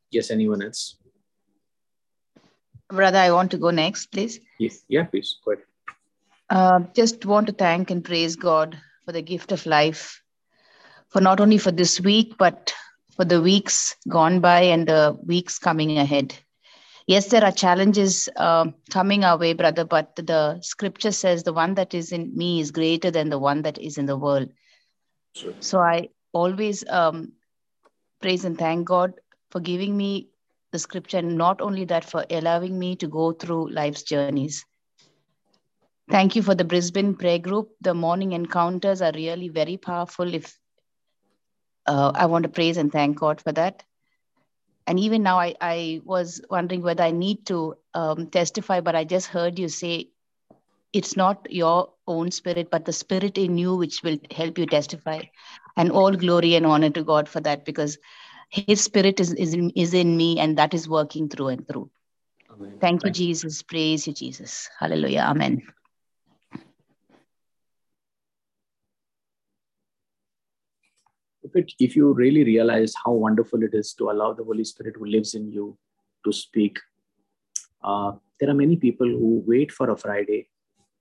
Yes, 0.09 0.31
anyone 0.31 0.61
else? 0.61 0.95
Brother, 2.89 3.17
I 3.17 3.31
want 3.31 3.51
to 3.51 3.57
go 3.57 3.69
next, 3.69 4.07
please. 4.07 4.39
Yes, 4.59 4.83
yeah, 4.87 5.03
please. 5.03 5.37
Go 5.43 5.51
ahead. 5.51 5.63
Uh, 6.49 6.79
just 6.95 7.25
want 7.25 7.47
to 7.47 7.53
thank 7.53 7.91
and 7.91 8.03
praise 8.03 8.35
God 8.35 8.77
for 9.05 9.11
the 9.11 9.21
gift 9.21 9.51
of 9.51 9.65
life, 9.65 10.21
for 11.09 11.19
not 11.21 11.41
only 11.41 11.57
for 11.57 11.71
this 11.71 11.99
week, 11.99 12.35
but 12.37 12.73
for 13.15 13.25
the 13.25 13.41
weeks 13.41 13.95
gone 14.07 14.39
by 14.39 14.61
and 14.61 14.87
the 14.87 15.17
weeks 15.25 15.59
coming 15.59 15.97
ahead. 15.97 16.33
Yes, 17.07 17.27
there 17.27 17.43
are 17.43 17.51
challenges 17.51 18.29
uh, 18.35 18.67
coming 18.89 19.23
our 19.23 19.37
way, 19.37 19.53
brother, 19.53 19.85
but 19.85 20.15
the 20.15 20.59
scripture 20.61 21.11
says 21.11 21.43
the 21.43 21.53
one 21.53 21.73
that 21.75 21.93
is 21.93 22.11
in 22.11 22.35
me 22.35 22.59
is 22.59 22.71
greater 22.71 23.11
than 23.11 23.29
the 23.29 23.39
one 23.39 23.61
that 23.61 23.77
is 23.77 23.97
in 23.97 24.05
the 24.05 24.17
world. 24.17 24.49
Sure. 25.33 25.53
So 25.59 25.79
I 25.79 26.09
always 26.33 26.83
um, 26.89 27.33
praise 28.21 28.43
and 28.43 28.57
thank 28.57 28.87
God 28.87 29.13
for 29.51 29.61
giving 29.61 29.95
me 29.95 30.29
the 30.71 30.79
scripture, 30.79 31.17
and 31.17 31.37
not 31.37 31.61
only 31.61 31.85
that, 31.85 32.03
for 32.03 32.25
allowing 32.29 32.77
me 32.77 32.95
to 32.97 33.07
go 33.07 33.31
through 33.31 33.71
life's 33.71 34.03
journeys. 34.03 34.65
Thank 36.09 36.35
you 36.35 36.41
for 36.41 36.55
the 36.55 36.63
Brisbane 36.63 37.15
prayer 37.15 37.39
group. 37.39 37.69
The 37.81 37.93
morning 37.93 38.31
encounters 38.31 39.01
are 39.01 39.11
really 39.13 39.49
very 39.49 39.77
powerful. 39.77 40.33
If 40.33 40.57
uh, 41.85 42.11
I 42.15 42.25
want 42.25 42.43
to 42.43 42.49
praise 42.49 42.77
and 42.77 42.91
thank 42.91 43.19
God 43.19 43.41
for 43.41 43.51
that. 43.53 43.83
And 44.85 44.99
even 44.99 45.23
now, 45.23 45.37
I, 45.39 45.55
I 45.59 46.01
was 46.05 46.41
wondering 46.49 46.81
whether 46.81 47.03
I 47.03 47.11
need 47.11 47.45
to 47.47 47.75
um, 47.93 48.27
testify, 48.27 48.79
but 48.79 48.95
I 48.95 49.03
just 49.03 49.27
heard 49.27 49.59
you 49.59 49.67
say 49.67 50.09
it's 50.93 51.17
not 51.17 51.51
your 51.51 51.91
own 52.07 52.31
spirit, 52.31 52.69
but 52.71 52.85
the 52.85 52.93
spirit 52.93 53.37
in 53.37 53.57
you 53.57 53.75
which 53.75 54.01
will 54.03 54.17
help 54.31 54.57
you 54.57 54.65
testify. 54.65 55.23
And 55.75 55.91
all 55.91 56.11
glory 56.11 56.55
and 56.55 56.65
honor 56.65 56.89
to 56.89 57.03
God 57.03 57.27
for 57.27 57.41
that, 57.41 57.65
because 57.65 57.97
his 58.49 58.83
spirit 58.83 59.19
is, 59.19 59.33
is, 59.33 59.53
in, 59.53 59.69
is 59.71 59.93
in 59.93 60.15
me 60.15 60.39
and 60.39 60.57
that 60.57 60.73
is 60.73 60.87
working 60.87 61.29
through 61.29 61.49
and 61.49 61.67
through. 61.67 61.89
Amen. 62.51 62.77
Thank 62.79 63.03
you, 63.03 63.11
Jesus. 63.11 63.61
Praise 63.61 64.07
you, 64.07 64.13
Jesus. 64.13 64.69
Hallelujah. 64.79 65.25
Amen. 65.27 65.61
If, 71.43 71.65
if 71.79 71.95
you 71.95 72.13
really 72.13 72.43
realize 72.43 72.93
how 73.03 73.13
wonderful 73.13 73.63
it 73.63 73.73
is 73.73 73.93
to 73.93 74.09
allow 74.09 74.33
the 74.33 74.43
Holy 74.43 74.63
Spirit 74.63 74.95
who 74.97 75.05
lives 75.05 75.33
in 75.33 75.51
you 75.51 75.77
to 76.25 76.31
speak, 76.31 76.79
uh, 77.83 78.13
there 78.39 78.49
are 78.49 78.53
many 78.53 78.75
people 78.75 79.07
who 79.07 79.43
wait 79.45 79.71
for 79.71 79.89
a 79.91 79.97
Friday, 79.97 80.49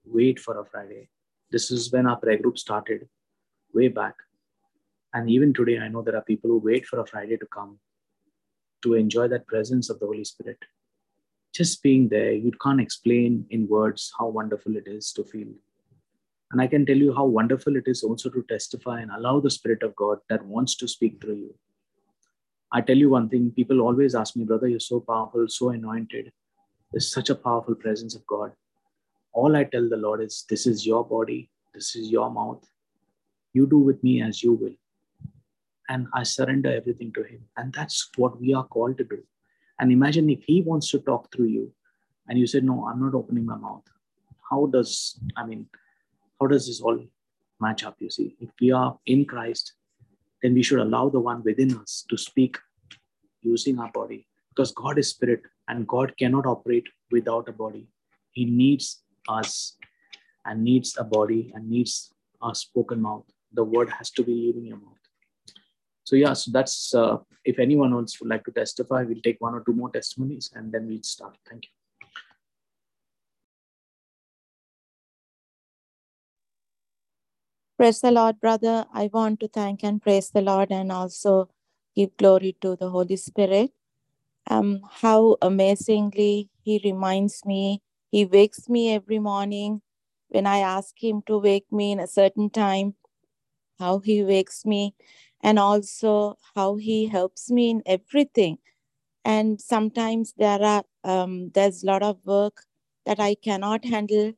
wait 0.04 0.38
for 0.38 0.60
a 0.60 0.64
Friday. 0.64 1.08
This 1.50 1.70
is 1.70 1.92
when 1.92 2.06
our 2.06 2.16
prayer 2.16 2.38
group 2.38 2.58
started 2.58 3.08
way 3.72 3.88
back. 3.88 4.14
And 5.16 5.30
even 5.30 5.54
today, 5.54 5.78
I 5.78 5.88
know 5.88 6.02
there 6.02 6.14
are 6.14 6.22
people 6.30 6.50
who 6.50 6.58
wait 6.58 6.84
for 6.84 7.00
a 7.00 7.06
Friday 7.06 7.38
to 7.38 7.46
come 7.46 7.78
to 8.82 8.92
enjoy 8.92 9.28
that 9.28 9.46
presence 9.46 9.88
of 9.88 9.98
the 9.98 10.04
Holy 10.06 10.24
Spirit. 10.24 10.58
just 11.54 11.82
being 11.82 12.06
there, 12.10 12.32
you 12.32 12.52
can't 12.62 12.82
explain 12.82 13.46
in 13.48 13.66
words 13.66 14.12
how 14.18 14.26
wonderful 14.28 14.76
it 14.76 14.86
is 14.86 15.10
to 15.12 15.24
feel. 15.24 15.48
And 16.52 16.60
I 16.60 16.66
can 16.66 16.84
tell 16.84 16.98
you 17.04 17.14
how 17.14 17.24
wonderful 17.24 17.76
it 17.76 17.84
is 17.86 18.02
also 18.02 18.28
to 18.28 18.44
testify 18.50 19.00
and 19.00 19.10
allow 19.10 19.40
the 19.40 19.54
Spirit 19.58 19.82
of 19.82 19.96
God 19.96 20.18
that 20.28 20.44
wants 20.44 20.76
to 20.76 20.86
speak 20.86 21.18
through 21.18 21.36
you. 21.36 21.54
I 22.70 22.82
tell 22.82 22.98
you 22.98 23.08
one 23.08 23.30
thing 23.30 23.50
people 23.52 23.80
always 23.80 24.14
ask 24.14 24.36
me, 24.36 24.44
Brother, 24.44 24.68
you're 24.68 24.88
so 24.92 25.00
powerful, 25.00 25.48
so 25.48 25.70
anointed. 25.70 26.30
There's 26.92 27.10
such 27.10 27.30
a 27.30 27.34
powerful 27.34 27.74
presence 27.74 28.14
of 28.14 28.26
God. 28.26 28.52
All 29.32 29.56
I 29.56 29.64
tell 29.64 29.88
the 29.88 29.96
Lord 29.96 30.20
is, 30.20 30.44
This 30.50 30.66
is 30.66 30.86
your 30.86 31.06
body, 31.06 31.48
this 31.72 31.96
is 31.96 32.10
your 32.10 32.30
mouth. 32.30 32.68
You 33.54 33.66
do 33.66 33.78
with 33.78 34.04
me 34.04 34.20
as 34.20 34.42
you 34.42 34.52
will. 34.52 34.76
And 35.88 36.08
I 36.14 36.22
surrender 36.24 36.72
everything 36.72 37.12
to 37.14 37.22
Him. 37.22 37.40
And 37.56 37.72
that's 37.72 38.10
what 38.16 38.40
we 38.40 38.54
are 38.54 38.66
called 38.66 38.98
to 38.98 39.04
do. 39.04 39.22
And 39.78 39.92
imagine 39.92 40.28
if 40.30 40.42
He 40.44 40.62
wants 40.62 40.90
to 40.90 40.98
talk 41.00 41.32
through 41.32 41.46
you 41.48 41.72
and 42.28 42.38
you 42.38 42.46
say, 42.46 42.60
No, 42.60 42.86
I'm 42.86 43.00
not 43.00 43.14
opening 43.14 43.46
my 43.46 43.56
mouth. 43.56 43.84
How 44.50 44.66
does, 44.66 45.18
I 45.36 45.46
mean, 45.46 45.66
how 46.40 46.46
does 46.46 46.66
this 46.66 46.80
all 46.80 46.98
match 47.60 47.84
up? 47.84 47.96
You 48.00 48.10
see, 48.10 48.36
if 48.40 48.50
we 48.60 48.72
are 48.72 48.98
in 49.06 49.24
Christ, 49.24 49.74
then 50.42 50.54
we 50.54 50.62
should 50.62 50.78
allow 50.78 51.08
the 51.08 51.20
one 51.20 51.42
within 51.42 51.76
us 51.78 52.04
to 52.10 52.16
speak 52.16 52.58
using 53.42 53.78
our 53.78 53.90
body 53.92 54.26
because 54.50 54.72
God 54.72 54.98
is 54.98 55.10
spirit 55.10 55.42
and 55.68 55.86
God 55.86 56.14
cannot 56.18 56.46
operate 56.46 56.86
without 57.10 57.48
a 57.48 57.52
body. 57.52 57.88
He 58.32 58.44
needs 58.44 59.02
us 59.28 59.76
and 60.44 60.62
needs 60.62 60.96
a 60.98 61.04
body 61.04 61.52
and 61.54 61.68
needs 61.68 62.12
a 62.42 62.54
spoken 62.54 63.02
mouth. 63.02 63.24
The 63.52 63.64
word 63.64 63.90
has 63.90 64.10
to 64.12 64.22
be 64.22 64.32
leaving 64.32 64.66
your 64.66 64.76
mouth. 64.76 65.05
So 66.06 66.14
yeah, 66.14 66.34
so 66.34 66.52
that's 66.52 66.94
uh, 66.94 67.16
if 67.44 67.58
anyone 67.58 67.92
else 67.92 68.20
would 68.20 68.30
like 68.30 68.44
to 68.44 68.52
testify, 68.52 69.02
we'll 69.02 69.20
take 69.22 69.40
one 69.40 69.54
or 69.54 69.64
two 69.66 69.72
more 69.72 69.90
testimonies 69.90 70.52
and 70.54 70.70
then 70.70 70.86
we'll 70.86 71.02
start. 71.02 71.36
Thank 71.50 71.64
you. 71.64 71.70
Praise 77.76 78.00
the 78.00 78.12
Lord, 78.12 78.40
brother. 78.40 78.86
I 78.94 79.10
want 79.12 79.40
to 79.40 79.48
thank 79.48 79.82
and 79.82 80.00
praise 80.00 80.30
the 80.30 80.42
Lord 80.42 80.70
and 80.70 80.92
also 80.92 81.50
give 81.96 82.16
glory 82.16 82.56
to 82.60 82.76
the 82.76 82.88
Holy 82.88 83.16
Spirit. 83.16 83.72
Um, 84.48 84.82
how 84.88 85.36
amazingly 85.42 86.50
He 86.62 86.80
reminds 86.84 87.44
me, 87.44 87.82
He 88.12 88.24
wakes 88.24 88.68
me 88.68 88.94
every 88.94 89.18
morning 89.18 89.82
when 90.28 90.46
I 90.46 90.58
ask 90.58 90.94
Him 91.02 91.22
to 91.26 91.38
wake 91.38 91.66
me 91.72 91.90
in 91.90 91.98
a 91.98 92.06
certain 92.06 92.48
time, 92.48 92.94
how 93.80 93.98
He 93.98 94.22
wakes 94.22 94.64
me, 94.64 94.94
and 95.42 95.58
also 95.58 96.36
how 96.54 96.76
He 96.76 97.06
helps 97.06 97.50
me 97.50 97.70
in 97.70 97.82
everything. 97.86 98.58
And 99.24 99.60
sometimes 99.60 100.34
there 100.38 100.62
are 100.62 100.84
um, 101.04 101.50
there's 101.54 101.82
a 101.82 101.86
lot 101.86 102.02
of 102.02 102.18
work 102.24 102.64
that 103.06 103.20
I 103.20 103.34
cannot 103.36 103.84
handle, 103.84 104.32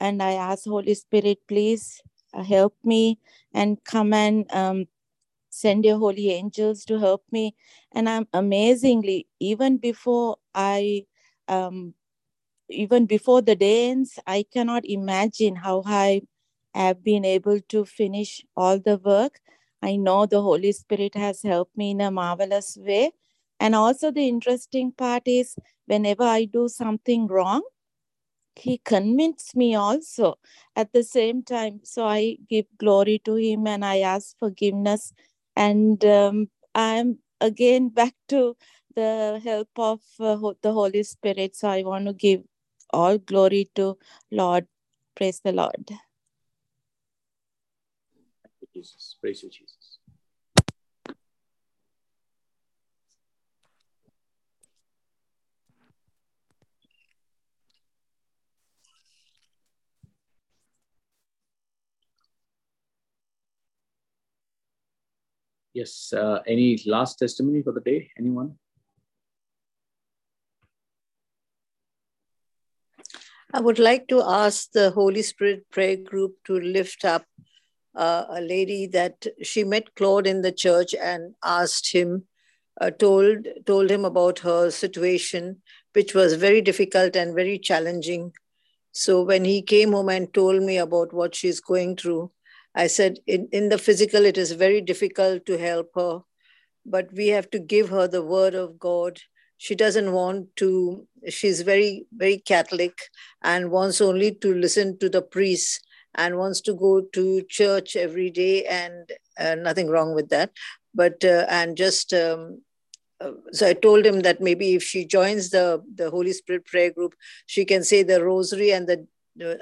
and 0.00 0.22
I 0.22 0.32
ask 0.32 0.64
Holy 0.66 0.94
Spirit, 0.94 1.38
please 1.48 2.00
uh, 2.34 2.42
help 2.42 2.74
me 2.84 3.18
and 3.54 3.82
come 3.84 4.12
and 4.12 4.46
um, 4.52 4.86
send 5.50 5.84
your 5.84 5.98
holy 5.98 6.30
angels 6.30 6.84
to 6.86 6.98
help 6.98 7.24
me. 7.32 7.54
And 7.92 8.08
i'm 8.08 8.28
amazingly 8.32 9.26
even 9.40 9.78
before 9.78 10.36
i 10.54 11.04
um, 11.48 11.94
even 12.68 13.06
before 13.06 13.42
the 13.42 13.56
day 13.56 13.90
ends 13.90 14.18
i 14.26 14.44
cannot 14.52 14.84
imagine 14.86 15.56
how 15.56 15.82
i 15.86 16.22
have 16.74 17.02
been 17.04 17.24
able 17.24 17.60
to 17.68 17.84
finish 17.84 18.44
all 18.56 18.78
the 18.78 18.96
work 18.98 19.40
i 19.82 19.96
know 19.96 20.26
the 20.26 20.42
holy 20.42 20.72
spirit 20.72 21.14
has 21.14 21.42
helped 21.42 21.76
me 21.76 21.92
in 21.92 22.00
a 22.00 22.10
marvelous 22.10 22.76
way 22.80 23.12
and 23.58 23.74
also 23.74 24.10
the 24.10 24.28
interesting 24.28 24.92
part 24.92 25.22
is 25.26 25.56
whenever 25.86 26.24
i 26.24 26.44
do 26.44 26.68
something 26.68 27.26
wrong 27.26 27.62
he 28.56 28.78
convinced 28.78 29.56
me 29.56 29.74
also 29.74 30.38
at 30.76 30.92
the 30.92 31.02
same 31.02 31.42
time. 31.42 31.80
So 31.84 32.04
I 32.06 32.36
give 32.48 32.66
glory 32.78 33.20
to 33.24 33.36
him 33.36 33.66
and 33.66 33.84
I 33.84 34.00
ask 34.00 34.36
forgiveness. 34.38 35.12
And 35.56 36.04
um, 36.04 36.50
I'm 36.74 37.18
again 37.40 37.88
back 38.00 38.14
to 38.28 38.56
the 38.94 39.40
help 39.42 39.68
of 39.78 40.00
uh, 40.18 40.36
the 40.62 40.72
Holy 40.72 41.02
Spirit. 41.02 41.56
So 41.56 41.68
I 41.68 41.82
want 41.82 42.06
to 42.06 42.12
give 42.12 42.42
all 42.92 43.18
glory 43.18 43.70
to 43.76 43.96
Lord. 44.30 44.66
Praise 45.14 45.40
the 45.40 45.52
Lord. 45.52 45.90
Jesus. 48.72 49.16
Praise 49.20 49.42
you, 49.42 49.50
Jesus. 49.50 49.98
Yes. 65.72 66.12
Uh, 66.12 66.40
any 66.46 66.82
last 66.86 67.18
testimony 67.18 67.62
for 67.62 67.72
the 67.72 67.80
day? 67.80 68.10
Anyone? 68.18 68.56
I 73.52 73.60
would 73.60 73.78
like 73.78 74.06
to 74.08 74.22
ask 74.22 74.70
the 74.72 74.90
Holy 74.90 75.22
Spirit 75.22 75.68
prayer 75.70 75.96
group 75.96 76.36
to 76.46 76.54
lift 76.54 77.04
up 77.04 77.24
uh, 78.00 78.24
a 78.30 78.40
lady 78.40 78.86
that 78.86 79.26
she 79.42 79.62
met 79.62 79.94
Claude 79.94 80.26
in 80.26 80.40
the 80.40 80.52
church 80.52 80.94
and 80.94 81.34
asked 81.44 81.92
him, 81.92 82.24
uh, 82.80 82.90
told 82.90 83.46
told 83.66 83.90
him 83.90 84.06
about 84.06 84.38
her 84.38 84.70
situation, 84.70 85.60
which 85.92 86.14
was 86.14 86.34
very 86.34 86.62
difficult 86.62 87.14
and 87.14 87.34
very 87.34 87.58
challenging. 87.58 88.32
So 88.92 89.22
when 89.22 89.44
he 89.44 89.60
came 89.60 89.92
home 89.92 90.08
and 90.08 90.32
told 90.32 90.62
me 90.62 90.78
about 90.78 91.12
what 91.12 91.34
she's 91.34 91.60
going 91.60 91.96
through, 91.96 92.32
I 92.74 92.86
said, 92.86 93.18
in, 93.26 93.48
in 93.52 93.68
the 93.68 93.78
physical, 93.78 94.24
it 94.24 94.38
is 94.38 94.52
very 94.52 94.80
difficult 94.80 95.44
to 95.46 95.58
help 95.58 95.90
her, 95.94 96.20
but 96.86 97.12
we 97.12 97.28
have 97.28 97.50
to 97.50 97.58
give 97.58 97.90
her 97.90 98.08
the 98.08 98.24
word 98.24 98.54
of 98.54 98.78
God. 98.78 99.20
She 99.58 99.74
doesn't 99.74 100.12
want 100.12 100.56
to, 100.56 101.06
she's 101.28 101.60
very, 101.60 102.06
very 102.16 102.38
Catholic 102.38 102.96
and 103.42 103.70
wants 103.70 104.00
only 104.00 104.34
to 104.36 104.54
listen 104.54 104.98
to 105.00 105.10
the 105.10 105.20
priests 105.20 105.80
and 106.14 106.38
wants 106.38 106.60
to 106.62 106.74
go 106.74 107.02
to 107.12 107.42
church 107.48 107.96
every 107.96 108.30
day, 108.30 108.64
and 108.66 109.10
uh, 109.38 109.54
nothing 109.54 109.88
wrong 109.88 110.14
with 110.14 110.28
that. 110.30 110.50
But, 110.94 111.24
uh, 111.24 111.46
and 111.48 111.76
just, 111.76 112.12
um, 112.12 112.62
uh, 113.20 113.32
so 113.52 113.68
I 113.68 113.74
told 113.74 114.04
him 114.04 114.20
that 114.20 114.40
maybe 114.40 114.74
if 114.74 114.82
she 114.82 115.04
joins 115.04 115.50
the, 115.50 115.82
the 115.94 116.10
Holy 116.10 116.32
Spirit 116.32 116.66
prayer 116.66 116.90
group, 116.90 117.14
she 117.46 117.64
can 117.64 117.84
say 117.84 118.02
the 118.02 118.24
rosary 118.24 118.72
and 118.72 118.88
the, 118.88 119.06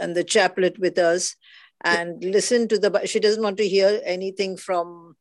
and 0.01 0.17
the 0.17 0.25
chaplet 0.25 0.79
with 0.79 0.99
us 0.99 1.37
and 1.85 2.23
yeah. 2.23 2.31
listen 2.31 2.69
to 2.69 2.79
the 2.79 3.07
she 3.07 3.21
doesn't 3.21 3.43
want 3.43 3.57
to 3.57 3.69
hear 3.69 4.01
anything 4.05 4.57
from 4.57 5.17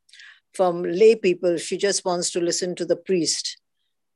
from 0.54 0.82
lay 0.82 1.14
people 1.14 1.56
she 1.56 1.76
just 1.76 2.04
wants 2.04 2.30
to 2.30 2.40
listen 2.40 2.74
to 2.74 2.84
the 2.84 2.96
priest 2.96 3.58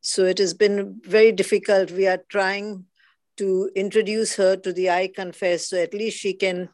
so 0.00 0.24
it 0.24 0.38
has 0.38 0.54
been 0.54 1.00
very 1.04 1.30
difficult 1.30 1.90
we 1.90 2.06
are 2.06 2.22
trying 2.28 2.84
to 3.36 3.70
introduce 3.76 4.36
her 4.36 4.56
to 4.56 4.72
the 4.72 4.90
i 4.90 5.06
confess 5.06 5.68
so 5.68 5.76
at 5.76 5.94
least 5.94 6.18
she 6.18 6.32
can 6.32 6.68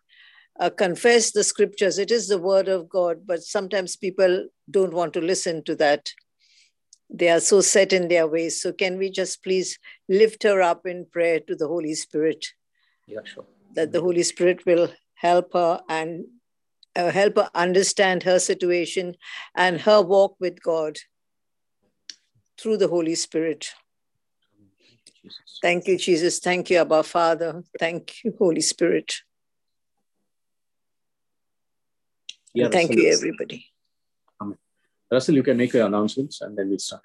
uh, 0.61 0.71
confess 0.71 1.33
the 1.33 1.45
scriptures 1.45 1.99
it 1.99 2.11
is 2.11 2.29
the 2.29 2.39
word 2.39 2.69
of 2.69 2.89
god 2.89 3.27
but 3.27 3.43
sometimes 3.43 3.97
people 3.97 4.49
don't 4.71 4.95
want 4.95 5.13
to 5.13 5.21
listen 5.21 5.63
to 5.65 5.75
that 5.75 6.11
they 7.11 7.29
are 7.29 7.41
so 7.41 7.61
set 7.61 7.93
in 7.93 8.09
their 8.09 8.27
ways 8.27 8.61
so 8.61 8.73
can 8.73 8.99
we 8.99 9.11
just 9.11 9.43
please 9.43 9.79
lift 10.09 10.43
her 10.43 10.61
up 10.61 10.87
in 10.87 11.07
prayer 11.11 11.41
to 11.41 11.55
the 11.55 11.67
holy 11.67 11.95
spirit 11.95 12.47
yeah 13.07 13.21
sure 13.25 13.45
that 13.75 13.93
the 13.93 14.01
holy 14.01 14.23
spirit 14.23 14.65
will 14.67 14.89
help 15.15 15.53
her 15.53 15.81
and 15.89 16.25
uh, 16.97 17.11
help 17.11 17.37
her 17.37 17.51
understand 17.55 18.23
her 18.23 18.39
situation 18.39 19.15
and 19.55 19.81
her 19.81 20.03
walk 20.03 20.37
with 20.41 20.63
God 20.63 20.99
through 22.61 22.79
the 22.79 22.89
Holy 22.89 23.15
Spirit. 23.15 23.69
Thank 25.63 25.87
you, 25.87 25.97
Jesus. 25.97 26.39
Thank 26.39 26.71
you, 26.71 26.79
Abba 26.79 27.03
Father. 27.03 27.63
Thank 27.79 28.25
you, 28.25 28.35
Holy 28.39 28.61
Spirit. 28.61 29.15
Yeah, 32.59 32.69
thank 32.71 32.91
Russell, 32.91 33.05
you, 33.05 33.13
everybody. 33.13 33.67
Amen. 34.43 34.59
Russell, 35.13 35.37
you 35.37 35.45
can 35.45 35.57
make 35.57 35.73
your 35.73 35.87
announcements 35.87 36.41
and 36.41 36.59
then 36.59 36.69
we'll 36.69 36.81
start. 36.81 37.03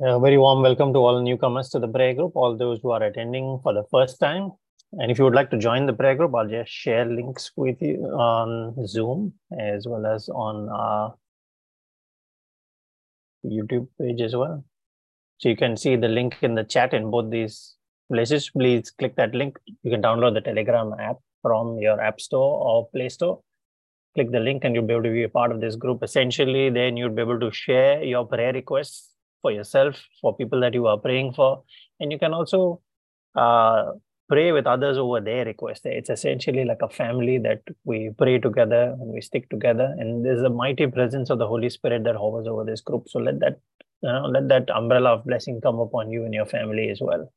A 0.00 0.20
very 0.20 0.38
warm 0.38 0.62
welcome 0.62 0.92
to 0.92 1.00
all 1.00 1.20
newcomers 1.20 1.68
to 1.70 1.80
the 1.80 1.88
prayer 1.88 2.14
group, 2.14 2.36
all 2.36 2.56
those 2.56 2.78
who 2.80 2.92
are 2.92 3.02
attending 3.02 3.58
for 3.64 3.74
the 3.74 3.82
first 3.90 4.20
time. 4.20 4.52
And 4.92 5.10
if 5.10 5.18
you 5.18 5.24
would 5.24 5.34
like 5.34 5.50
to 5.50 5.58
join 5.58 5.86
the 5.86 5.92
prayer 5.92 6.14
group, 6.14 6.36
I'll 6.36 6.46
just 6.46 6.70
share 6.70 7.04
links 7.04 7.50
with 7.56 7.82
you 7.82 7.96
on 8.04 8.86
Zoom 8.86 9.34
as 9.58 9.88
well 9.88 10.06
as 10.06 10.28
on 10.28 10.68
our 10.68 11.14
YouTube 13.44 13.88
page 14.00 14.20
as 14.20 14.36
well. 14.36 14.64
So 15.38 15.48
you 15.48 15.56
can 15.56 15.76
see 15.76 15.96
the 15.96 16.06
link 16.06 16.36
in 16.42 16.54
the 16.54 16.62
chat 16.62 16.94
in 16.94 17.10
both 17.10 17.28
these 17.28 17.74
places. 18.08 18.50
Please 18.50 18.92
click 18.92 19.16
that 19.16 19.34
link. 19.34 19.58
You 19.82 19.90
can 19.90 20.00
download 20.00 20.34
the 20.34 20.40
Telegram 20.42 20.94
app 21.00 21.16
from 21.42 21.78
your 21.78 22.00
App 22.00 22.20
Store 22.20 22.62
or 22.62 22.88
Play 22.88 23.08
Store. 23.08 23.40
Click 24.14 24.32
the 24.32 24.40
link 24.40 24.64
and 24.64 24.74
you'll 24.74 24.86
be 24.86 24.94
able 24.94 25.04
to 25.04 25.10
be 25.10 25.22
a 25.22 25.28
part 25.28 25.52
of 25.52 25.60
this 25.60 25.76
group. 25.76 26.02
Essentially, 26.02 26.70
then 26.70 26.96
you'll 26.96 27.10
be 27.10 27.22
able 27.22 27.40
to 27.40 27.52
share 27.52 28.02
your 28.02 28.26
prayer 28.26 28.52
requests 28.52 29.14
for 29.40 29.52
yourself, 29.52 30.02
for 30.20 30.36
people 30.36 30.60
that 30.60 30.74
you 30.74 30.86
are 30.86 30.98
praying 30.98 31.32
for. 31.34 31.62
And 32.00 32.10
you 32.10 32.18
can 32.18 32.32
also 32.32 32.80
uh, 33.36 33.92
pray 34.28 34.52
with 34.52 34.66
others 34.66 34.98
over 34.98 35.20
their 35.20 35.44
request. 35.44 35.86
It's 35.86 36.10
essentially 36.10 36.64
like 36.64 36.82
a 36.82 36.88
family 36.88 37.38
that 37.38 37.62
we 37.84 38.10
pray 38.16 38.38
together 38.38 38.96
and 39.00 39.12
we 39.12 39.20
stick 39.20 39.48
together. 39.48 39.94
And 39.98 40.24
there's 40.24 40.42
a 40.42 40.50
mighty 40.50 40.86
presence 40.86 41.30
of 41.30 41.38
the 41.38 41.46
Holy 41.46 41.70
Spirit 41.70 42.04
that 42.04 42.16
hovers 42.16 42.46
over 42.46 42.64
this 42.64 42.80
group. 42.80 43.08
So 43.08 43.18
let 43.18 43.40
that 43.40 43.60
you 44.02 44.08
know, 44.08 44.26
let 44.26 44.48
that 44.48 44.70
umbrella 44.70 45.14
of 45.14 45.24
blessing 45.24 45.60
come 45.60 45.78
upon 45.78 46.10
you 46.10 46.24
and 46.24 46.32
your 46.32 46.46
family 46.46 46.88
as 46.90 47.00
well. 47.00 47.32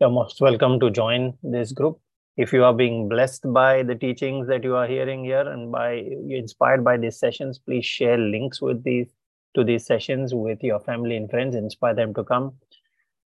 You're 0.00 0.10
most 0.10 0.40
welcome 0.40 0.80
to 0.80 0.90
join 0.90 1.34
this 1.42 1.72
group. 1.72 2.00
If 2.36 2.52
you 2.52 2.64
are 2.64 2.72
being 2.72 3.08
blessed 3.08 3.52
by 3.52 3.82
the 3.82 3.94
teachings 3.94 4.48
that 4.48 4.64
you 4.64 4.74
are 4.74 4.86
hearing 4.86 5.24
here 5.24 5.46
and 5.46 5.70
by 5.70 6.04
inspired 6.30 6.82
by 6.82 6.96
these 6.96 7.18
sessions, 7.18 7.58
please 7.58 7.84
share 7.84 8.16
links 8.16 8.62
with 8.62 8.82
these 8.84 9.08
to 9.54 9.64
these 9.64 9.84
sessions 9.84 10.34
with 10.34 10.62
your 10.62 10.80
family 10.80 11.16
and 11.16 11.28
friends, 11.28 11.54
inspire 11.54 11.94
them 11.94 12.14
to 12.14 12.24
come. 12.24 12.54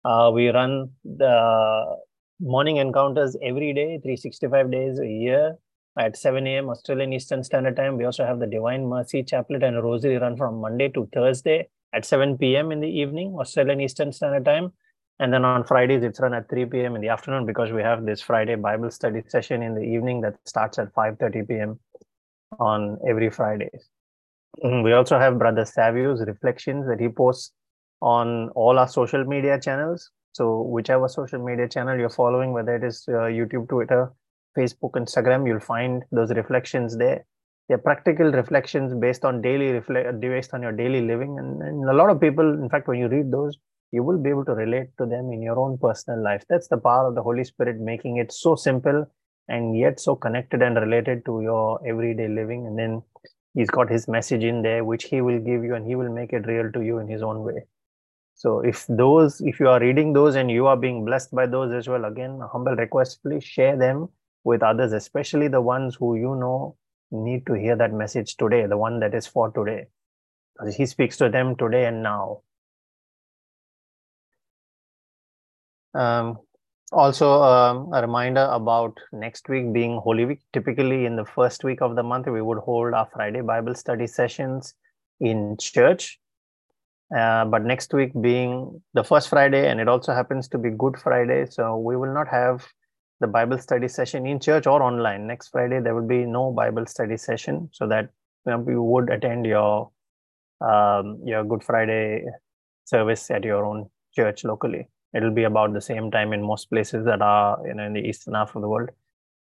Uh, 0.05 0.31
we 0.33 0.47
run 0.49 0.89
the 1.03 1.97
morning 2.39 2.77
encounters 2.77 3.35
every 3.43 3.73
day, 3.73 3.99
365 4.01 4.71
days 4.71 4.99
a 4.99 5.07
year 5.07 5.57
at 5.97 6.17
7 6.17 6.45
a.m. 6.47 6.69
Australian 6.69 7.13
Eastern 7.13 7.43
Standard 7.43 7.75
Time. 7.75 7.97
We 7.97 8.05
also 8.05 8.25
have 8.25 8.39
the 8.39 8.47
Divine 8.47 8.87
Mercy 8.87 9.23
Chaplet 9.23 9.63
and 9.63 9.83
Rosary 9.83 10.17
run 10.17 10.37
from 10.37 10.61
Monday 10.61 10.89
to 10.89 11.07
Thursday 11.13 11.69
at 11.93 12.05
7 12.05 12.37
p.m. 12.37 12.71
in 12.71 12.79
the 12.79 12.87
evening, 12.87 13.35
Australian 13.39 13.81
Eastern 13.81 14.11
Standard 14.11 14.45
Time. 14.45 14.71
And 15.19 15.31
then 15.31 15.45
on 15.45 15.63
Fridays, 15.63 16.03
it's 16.03 16.19
run 16.19 16.33
at 16.33 16.49
3 16.49 16.65
p.m. 16.65 16.95
in 16.95 17.01
the 17.01 17.09
afternoon 17.09 17.45
because 17.45 17.71
we 17.71 17.81
have 17.81 18.05
this 18.05 18.21
Friday 18.21 18.55
Bible 18.55 18.89
study 18.89 19.21
session 19.27 19.61
in 19.61 19.75
the 19.75 19.81
evening 19.81 20.21
that 20.21 20.35
starts 20.45 20.79
at 20.79 20.93
5.30 20.93 21.47
p.m. 21.47 21.79
on 22.59 22.97
every 23.07 23.29
Fridays. 23.29 23.89
Mm-hmm. 24.63 24.83
We 24.83 24.93
also 24.93 25.19
have 25.19 25.37
Brother 25.37 25.65
Savio's 25.65 26.21
reflections 26.25 26.87
that 26.87 26.99
he 26.99 27.09
posts 27.09 27.51
on 28.01 28.49
all 28.49 28.77
our 28.79 28.87
social 28.87 29.23
media 29.23 29.59
channels. 29.59 30.09
So 30.33 30.61
whichever 30.61 31.07
social 31.07 31.43
media 31.43 31.67
channel 31.67 31.97
you're 31.97 32.09
following, 32.09 32.51
whether 32.51 32.75
it 32.75 32.83
is 32.83 33.05
uh, 33.07 33.29
YouTube, 33.29 33.69
Twitter, 33.69 34.11
Facebook, 34.57 34.91
Instagram, 34.91 35.47
you'll 35.47 35.59
find 35.59 36.03
those 36.11 36.31
reflections 36.31 36.97
there. 36.97 37.25
They're 37.69 37.77
practical 37.77 38.31
reflections 38.31 38.93
based 38.93 39.23
on 39.23 39.41
daily 39.41 39.71
reflect 39.71 40.19
based 40.19 40.53
on 40.53 40.61
your 40.61 40.71
daily 40.71 41.01
living. 41.01 41.37
And, 41.39 41.61
and 41.61 41.89
a 41.89 41.93
lot 41.93 42.09
of 42.09 42.19
people, 42.19 42.53
in 42.53 42.69
fact, 42.69 42.87
when 42.87 42.99
you 42.99 43.07
read 43.07 43.31
those, 43.31 43.57
you 43.93 44.03
will 44.03 44.17
be 44.17 44.29
able 44.29 44.45
to 44.45 44.55
relate 44.55 44.89
to 44.97 45.05
them 45.05 45.31
in 45.31 45.41
your 45.41 45.57
own 45.57 45.77
personal 45.77 46.21
life. 46.21 46.43
That's 46.49 46.67
the 46.67 46.77
power 46.77 47.07
of 47.07 47.15
the 47.15 47.23
Holy 47.23 47.45
Spirit 47.45 47.79
making 47.79 48.17
it 48.17 48.33
so 48.33 48.55
simple 48.55 49.05
and 49.47 49.77
yet 49.77 49.99
so 49.99 50.15
connected 50.15 50.61
and 50.61 50.75
related 50.75 51.25
to 51.25 51.41
your 51.41 51.79
everyday 51.87 52.27
living. 52.27 52.65
And 52.67 52.77
then 52.77 53.03
he's 53.53 53.69
got 53.69 53.89
his 53.89 54.07
message 54.07 54.43
in 54.43 54.61
there 54.61 54.83
which 54.83 55.05
he 55.05 55.21
will 55.21 55.39
give 55.39 55.63
you 55.63 55.75
and 55.75 55.85
he 55.85 55.95
will 55.95 56.11
make 56.11 56.33
it 56.33 56.47
real 56.47 56.71
to 56.71 56.81
you 56.81 56.97
in 56.99 57.07
his 57.07 57.21
own 57.21 57.43
way 57.43 57.65
so 58.35 58.59
if 58.61 58.85
those 58.89 59.41
if 59.41 59.59
you 59.59 59.67
are 59.67 59.79
reading 59.79 60.13
those 60.13 60.35
and 60.35 60.49
you 60.49 60.65
are 60.67 60.77
being 60.77 61.05
blessed 61.05 61.31
by 61.31 61.45
those 61.45 61.71
as 61.71 61.87
well 61.87 62.05
again 62.05 62.39
a 62.41 62.47
humble 62.47 62.75
request 62.75 63.21
please 63.23 63.43
share 63.43 63.77
them 63.77 64.07
with 64.43 64.63
others 64.63 64.91
especially 64.91 65.47
the 65.47 65.61
ones 65.61 65.95
who 65.95 66.15
you 66.15 66.35
know 66.35 66.75
need 67.11 67.45
to 67.45 67.53
hear 67.53 67.75
that 67.75 67.93
message 67.93 68.35
today 68.37 68.65
the 68.65 68.77
one 68.77 68.99
that 68.99 69.13
is 69.13 69.27
for 69.27 69.51
today 69.51 69.85
because 70.53 70.75
he 70.75 70.85
speaks 70.85 71.17
to 71.17 71.29
them 71.29 71.55
today 71.55 71.85
and 71.85 72.01
now 72.01 72.41
um, 75.93 76.37
also 76.91 77.41
um, 77.41 77.91
a 77.93 78.01
reminder 78.01 78.47
about 78.51 78.97
next 79.11 79.49
week 79.49 79.73
being 79.73 79.97
holy 79.97 80.25
week. 80.25 80.41
Typically 80.53 81.05
in 81.05 81.15
the 81.15 81.25
first 81.25 81.63
week 81.63 81.81
of 81.81 81.95
the 81.95 82.03
month 82.03 82.27
we 82.27 82.41
would 82.41 82.59
hold 82.59 82.93
our 82.93 83.07
friday 83.11 83.41
bible 83.41 83.75
study 83.75 84.07
sessions 84.07 84.75
in 85.19 85.57
church. 85.59 86.19
Uh, 87.15 87.45
but 87.45 87.63
next 87.63 87.93
week 87.93 88.11
being 88.21 88.81
the 88.93 89.03
first 89.03 89.29
friday 89.29 89.69
and 89.69 89.79
it 89.79 89.87
also 89.87 90.13
happens 90.13 90.47
to 90.47 90.57
be 90.57 90.71
good 90.71 90.97
friday 90.97 91.45
so 91.47 91.77
we 91.77 91.95
will 91.95 92.11
not 92.11 92.27
have 92.27 92.65
the 93.19 93.27
bible 93.27 93.59
study 93.59 93.87
session 93.87 94.25
in 94.25 94.39
church 94.39 94.65
or 94.67 94.81
online. 94.81 95.27
Next 95.27 95.49
friday 95.49 95.79
there 95.79 95.95
will 95.95 96.07
be 96.07 96.25
no 96.25 96.51
bible 96.51 96.85
study 96.85 97.17
session 97.17 97.69
so 97.71 97.87
that 97.87 98.09
you, 98.45 98.51
know, 98.51 98.65
you 98.67 98.81
would 98.81 99.09
attend 99.09 99.45
your 99.45 99.91
um, 100.61 101.19
your 101.25 101.43
good 101.43 101.63
friday 101.63 102.25
service 102.85 103.29
at 103.31 103.43
your 103.43 103.65
own 103.65 103.89
church 104.15 104.43
locally 104.43 104.87
it'll 105.13 105.31
be 105.31 105.43
about 105.43 105.73
the 105.73 105.81
same 105.81 106.11
time 106.11 106.33
in 106.33 106.41
most 106.41 106.69
places 106.69 107.05
that 107.05 107.21
are 107.21 107.59
you 107.65 107.73
know, 107.73 107.83
in 107.83 107.93
the 107.93 108.01
eastern 108.01 108.33
half 108.33 108.55
of 108.55 108.61
the 108.61 108.67
world. 108.67 108.89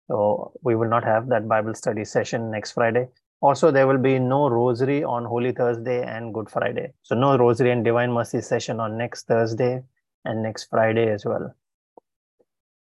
So 0.08 0.52
we 0.62 0.76
will 0.76 0.88
not 0.88 1.04
have 1.04 1.28
that 1.28 1.48
Bible 1.48 1.74
study 1.74 2.04
session 2.04 2.50
next 2.50 2.72
Friday. 2.72 3.08
Also, 3.42 3.70
there 3.70 3.86
will 3.86 3.98
be 3.98 4.18
no 4.18 4.48
rosary 4.48 5.04
on 5.04 5.24
Holy 5.24 5.52
Thursday 5.52 6.02
and 6.02 6.32
Good 6.32 6.48
Friday. 6.48 6.92
So 7.02 7.14
no 7.14 7.36
rosary 7.36 7.70
and 7.70 7.84
Divine 7.84 8.12
Mercy 8.12 8.40
session 8.40 8.80
on 8.80 8.96
next 8.96 9.26
Thursday 9.26 9.82
and 10.24 10.42
next 10.42 10.64
Friday 10.64 11.10
as 11.10 11.24
well. 11.24 11.54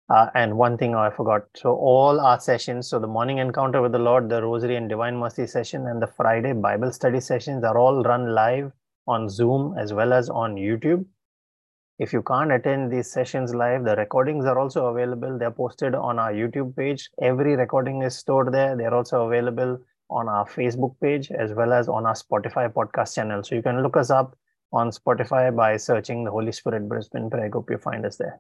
Uh, 0.10 0.28
and 0.34 0.58
one 0.58 0.78
thing 0.78 0.96
I 0.96 1.10
forgot. 1.12 1.44
So 1.56 1.76
all 1.76 2.20
our 2.20 2.40
sessions, 2.40 2.88
so 2.88 3.00
the 3.00 3.08
morning 3.08 3.38
encounter 3.38 3.82
with 3.82 3.92
the 3.92 4.00
Lord, 4.00 4.30
the 4.30 4.42
Rosary 4.42 4.76
and 4.76 4.90
Divine 4.90 5.18
Mercy 5.18 5.46
session, 5.46 5.88
and 5.88 6.02
the 6.02 6.08
Friday 6.08 6.54
Bible 6.54 6.92
study 6.92 7.20
sessions 7.20 7.64
are 7.64 7.78
all 7.78 8.02
run 8.04 8.34
live 8.34 8.72
on 9.08 9.30
Zoom 9.30 9.76
as 9.78 9.94
well 9.94 10.14
as 10.14 10.30
on 10.30 10.56
YouTube. 10.56 11.06
If 12.00 12.14
you 12.14 12.22
can't 12.22 12.54
attend 12.54 12.94
these 12.94 13.12
sessions 13.12 13.54
live, 13.54 13.84
the 13.84 13.94
recordings 13.98 14.46
are 14.46 14.58
also 14.58 14.86
available. 14.86 15.38
They're 15.38 15.52
posted 15.52 15.94
on 15.94 16.18
our 16.18 16.32
YouTube 16.32 16.74
page. 16.78 17.10
Every 17.22 17.58
recording 17.58 18.04
is 18.04 18.16
stored 18.16 18.54
there. 18.54 18.78
They're 18.78 18.94
also 18.94 19.28
available 19.28 19.78
on 20.10 20.30
our 20.30 20.46
Facebook 20.46 20.96
page 21.02 21.30
as 21.30 21.52
well 21.54 21.74
as 21.74 21.90
on 21.90 22.06
our 22.06 22.14
Spotify 22.14 22.72
podcast 22.72 23.16
channel. 23.16 23.44
So 23.44 23.56
you 23.56 23.62
can 23.62 23.84
look 23.84 23.98
us 23.98 24.10
up 24.10 24.38
on 24.72 24.92
Spotify 24.92 25.54
by 25.54 25.76
searching 25.76 26.24
the 26.24 26.32
Holy 26.32 26.54
Spirit 26.54 26.88
Brisbane 26.88 27.30
Prayer 27.30 27.50
Group. 27.50 27.70
You 27.70 27.78
find 27.78 28.06
us 28.06 28.16
there. 28.16 28.40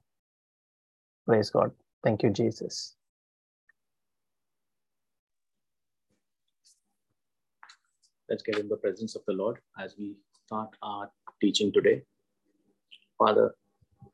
Praise 1.28 1.49
God. 1.49 1.72
Thank 2.01 2.24
you, 2.24 2.30
Jesus. 2.30 2.95
Let's 8.30 8.41
get 8.41 8.57
in 8.57 8.70
the 8.70 8.78
presence 8.78 9.18
of 9.18 9.26
the 9.28 9.34
Lord 9.34 9.57
as 9.78 9.95
we 9.97 10.16
start 10.45 10.70
our 10.82 11.12
teaching 11.41 11.74
today. 11.74 12.03
Father, 13.20 13.53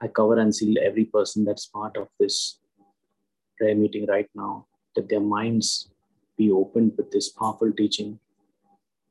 I 0.01 0.07
cover 0.07 0.39
and 0.39 0.53
seal 0.53 0.75
every 0.83 1.05
person 1.05 1.45
that's 1.45 1.67
part 1.67 1.95
of 1.95 2.07
this 2.19 2.59
prayer 3.57 3.75
meeting 3.75 4.07
right 4.07 4.27
now, 4.33 4.65
that 4.95 5.09
their 5.09 5.21
minds 5.21 5.89
be 6.37 6.51
opened 6.51 6.93
with 6.97 7.11
this 7.11 7.29
powerful 7.29 7.71
teaching, 7.71 8.19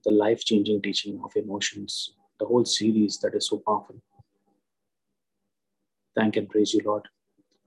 the 0.05 0.11
life 0.11 0.45
changing 0.45 0.83
teaching 0.83 1.21
of 1.23 1.31
emotions, 1.37 2.15
the 2.41 2.45
whole 2.45 2.65
series 2.65 3.19
that 3.19 3.37
is 3.37 3.49
so 3.49 3.63
powerful. 3.65 3.97
Thank 6.17 6.37
and 6.37 6.49
praise 6.49 6.75
you, 6.75 6.81
Lord, 6.85 7.09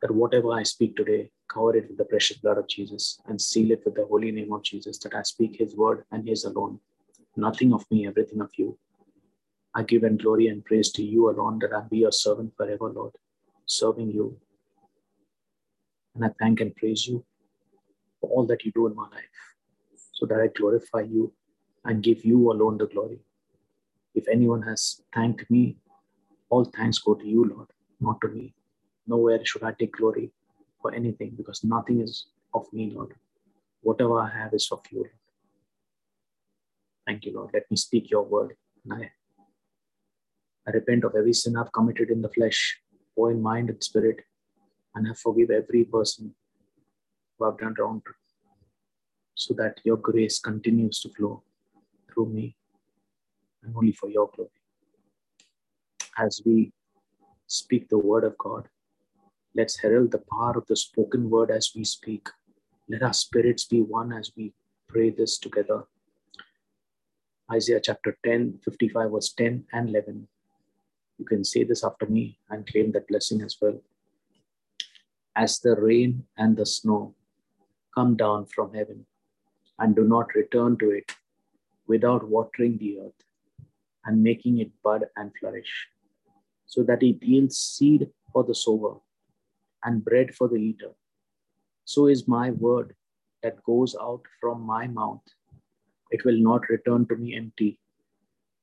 that 0.02 0.12
whatever 0.12 0.52
I 0.52 0.64
speak 0.64 0.98
today, 0.98 1.32
cover 1.50 1.78
it 1.78 1.88
with 1.88 1.98
the 1.98 2.06
precious 2.06 2.38
blood 2.38 2.58
of 2.58 2.68
Jesus 2.68 3.20
and 3.28 3.42
seal 3.42 3.72
it 3.72 3.84
with 3.86 3.96
the 3.96 4.06
holy 4.06 4.32
name 4.32 4.52
of 4.52 4.64
Jesus, 4.64 4.98
that 5.00 5.16
I 5.16 5.24
speak 5.24 5.56
his 5.56 5.76
word 5.76 6.04
and 6.12 6.28
his 6.28 6.44
alone. 6.44 6.82
Nothing 7.38 7.74
of 7.74 7.90
me, 7.90 8.06
everything 8.06 8.42
of 8.42 8.52
you. 8.58 8.78
I 9.78 9.84
give 9.84 10.02
and 10.04 10.20
glory 10.20 10.48
and 10.48 10.66
praise 10.66 10.92
to 10.94 11.04
you 11.04 11.30
alone 11.30 11.60
that 11.60 11.72
I 11.72 11.82
be 11.82 12.00
your 12.00 12.12
servant 12.12 12.52
forever, 12.58 12.90
Lord, 12.90 13.12
serving 13.68 14.10
you. 14.10 14.36
And 16.16 16.26
I 16.26 16.30
thank 16.40 16.62
and 16.62 16.76
praise 16.76 17.08
you 17.08 17.24
for 18.20 18.32
all 18.32 18.48
that 18.48 18.66
you 18.66 18.72
do 18.72 18.88
in 18.88 18.96
my 18.96 19.08
life, 19.10 19.38
so 20.14 20.26
that 20.26 20.40
I 20.42 20.48
glorify 20.48 21.02
you 21.02 21.32
and 21.86 22.02
give 22.02 22.26
you 22.26 22.52
alone 22.52 22.80
the 22.80 22.88
glory. 22.88 23.20
If 24.16 24.28
anyone 24.28 24.64
has 24.64 25.00
thanked 25.14 25.52
me, 25.52 25.78
all 26.50 26.66
thanks 26.66 26.98
go 26.98 27.14
to 27.14 27.28
you, 27.28 27.46
Lord, 27.46 27.68
not 28.02 28.20
to 28.22 28.30
me. 28.30 28.56
Nowhere 29.06 29.46
should 29.46 29.64
I 29.64 29.74
take 29.74 29.96
glory 29.96 30.32
for 30.82 30.92
anything 30.92 31.36
because 31.38 31.64
nothing 31.64 32.02
is 32.02 32.26
of 32.56 32.66
me, 32.74 32.92
Lord. 32.96 33.14
Whatever 33.82 34.22
I 34.22 34.30
have 34.30 34.56
is 34.56 34.70
of 34.72 34.82
you, 34.92 35.00
Lord. 35.02 35.12
Thank 37.06 37.26
you, 37.26 37.36
Lord. 37.36 37.52
Let 37.54 37.70
me 37.70 37.78
speak 37.78 38.10
your 38.10 38.24
word. 38.24 38.56
And 38.90 39.04
I 39.04 39.12
I 40.68 40.72
repent 40.72 41.06
of 41.06 41.16
every 41.16 41.34
sin 41.34 41.56
I've 41.56 41.72
committed 41.72 42.10
in 42.10 42.22
the 42.22 42.30
flesh 42.30 42.80
or 43.16 43.32
in 43.32 43.42
mind 43.42 43.70
and 43.70 43.82
spirit, 43.82 44.18
and 44.96 45.08
I 45.08 45.14
forgive 45.14 45.50
every 45.50 45.86
person 45.86 46.36
who 47.38 47.46
I've 47.46 47.58
done 47.58 47.76
wrong 47.80 48.02
to, 48.06 48.14
so 49.34 49.54
that 49.54 49.80
your 49.86 49.96
grace 49.96 50.40
continues 50.40 51.00
to 51.02 51.10
flow 51.10 51.44
through 52.12 52.30
me 52.30 52.58
and 53.64 53.74
only 53.76 53.94
for 53.94 54.10
your 54.10 54.30
glory. 54.36 54.50
As 56.18 56.42
we 56.46 56.74
speak 57.46 57.88
the 57.88 57.98
word 57.98 58.26
of 58.26 58.38
God, 58.38 58.68
let's 59.56 59.80
herald 59.80 60.12
the 60.12 60.24
power 60.30 60.58
of 60.58 60.66
the 60.68 60.76
spoken 60.76 61.30
word 61.30 61.50
as 61.50 61.72
we 61.76 61.86
speak. 61.86 62.28
Let 62.90 63.04
our 63.04 63.14
spirits 63.14 63.66
be 63.66 63.82
one 63.82 64.12
as 64.12 64.32
we 64.36 64.54
pray 64.88 65.12
this 65.12 65.38
together. 65.38 65.84
Isaiah 67.50 67.80
chapter 67.82 68.18
10, 68.26 68.60
55, 68.66 69.12
verse 69.12 69.34
10 69.34 69.66
and 69.72 69.90
11. 69.90 70.28
You 71.18 71.26
can 71.26 71.44
say 71.44 71.64
this 71.64 71.84
after 71.84 72.06
me 72.06 72.40
and 72.50 72.68
claim 72.68 72.92
that 72.92 73.08
blessing 73.08 73.42
as 73.42 73.58
well. 73.62 73.82
As 75.36 75.60
the 75.60 75.76
rain 75.76 76.26
and 76.38 76.56
the 76.56 76.66
snow 76.66 77.16
come 77.94 78.16
down 78.16 78.46
from 78.46 78.74
heaven 78.74 79.06
and 79.80 79.96
do 79.96 80.04
not 80.04 80.36
return 80.36 80.78
to 80.78 80.92
it 80.92 81.12
without 81.88 82.28
watering 82.28 82.78
the 82.78 83.00
earth 83.00 83.24
and 84.06 84.22
making 84.22 84.60
it 84.60 84.72
bud 84.84 85.06
and 85.16 85.32
flourish, 85.40 85.88
so 86.66 86.84
that 86.84 87.04
it 87.04 87.22
yields 87.22 87.58
seed 87.58 88.10
for 88.32 88.44
the 88.44 88.56
sower 88.56 89.00
and 89.84 90.04
bread 90.04 90.36
for 90.36 90.48
the 90.48 90.56
eater. 90.56 90.92
So 91.86 92.08
is 92.08 92.28
my 92.28 92.52
word 92.52 92.96
that 93.44 93.64
goes 93.64 93.96
out 94.02 94.22
from 94.40 94.62
my 94.62 94.88
mouth. 94.88 95.22
It 96.12 96.26
will 96.26 96.38
not 96.38 96.70
return 96.70 97.08
to 97.08 97.16
me 97.16 97.36
empty, 97.36 97.80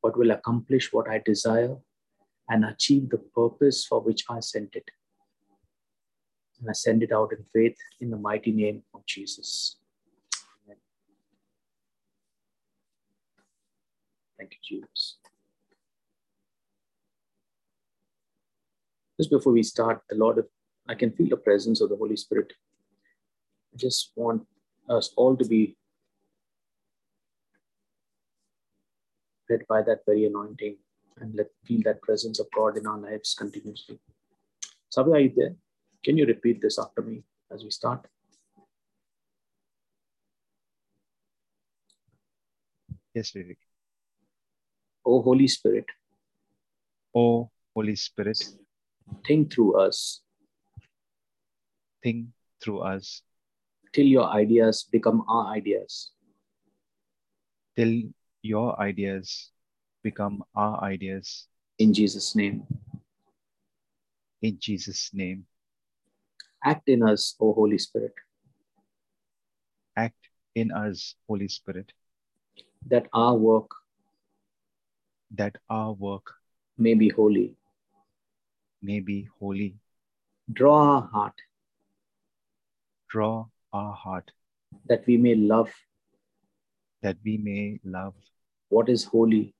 but 0.02 0.16
will 0.16 0.30
accomplish 0.30 0.92
what 0.92 1.08
I 1.08 1.22
desire 1.24 1.76
and 2.48 2.64
achieve 2.64 3.10
the 3.10 3.18
purpose 3.18 3.84
for 3.84 4.00
which 4.00 4.24
I 4.28 4.40
sent 4.40 4.74
it. 4.74 4.90
And 6.60 6.68
I 6.68 6.72
send 6.72 7.02
it 7.02 7.12
out 7.12 7.32
in 7.32 7.44
faith 7.52 7.76
in 8.00 8.10
the 8.10 8.16
mighty 8.16 8.52
name 8.52 8.82
of 8.94 9.04
Jesus. 9.06 9.76
Amen. 10.64 10.76
Thank 14.38 14.52
you, 14.52 14.80
Jesus. 14.80 15.16
Just 19.18 19.30
before 19.30 19.52
we 19.52 19.62
start, 19.62 20.02
the 20.08 20.16
Lord, 20.16 20.44
I 20.88 20.94
can 20.94 21.12
feel 21.12 21.28
the 21.28 21.36
presence 21.36 21.80
of 21.80 21.88
the 21.88 21.96
Holy 21.96 22.16
Spirit. 22.16 22.52
I 23.72 23.76
just 23.76 24.12
want 24.16 24.46
us 24.88 25.12
all 25.16 25.36
to 25.36 25.44
be 25.44 25.76
led 29.48 29.60
by 29.68 29.82
that 29.82 30.00
very 30.06 30.26
anointing 30.26 30.76
and 31.20 31.34
let 31.34 31.46
feel 31.64 31.80
that 31.84 32.02
presence 32.02 32.40
of 32.40 32.46
God 32.54 32.76
in 32.76 32.86
our 32.86 32.98
lives 32.98 33.34
continuously. 33.34 33.98
Sabi, 34.88 35.12
are 35.12 35.20
you 35.20 35.32
there? 35.36 35.54
Can 36.04 36.16
you 36.18 36.26
repeat 36.26 36.60
this 36.60 36.78
after 36.78 37.02
me 37.02 37.22
as 37.50 37.64
we 37.64 37.70
start? 37.70 38.06
Yes, 43.14 43.30
Vivek. 43.30 43.58
O 45.06 45.22
Holy 45.22 45.46
Spirit. 45.46 45.86
O 47.14 47.50
Holy 47.74 47.94
Spirit. 47.96 48.42
Think 49.26 49.52
through 49.52 49.80
us. 49.80 50.20
Think 52.02 52.26
through 52.60 52.80
us. 52.80 53.22
Till 53.92 54.06
your 54.06 54.28
ideas 54.28 54.88
become 54.90 55.24
our 55.28 55.54
ideas. 55.54 56.10
Till 57.76 58.02
your 58.42 58.78
ideas 58.80 59.50
become 60.04 60.44
our 60.54 60.78
ideas. 60.84 61.48
In 61.78 61.92
Jesus' 61.92 62.36
name. 62.36 62.62
In 64.42 64.58
Jesus' 64.60 65.10
name. 65.12 65.46
Act 66.62 66.88
in 66.88 67.02
us, 67.02 67.34
O 67.40 67.52
Holy 67.52 67.78
Spirit. 67.78 68.14
Act 69.96 70.28
in 70.54 70.70
us, 70.70 71.16
Holy 71.26 71.48
Spirit. 71.48 71.92
That 72.86 73.08
our 73.12 73.34
work 73.34 73.70
that 75.36 75.56
our 75.68 75.92
work 75.92 76.34
may 76.78 76.94
be 76.94 77.08
holy. 77.08 77.56
May 78.82 79.00
be 79.00 79.28
holy. 79.40 79.76
Draw 80.52 80.76
our 80.76 81.02
heart. 81.12 81.34
Draw 83.08 83.46
our 83.72 83.92
heart. 83.94 84.30
That 84.86 85.04
we 85.06 85.16
may 85.16 85.34
love. 85.34 85.72
That 87.02 87.16
we 87.24 87.38
may 87.38 87.80
love. 87.84 88.14
What 88.68 88.88
is 88.88 89.04
holy. 89.04 89.53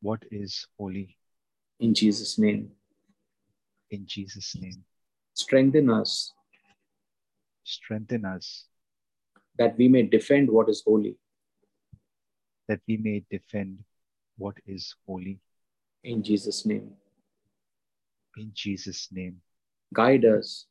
What 0.00 0.22
is 0.30 0.66
holy. 0.78 1.16
In 1.80 1.94
Jesus' 1.94 2.38
name. 2.38 2.70
In 3.90 4.04
Jesus' 4.06 4.56
name. 4.56 4.84
Strengthen 5.34 5.90
us. 5.90 6.32
Strengthen 7.64 8.24
us. 8.24 8.64
That 9.58 9.76
we 9.76 9.88
may 9.88 10.02
defend 10.02 10.50
what 10.50 10.68
is 10.68 10.82
holy. 10.86 11.16
That 12.68 12.80
we 12.86 12.96
may 12.96 13.24
defend 13.30 13.78
what 14.36 14.56
is 14.66 14.94
holy. 15.06 15.40
In 16.04 16.22
Jesus' 16.22 16.64
name. 16.64 16.92
In 18.36 18.52
Jesus' 18.54 19.08
name. 19.10 19.40
Guide 19.92 20.24
us. 20.24 20.66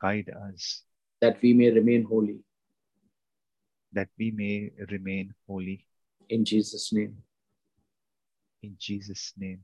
Guide 0.00 0.30
us. 0.48 0.82
That 1.20 1.40
we 1.42 1.52
may 1.52 1.70
remain 1.70 2.04
holy. 2.04 2.38
That 3.92 4.08
we 4.18 4.30
may 4.30 4.70
remain 4.90 5.34
holy. 5.48 5.84
In 6.28 6.44
Jesus' 6.44 6.92
name. 6.92 7.16
In 8.62 8.76
Jesus' 8.78 9.32
name. 9.38 9.60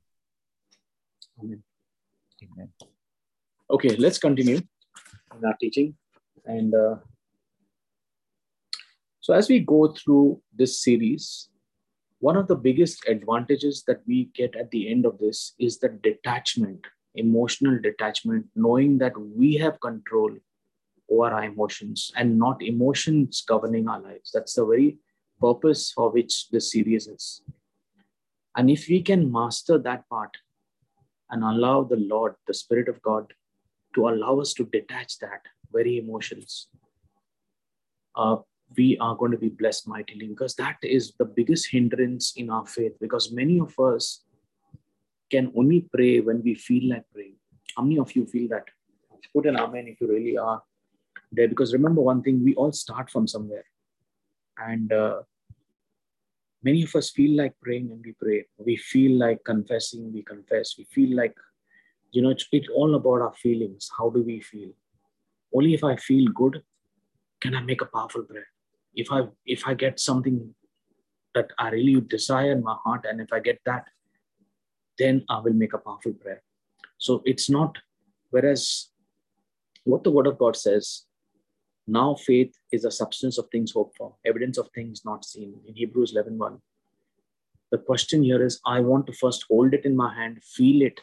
Amen. 1.43 1.63
Amen. 2.43 2.71
Okay, 3.71 3.97
let's 3.97 4.19
continue 4.19 4.57
in 4.57 5.45
our 5.45 5.57
teaching. 5.61 5.95
And 6.45 6.75
uh, 6.75 6.97
so, 9.21 9.35
as 9.35 9.49
we 9.49 9.61
go 9.61 9.93
through 9.93 10.41
this 10.55 10.83
series, 10.83 11.49
one 12.21 12.37
of 12.37 12.49
the 12.49 12.55
biggest 12.55 13.07
advantages 13.09 13.83
that 13.87 14.01
we 14.07 14.31
get 14.35 14.55
at 14.57 14.71
the 14.71 14.89
end 14.89 15.05
of 15.05 15.19
this 15.19 15.53
is 15.59 15.79
the 15.79 15.89
detachment, 15.89 16.87
emotional 17.15 17.79
detachment, 17.83 18.47
knowing 18.55 18.99
that 18.99 19.13
we 19.19 19.55
have 19.57 19.81
control 19.81 20.31
over 21.11 21.27
our 21.27 21.45
emotions 21.45 22.11
and 22.17 22.39
not 22.39 22.63
emotions 22.63 23.45
governing 23.47 23.89
our 23.89 24.01
lives. 24.01 24.31
That's 24.33 24.55
the 24.55 24.65
very 24.65 24.99
purpose 25.41 25.93
for 25.93 26.11
which 26.11 26.49
this 26.51 26.73
series 26.73 27.07
is. 27.07 27.43
And 28.57 28.71
if 28.71 28.89
we 28.89 29.03
can 29.03 29.31
master 29.31 29.79
that 29.79 30.09
part 30.09 30.37
and 31.31 31.45
allow 31.45 31.85
the 31.85 31.97
Lord, 31.97 32.35
the 32.47 32.55
Spirit 32.55 32.89
of 32.89 33.03
God, 33.03 33.33
to 33.95 34.09
allow 34.09 34.41
us 34.41 34.55
to 34.55 34.65
detach 34.65 35.19
that 35.19 35.43
very 35.73 35.99
emotions, 35.99 36.69
uh, 38.17 38.37
we 38.77 38.97
are 38.99 39.15
going 39.15 39.31
to 39.31 39.39
be 39.39 39.49
blessed 39.49 39.87
mightily 39.87 40.27
because 40.27 40.55
that 40.57 40.77
is 40.83 41.13
the 41.19 41.25
biggest 41.25 41.71
hindrance 41.71 42.33
in 42.37 42.51
our 42.51 42.67
faith 42.67 42.93
because 43.01 43.31
many 43.31 43.61
of 43.61 43.79
us 43.79 44.25
can 45.31 45.53
only 45.57 45.87
pray 45.93 46.21
when 46.21 46.43
we 46.43 46.55
feel 46.55 46.91
like 46.91 47.05
praying. 47.13 47.37
How 47.77 47.83
many 47.83 47.99
of 47.99 48.15
you 48.17 48.27
feel 48.27 48.49
that? 48.49 48.65
Put 49.35 49.47
an 49.47 49.57
amen 49.57 49.87
if 49.89 50.01
you 50.01 50.09
really 50.09 50.39
are 50.39 50.63
there 51.31 51.49
because 51.49 51.73
remember 51.73 52.01
one 52.01 52.23
thing 52.23 52.43
we 52.43 52.55
all 52.55 52.73
start 52.73 53.11
from 53.11 53.27
somewhere 53.27 53.65
and 54.59 54.93
uh, 54.93 55.23
many 56.69 56.83
of 56.83 56.95
us 57.01 57.11
feel 57.19 57.37
like 57.41 57.55
praying 57.63 57.91
and 57.93 58.03
we 58.05 58.13
pray. 58.23 58.39
We 58.59 58.77
feel 58.77 59.13
like 59.25 59.45
confessing 59.45 60.13
we 60.13 60.23
confess. 60.23 60.75
We 60.79 60.85
feel 60.97 61.17
like 61.17 61.35
you 62.13 62.23
know 62.23 62.31
it's, 62.31 62.47
it's 62.53 62.69
all 62.81 62.95
about 63.01 63.21
our 63.27 63.35
feelings. 63.45 63.91
How 63.99 64.11
do 64.11 64.23
we 64.23 64.41
feel? 64.41 64.71
Only 65.55 65.75
if 65.79 65.85
i 65.85 65.95
feel 65.97 66.27
good 66.41 66.63
can 67.41 67.55
i 67.55 67.61
make 67.61 67.83
a 67.83 67.91
powerful 67.97 68.23
prayer? 68.23 68.47
If 68.95 69.13
i 69.13 69.21
if 69.55 69.67
i 69.71 69.75
get 69.75 70.01
something 70.01 70.37
that 71.35 71.53
i 71.65 71.69
really 71.71 72.01
desire 72.17 72.53
in 72.53 72.63
my 72.69 72.77
heart 72.85 73.05
and 73.09 73.21
if 73.21 73.33
i 73.39 73.41
get 73.49 73.61
that 73.71 73.85
then 75.01 75.25
i 75.29 75.39
will 75.47 75.59
make 75.63 75.75
a 75.79 75.83
powerful 75.87 76.15
prayer. 76.15 76.43
So 76.99 77.23
it's 77.33 77.51
not 77.51 77.79
whereas 78.31 78.63
what 79.85 80.05
the 80.05 80.15
word 80.19 80.27
of 80.31 80.39
god 80.45 80.57
says 80.57 81.05
now 81.87 82.15
faith 82.15 82.55
is 82.73 82.85
a 82.85 82.91
substance 82.91 83.39
of 83.39 83.49
things 83.51 83.73
hoped 83.73 83.97
for 83.97 84.15
evidence 84.25 84.59
of 84.59 84.69
things 84.75 85.05
not 85.05 85.25
seen 85.25 85.55
in 85.67 85.75
hebrews 85.75 86.13
11 86.13 86.39
1 86.39 86.59
the 87.71 87.79
question 87.79 88.23
here 88.23 88.45
is 88.45 88.61
i 88.67 88.81
want 88.81 89.07
to 89.07 89.13
first 89.13 89.45
hold 89.51 89.75
it 89.75 89.85
in 89.85 89.97
my 89.97 90.13
hand 90.15 90.43
feel 90.43 90.83
it 90.83 91.01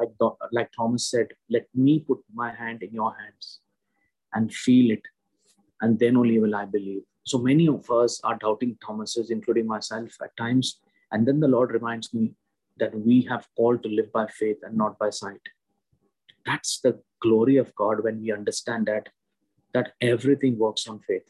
like 0.00 0.10
like 0.52 0.70
thomas 0.72 1.10
said 1.10 1.28
let 1.50 1.66
me 1.74 2.00
put 2.00 2.18
my 2.32 2.50
hand 2.54 2.82
in 2.82 2.92
your 2.92 3.14
hands 3.20 3.60
and 4.34 4.52
feel 4.52 4.90
it 4.90 5.02
and 5.80 5.98
then 5.98 6.16
only 6.16 6.38
will 6.38 6.54
I 6.54 6.64
believe. 6.64 7.02
So 7.24 7.38
many 7.38 7.68
of 7.68 7.90
us 7.90 8.20
are 8.24 8.36
doubting 8.36 8.76
Thomases, 8.84 9.30
including 9.30 9.66
myself 9.66 10.10
at 10.22 10.36
times. 10.36 10.80
And 11.12 11.26
then 11.26 11.40
the 11.40 11.48
Lord 11.48 11.72
reminds 11.72 12.12
me 12.12 12.32
that 12.78 12.98
we 12.98 13.22
have 13.22 13.46
called 13.56 13.82
to 13.82 13.88
live 13.88 14.12
by 14.12 14.26
faith 14.26 14.58
and 14.62 14.76
not 14.76 14.98
by 14.98 15.10
sight. 15.10 15.40
That's 16.46 16.80
the 16.80 17.00
glory 17.20 17.56
of 17.56 17.74
God 17.74 18.02
when 18.02 18.20
we 18.20 18.32
understand 18.32 18.86
that 18.86 19.08
that 19.74 19.92
everything 20.00 20.58
works 20.58 20.88
on 20.88 21.00
faith 21.00 21.28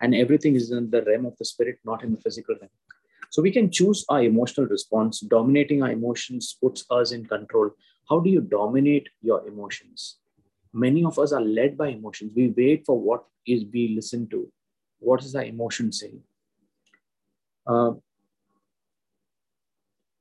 and 0.00 0.14
everything 0.14 0.56
is 0.56 0.70
in 0.70 0.90
the 0.90 1.02
realm 1.02 1.26
of 1.26 1.36
the 1.38 1.44
spirit, 1.44 1.78
not 1.84 2.02
in 2.02 2.12
the 2.12 2.20
physical 2.20 2.54
realm. 2.60 2.70
So 3.30 3.42
we 3.42 3.52
can 3.52 3.70
choose 3.70 4.04
our 4.08 4.22
emotional 4.22 4.66
response. 4.66 5.20
Dominating 5.20 5.82
our 5.82 5.92
emotions 5.92 6.56
puts 6.60 6.84
us 6.90 7.12
in 7.12 7.26
control. 7.26 7.70
How 8.08 8.18
do 8.18 8.28
you 8.28 8.40
dominate 8.40 9.08
your 9.22 9.46
emotions? 9.46 10.16
Many 10.72 11.04
of 11.04 11.18
us 11.18 11.32
are 11.32 11.40
led 11.40 11.76
by 11.76 11.88
emotions. 11.88 12.32
We 12.34 12.48
wait 12.56 12.84
for 12.86 12.98
what 12.98 13.24
is 13.46 13.64
we 13.72 13.94
listen 13.94 14.28
to. 14.30 14.50
What 14.98 15.22
is 15.22 15.34
our 15.34 15.44
emotion 15.44 15.92
saying? 15.92 16.22
Uh, 17.66 17.92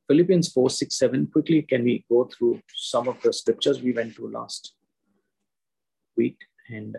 Philippians 0.07 0.51
4, 0.51 0.69
6, 0.69 0.97
7. 0.97 1.27
Quickly, 1.27 1.61
can 1.61 1.83
we 1.83 2.05
go 2.09 2.25
through 2.25 2.61
some 2.73 3.07
of 3.07 3.21
the 3.21 3.31
scriptures 3.31 3.81
we 3.81 3.93
went 3.93 4.15
through 4.15 4.31
last 4.31 4.73
week 6.17 6.37
and 6.69 6.97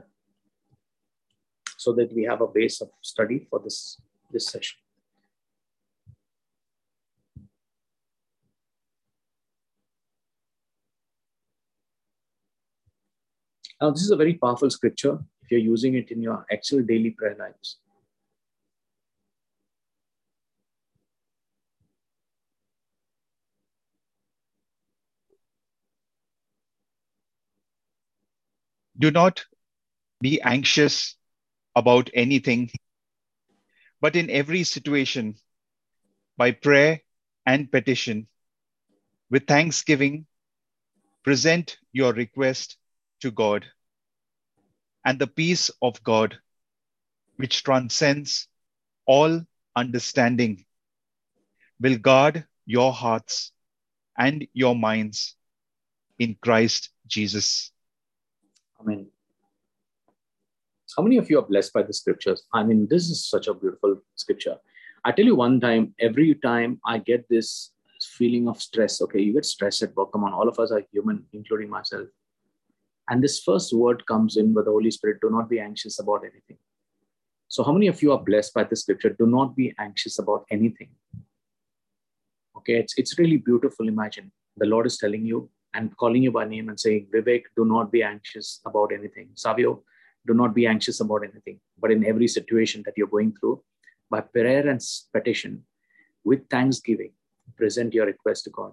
so 1.81 1.95
that 1.95 2.13
we 2.13 2.25
have 2.25 2.43
a 2.43 2.47
base 2.47 2.83
of 2.83 2.91
study 3.01 3.47
for 3.49 3.59
this, 3.59 3.99
this 4.31 4.49
session. 4.49 4.77
Now, 13.81 13.93
this 13.93 14.03
is 14.03 14.11
a 14.11 14.17
very 14.17 14.35
powerful 14.35 14.69
scripture 14.69 15.21
if 15.43 15.51
you're 15.51 15.61
using 15.61 15.95
it 15.95 16.11
in 16.11 16.21
your 16.21 16.45
actual 16.53 16.83
daily 16.83 17.13
prayer 17.13 17.35
lives. 17.39 17.79
Do 28.99 29.11
not 29.11 29.47
be 30.21 30.43
anxious 30.43 31.17
about 31.77 32.11
anything, 32.15 32.71
but 34.01 34.17
in 34.17 34.31
every 34.31 34.65
situation, 34.65 35.37
by 36.37 36.53
prayer 36.53 37.01
and 37.47 37.71
petition, 37.71 38.27
with 39.31 39.47
thanksgiving, 39.47 40.27
present 41.23 41.79
your 41.93 42.13
request 42.13 42.77
to 43.21 43.31
God. 43.31 43.67
And 45.05 45.19
the 45.19 45.27
peace 45.27 45.71
of 45.81 46.03
God, 46.03 46.39
which 47.37 47.63
transcends 47.63 48.49
all 49.07 49.43
understanding, 49.77 50.65
will 51.81 51.97
guard 51.97 52.47
your 52.67 52.93
hearts 52.93 53.53
and 54.19 54.47
your 54.53 54.75
minds 54.75 55.37
in 56.19 56.37
Christ 56.43 56.91
Jesus. 57.07 57.73
Amen. 58.81 59.09
How 60.97 61.03
many 61.03 61.17
of 61.17 61.31
you 61.31 61.39
are 61.39 61.47
blessed 61.47 61.73
by 61.73 61.83
the 61.83 61.93
scriptures? 61.93 62.47
I 62.53 62.63
mean, 62.63 62.87
this 62.89 63.11
is 63.11 63.25
such 63.25 63.47
a 63.49 63.55
beautiful 63.55 64.03
scripture. 64.17 64.57
I 65.05 65.13
tell 65.13 65.25
you 65.25 65.35
one 65.35 65.61
time, 65.61 65.95
every 65.99 66.35
time 66.35 66.81
I 66.85 66.99
get 66.99 67.29
this 67.29 67.73
feeling 68.03 68.49
of 68.49 68.61
stress, 68.61 69.01
okay, 69.03 69.21
you 69.21 69.33
get 69.33 69.45
stressed 69.45 69.83
at 69.83 69.97
work. 69.97 70.13
Come 70.13 70.25
on, 70.25 70.33
all 70.33 70.49
of 70.49 70.59
us 70.59 70.71
are 70.71 70.83
human, 70.93 71.25
including 71.33 71.71
myself. 71.71 72.09
And 73.09 73.23
this 73.23 73.41
first 73.41 73.73
word 73.73 74.07
comes 74.07 74.37
in 74.37 74.55
with 74.55 74.67
the 74.67 74.71
Holy 74.71 74.91
Spirit 74.91 75.19
do 75.21 75.31
not 75.31 75.49
be 75.49 75.59
anxious 75.59 75.99
about 75.99 76.23
anything. 76.23 76.59
So, 77.49 77.65
how 77.65 77.73
many 77.73 77.89
of 77.89 78.01
you 78.03 78.13
are 78.13 78.23
blessed 78.23 78.55
by 78.55 78.65
the 78.65 78.77
scripture? 78.77 79.11
Do 79.11 79.27
not 79.27 79.57
be 79.57 79.75
anxious 79.79 80.19
about 80.21 80.47
anything. 80.51 80.91
Okay, 82.57 82.79
it's, 82.79 82.97
it's 82.97 83.19
really 83.19 83.39
beautiful. 83.39 83.89
Imagine 83.89 84.31
the 84.57 84.67
Lord 84.67 84.87
is 84.87 84.99
telling 84.99 85.25
you 85.25 85.51
and 85.75 85.97
calling 85.97 86.23
you 86.23 86.31
by 86.31 86.45
name 86.45 86.69
and 86.69 86.79
saying, 86.79 87.09
Vivek, 87.13 87.43
do 87.57 87.65
not 87.65 87.91
be 87.91 88.03
anxious 88.03 88.61
about 88.65 88.93
anything. 88.93 89.31
Savio, 89.35 89.83
do 90.27 90.35
not 90.35 90.55
be 90.55 90.67
anxious 90.67 91.01
about 91.01 91.23
anything. 91.25 91.61
But 91.79 91.91
in 91.91 92.05
every 92.05 92.29
situation 92.29 92.83
that 92.85 92.95
you're 92.97 93.07
going 93.07 93.35
through, 93.39 93.63
by 94.11 94.21
prayer 94.21 94.69
and 94.69 94.81
petition, 95.13 95.65
with 96.25 96.49
thanksgiving, 96.49 97.13
present 97.57 97.95
your 97.95 98.07
request 98.07 98.45
to 98.45 98.51
God. 98.51 98.73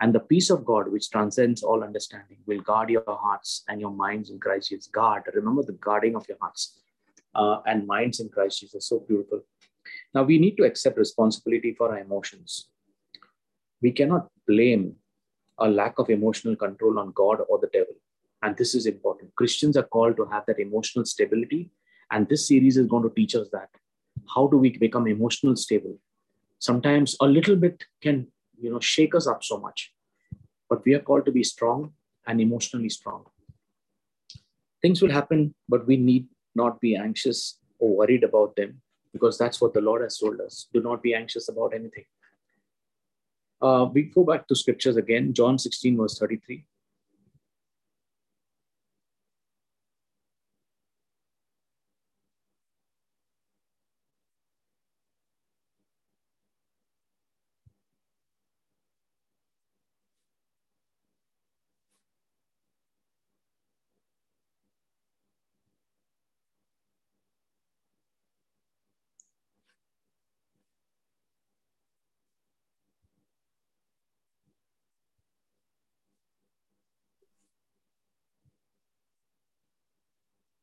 And 0.00 0.14
the 0.14 0.20
peace 0.20 0.50
of 0.50 0.64
God, 0.64 0.92
which 0.92 1.10
transcends 1.10 1.62
all 1.62 1.82
understanding, 1.82 2.38
will 2.46 2.60
guard 2.60 2.88
your 2.88 3.02
hearts 3.06 3.64
and 3.68 3.80
your 3.80 3.90
minds 3.90 4.30
in 4.30 4.38
Christ 4.38 4.68
Jesus. 4.68 4.86
Guard, 4.86 5.24
remember 5.34 5.62
the 5.62 5.72
guarding 5.72 6.14
of 6.14 6.28
your 6.28 6.38
hearts 6.40 6.80
uh, 7.34 7.58
and 7.66 7.86
minds 7.86 8.20
in 8.20 8.28
Christ 8.28 8.60
Jesus. 8.60 8.86
So 8.86 9.00
beautiful. 9.00 9.40
Now 10.14 10.22
we 10.22 10.38
need 10.38 10.56
to 10.58 10.64
accept 10.64 10.98
responsibility 10.98 11.74
for 11.74 11.90
our 11.90 11.98
emotions. 11.98 12.68
We 13.82 13.90
cannot 13.90 14.28
blame 14.46 14.96
a 15.58 15.68
lack 15.68 15.98
of 15.98 16.10
emotional 16.10 16.54
control 16.54 16.98
on 16.98 17.12
God 17.12 17.40
or 17.48 17.58
the 17.58 17.70
devil. 17.72 17.94
And 18.42 18.56
this 18.56 18.74
is 18.74 18.86
important. 18.86 19.34
Christians 19.34 19.76
are 19.76 19.82
called 19.82 20.16
to 20.16 20.26
have 20.26 20.44
that 20.46 20.60
emotional 20.60 21.04
stability. 21.04 21.70
And 22.10 22.28
this 22.28 22.48
series 22.48 22.76
is 22.76 22.86
going 22.86 23.02
to 23.02 23.14
teach 23.14 23.34
us 23.34 23.48
that. 23.52 23.68
How 24.34 24.46
do 24.46 24.56
we 24.56 24.70
become 24.70 25.06
emotional 25.06 25.56
stable? 25.56 25.98
Sometimes 26.58 27.16
a 27.20 27.26
little 27.26 27.56
bit 27.56 27.84
can, 28.00 28.28
you 28.60 28.70
know, 28.70 28.80
shake 28.80 29.14
us 29.14 29.26
up 29.26 29.42
so 29.44 29.58
much. 29.58 29.92
But 30.68 30.84
we 30.84 30.94
are 30.94 31.00
called 31.00 31.26
to 31.26 31.32
be 31.32 31.44
strong 31.44 31.92
and 32.26 32.40
emotionally 32.40 32.88
strong. 32.88 33.24
Things 34.82 35.02
will 35.02 35.10
happen, 35.10 35.54
but 35.68 35.86
we 35.86 35.96
need 35.96 36.28
not 36.54 36.80
be 36.80 36.94
anxious 36.96 37.58
or 37.78 37.96
worried 37.96 38.24
about 38.24 38.54
them 38.56 38.80
because 39.12 39.38
that's 39.38 39.60
what 39.60 39.74
the 39.74 39.80
Lord 39.80 40.02
has 40.02 40.18
told 40.18 40.40
us. 40.40 40.68
Do 40.72 40.80
not 40.80 41.02
be 41.02 41.14
anxious 41.14 41.48
about 41.48 41.74
anything. 41.74 42.04
Uh, 43.60 43.86
we 43.92 44.02
go 44.02 44.24
back 44.24 44.46
to 44.48 44.54
scriptures 44.54 44.96
again, 44.96 45.32
John 45.32 45.58
16, 45.58 45.96
verse 45.96 46.18
33. 46.18 46.64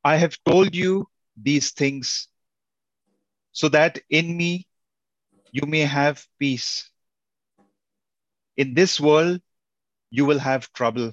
I 0.06 0.18
have 0.18 0.38
told 0.46 0.76
you 0.76 1.08
these 1.36 1.72
things 1.72 2.28
so 3.52 3.70
that 3.70 4.00
in 4.08 4.38
me 4.38 4.68
you 5.52 5.66
may 5.66 5.80
have 5.80 6.24
peace. 6.40 6.92
In 8.56 8.76
this 8.76 9.00
world 9.00 9.42
you 10.12 10.26
will 10.26 10.38
have 10.38 10.72
trouble. 10.74 11.12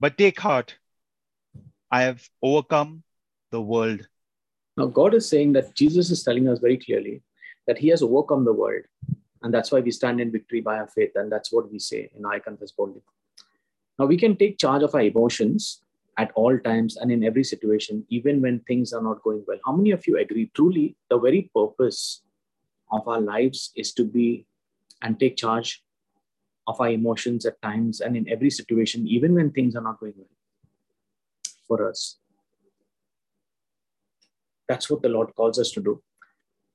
But 0.00 0.18
take 0.18 0.40
heart, 0.40 0.74
I 1.88 2.02
have 2.02 2.28
overcome 2.42 3.04
the 3.52 3.60
world. 3.60 4.08
Now, 4.76 4.86
God 4.86 5.14
is 5.14 5.28
saying 5.28 5.52
that 5.52 5.74
Jesus 5.74 6.10
is 6.10 6.24
telling 6.24 6.48
us 6.48 6.58
very 6.58 6.78
clearly 6.78 7.22
that 7.68 7.78
He 7.78 7.88
has 7.88 8.02
overcome 8.02 8.44
the 8.44 8.52
world. 8.52 8.82
And 9.42 9.54
that's 9.54 9.70
why 9.70 9.80
we 9.80 9.92
stand 9.92 10.20
in 10.20 10.32
victory 10.32 10.62
by 10.62 10.78
our 10.78 10.88
faith. 10.88 11.12
And 11.14 11.30
that's 11.30 11.52
what 11.52 11.70
we 11.70 11.78
say 11.78 12.10
in 12.16 12.26
I 12.26 12.40
Confess 12.40 12.72
Boldly. 12.72 13.02
Now, 13.98 14.06
we 14.06 14.16
can 14.16 14.36
take 14.36 14.58
charge 14.58 14.82
of 14.82 14.94
our 14.96 15.02
emotions 15.02 15.81
at 16.18 16.30
all 16.34 16.58
times 16.58 16.96
and 16.96 17.10
in 17.10 17.24
every 17.24 17.44
situation, 17.44 18.04
even 18.08 18.40
when 18.42 18.60
things 18.60 18.92
are 18.92 19.02
not 19.02 19.22
going 19.22 19.44
well. 19.46 19.58
How 19.64 19.72
many 19.72 19.90
of 19.92 20.06
you 20.06 20.18
agree? 20.18 20.50
Truly, 20.54 20.96
the 21.08 21.18
very 21.18 21.50
purpose 21.54 22.22
of 22.90 23.06
our 23.08 23.20
lives 23.20 23.72
is 23.76 23.92
to 23.94 24.04
be 24.04 24.46
and 25.00 25.18
take 25.18 25.36
charge 25.36 25.82
of 26.66 26.80
our 26.80 26.90
emotions 26.90 27.46
at 27.46 27.60
times 27.62 28.00
and 28.00 28.16
in 28.16 28.28
every 28.28 28.50
situation, 28.50 29.06
even 29.08 29.34
when 29.34 29.50
things 29.50 29.74
are 29.74 29.82
not 29.82 29.98
going 29.98 30.12
well 30.16 30.26
for 31.66 31.88
us. 31.88 32.18
That's 34.68 34.88
what 34.88 35.02
the 35.02 35.08
Lord 35.08 35.34
calls 35.34 35.58
us 35.58 35.70
to 35.72 35.80
do. 35.80 36.02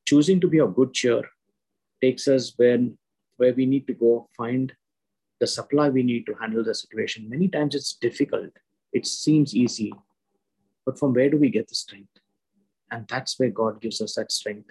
Choosing 0.06 0.42
to 0.42 0.48
be 0.48 0.60
of 0.60 0.76
good 0.76 0.94
cheer 0.94 1.22
takes 2.02 2.28
us 2.28 2.54
when 2.58 2.98
where 3.38 3.54
we 3.54 3.66
need 3.66 3.86
to 3.88 3.94
go 3.94 4.28
find 4.36 4.74
the 5.40 5.48
supply 5.48 5.90
we 5.90 6.02
need 6.02 6.26
to 6.26 6.34
handle 6.34 6.64
the 6.64 6.74
situation. 6.74 7.30
Many 7.30 7.48
times 7.48 7.76
it's 7.76 7.94
difficult 7.94 8.52
it 8.94 9.06
seems 9.06 9.56
easy, 9.56 9.94
but 10.86 10.98
from 10.98 11.14
where 11.14 11.30
do 11.30 11.38
we 11.38 11.50
get 11.50 11.68
the 11.68 11.76
strength? 11.76 12.20
And 12.92 13.08
that's 13.08 13.38
where 13.40 13.50
God 13.50 13.82
gives 13.82 14.02
us 14.02 14.16
that 14.16 14.32
strength. 14.32 14.70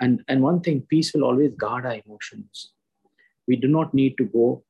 And, 0.00 0.24
and 0.28 0.42
one 0.42 0.60
thing, 0.60 0.82
peace 0.88 1.12
will 1.14 1.24
always 1.24 1.52
guard 1.54 1.86
our 1.86 2.00
emotions. 2.04 2.72
We 3.46 3.56
do 3.56 3.68
not 3.68 3.94
need 3.94 4.16
to 4.18 4.24
go 4.24 4.64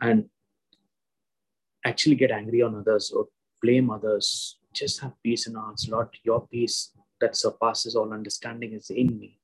and 0.00 0.26
actually 1.84 2.16
get 2.16 2.30
angry 2.30 2.62
on 2.62 2.76
others 2.76 3.10
or 3.10 3.26
blame 3.62 3.90
others. 3.90 4.58
Just 4.74 5.00
have 5.00 5.12
peace 5.22 5.46
in 5.46 5.56
our 5.56 5.64
hearts. 5.66 5.88
Lord, 5.88 6.08
your 6.22 6.46
peace 6.46 6.92
that 7.20 7.36
surpasses 7.36 7.96
all 7.96 8.12
understanding 8.12 8.72
is 8.72 8.90
in 8.90 9.18
me. 9.18 9.38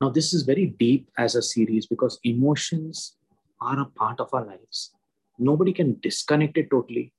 Now, 0.00 0.10
this 0.10 0.32
is 0.32 0.42
very 0.42 0.66
deep 0.66 1.10
as 1.18 1.34
a 1.34 1.42
series 1.42 1.86
because 1.86 2.20
emotions 2.24 3.16
are 3.60 3.80
a 3.80 3.84
part 3.84 4.20
of 4.20 4.32
our 4.32 4.44
lives 4.44 4.92
nobody 5.38 5.72
can 5.72 5.98
disconnect 6.00 6.58
it 6.58 6.70
totally. 6.70 7.12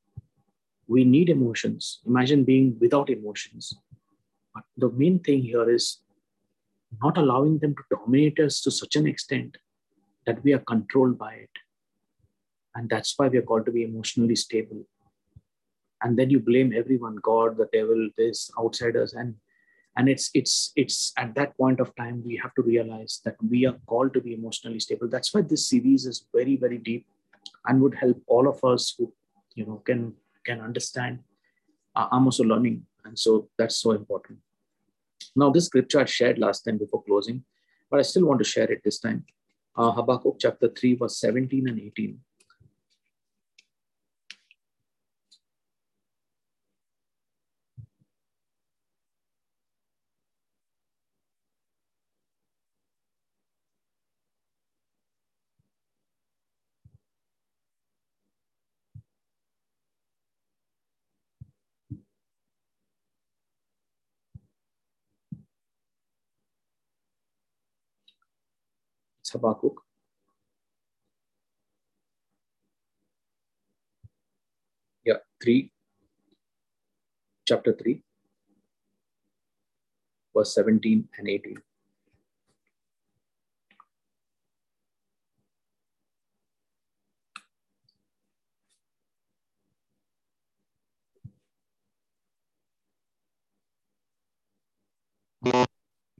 We 0.87 1.03
need 1.03 1.29
emotions. 1.29 1.99
Imagine 2.05 2.43
being 2.43 2.77
without 2.79 3.09
emotions. 3.09 3.73
But 4.53 4.63
the 4.77 4.89
main 4.89 5.19
thing 5.19 5.41
here 5.43 5.69
is 5.69 5.99
not 7.01 7.17
allowing 7.17 7.59
them 7.59 7.75
to 7.75 7.83
dominate 7.97 8.39
us 8.39 8.61
to 8.61 8.71
such 8.71 8.95
an 8.95 9.07
extent 9.07 9.57
that 10.25 10.43
we 10.43 10.53
are 10.53 10.59
controlled 10.59 11.17
by 11.17 11.33
it. 11.33 11.49
And 12.75 12.89
that's 12.89 13.13
why 13.17 13.27
we 13.27 13.37
are 13.37 13.43
called 13.43 13.65
to 13.65 13.71
be 13.71 13.83
emotionally 13.83 14.35
stable. 14.35 14.83
And 16.01 16.17
then 16.17 16.29
you 16.29 16.39
blame 16.39 16.73
everyone, 16.73 17.17
God, 17.21 17.57
the 17.57 17.69
devil, 17.73 18.09
this, 18.17 18.49
outsiders, 18.57 19.13
and 19.13 19.35
and 19.97 20.07
it's 20.07 20.29
it's 20.33 20.71
it's 20.77 21.11
at 21.17 21.35
that 21.35 21.57
point 21.57 21.81
of 21.81 21.93
time 21.95 22.23
we 22.25 22.37
have 22.41 22.53
to 22.55 22.61
realize 22.61 23.19
that 23.25 23.35
we 23.49 23.65
are 23.65 23.75
called 23.85 24.13
to 24.13 24.21
be 24.21 24.33
emotionally 24.33 24.79
stable. 24.79 25.09
That's 25.09 25.33
why 25.33 25.41
this 25.41 25.67
series 25.67 26.05
is 26.05 26.25
very 26.33 26.55
very 26.55 26.77
deep 26.77 27.05
and 27.65 27.81
would 27.81 27.95
help 27.95 28.21
all 28.27 28.47
of 28.47 28.63
us 28.63 28.95
who 28.97 29.11
you 29.55 29.65
know 29.65 29.81
can 29.85 30.13
can 30.45 30.61
understand 30.61 31.19
i'm 31.95 32.25
also 32.25 32.43
learning. 32.43 32.85
And 33.05 33.17
so 33.17 33.49
that's 33.57 33.77
so 33.77 33.91
important. 33.91 34.39
Now 35.35 35.49
this 35.49 35.65
scripture 35.65 35.99
i 35.99 36.05
shared 36.05 36.39
last 36.39 36.63
time 36.63 36.77
before 36.77 37.03
closing 37.03 37.43
but 37.89 37.99
i 37.99 38.03
still 38.03 38.25
want 38.25 38.39
to 38.39 38.45
share 38.45 38.71
it 38.71 38.81
this 38.83 38.99
time. 38.99 39.25
Uh, 39.75 39.91
habakkuk 39.91 40.37
chapter 40.39 40.67
3 40.67 40.95
verse 40.95 41.19
17 41.19 41.69
and 41.69 41.79
18 41.79 42.19
Habakkuk. 69.31 69.81
Yeah, 75.05 75.19
3, 75.41 75.71
chapter 77.45 77.73
3, 77.73 78.03
verse 80.35 80.53
17 80.53 81.07
and 81.17 81.27
18. 81.29 81.61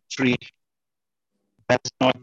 tree 0.10 0.36
that's 1.68 1.92
not 2.02 2.16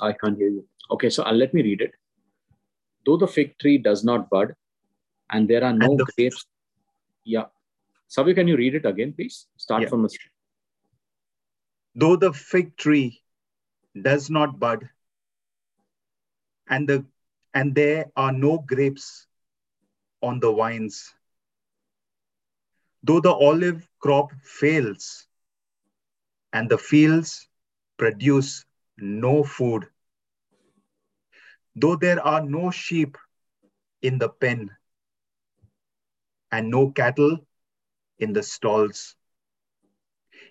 I 0.00 0.12
can't 0.12 0.36
hear 0.36 0.48
you. 0.48 0.66
Okay, 0.90 1.10
so 1.10 1.22
I'll 1.22 1.36
let 1.36 1.54
me 1.54 1.62
read 1.62 1.80
it. 1.80 1.92
Though 3.06 3.16
the 3.16 3.26
fig 3.26 3.58
tree 3.58 3.78
does 3.78 4.04
not 4.04 4.28
bud, 4.30 4.54
and 5.30 5.48
there 5.48 5.64
are 5.64 5.72
no 5.72 5.96
the- 5.96 6.04
grapes. 6.16 6.44
Yeah. 7.24 7.46
Savi, 8.08 8.34
can 8.34 8.48
you 8.48 8.56
read 8.56 8.74
it 8.74 8.84
again, 8.84 9.12
please? 9.12 9.46
Start 9.56 9.82
Yeah. 9.82 9.88
from 9.88 10.02
the 10.02 10.18
though 11.94 12.16
the 12.16 12.32
fig 12.32 12.76
tree 12.76 13.22
does 14.00 14.30
not 14.30 14.58
bud 14.58 14.88
and 16.68 16.88
the 16.88 17.04
and 17.52 17.74
there 17.74 18.10
are 18.16 18.32
no 18.32 18.58
grapes 18.58 19.26
on 20.22 20.40
the 20.40 20.52
vines 20.52 21.14
though 23.02 23.20
the 23.20 23.32
olive 23.32 23.88
crop 23.98 24.30
fails 24.42 25.26
and 26.52 26.68
the 26.70 26.78
fields 26.78 27.48
produce 27.98 28.64
no 28.98 29.42
food 29.44 29.86
though 31.76 31.96
there 31.96 32.22
are 32.24 32.42
no 32.44 32.70
sheep 32.70 33.16
in 34.02 34.18
the 34.18 34.28
pen 34.28 34.70
and 36.52 36.70
no 36.70 36.90
cattle 36.90 37.38
in 38.18 38.32
the 38.32 38.42
stalls 38.42 39.16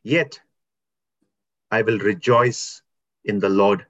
yet 0.03 0.39
I 1.71 1.83
will 1.83 1.99
rejoice 1.99 2.81
in 3.23 3.39
the 3.39 3.49
Lord. 3.49 3.85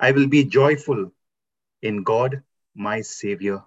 I 0.00 0.10
will 0.10 0.26
be 0.26 0.44
joyful 0.44 1.12
in 1.82 2.02
God, 2.02 2.42
my 2.74 3.02
Savior. 3.02 3.62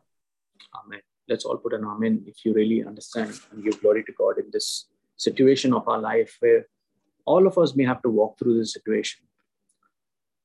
Amen. 0.84 1.02
Let's 1.30 1.46
all 1.46 1.58
put 1.58 1.74
an 1.74 1.86
amen 1.86 2.24
if 2.28 2.44
you 2.46 2.54
really 2.54 2.84
understand 2.84 3.40
and 3.52 3.64
give 3.64 3.82
glory 3.82 4.04
to 4.04 4.12
God 4.18 4.40
in 4.40 4.50
this 4.52 4.88
situation 5.18 5.74
of 5.74 5.88
our 5.88 6.00
life 6.00 6.36
where 6.40 6.66
all 7.26 7.48
of 7.48 7.58
us 7.58 7.76
may 7.76 7.86
have 7.86 8.02
to 8.02 8.10
walk 8.10 8.38
through 8.38 8.58
this 8.58 8.74
situation. 8.74 9.22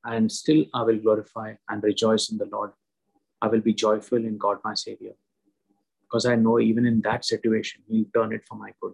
And 0.03 0.31
still, 0.31 0.65
I 0.73 0.83
will 0.83 0.97
glorify 0.97 1.55
and 1.67 1.83
rejoice 1.83 2.29
in 2.29 2.37
the 2.37 2.45
Lord. 2.45 2.71
I 3.41 3.47
will 3.47 3.59
be 3.59 3.73
joyful 3.73 4.17
in 4.17 4.37
God, 4.37 4.57
my 4.63 4.73
Savior. 4.73 5.11
Because 6.01 6.25
I 6.25 6.35
know 6.35 6.59
even 6.59 6.85
in 6.85 7.01
that 7.01 7.25
situation, 7.25 7.83
He'll 7.87 8.05
turn 8.13 8.33
it 8.33 8.41
for 8.47 8.55
my 8.55 8.71
good. 8.81 8.93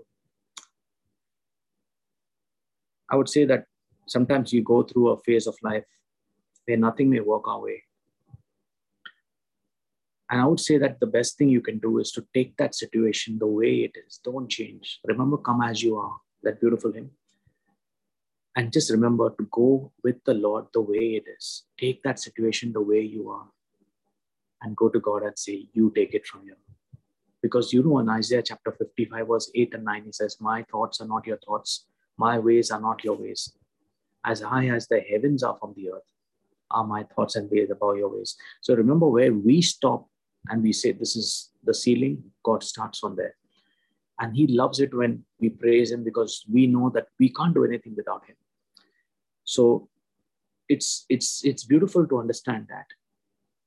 I 3.10 3.16
would 3.16 3.30
say 3.30 3.46
that 3.46 3.66
sometimes 4.08 4.52
you 4.52 4.64
go 4.64 4.82
through 4.84 5.10
a 5.10 5.20
phase 5.20 5.48
of 5.48 5.56
life 5.62 5.86
where 6.66 6.78
nothing 6.78 7.10
may 7.10 7.20
work 7.20 7.48
our 7.48 7.62
way. 7.62 7.84
And 10.30 10.42
I 10.42 10.46
would 10.46 10.60
say 10.60 10.78
that 10.80 11.00
the 11.00 11.06
best 11.06 11.38
thing 11.38 11.50
you 11.50 11.62
can 11.62 11.78
do 11.78 12.00
is 12.00 12.12
to 12.14 12.26
take 12.34 12.58
that 12.58 12.74
situation 12.74 13.38
the 13.38 13.48
way 13.48 13.84
it 13.84 13.96
is. 14.08 14.20
Don't 14.24 14.50
change. 14.50 15.00
Remember, 15.06 15.38
come 15.38 15.62
as 15.62 15.84
you 15.84 15.98
are, 15.98 16.18
that 16.44 16.60
beautiful 16.60 16.92
hymn. 16.92 17.12
And 18.56 18.72
just 18.72 18.90
remember 18.90 19.30
to 19.32 19.48
go 19.52 19.92
with 20.04 20.24
the 20.26 20.34
Lord 20.34 20.66
the 20.74 20.82
way 20.82 21.22
it 21.22 21.26
is. 21.38 21.64
Take 21.78 22.02
that 22.04 22.20
situation 22.20 22.72
the 22.74 22.82
way 22.82 23.02
you 23.02 23.30
are 23.30 23.48
and 24.62 24.76
go 24.76 24.90
to 24.90 25.00
God 25.00 25.24
and 25.24 25.38
say, 25.38 25.68
You 25.74 25.92
take 25.96 26.14
it 26.14 26.26
from 26.26 26.44
here. 26.44 26.58
Because 27.42 27.72
you 27.74 27.84
know 27.84 28.00
in 28.00 28.10
Isaiah 28.10 28.42
chapter 28.42 28.72
55, 28.72 29.28
verse 29.28 29.52
8 29.54 29.76
and 29.76 29.86
9, 29.86 30.04
he 30.06 30.12
says, 30.12 30.38
My 30.40 30.64
thoughts 30.64 31.02
are 31.02 31.08
not 31.08 31.28
your 31.28 31.38
thoughts, 31.38 31.86
my 32.18 32.40
ways 32.40 32.72
are 32.72 32.82
not 32.82 33.04
your 33.04 33.16
ways. 33.16 33.52
As 34.26 34.42
high 34.42 34.70
as 34.70 34.88
the 34.88 35.02
heavens 35.02 35.44
are 35.44 35.56
from 35.60 35.74
the 35.76 35.92
earth, 35.92 36.10
are 36.72 36.86
my 36.86 37.04
thoughts 37.04 37.36
and 37.36 37.52
ways 37.52 37.70
above 37.70 37.98
your 37.98 38.10
ways. 38.10 38.36
So 38.62 38.74
remember 38.74 39.08
where 39.08 39.32
we 39.32 39.62
stop 39.62 40.08
and 40.50 40.62
we 40.62 40.74
say, 40.74 40.92
This 40.92 41.16
is 41.16 41.52
the 41.64 41.74
ceiling, 41.74 42.24
God 42.44 42.64
starts 42.64 43.00
from 43.00 43.16
there. 43.16 43.36
And 44.20 44.36
He 44.36 44.48
loves 44.48 44.80
it 44.80 44.94
when 44.94 45.24
we 45.40 45.50
praise 45.50 45.92
Him 45.92 46.04
because 46.04 46.46
we 46.52 46.68
know 46.68 46.90
that 46.94 47.08
we 47.20 47.30
can't 47.30 47.54
do 47.54 47.66
anything 47.66 47.96
without 47.96 48.26
Him. 48.26 48.36
So 49.44 49.90
it's 50.68 51.06
it's 51.10 51.44
it's 51.44 51.64
beautiful 51.64 52.08
to 52.08 52.20
understand 52.20 52.68
that 52.70 52.86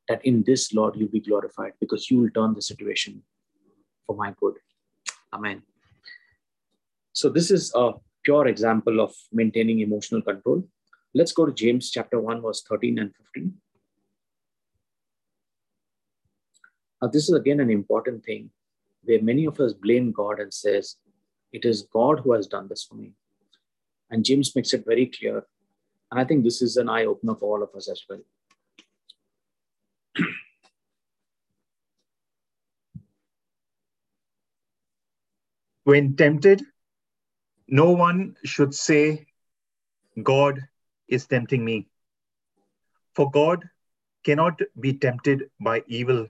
that 0.09 0.24
in 0.24 0.42
this 0.44 0.72
Lord 0.72 0.96
you'll 0.96 1.09
be 1.09 1.20
glorified 1.20 1.72
because 1.80 2.10
you 2.10 2.18
will 2.18 2.30
turn 2.30 2.55
the 2.55 2.62
situation 2.62 3.22
for 4.06 4.16
my 4.16 4.34
good. 4.40 4.55
Amen. 5.32 5.62
So 7.12 7.28
this 7.28 7.50
is 7.50 7.72
a 7.74 7.92
pure 8.24 8.46
example 8.48 9.00
of 9.00 9.14
maintaining 9.32 9.80
emotional 9.80 10.22
control. 10.22 10.66
Let's 11.14 11.32
go 11.32 11.46
to 11.46 11.52
James 11.52 11.90
chapter 11.90 12.20
1, 12.20 12.42
verse 12.42 12.62
13 12.68 12.98
and 12.98 13.14
15. 13.34 13.52
Now, 17.00 17.08
this 17.08 17.28
is 17.28 17.34
again 17.34 17.60
an 17.60 17.70
important 17.70 18.24
thing 18.24 18.50
where 19.04 19.22
many 19.22 19.44
of 19.44 19.60
us 19.60 19.72
blame 19.72 20.10
God 20.12 20.40
and 20.40 20.52
says, 20.52 20.96
it 21.52 21.64
is 21.64 21.82
God 21.92 22.20
who 22.20 22.32
has 22.32 22.46
done 22.46 22.68
this 22.68 22.84
for 22.84 22.94
me. 22.94 23.12
And 24.10 24.24
James 24.24 24.54
makes 24.56 24.72
it 24.74 24.84
very 24.86 25.06
clear. 25.06 25.46
And 26.10 26.18
I 26.20 26.24
think 26.24 26.42
this 26.44 26.62
is 26.62 26.76
an 26.76 26.88
eye 26.88 27.04
opener 27.04 27.34
for 27.34 27.56
all 27.56 27.62
of 27.62 27.74
us 27.74 27.88
as 27.88 28.02
well. 28.08 28.20
When 35.84 36.16
tempted, 36.16 36.62
no 37.66 37.92
one 37.92 38.36
should 38.44 38.74
say, 38.74 39.26
God 40.22 40.66
is 41.06 41.26
tempting 41.26 41.64
me. 41.64 41.88
For 43.14 43.30
God 43.30 43.68
cannot 44.24 44.60
be 44.78 44.92
tempted 44.92 45.50
by 45.60 45.82
evil, 45.86 46.28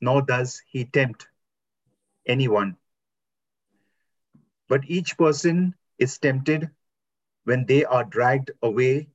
nor 0.00 0.22
does 0.22 0.62
he 0.70 0.84
tempt 0.84 1.26
anyone. 2.26 2.76
But 4.68 4.84
each 4.86 5.16
person 5.16 5.74
is 5.98 6.18
tempted 6.18 6.70
when 7.44 7.66
they 7.66 7.84
are 7.84 8.04
dragged 8.04 8.50
away 8.62 9.08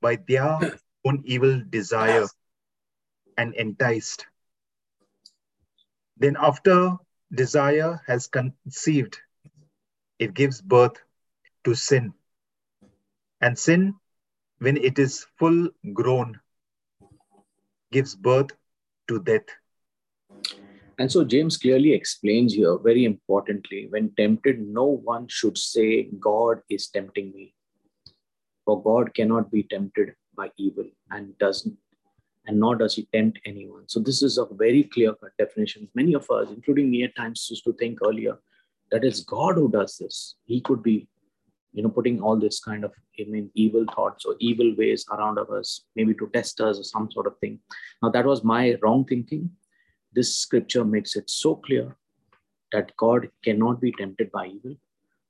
by 0.00 0.16
their 0.16 0.58
own 1.04 1.22
evil 1.24 1.62
desire 1.70 2.26
and 3.36 3.54
enticed. 3.54 4.26
Then, 6.16 6.36
after 6.40 6.96
desire 7.32 8.00
has 8.06 8.28
conceived, 8.28 9.18
it 10.18 10.34
gives 10.34 10.60
birth 10.60 10.96
to 11.64 11.74
sin. 11.74 12.14
And 13.40 13.58
sin, 13.58 13.94
when 14.58 14.76
it 14.76 14.98
is 14.98 15.26
full 15.38 15.68
grown, 15.92 16.40
gives 17.92 18.14
birth 18.14 18.50
to 19.08 19.22
death. 19.22 19.44
And 20.98 21.10
so 21.10 21.24
James 21.24 21.56
clearly 21.56 21.92
explains 21.92 22.54
here 22.54 22.78
very 22.78 23.04
importantly 23.04 23.88
when 23.90 24.12
tempted, 24.16 24.60
no 24.60 24.84
one 24.84 25.26
should 25.28 25.58
say, 25.58 26.08
God 26.20 26.60
is 26.70 26.88
tempting 26.88 27.32
me. 27.34 27.54
For 28.64 28.82
God 28.82 29.12
cannot 29.14 29.50
be 29.50 29.64
tempted 29.64 30.14
by 30.36 30.50
evil 30.56 30.86
and 31.10 31.36
doesn't, 31.38 31.76
and 32.46 32.58
nor 32.60 32.76
does 32.76 32.94
he 32.94 33.08
tempt 33.12 33.40
anyone. 33.44 33.84
So 33.88 34.00
this 34.00 34.22
is 34.22 34.38
a 34.38 34.46
very 34.46 34.84
clear-cut 34.84 35.32
definition. 35.38 35.88
Many 35.94 36.14
of 36.14 36.30
us, 36.30 36.48
including 36.50 36.90
me 36.90 37.02
at 37.04 37.16
times, 37.16 37.46
used 37.50 37.64
to 37.64 37.72
think 37.74 37.98
earlier 38.04 38.38
that 38.90 39.04
it's 39.04 39.20
God 39.20 39.56
who 39.56 39.70
does 39.70 39.98
this. 39.98 40.36
He 40.44 40.60
could 40.60 40.82
be, 40.82 41.08
you 41.72 41.82
know, 41.82 41.88
putting 41.88 42.20
all 42.20 42.36
this 42.36 42.60
kind 42.60 42.84
of 42.84 42.92
I 43.20 43.24
mean 43.24 43.50
evil 43.54 43.84
thoughts 43.94 44.24
or 44.24 44.36
evil 44.40 44.74
ways 44.76 45.04
around 45.12 45.38
of 45.38 45.50
us, 45.50 45.84
maybe 45.94 46.14
to 46.14 46.28
test 46.32 46.60
us 46.60 46.78
or 46.78 46.84
some 46.84 47.10
sort 47.10 47.26
of 47.26 47.38
thing. 47.38 47.60
Now 48.02 48.10
that 48.10 48.24
was 48.24 48.42
my 48.44 48.76
wrong 48.82 49.04
thinking 49.04 49.50
this 50.14 50.36
scripture 50.36 50.84
makes 50.84 51.16
it 51.16 51.28
so 51.28 51.56
clear 51.56 51.96
that 52.72 52.96
God 52.96 53.28
cannot 53.44 53.80
be 53.80 53.92
tempted 53.92 54.30
by 54.32 54.46
evil, 54.46 54.76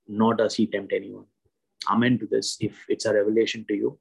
nor 0.09 0.35
does 0.35 0.55
he 0.55 0.67
tempt 0.67 0.93
anyone. 0.93 1.27
Amen 1.91 2.19
to 2.19 2.27
this 2.27 2.57
if 2.61 2.85
it's 2.89 3.07
a 3.07 3.15
revelation 3.15 3.65
to 3.69 3.75
you, 3.75 3.99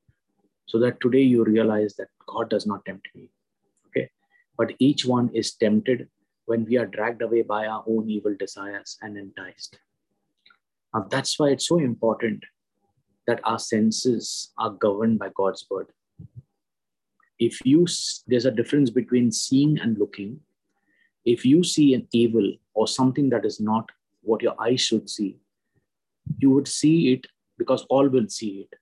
so 0.66 0.80
that 0.80 1.02
today 1.02 1.22
you 1.22 1.44
realize 1.44 1.96
that 1.96 2.08
God 2.28 2.50
does 2.50 2.66
not 2.66 2.86
tempt 2.86 3.08
me. 3.16 3.30
Okay. 3.88 4.10
But 4.58 4.74
each 4.80 5.06
one 5.06 5.30
is 5.34 5.54
tempted 5.56 6.08
when 6.46 6.66
we 6.66 6.78
are 6.78 6.86
dragged 6.86 7.22
away 7.22 7.42
by 7.42 7.66
our 7.68 7.84
own 7.88 8.10
evil 8.10 8.36
desires 8.38 8.98
and 9.02 9.18
enticed. 9.18 9.78
Now, 10.94 11.08
that's 11.10 11.40
why 11.40 11.50
it's 11.50 11.68
so 11.68 11.80
important 11.80 12.44
that 13.28 13.40
our 13.44 13.60
senses 13.60 14.52
are 14.58 14.70
governed 14.70 15.20
by 15.20 15.30
God's 15.36 15.66
word. 15.70 15.88
if 17.40 17.60
you 17.66 17.86
there's 18.28 18.46
a 18.46 18.52
difference 18.52 18.90
between 18.90 19.32
seeing 19.32 19.80
and 19.80 19.98
looking 19.98 20.40
if 21.26 21.46
you 21.46 21.64
see 21.64 21.94
an 21.94 22.08
evil 22.12 22.52
or 22.74 22.88
something 22.88 23.30
that 23.30 23.46
is 23.46 23.60
not 23.60 23.90
what 24.22 24.42
your 24.42 24.56
eyes 24.62 24.82
should 24.82 25.10
see 25.10 25.38
you 26.40 26.50
would 26.52 26.68
see 26.68 27.14
it 27.14 27.28
because 27.58 27.86
all 27.90 28.08
will 28.08 28.28
see 28.30 28.66
it. 28.72 28.80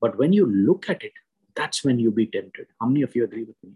But 0.00 0.18
when 0.18 0.32
you 0.32 0.46
look 0.46 0.90
at 0.90 1.02
it 1.02 1.12
that's 1.56 1.82
when 1.82 1.98
you 1.98 2.10
be 2.10 2.26
tempted. 2.26 2.66
How 2.80 2.86
many 2.86 3.02
of 3.02 3.16
you 3.16 3.24
agree 3.24 3.44
with 3.44 3.56
me? 3.64 3.72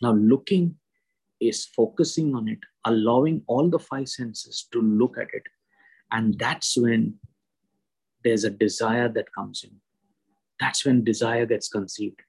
Now 0.00 0.12
looking 0.12 0.76
is 1.40 1.66
focusing 1.66 2.34
on 2.34 2.48
it 2.48 2.58
allowing 2.84 3.42
all 3.46 3.68
the 3.68 3.78
five 3.78 4.08
senses 4.08 4.66
to 4.72 4.80
look 4.80 5.18
at 5.18 5.28
it. 5.32 5.42
And 6.10 6.38
that's 6.38 6.76
when 6.76 7.14
there's 8.24 8.44
a 8.44 8.50
desire 8.50 9.08
that 9.08 9.32
comes 9.32 9.64
in. 9.64 9.76
That's 10.60 10.84
when 10.84 11.04
desire 11.04 11.46
gets 11.46 11.68
conceived. 11.68 12.20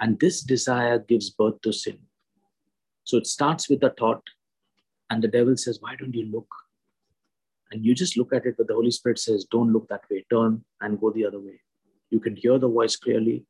And 0.00 0.18
this 0.20 0.42
desire 0.42 0.98
gives 0.98 1.30
birth 1.30 1.60
to 1.62 1.72
sin. 1.72 1.98
So 3.04 3.16
it 3.16 3.26
starts 3.26 3.68
with 3.68 3.80
the 3.80 3.90
thought, 3.98 4.22
and 5.10 5.22
the 5.22 5.28
devil 5.28 5.56
says, 5.56 5.78
Why 5.80 5.96
don't 5.96 6.14
you 6.14 6.26
look? 6.26 6.48
And 7.70 7.84
you 7.84 7.94
just 7.94 8.16
look 8.16 8.32
at 8.32 8.46
it, 8.46 8.56
but 8.58 8.68
the 8.68 8.74
Holy 8.74 8.90
Spirit 8.90 9.18
says, 9.18 9.44
Don't 9.50 9.72
look 9.72 9.88
that 9.88 10.02
way, 10.10 10.24
turn 10.30 10.64
and 10.80 11.00
go 11.00 11.10
the 11.10 11.26
other 11.26 11.40
way. 11.40 11.60
You 12.10 12.20
can 12.20 12.36
hear 12.36 12.58
the 12.58 12.68
voice 12.68 12.96
clearly, 12.96 13.46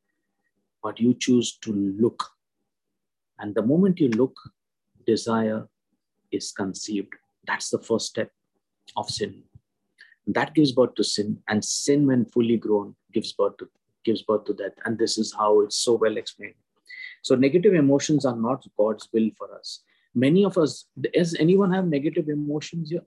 but 0.81 0.99
you 0.99 1.13
choose 1.13 1.57
to 1.57 1.71
look. 1.73 2.23
And 3.39 3.53
the 3.53 3.61
moment 3.61 3.99
you 3.99 4.09
look, 4.09 4.35
desire 5.05 5.67
is 6.31 6.51
conceived. 6.51 7.13
That's 7.45 7.69
the 7.69 7.79
first 7.79 8.07
step 8.07 8.31
of 8.95 9.09
sin. 9.09 9.43
That 10.27 10.53
gives 10.53 10.71
birth 10.71 10.95
to 10.95 11.03
sin, 11.03 11.39
and 11.49 11.63
sin, 11.63 12.07
when 12.07 12.25
fully 12.25 12.57
grown, 12.57 12.95
gives 13.11 13.33
birth 13.33 13.57
to 13.57 13.69
gives 14.03 14.21
birth 14.21 14.45
to 14.45 14.53
death. 14.53 14.73
And 14.85 14.97
this 14.97 15.17
is 15.17 15.33
how 15.33 15.61
it's 15.61 15.77
so 15.77 15.93
well 15.93 16.17
explained. 16.17 16.55
So 17.23 17.35
negative 17.35 17.73
emotions 17.73 18.25
are 18.25 18.35
not 18.35 18.63
God's 18.77 19.09
will 19.11 19.31
for 19.37 19.57
us. 19.57 19.79
Many 20.13 20.45
of 20.45 20.57
us, 20.57 20.85
does 20.99 21.35
anyone 21.39 21.73
have 21.73 21.87
negative 21.87 22.29
emotions 22.29 22.91
here? 22.91 23.05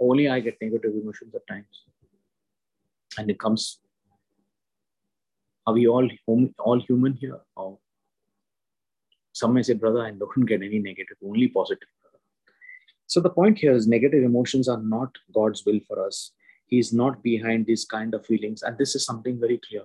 Only 0.00 0.28
I 0.28 0.40
get 0.40 0.56
negative 0.62 0.92
emotions 0.94 1.34
at 1.34 1.46
times. 1.46 1.84
And 3.18 3.30
it 3.30 3.38
comes, 3.38 3.80
are 5.66 5.74
we 5.74 5.86
all, 5.86 6.08
all 6.58 6.80
human 6.80 7.12
here? 7.12 7.40
Or 7.54 7.78
some 9.32 9.52
may 9.52 9.62
say, 9.62 9.74
brother, 9.74 10.00
I 10.00 10.12
don't 10.12 10.46
get 10.46 10.62
any 10.62 10.78
negative, 10.78 11.18
only 11.22 11.48
positive. 11.48 11.88
So 13.06 13.20
the 13.20 13.30
point 13.30 13.58
here 13.58 13.72
is 13.72 13.86
negative 13.86 14.24
emotions 14.24 14.68
are 14.68 14.82
not 14.82 15.14
God's 15.34 15.64
will 15.66 15.80
for 15.86 16.04
us 16.04 16.32
he's 16.66 16.92
not 16.92 17.22
behind 17.22 17.66
these 17.66 17.84
kind 17.84 18.14
of 18.14 18.26
feelings 18.26 18.62
and 18.62 18.76
this 18.76 18.94
is 18.94 19.04
something 19.04 19.38
very 19.38 19.58
clear 19.58 19.82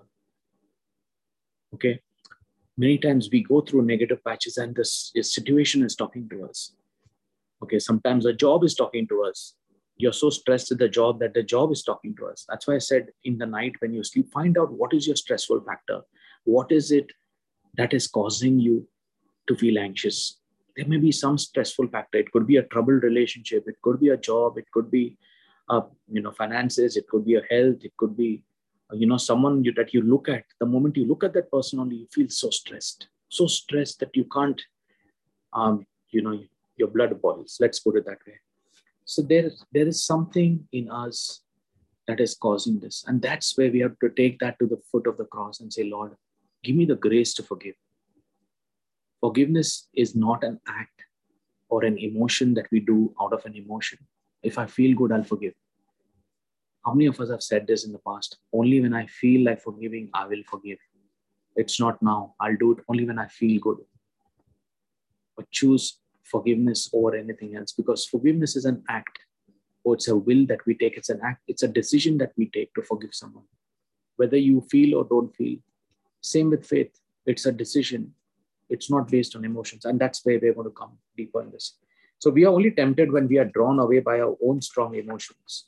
okay 1.74 2.00
many 2.78 2.98
times 2.98 3.30
we 3.32 3.44
go 3.44 3.62
through 3.62 3.84
negative 3.84 4.24
patches 4.24 4.58
and 4.58 4.76
this, 4.76 5.12
this 5.14 5.34
situation 5.34 5.84
is 5.84 5.96
talking 5.96 6.28
to 6.30 6.46
us. 6.46 6.74
Okay 7.64 7.80
sometimes 7.80 8.26
a 8.26 8.34
job 8.34 8.64
is 8.64 8.76
talking 8.76 9.08
to 9.08 9.24
us. 9.24 9.54
You're 9.98 10.14
so 10.14 10.30
stressed 10.30 10.72
at 10.72 10.80
the 10.80 10.90
job 10.90 11.20
that 11.20 11.34
the 11.34 11.44
job 11.44 11.72
is 11.72 11.84
talking 11.84 12.16
to 12.16 12.26
us. 12.26 12.46
That's 12.50 12.68
why 12.68 12.76
i 12.76 12.80
said 12.80 13.10
in 13.24 13.38
the 13.38 13.46
night 13.46 13.74
when 13.80 13.94
you 13.94 14.04
sleep 14.04 14.32
find 14.32 14.58
out 14.58 14.72
what 14.72 14.94
is 14.94 15.06
your 15.06 15.16
stressful 15.16 15.62
factor. 15.62 16.02
What 16.44 16.72
is 16.72 16.92
it 16.92 17.12
that 17.76 17.94
is 17.94 18.08
causing 18.08 18.60
you 18.60 18.88
to 19.48 19.56
feel 19.56 19.78
anxious? 19.78 20.38
There 20.76 20.88
may 20.88 20.98
be 20.98 21.12
some 21.12 21.38
stressful 21.38 21.90
factor. 21.90 22.18
It 22.18 22.32
could 22.32 22.48
be 22.48 22.58
a 22.58 22.64
troubled 22.64 23.04
relationship. 23.04 23.66
It 23.68 23.76
could 23.84 24.00
be 24.00 24.10
a 24.10 24.18
job. 24.18 24.58
It 24.58 24.72
could 24.72 24.90
be 24.90 25.18
uh, 25.70 25.82
you 26.10 26.22
know 26.22 26.32
finances. 26.32 26.98
It 26.98 27.08
could 27.08 27.26
be 27.26 27.36
a 27.36 27.44
health. 27.50 27.84
It 27.84 27.96
could 27.98 28.18
be 28.18 28.44
you 28.94 29.08
know 29.08 29.18
someone 29.18 29.64
you, 29.64 29.72
that 29.74 29.94
you 29.94 30.02
look 30.02 30.28
at 30.30 30.44
the 30.60 30.66
moment 30.66 30.98
you 30.98 31.06
look 31.06 31.24
at 31.24 31.34
that 31.34 31.52
person 31.52 31.80
only 31.80 31.98
you 31.98 32.08
feel 32.12 32.30
so 32.30 32.50
stressed 32.50 33.08
so 33.30 33.48
stressed 33.48 34.00
that 34.00 34.16
you 34.16 34.26
can't 34.26 34.62
um, 35.54 35.86
you 36.10 36.22
know 36.22 36.38
your 36.82 36.90
blood 36.90 37.22
boils. 37.22 37.58
Let's 37.60 37.80
put 37.80 37.96
it 37.96 38.06
that 38.06 38.26
way. 38.28 38.40
So 39.06 39.22
there 39.22 39.52
there 39.72 39.88
is 39.88 40.04
something 40.04 40.68
in 40.72 40.90
us 40.90 41.42
that 42.08 42.20
is 42.20 42.36
causing 42.36 42.80
this. 42.80 43.04
And 43.08 43.22
that's 43.22 43.58
where 43.58 43.72
we 43.72 43.80
have 43.80 43.98
to 44.00 44.10
take 44.10 44.40
that 44.40 44.58
to 44.60 44.68
the 44.68 44.82
foot 44.92 45.08
of 45.08 45.18
the 45.18 45.26
cross 45.26 45.60
and 45.62 45.72
say 45.72 45.84
lord 45.84 46.14
give 46.64 46.76
me 46.76 46.86
the 46.86 47.02
grace 47.08 47.34
to 47.36 47.44
forgive. 47.44 47.76
Forgiveness 49.20 49.88
is 49.94 50.16
not 50.16 50.44
an 50.44 50.60
act 50.68 51.00
or 51.70 51.84
an 51.86 51.98
emotion 51.98 52.54
that 52.56 52.68
we 52.72 52.80
do 52.80 53.14
out 53.22 53.34
of 53.34 53.46
an 53.46 53.56
emotion. 53.56 54.00
If 54.44 54.58
I 54.58 54.66
feel 54.66 54.96
good, 54.96 55.12
I'll 55.12 55.24
forgive. 55.24 55.54
How 56.86 56.94
many 56.94 57.06
of 57.06 57.20
us 57.20 57.30
have 57.30 57.44
said 57.44 57.68
this 57.68 57.86
in 57.86 57.92
the 57.92 58.00
past? 58.00 58.38
Only 58.54 58.82
when 58.82 58.94
I 58.94 59.06
feel 59.06 59.46
like 59.46 59.62
forgiving, 59.62 60.10
I 60.14 60.26
will 60.26 60.42
forgive. 60.50 60.80
It's 61.56 61.80
not 61.80 62.02
now. 62.02 62.36
I'll 62.40 62.58
do 62.58 62.72
it 62.72 62.80
only 62.88 63.06
when 63.06 63.20
I 63.20 63.28
feel 63.28 63.60
good. 63.62 63.78
But 65.36 65.52
choose 65.52 66.00
forgiveness 66.24 66.90
over 66.94 67.16
anything 67.16 67.56
else 67.56 67.74
because 67.74 68.06
forgiveness 68.06 68.56
is 68.56 68.66
an 68.66 68.84
act 68.90 69.20
or 69.84 69.96
it's 69.96 70.08
a 70.08 70.16
will 70.16 70.46
that 70.48 70.66
we 70.66 70.76
take. 70.76 70.98
It's 70.98 71.10
an 71.10 71.20
act, 71.24 71.42
it's 71.48 71.64
a 71.64 71.68
decision 71.68 72.18
that 72.20 72.32
we 72.38 72.50
take 72.50 72.74
to 72.76 72.82
forgive 72.82 73.14
someone. 73.14 73.46
Whether 74.16 74.38
you 74.38 74.62
feel 74.70 74.96
or 74.96 75.04
don't 75.04 75.36
feel. 75.36 75.58
Same 76.22 76.50
with 76.50 76.66
faith. 76.66 76.92
It's 77.26 77.46
a 77.46 77.52
decision. 77.52 78.14
It's 78.70 78.90
not 78.90 79.10
based 79.10 79.36
on 79.36 79.46
emotions. 79.46 79.86
And 79.86 80.00
that's 80.00 80.24
where 80.26 80.40
we're 80.42 80.54
going 80.54 80.68
to 80.68 80.74
come 80.74 80.98
deeper 81.18 81.42
in 81.42 81.52
this. 81.52 81.78
So 82.20 82.30
we 82.30 82.46
are 82.46 82.54
only 82.54 82.72
tempted 82.72 83.12
when 83.12 83.28
we 83.28 83.38
are 83.40 83.46
drawn 83.46 83.80
away 83.80 84.00
by 84.00 84.20
our 84.20 84.38
own 84.44 84.62
strong 84.62 84.96
emotions. 84.96 85.66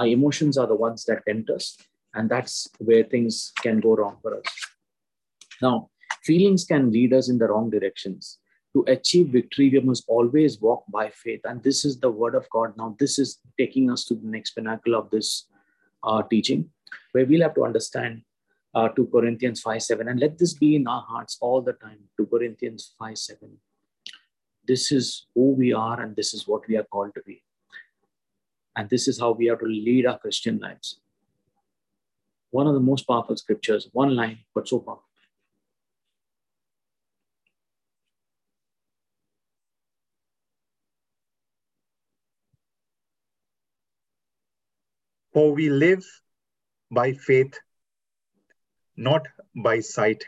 Our 0.00 0.06
emotions 0.06 0.56
are 0.56 0.66
the 0.66 0.74
ones 0.74 1.04
that 1.04 1.26
tempt 1.28 1.50
us, 1.50 1.76
and 2.14 2.30
that's 2.30 2.66
where 2.78 3.04
things 3.04 3.52
can 3.62 3.80
go 3.80 3.96
wrong 3.96 4.16
for 4.22 4.34
us. 4.38 4.46
Now, 5.60 5.90
feelings 6.24 6.64
can 6.64 6.90
lead 6.90 7.12
us 7.12 7.28
in 7.28 7.36
the 7.36 7.48
wrong 7.48 7.68
directions. 7.68 8.38
To 8.72 8.84
achieve 8.88 9.28
victory, 9.28 9.68
we 9.68 9.80
must 9.80 10.04
always 10.08 10.58
walk 10.58 10.84
by 10.88 11.10
faith. 11.10 11.40
And 11.44 11.62
this 11.62 11.84
is 11.84 12.00
the 12.00 12.10
word 12.10 12.34
of 12.34 12.48
God. 12.48 12.72
Now, 12.78 12.96
this 12.98 13.18
is 13.18 13.40
taking 13.58 13.90
us 13.90 14.06
to 14.06 14.14
the 14.14 14.26
next 14.26 14.52
pinnacle 14.52 14.94
of 14.94 15.10
this 15.10 15.46
uh, 16.02 16.22
teaching, 16.22 16.70
where 17.12 17.26
we'll 17.26 17.42
have 17.42 17.56
to 17.56 17.64
understand 17.64 18.22
uh, 18.74 18.88
2 18.88 19.10
Corinthians 19.12 19.60
5 19.60 19.82
7. 19.82 20.08
And 20.08 20.18
let 20.18 20.38
this 20.38 20.54
be 20.54 20.76
in 20.76 20.86
our 20.86 21.04
hearts 21.06 21.36
all 21.42 21.60
the 21.60 21.74
time 21.74 21.98
2 22.16 22.26
Corinthians 22.26 22.94
5 22.98 23.18
7 23.18 23.58
this 24.70 24.92
is 24.92 25.26
who 25.34 25.52
we 25.52 25.72
are 25.72 26.00
and 26.00 26.14
this 26.14 26.32
is 26.32 26.46
what 26.46 26.66
we 26.68 26.76
are 26.76 26.84
called 26.84 27.14
to 27.14 27.22
be. 27.26 27.42
And 28.80 28.88
this 28.88 29.08
is 29.08 29.20
how 29.20 29.32
we 29.32 29.44
have 29.48 29.58
to 29.58 29.66
lead 29.66 30.06
our 30.06 30.18
Christian 30.18 30.58
lives. 30.58 31.00
One 32.50 32.66
of 32.66 32.72
the 32.72 32.80
most 32.80 33.02
powerful 33.02 33.36
scriptures, 33.36 33.90
one 33.92 34.16
line, 34.16 34.38
but 34.54 34.66
so 34.66 34.78
powerful. 34.78 35.04
For 45.34 45.52
we 45.52 45.68
live 45.68 46.06
by 46.90 47.12
faith, 47.12 47.58
not 48.96 49.28
by 49.54 49.80
sight. 49.80 50.24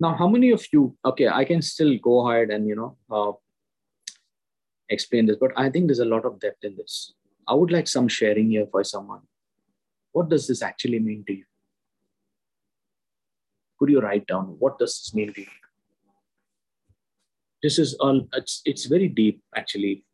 Now, 0.00 0.16
how 0.16 0.26
many 0.26 0.50
of 0.50 0.66
you, 0.72 0.96
okay, 1.04 1.28
I 1.28 1.44
can 1.44 1.62
still 1.62 1.96
go 2.02 2.28
ahead 2.28 2.50
and, 2.50 2.66
you 2.66 2.74
know, 2.74 2.96
uh, 3.08 3.32
explain 4.88 5.26
this, 5.26 5.36
but 5.40 5.52
I 5.56 5.70
think 5.70 5.86
there's 5.86 6.00
a 6.00 6.04
lot 6.04 6.24
of 6.24 6.40
depth 6.40 6.64
in 6.64 6.76
this. 6.76 7.14
I 7.48 7.54
would 7.54 7.72
like 7.72 7.88
some 7.88 8.08
sharing 8.08 8.50
here 8.50 8.66
for 8.70 8.84
someone. 8.84 9.22
What 10.12 10.28
does 10.28 10.46
this 10.46 10.62
actually 10.62 10.98
mean 10.98 11.24
to 11.26 11.32
you? 11.32 11.44
Could 13.78 13.88
you 13.88 14.00
write 14.00 14.26
down 14.26 14.56
what 14.58 14.78
does 14.78 14.98
this 14.98 15.14
mean 15.14 15.32
to 15.32 15.40
you? 15.40 15.46
This 17.62 17.78
is 17.78 17.94
all, 17.94 18.28
it's, 18.34 18.60
it's 18.66 18.84
very 18.84 19.08
deep 19.08 19.42
actually. 19.56 20.04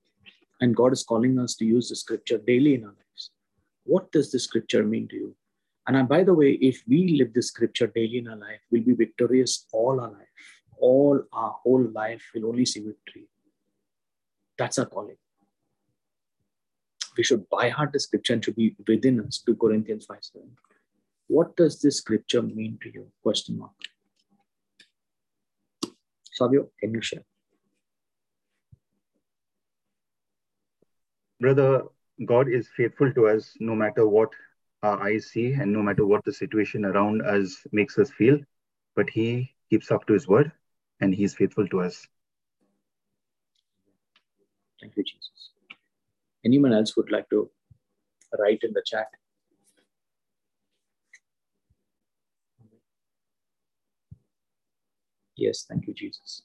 And 0.61 0.77
God 0.77 0.93
is 0.93 1.03
calling 1.03 1.39
us 1.39 1.57
to 1.57 1.65
use 1.65 1.89
the 1.89 1.97
scripture 1.97 2.39
daily 2.39 2.75
in 2.75 2.85
our 2.85 2.91
lives. 2.91 3.31
What 3.83 4.13
does 4.13 4.31
the 4.31 4.39
scripture 4.39 4.85
mean 4.85 5.09
to 5.09 5.17
you? 5.17 5.37
And 5.87 6.09
by 6.09 6.23
the 6.23 6.33
way, 6.33 6.53
if 6.53 6.83
we 6.87 7.19
live 7.19 7.35
the 7.35 7.43
scripture 7.43 7.89
daily 7.89 8.19
in 8.19 8.29
our 8.29 8.37
life, 8.37 8.61
we'll 8.71 8.85
be 8.85 8.95
victorious 8.95 9.67
all 9.73 10.01
our 10.01 10.11
life. 10.11 10.29
All 10.79 11.21
our 11.33 11.57
whole 11.63 11.91
life 11.93 12.23
will 12.35 12.47
only 12.47 12.65
see 12.65 12.81
victory. 12.81 13.29
That's 14.57 14.79
our 14.79 14.87
calling. 14.87 15.17
We 17.17 17.23
should 17.25 17.49
by 17.49 17.69
heart 17.69 17.93
the 17.93 18.01
scripture 18.01 18.33
and 18.33 18.45
should 18.45 18.57
be 18.57 18.75
within 18.89 19.21
us, 19.21 19.43
2 19.47 19.57
Corinthians 19.57 20.07
5 20.07 20.19
7. 20.21 20.49
What 21.29 21.57
does 21.57 21.81
this 21.81 21.99
scripture 21.99 22.43
mean 22.43 22.79
to 22.83 22.93
you? 22.93 23.07
Question 23.23 23.59
mark. 23.59 23.73
Savio, 26.33 26.69
can 26.81 26.93
you 26.93 27.01
share? 27.01 27.25
Brother, 31.41 31.85
God 32.25 32.49
is 32.49 32.69
faithful 32.77 33.13
to 33.13 33.29
us 33.29 33.55
no 33.61 33.75
matter 33.75 34.07
what 34.07 34.31
our 34.83 35.03
eyes 35.03 35.27
see 35.27 35.53
and 35.53 35.73
no 35.73 35.83
matter 35.83 36.07
what 36.07 36.25
the 36.25 36.33
situation 36.33 36.85
around 36.85 37.23
us 37.23 37.67
makes 37.73 37.99
us 37.99 38.11
feel, 38.11 38.39
but 38.97 39.09
He 39.11 39.55
keeps 39.71 39.91
up 39.91 40.07
to 40.07 40.13
His 40.13 40.29
word 40.29 40.53
and 41.01 41.15
He 41.15 41.25
is 41.25 41.35
faithful 41.35 41.67
to 41.69 41.81
us. 41.81 42.07
Thank 44.81 44.97
you, 44.97 45.05
Jesus. 45.05 45.34
Anyone 46.45 46.73
else 46.73 46.97
would 46.97 47.11
like 47.11 47.29
to 47.31 47.51
write 48.39 48.61
in 48.63 48.73
the 48.73 48.83
chat? 48.85 49.07
Yes, 55.37 55.65
thank 55.69 55.87
you, 55.87 55.95
Jesus. 55.95 56.43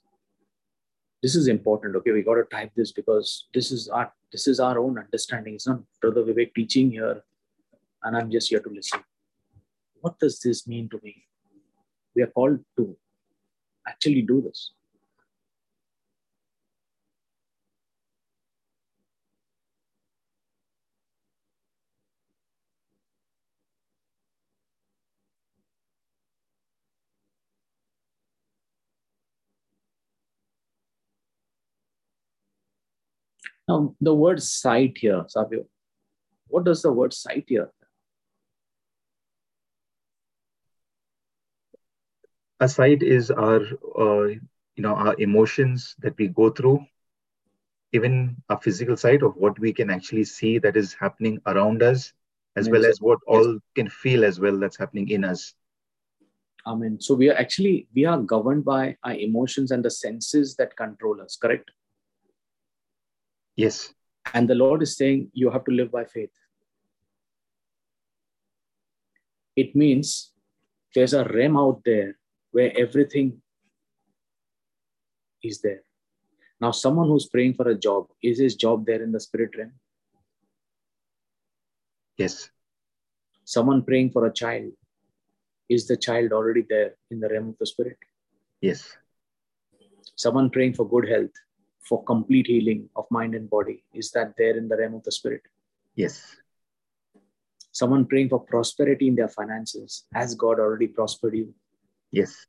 This 1.21 1.35
is 1.35 1.47
important. 1.47 1.95
Okay, 1.97 2.11
we 2.11 2.23
got 2.23 2.35
to 2.35 2.43
type 2.43 2.71
this 2.76 2.91
because 2.91 3.47
this 3.53 3.71
is 3.71 3.89
our 3.89 4.11
this 4.31 4.47
is 4.47 4.59
our 4.59 4.80
own 4.80 4.97
understanding. 4.97 5.55
It's 5.55 5.67
not 5.67 5.81
Brother 6.01 6.23
Vivek 6.23 6.53
teaching 6.55 6.91
here, 6.91 7.21
and 8.03 8.15
I'm 8.15 8.31
just 8.31 8.49
here 8.49 8.61
to 8.61 8.69
listen. 8.69 9.01
What 10.01 10.17
does 10.17 10.39
this 10.39 10.65
mean 10.65 10.88
to 10.89 10.99
me? 11.03 11.23
We 12.15 12.21
are 12.23 12.27
called 12.27 12.59
to 12.77 12.95
actually 13.88 14.21
do 14.21 14.41
this. 14.41 14.71
Now, 33.69 33.95
the 34.01 34.15
word 34.15 34.41
sight 34.41 34.97
here, 34.97 35.23
Savio, 35.27 35.63
what 36.47 36.63
does 36.63 36.81
the 36.81 36.91
word 36.91 37.13
sight 37.13 37.45
here? 37.47 37.69
A 42.59 42.67
sight 42.67 43.03
is 43.03 43.29
our, 43.29 43.61
uh, 43.95 44.25
you 44.75 44.81
know, 44.81 44.95
our 44.95 45.15
emotions 45.19 45.95
that 45.99 46.17
we 46.17 46.29
go 46.29 46.49
through, 46.49 46.83
even 47.93 48.37
a 48.49 48.59
physical 48.59 48.97
sight 48.97 49.21
of 49.21 49.35
what 49.35 49.59
we 49.59 49.71
can 49.71 49.91
actually 49.91 50.23
see 50.23 50.57
that 50.57 50.75
is 50.75 50.95
happening 50.95 51.39
around 51.45 51.83
us, 51.83 52.11
as 52.55 52.67
Amen. 52.67 52.81
well 52.81 52.89
as 52.89 52.99
what 52.99 53.19
yes. 53.27 53.37
all 53.37 53.59
can 53.75 53.87
feel 53.87 54.25
as 54.25 54.39
well 54.39 54.57
that's 54.57 54.77
happening 54.77 55.09
in 55.09 55.23
us. 55.23 55.53
Amen. 56.65 56.99
So 56.99 57.13
we 57.13 57.29
are 57.29 57.35
actually 57.35 57.87
we 57.93 58.05
are 58.05 58.17
governed 58.17 58.65
by 58.65 58.97
our 59.03 59.13
emotions 59.13 59.69
and 59.69 59.85
the 59.85 59.91
senses 59.91 60.55
that 60.55 60.75
control 60.75 61.21
us. 61.21 61.37
Correct. 61.37 61.69
Yes. 63.60 63.94
And 64.34 64.49
the 64.49 64.56
Lord 64.56 64.81
is 64.81 64.95
saying 64.95 65.31
you 65.34 65.49
have 65.52 65.65
to 65.65 65.72
live 65.72 65.91
by 65.91 66.06
faith. 66.06 66.31
It 69.53 69.76
means 69.76 70.31
there's 70.95 71.14
a 71.14 71.26
realm 71.26 71.57
out 71.57 71.81
there 71.84 72.18
where 72.52 72.72
everything 72.77 73.41
is 75.44 75.60
there. 75.61 75.81
Now, 76.61 76.72
someone 76.72 77.07
who's 77.10 77.27
praying 77.27 77.56
for 77.56 77.68
a 77.68 77.76
job, 77.76 78.07
is 78.23 78.40
his 78.40 78.56
job 78.56 78.86
there 78.86 79.03
in 79.03 79.11
the 79.11 79.19
spirit 79.19 79.52
realm? 79.57 79.73
Yes. 82.18 82.49
Someone 83.44 83.84
praying 83.84 84.11
for 84.11 84.26
a 84.26 84.34
child, 84.34 84.72
is 85.68 85.86
the 85.86 85.98
child 85.98 86.31
already 86.31 86.64
there 86.69 86.95
in 87.11 87.19
the 87.19 87.27
realm 87.27 87.49
of 87.49 87.57
the 87.60 87.65
spirit? 87.65 87.98
Yes. 88.61 88.95
Someone 90.15 90.49
praying 90.49 90.76
for 90.76 90.88
good 90.88 91.10
health, 91.10 91.31
for 91.90 92.03
complete 92.03 92.45
healing 92.45 92.88
of 92.95 93.06
mind 93.10 93.34
and 93.34 93.49
body. 93.49 93.84
Is 93.95 94.11
that 94.11 94.36
there 94.38 94.56
in 94.56 94.68
the 94.68 94.78
realm 94.78 94.94
of 94.94 95.03
the 95.03 95.11
spirit? 95.11 95.41
Yes. 95.95 96.38
Someone 97.72 98.06
praying 98.06 98.30
for 98.30 98.40
prosperity 98.40 99.07
in 99.07 99.16
their 99.16 99.28
finances. 99.28 100.06
Has 100.14 100.36
God 100.36 100.60
already 100.60 100.88
prospered 100.88 101.36
you? 101.36 101.53
Yes. 102.11 102.45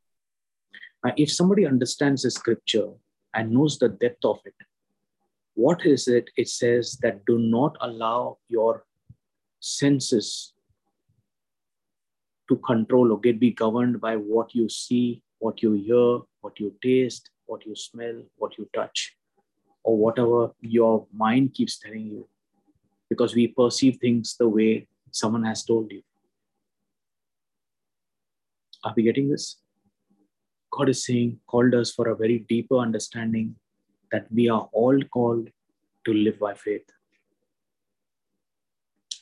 If 1.16 1.32
somebody 1.32 1.66
understands 1.66 2.22
the 2.22 2.30
scripture 2.30 2.88
and 3.34 3.50
knows 3.50 3.78
the 3.78 3.88
depth 3.88 4.24
of 4.26 4.40
it, 4.44 4.54
what 5.54 5.86
is 5.86 6.06
it? 6.06 6.28
It 6.36 6.48
says 6.48 6.98
that 7.02 7.24
do 7.24 7.38
not 7.38 7.78
allow 7.80 8.38
your 8.48 8.84
senses 9.60 10.52
to 12.50 12.56
control 12.58 13.12
or 13.12 13.20
get 13.20 13.40
be 13.40 13.52
governed 13.52 14.00
by 14.00 14.16
what 14.16 14.54
you 14.54 14.68
see, 14.68 15.22
what 15.38 15.62
you 15.62 15.72
hear, 15.72 16.20
what 16.42 16.60
you 16.60 16.74
taste, 16.82 17.30
what 17.46 17.64
you 17.64 17.74
smell, 17.74 18.22
what 18.36 18.58
you 18.58 18.68
touch 18.74 19.16
or 19.82 19.96
whatever 19.96 20.50
your 20.60 21.06
mind 21.12 21.54
keeps 21.54 21.78
telling 21.78 22.06
you 22.06 22.28
because 23.08 23.34
we 23.34 23.48
perceive 23.48 23.96
things 24.00 24.36
the 24.38 24.48
way 24.48 24.86
someone 25.10 25.44
has 25.44 25.64
told 25.64 25.90
you. 25.90 26.02
Are 28.84 28.94
we 28.96 29.02
getting 29.02 29.28
this? 29.28 29.56
God 30.70 30.88
is 30.88 31.04
saying, 31.04 31.40
called 31.46 31.74
us 31.74 31.92
for 31.92 32.08
a 32.08 32.16
very 32.16 32.38
deeper 32.48 32.78
understanding 32.78 33.56
that 34.12 34.26
we 34.30 34.48
are 34.48 34.68
all 34.72 34.98
called 35.12 35.48
to 36.06 36.12
live 36.12 36.38
by 36.38 36.54
faith. 36.54 36.86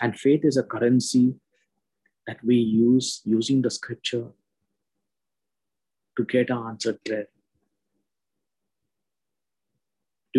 And 0.01 0.19
faith 0.19 0.45
is 0.45 0.57
a 0.57 0.63
currency 0.63 1.35
that 2.27 2.45
we 2.45 2.57
use 2.57 3.23
using 3.25 3.63
the 3.63 3.71
scripture 3.71 4.27
to 6.17 6.25
get 6.25 6.51
our 6.51 6.69
answered 6.69 7.03
prayer 7.05 7.29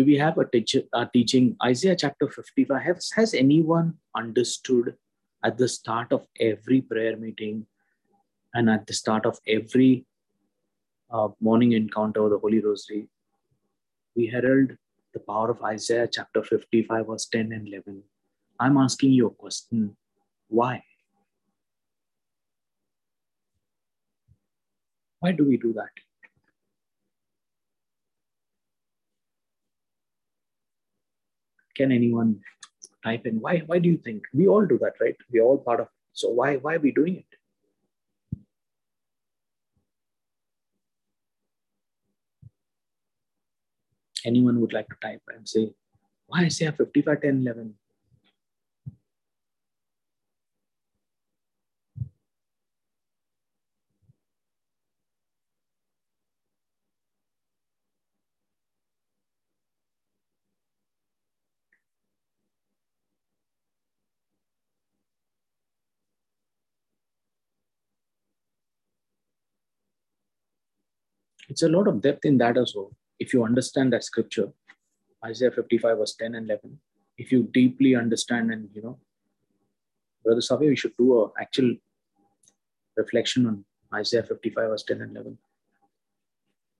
do 0.00 0.06
we 0.06 0.16
have 0.16 0.38
a, 0.38 0.46
teacher, 0.46 0.82
teaching? 1.12 1.56
Isaiah 1.62 1.94
chapter 1.94 2.26
55 2.26 2.82
has, 2.82 3.10
has 3.14 3.34
anyone 3.34 3.98
understood 4.16 4.96
at 5.44 5.58
the 5.58 5.68
start 5.68 6.10
of 6.10 6.26
every 6.40 6.80
prayer 6.80 7.18
meeting 7.18 7.66
and 8.54 8.70
at 8.70 8.86
the 8.86 8.94
start 8.94 9.26
of 9.26 9.38
every 9.46 10.06
uh, 11.10 11.28
morning 11.38 11.72
encounter 11.72 12.24
of 12.24 12.30
the 12.30 12.38
holy 12.38 12.60
rosary? 12.60 13.08
We 14.16 14.26
herald 14.28 14.70
the 15.12 15.20
power 15.20 15.50
of 15.50 15.62
isaiah 15.62 16.08
chapter 16.10 16.42
55 16.42 17.06
verse 17.08 17.26
10 17.26 17.52
and 17.52 17.66
11 17.66 18.02
i'm 18.60 18.76
asking 18.76 19.10
you 19.10 19.26
a 19.26 19.30
question. 19.30 19.96
Why? 20.46 20.84
Why 25.18 25.32
do 25.32 25.44
we 25.44 25.56
do 25.56 25.72
that 25.72 25.90
can 31.80 31.92
anyone 31.92 32.30
type 33.04 33.26
in? 33.26 33.40
Why 33.40 33.58
why 33.66 33.78
do 33.78 33.88
you 33.88 33.98
think? 34.06 34.24
We 34.34 34.46
all 34.54 34.66
do 34.72 34.78
that 34.84 35.02
right? 35.04 35.16
We're 35.32 35.48
all 35.50 35.58
part 35.58 35.80
of 35.80 35.88
so 36.12 36.30
why 36.40 36.56
why 36.56 36.74
are 36.76 36.84
we 36.86 36.92
doing 37.00 37.16
it? 37.24 37.30
Anyone 44.30 44.60
would 44.60 44.74
like 44.78 44.88
to 44.88 44.96
type 45.02 45.22
and 45.34 45.48
say 45.48 45.72
why 46.26 46.40
Isaiah 46.48 46.72
55 46.72 47.22
10 47.22 47.38
11 47.42 47.74
it's 71.50 71.62
a 71.62 71.68
lot 71.68 71.88
of 71.88 72.00
depth 72.00 72.24
in 72.24 72.38
that 72.38 72.56
as 72.56 72.72
well. 72.74 72.92
If 73.18 73.34
you 73.34 73.44
understand 73.44 73.92
that 73.92 74.04
scripture, 74.04 74.48
Isaiah 75.24 75.50
55 75.50 75.98
verse 75.98 76.14
10 76.14 76.36
and 76.36 76.46
11, 76.48 76.78
if 77.18 77.32
you 77.32 77.42
deeply 77.52 77.94
understand 77.96 78.52
and 78.52 78.68
you 78.74 78.82
know, 78.82 78.98
Brother 80.24 80.40
Savio, 80.40 80.68
we 80.68 80.76
should 80.76 80.96
do 80.96 81.20
a 81.20 81.28
actual 81.40 81.74
reflection 82.96 83.46
on 83.46 83.64
Isaiah 83.92 84.22
55 84.22 84.68
verse 84.70 84.84
10 84.84 85.02
and 85.02 85.16
11. 85.16 85.38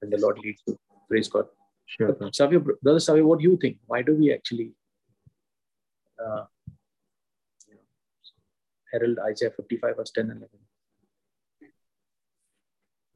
And 0.03 0.13
the 0.13 0.19
Lord 0.19 0.39
leads 0.39 0.63
you. 0.67 0.79
Praise 1.09 1.29
God. 1.29 1.47
Sure. 1.87 2.17
Savio, 2.33 2.65
Brother 2.83 3.01
Savio, 3.01 3.27
what 3.27 3.41
do 3.41 3.45
you 3.51 3.59
think? 3.61 3.79
Why 3.87 4.03
do 4.03 4.15
we 4.15 4.33
actually 4.33 4.73
uh, 6.25 6.45
herald 8.93 9.19
Isaiah 9.29 9.51
55 9.51 9.97
verse 9.97 10.13
10 10.13 10.31
and 10.31 10.39
11? 10.39 10.49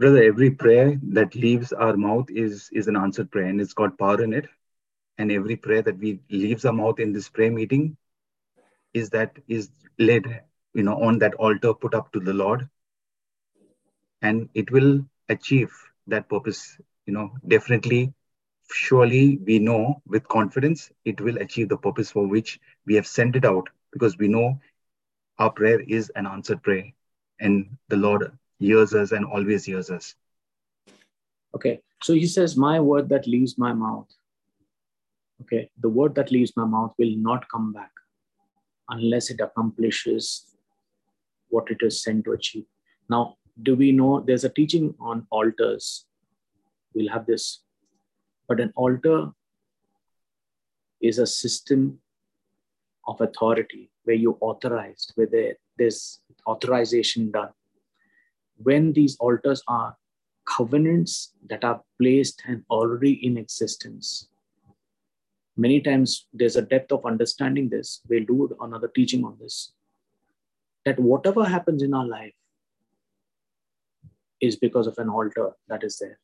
Brother 0.05 0.23
every 0.23 0.51
prayer 0.51 1.01
that 1.19 1.35
leaves 1.35 1.73
our 1.73 1.97
mouth 1.97 2.31
is 2.47 2.69
is 2.81 2.89
an 2.89 2.97
answered 3.03 3.31
prayer 3.35 3.51
and 3.53 3.63
it's 3.63 3.83
got 3.83 3.99
power 3.99 4.23
in 4.23 4.35
it. 4.35 4.49
And 5.19 5.33
every 5.33 5.57
prayer 5.57 5.83
that 5.83 5.99
we 5.99 6.21
leaves 6.31 6.67
our 6.67 6.75
mouth 6.75 7.01
in 7.01 7.15
this 7.15 7.31
prayer 7.31 7.53
meeting 7.61 7.97
is 8.93 9.11
that 9.11 9.39
is 9.49 9.71
led 9.99 10.43
you 10.75 10.83
know 10.83 11.03
on 11.03 11.19
that 11.21 11.35
altar 11.47 11.73
put 11.75 11.95
up 11.95 12.13
to 12.13 12.21
the 12.21 12.35
lord. 12.35 12.69
And 14.23 14.51
it 14.55 14.71
will 14.71 15.07
achieve 15.31 15.73
that 16.07 16.29
purpose 16.29 16.77
you 17.07 17.15
know 17.15 17.31
definitely 17.49 18.13
surely 18.73 19.39
we 19.47 19.59
know 19.59 20.03
with 20.07 20.29
confidence 20.29 20.91
it 21.07 21.21
will 21.21 21.39
achieve 21.39 21.71
the 21.71 21.79
purpose 21.89 22.11
for 22.11 22.27
which 22.27 22.61
we 22.85 22.95
have 22.95 23.07
sent 23.07 23.37
it 23.37 23.47
out 23.47 23.69
because 23.91 24.19
we 24.19 24.29
know 24.29 24.61
our 25.39 25.51
prayer 25.51 25.81
is 25.89 26.13
an 26.17 26.27
answered 26.27 26.63
prayer 26.63 26.93
and 27.41 27.79
the 27.89 27.97
lord 27.97 28.33
hears 28.65 29.13
and 29.13 29.25
always 29.25 29.65
hears. 29.65 29.91
Okay, 31.55 31.81
so 32.03 32.15
he 32.15 32.27
says, 32.27 32.57
My 32.57 32.81
word 32.81 33.09
that 33.11 33.27
leaves 33.27 33.59
my 33.59 33.73
mouth, 33.73 34.09
okay, 35.43 35.71
the 35.81 35.89
word 35.89 36.15
that 36.17 36.33
leaves 36.33 36.53
my 36.57 36.65
mouth 36.65 36.95
will 36.99 37.17
not 37.17 37.49
come 37.49 37.73
back 37.73 37.91
unless 38.89 39.31
it 39.31 39.41
accomplishes 39.41 40.57
what 41.49 41.71
it 41.71 41.79
is 41.81 42.03
sent 42.03 42.25
to 42.25 42.33
achieve. 42.33 42.67
Now, 43.09 43.37
do 43.63 43.77
we 43.77 43.93
know 43.93 44.21
there's 44.21 44.45
a 44.45 44.49
teaching 44.49 44.95
on 45.01 45.27
altars? 45.31 46.07
we'll 46.95 47.11
have 47.11 47.27
this. 47.27 47.63
But 48.49 48.61
an 48.61 48.73
altar 48.77 49.31
is 51.01 51.19
a 51.19 51.27
system 51.27 51.99
of 53.07 53.21
authority 53.21 53.91
where 54.05 54.17
you 54.17 54.39
authorized, 54.41 55.13
where 55.17 55.27
there, 55.27 55.55
there's 55.77 56.21
authorization 56.47 57.31
done. 57.31 57.51
When 58.57 58.93
these 58.93 59.17
altars 59.17 59.63
are 59.69 59.97
covenants 60.47 61.33
that 61.49 61.65
are 61.65 61.83
placed 62.01 62.43
and 62.47 62.65
already 62.71 63.13
in 63.27 63.37
existence, 63.37 64.29
many 65.57 65.81
times 65.81 66.27
there's 66.33 66.57
a 66.57 66.63
depth 66.63 66.93
of 66.93 67.05
understanding 67.05 67.69
this. 67.69 68.01
We'll 68.09 68.25
do 68.25 68.57
another 68.61 68.89
teaching 68.89 69.25
on 69.25 69.37
this. 69.41 69.73
That 70.85 71.01
whatever 71.01 71.45
happens 71.45 71.83
in 71.83 71.95
our 71.95 72.07
life 72.07 72.35
is 74.41 74.57
because 74.57 74.87
of 74.87 74.99
an 74.99 75.09
altar 75.09 75.53
that 75.69 75.83
is 75.83 75.99
there 75.99 76.19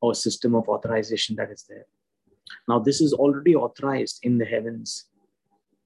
or 0.00 0.14
system 0.14 0.54
of 0.54 0.68
authorization 0.68 1.36
that 1.36 1.50
is 1.50 1.64
there. 1.68 1.86
Now, 2.68 2.78
this 2.78 3.00
is 3.00 3.12
already 3.12 3.54
authorized 3.54 4.20
in 4.22 4.38
the 4.38 4.44
heavens 4.44 5.06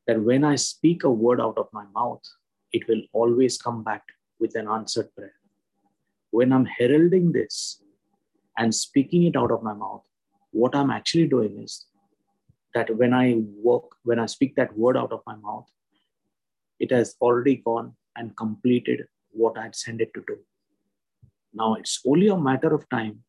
that 0.07 0.21
when 0.21 0.45
I 0.45 0.57
speak 0.57 1.05
a 1.05 1.11
word 1.11 1.41
out 1.41 1.57
of 1.57 1.69
my 1.73 1.85
mouth, 1.95 2.23
it 2.73 2.87
will 2.89 3.03
always 3.13 3.57
come 3.59 3.83
back 3.83 4.03
with 4.43 4.57
an 4.57 4.69
answered 4.77 5.09
prayer. 5.17 5.37
When 6.31 6.53
I'm 6.53 6.67
heralding 6.79 7.33
this 7.33 7.81
and 8.59 8.75
speaking 8.75 9.23
it 9.29 9.37
out 9.37 9.53
of 9.53 9.63
my 9.63 9.73
mouth, 9.73 10.05
what 10.51 10.75
I'm 10.75 10.91
actually 10.91 11.29
doing 11.29 11.63
is 11.63 11.87
that 12.75 12.95
when 12.97 13.15
I 13.15 13.27
work, 13.69 13.85
when 14.03 14.19
I 14.19 14.27
speak 14.27 14.57
that 14.57 14.77
word 14.77 14.97
out 14.97 15.13
of 15.13 15.23
my 15.27 15.37
mouth, 15.37 15.69
it 16.81 16.91
has 16.91 17.15
already 17.21 17.57
gone 17.57 17.95
and 18.17 18.37
completed 18.37 19.07
what 19.31 19.57
I'd 19.57 19.77
sent 19.77 20.01
it 20.01 20.13
to 20.15 20.25
do. 20.27 20.39
Now 21.55 21.75
it's 21.75 22.01
only 22.07 22.29
a 22.29 22.37
matter 22.37 22.75
of 22.75 22.89
time 22.89 23.21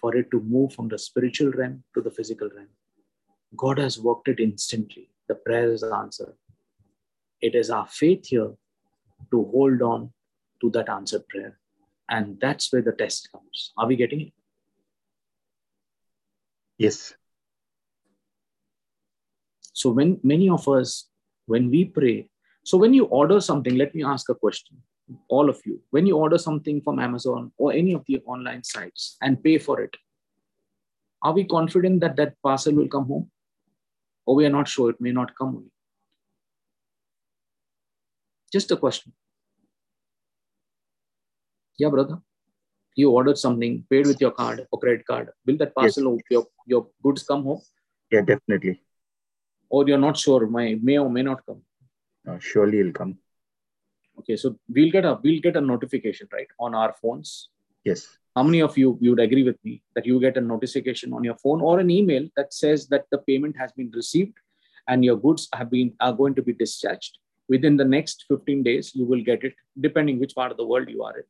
for 0.00 0.16
it 0.16 0.30
to 0.32 0.40
move 0.40 0.72
from 0.72 0.88
the 0.88 0.98
spiritual 0.98 1.52
realm 1.52 1.84
to 1.94 2.02
the 2.02 2.10
physical 2.10 2.50
realm. 2.56 2.74
God 3.56 3.78
has 3.78 3.98
worked 4.00 4.28
it 4.28 4.40
instantly. 4.40 5.10
The 5.28 5.36
prayer 5.36 5.72
is 5.72 5.82
answered. 5.84 6.34
It 7.40 7.54
is 7.54 7.70
our 7.70 7.86
faith 7.86 8.26
here 8.26 8.52
to 9.30 9.44
hold 9.52 9.82
on 9.82 10.12
to 10.60 10.70
that 10.70 10.88
answered 10.88 11.26
prayer. 11.28 11.58
And 12.08 12.38
that's 12.40 12.72
where 12.72 12.82
the 12.82 12.92
test 12.92 13.28
comes. 13.32 13.72
Are 13.76 13.86
we 13.86 13.96
getting 13.96 14.20
it? 14.20 14.32
Yes. 16.78 17.14
So 19.72 19.90
when 19.90 20.20
many 20.22 20.48
of 20.48 20.68
us, 20.68 21.08
when 21.46 21.70
we 21.70 21.84
pray, 21.84 22.28
so 22.64 22.78
when 22.78 22.94
you 22.94 23.04
order 23.04 23.40
something, 23.40 23.76
let 23.76 23.94
me 23.94 24.04
ask 24.04 24.28
a 24.28 24.34
question 24.34 24.82
all 25.28 25.48
of 25.48 25.60
you, 25.64 25.80
when 25.90 26.06
you 26.06 26.16
order 26.16 26.38
something 26.38 26.80
from 26.80 26.98
Amazon 26.98 27.52
or 27.56 27.72
any 27.72 27.92
of 27.92 28.04
the 28.06 28.20
online 28.26 28.64
sites 28.64 29.16
and 29.20 29.42
pay 29.42 29.58
for 29.58 29.80
it, 29.80 29.96
are 31.22 31.32
we 31.32 31.44
confident 31.44 32.00
that 32.00 32.16
that 32.16 32.34
parcel 32.42 32.74
will 32.74 32.88
come 32.88 33.06
home? 33.06 33.30
Or 34.26 34.34
we 34.34 34.46
are 34.46 34.50
not 34.50 34.68
sure 34.68 34.90
it 34.90 35.00
may 35.00 35.12
not 35.12 35.36
come 35.36 35.52
home? 35.52 35.70
Just 38.52 38.70
a 38.70 38.76
question. 38.76 39.12
Yeah, 41.78 41.88
brother. 41.90 42.18
You 42.94 43.10
ordered 43.10 43.38
something, 43.38 43.84
paid 43.90 44.06
with 44.06 44.20
your 44.20 44.30
card 44.30 44.66
or 44.70 44.80
credit 44.80 45.06
card. 45.06 45.30
Will 45.44 45.58
that 45.58 45.74
parcel 45.74 46.14
yes. 46.14 46.22
your, 46.30 46.46
your 46.66 46.86
goods 47.02 47.22
come 47.22 47.44
home? 47.44 47.60
Yeah, 48.10 48.22
definitely. 48.22 48.80
Or 49.68 49.86
you're 49.86 49.98
not 49.98 50.16
sure, 50.16 50.46
may, 50.46 50.76
may 50.76 50.98
or 50.98 51.10
may 51.10 51.22
not 51.22 51.44
come? 51.44 51.62
Uh, 52.26 52.38
surely 52.38 52.80
it'll 52.80 52.92
come 52.92 53.18
okay 54.18 54.36
so 54.36 54.56
we'll 54.68 54.90
get 54.90 55.04
a 55.04 55.18
we'll 55.22 55.40
get 55.40 55.56
a 55.56 55.60
notification 55.60 56.28
right 56.32 56.48
on 56.58 56.74
our 56.74 56.94
phones 57.00 57.48
yes 57.84 58.06
how 58.34 58.42
many 58.42 58.60
of 58.60 58.76
you 58.78 58.98
you 59.00 59.10
would 59.10 59.24
agree 59.26 59.42
with 59.42 59.58
me 59.64 59.82
that 59.94 60.06
you 60.06 60.18
get 60.20 60.36
a 60.36 60.40
notification 60.40 61.12
on 61.12 61.24
your 61.24 61.36
phone 61.36 61.60
or 61.60 61.78
an 61.80 61.90
email 61.90 62.26
that 62.36 62.52
says 62.52 62.86
that 62.88 63.04
the 63.10 63.18
payment 63.18 63.56
has 63.56 63.72
been 63.72 63.90
received 63.94 64.36
and 64.88 65.04
your 65.04 65.16
goods 65.16 65.48
have 65.52 65.70
been 65.70 65.92
are 66.00 66.12
going 66.12 66.34
to 66.34 66.42
be 66.42 66.52
discharged 66.52 67.18
within 67.48 67.76
the 67.76 67.88
next 67.96 68.24
15 68.28 68.62
days 68.62 68.92
you 68.94 69.04
will 69.04 69.22
get 69.22 69.44
it 69.44 69.54
depending 69.80 70.18
which 70.18 70.34
part 70.34 70.50
of 70.50 70.56
the 70.56 70.70
world 70.72 70.88
you 70.88 71.02
are 71.02 71.16
in 71.18 71.24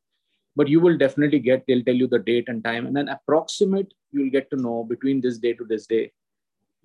but 0.59 0.73
you 0.73 0.79
will 0.85 0.97
definitely 1.03 1.39
get 1.47 1.63
they'll 1.67 1.87
tell 1.89 2.01
you 2.03 2.07
the 2.15 2.23
date 2.31 2.49
and 2.53 2.63
time 2.69 2.87
and 2.87 2.95
then 2.99 3.15
approximate 3.15 3.93
you'll 4.11 4.35
get 4.37 4.49
to 4.51 4.61
know 4.65 4.77
between 4.93 5.21
this 5.25 5.37
day 5.45 5.53
to 5.61 5.65
this 5.71 5.87
day 5.93 6.03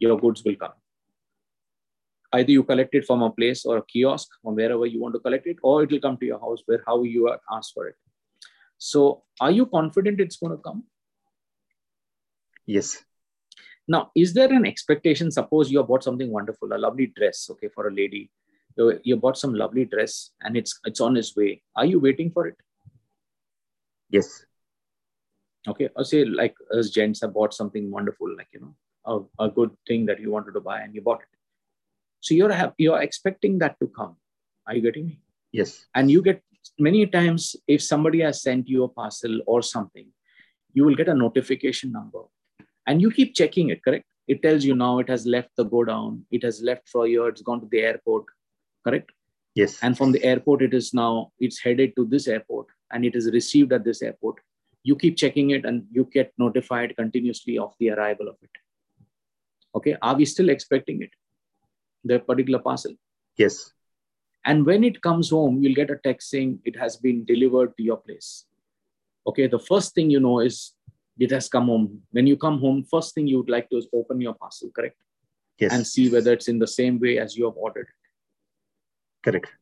your 0.07 0.19
goods 0.24 0.43
will 0.47 0.59
come 0.65 0.77
either 2.35 2.51
you 2.51 2.62
collect 2.62 2.94
it 2.94 3.05
from 3.05 3.23
a 3.23 3.31
place 3.31 3.65
or 3.65 3.78
a 3.78 3.86
kiosk 3.86 4.28
or 4.43 4.55
wherever 4.55 4.86
you 4.86 5.01
want 5.01 5.15
to 5.15 5.20
collect 5.20 5.47
it, 5.47 5.57
or 5.62 5.82
it 5.82 5.90
will 5.90 6.01
come 6.01 6.16
to 6.19 6.27
your 6.27 6.40
house 6.40 6.62
where 6.66 6.82
how 6.86 7.03
you 7.03 7.28
are 7.28 7.40
asked 7.51 7.73
for 7.74 7.89
it. 7.89 7.97
So, 8.78 9.23
are 9.40 9.51
you 9.51 9.66
confident 9.66 10.20
it's 10.20 10.36
going 10.36 10.57
to 10.57 10.62
come? 10.62 10.85
Yes. 12.66 13.03
Now, 13.86 14.11
is 14.16 14.32
there 14.32 14.53
an 14.53 14.66
expectation? 14.66 15.31
Suppose 15.31 15.70
you 15.70 15.78
have 15.78 15.89
bought 15.89 16.05
something 16.05 16.31
wonderful, 16.31 16.73
a 16.73 16.78
lovely 16.78 17.12
dress, 17.16 17.49
okay, 17.51 17.69
for 17.69 17.89
a 17.89 17.93
lady. 17.93 18.31
You, 18.77 19.01
you 19.03 19.16
bought 19.16 19.36
some 19.36 19.55
lovely 19.55 19.85
dress 19.85 20.31
and 20.40 20.57
it's 20.57 20.81
it's 20.85 21.01
on 21.01 21.16
its 21.16 21.36
way. 21.36 21.62
Are 21.77 21.85
you 21.85 22.01
waiting 22.01 22.31
for 22.31 22.47
it? 22.47 22.57
Yes. 24.12 24.44
Okay. 25.66 25.89
Or 25.97 26.05
say 26.05 26.24
like 26.24 26.55
as 26.76 26.90
gents 26.90 27.22
have 27.22 27.34
bought 27.34 27.55
something 27.55 27.90
wonderful, 27.90 28.34
like 28.36 28.48
you 28.52 28.60
know, 28.60 28.74
a, 29.05 29.44
a 29.47 29.51
good 29.51 29.70
thing 29.89 30.06
that 30.06 30.20
you 30.20 30.30
wanted 30.30 30.52
to 30.52 30.60
buy 30.60 30.80
and 30.80 30.94
you 30.94 31.01
bought 31.01 31.22
it 31.22 31.32
so 32.22 32.34
you're 32.34 32.72
you're 32.78 33.02
expecting 33.02 33.59
that 33.59 33.78
to 33.80 33.89
come. 33.89 34.16
Are 34.66 34.74
you 34.76 34.80
getting 34.80 35.06
me? 35.06 35.18
Yes. 35.51 35.86
And 35.94 36.10
you 36.10 36.22
get 36.22 36.40
many 36.78 37.05
times 37.05 37.56
if 37.66 37.82
somebody 37.82 38.20
has 38.20 38.43
sent 38.43 38.68
you 38.68 38.84
a 38.84 38.89
parcel 38.89 39.40
or 39.47 39.60
something, 39.60 40.06
you 40.72 40.84
will 40.84 40.94
get 40.94 41.09
a 41.09 41.14
notification 41.14 41.90
number, 41.90 42.22
and 42.86 43.02
you 43.02 43.10
keep 43.10 43.34
checking 43.34 43.70
it. 43.70 43.82
Correct? 43.84 44.06
It 44.28 44.40
tells 44.40 44.64
you 44.64 44.76
now 44.76 45.01
it 45.01 45.09
has 45.09 45.26
left 45.26 45.51
the 45.56 45.64
go 45.64 45.82
down. 45.82 46.24
It 46.30 46.44
has 46.44 46.62
left 46.62 46.89
for 46.89 47.09
you. 47.09 47.24
It's 47.24 47.43
gone 47.43 47.60
to 47.60 47.68
the 47.72 47.80
airport. 47.80 48.26
Correct? 48.86 49.10
Yes. 49.56 49.78
And 49.82 49.98
from 49.98 50.12
the 50.12 50.22
airport, 50.22 50.62
it 50.62 50.74
is 50.74 50.94
now 50.94 51.32
it's 51.40 51.60
headed 51.60 51.97
to 51.97 52.06
this 52.06 52.28
airport, 52.28 52.66
and 52.93 53.05
it 53.05 53.16
is 53.16 53.31
received 53.32 53.73
at 53.73 53.85
this 53.85 54.02
airport. 54.02 54.36
You 54.82 54.97
keep 54.97 55.16
checking 55.16 55.51
it, 55.51 55.64
and 55.64 55.86
you 55.90 56.09
get 56.12 56.32
notified 56.39 56.94
continuously 56.97 57.59
of 57.59 57.74
the 57.78 57.90
arrival 57.90 58.28
of 58.28 58.36
it. 58.43 58.51
Okay, 59.74 59.97
are 60.02 60.14
we 60.14 60.24
still 60.24 60.48
expecting 60.48 61.02
it? 61.02 61.10
the 62.05 62.19
particular 62.19 62.59
parcel. 62.59 62.93
Yes. 63.36 63.73
And 64.44 64.66
when 64.66 64.85
it 64.85 65.01
comes 65.02 65.31
home, 65.31 65.62
you'll 65.62 65.74
get 65.74 65.90
a 65.90 65.97
text 65.97 66.31
saying 66.31 66.60
it 66.64 66.77
has 66.77 66.97
been 66.97 67.24
delivered 67.24 67.77
to 67.77 67.82
your 67.82 67.97
place. 67.97 68.47
Okay, 69.27 69.47
the 69.47 69.59
first 69.59 69.94
thing 69.94 70.10
you 70.10 70.19
know 70.19 70.40
is 70.40 70.73
it 71.19 71.31
has 71.31 71.48
come 71.48 71.66
home. 71.66 72.01
When 72.10 72.27
you 72.27 72.36
come 72.36 72.59
home, 72.59 72.85
first 72.90 73.14
thing 73.14 73.27
you 73.28 73.36
would 73.39 73.51
like 73.51 73.70
to 73.70 73.77
is 73.77 73.86
open 73.94 74.20
your 74.20 74.35
parcel, 74.35 74.70
correct? 74.70 74.97
Yes. 75.59 75.73
And 75.73 75.86
see 75.86 76.10
whether 76.10 76.32
it's 76.32 76.48
in 76.48 76.59
the 76.59 76.66
same 76.66 76.98
way 76.98 77.19
as 77.19 77.36
you 77.36 77.44
have 77.44 77.56
ordered 77.56 77.89
it. 77.89 79.31
Correct. 79.31 79.52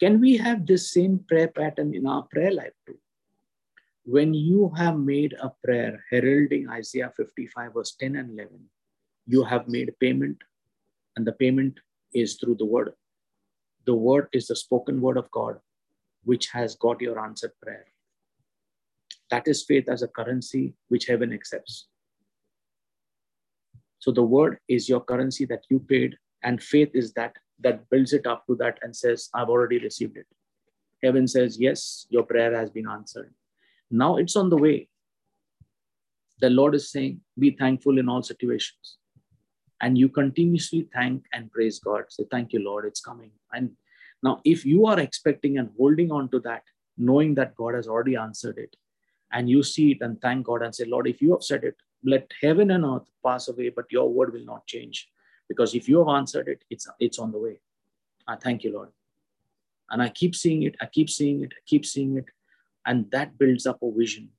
Can 0.00 0.20
we 0.20 0.36
have 0.36 0.66
this 0.66 0.92
same 0.92 1.18
prayer 1.28 1.48
pattern 1.48 1.94
in 1.94 2.06
our 2.06 2.22
prayer 2.22 2.52
life 2.52 2.74
too? 2.86 2.98
When 4.04 4.32
you 4.32 4.72
have 4.76 4.98
made 4.98 5.34
a 5.40 5.52
prayer 5.64 6.04
heralding 6.10 6.68
Isaiah 6.70 7.12
55, 7.16 7.74
verse 7.74 7.96
10 7.98 8.16
and 8.16 8.30
11, 8.38 8.58
you 9.26 9.44
have 9.44 9.68
made 9.68 9.92
payment 10.00 10.38
and 11.16 11.26
the 11.26 11.32
payment 11.32 11.78
is 12.14 12.36
through 12.36 12.54
the 12.54 12.64
word. 12.64 12.92
The 13.86 13.94
word 13.94 14.28
is 14.32 14.46
the 14.46 14.56
spoken 14.56 15.00
word 15.00 15.16
of 15.16 15.30
God, 15.30 15.58
which 16.24 16.48
has 16.48 16.76
got 16.76 17.00
your 17.00 17.18
answered 17.18 17.52
prayer. 17.60 17.86
That 19.30 19.48
is 19.48 19.64
faith 19.64 19.88
as 19.88 20.02
a 20.02 20.08
currency 20.08 20.74
which 20.88 21.06
heaven 21.06 21.32
accepts. 21.32 21.88
So 23.98 24.12
the 24.12 24.22
word 24.22 24.58
is 24.68 24.88
your 24.88 25.00
currency 25.00 25.44
that 25.46 25.64
you 25.68 25.80
paid, 25.80 26.16
and 26.42 26.62
faith 26.62 26.90
is 26.94 27.12
that 27.14 27.36
that 27.60 27.88
builds 27.90 28.12
it 28.12 28.26
up 28.26 28.46
to 28.46 28.54
that 28.56 28.78
and 28.82 28.94
says, 28.94 29.28
I've 29.34 29.48
already 29.48 29.78
received 29.78 30.16
it. 30.16 30.26
Heaven 31.02 31.26
says, 31.26 31.58
Yes, 31.60 32.06
your 32.10 32.24
prayer 32.24 32.54
has 32.56 32.70
been 32.70 32.88
answered. 32.88 33.32
Now 33.90 34.16
it's 34.16 34.36
on 34.36 34.50
the 34.50 34.56
way. 34.56 34.88
The 36.40 36.50
Lord 36.50 36.74
is 36.74 36.90
saying, 36.90 37.20
Be 37.38 37.50
thankful 37.50 37.98
in 37.98 38.08
all 38.08 38.22
situations 38.22 38.98
and 39.80 39.96
you 39.96 40.08
continuously 40.08 40.88
thank 40.92 41.24
and 41.32 41.50
praise 41.52 41.78
God. 41.78 42.04
Say, 42.08 42.24
Thank 42.30 42.52
you, 42.52 42.60
Lord, 42.60 42.84
it's 42.84 43.00
coming. 43.00 43.30
And 43.52 43.70
now, 44.22 44.40
if 44.44 44.64
you 44.64 44.86
are 44.86 44.98
expecting 44.98 45.58
and 45.58 45.70
holding 45.76 46.10
on 46.10 46.28
to 46.30 46.40
that, 46.40 46.64
knowing 46.96 47.34
that 47.36 47.54
God 47.54 47.74
has 47.74 47.86
already 47.86 48.16
answered 48.16 48.58
it, 48.58 48.74
and 49.32 49.48
you 49.48 49.62
see 49.62 49.92
it 49.92 49.98
and 50.00 50.20
thank 50.20 50.46
God 50.46 50.62
and 50.62 50.74
say, 50.74 50.84
Lord, 50.84 51.06
if 51.06 51.22
you 51.22 51.32
have 51.32 51.42
said 51.42 51.62
it, 51.62 51.76
let 52.04 52.30
heaven 52.40 52.70
and 52.70 52.84
earth 52.84 53.08
pass 53.24 53.48
away, 53.48 53.68
but 53.68 53.84
your 53.90 54.08
word 54.08 54.32
will 54.32 54.44
not 54.44 54.66
change. 54.66 55.08
Because 55.48 55.74
if 55.74 55.88
you 55.88 55.98
have 55.98 56.08
answered 56.08 56.48
it, 56.48 56.64
it's, 56.70 56.88
it's 57.00 57.18
on 57.18 57.32
the 57.32 57.38
way. 57.38 57.60
I 58.26 58.36
thank 58.36 58.64
you, 58.64 58.72
Lord. 58.72 58.90
And 59.90 60.02
I 60.02 60.10
keep 60.10 60.34
seeing 60.34 60.64
it, 60.64 60.76
I 60.80 60.86
keep 60.86 61.08
seeing 61.08 61.42
it, 61.42 61.52
I 61.52 61.62
keep 61.66 61.86
seeing 61.86 62.18
it. 62.18 62.26
And 62.84 63.10
that 63.10 63.38
builds 63.38 63.66
up 63.66 63.78
a 63.82 63.90
vision 63.90 64.30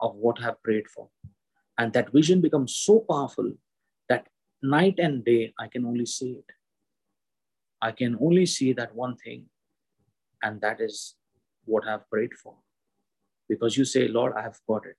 of 0.00 0.16
what 0.16 0.42
I've 0.42 0.62
prayed 0.62 0.88
for. 0.88 1.08
And 1.76 1.92
that 1.92 2.12
vision 2.12 2.40
becomes 2.40 2.74
so 2.74 3.04
powerful 3.08 3.52
that 4.08 4.26
night 4.62 4.98
and 4.98 5.24
day, 5.24 5.54
I 5.58 5.68
can 5.68 5.84
only 5.86 6.06
see 6.06 6.32
it. 6.32 6.44
I 7.80 7.92
can 7.92 8.18
only 8.20 8.46
see 8.46 8.72
that 8.72 8.94
one 8.94 9.16
thing, 9.16 9.46
and 10.42 10.60
that 10.60 10.80
is 10.80 11.14
what 11.64 11.86
I've 11.86 12.08
prayed 12.10 12.34
for. 12.34 12.54
Because 13.48 13.76
you 13.76 13.84
say, 13.84 14.08
Lord, 14.08 14.32
I 14.36 14.42
have 14.42 14.58
got 14.66 14.84
it. 14.84 14.96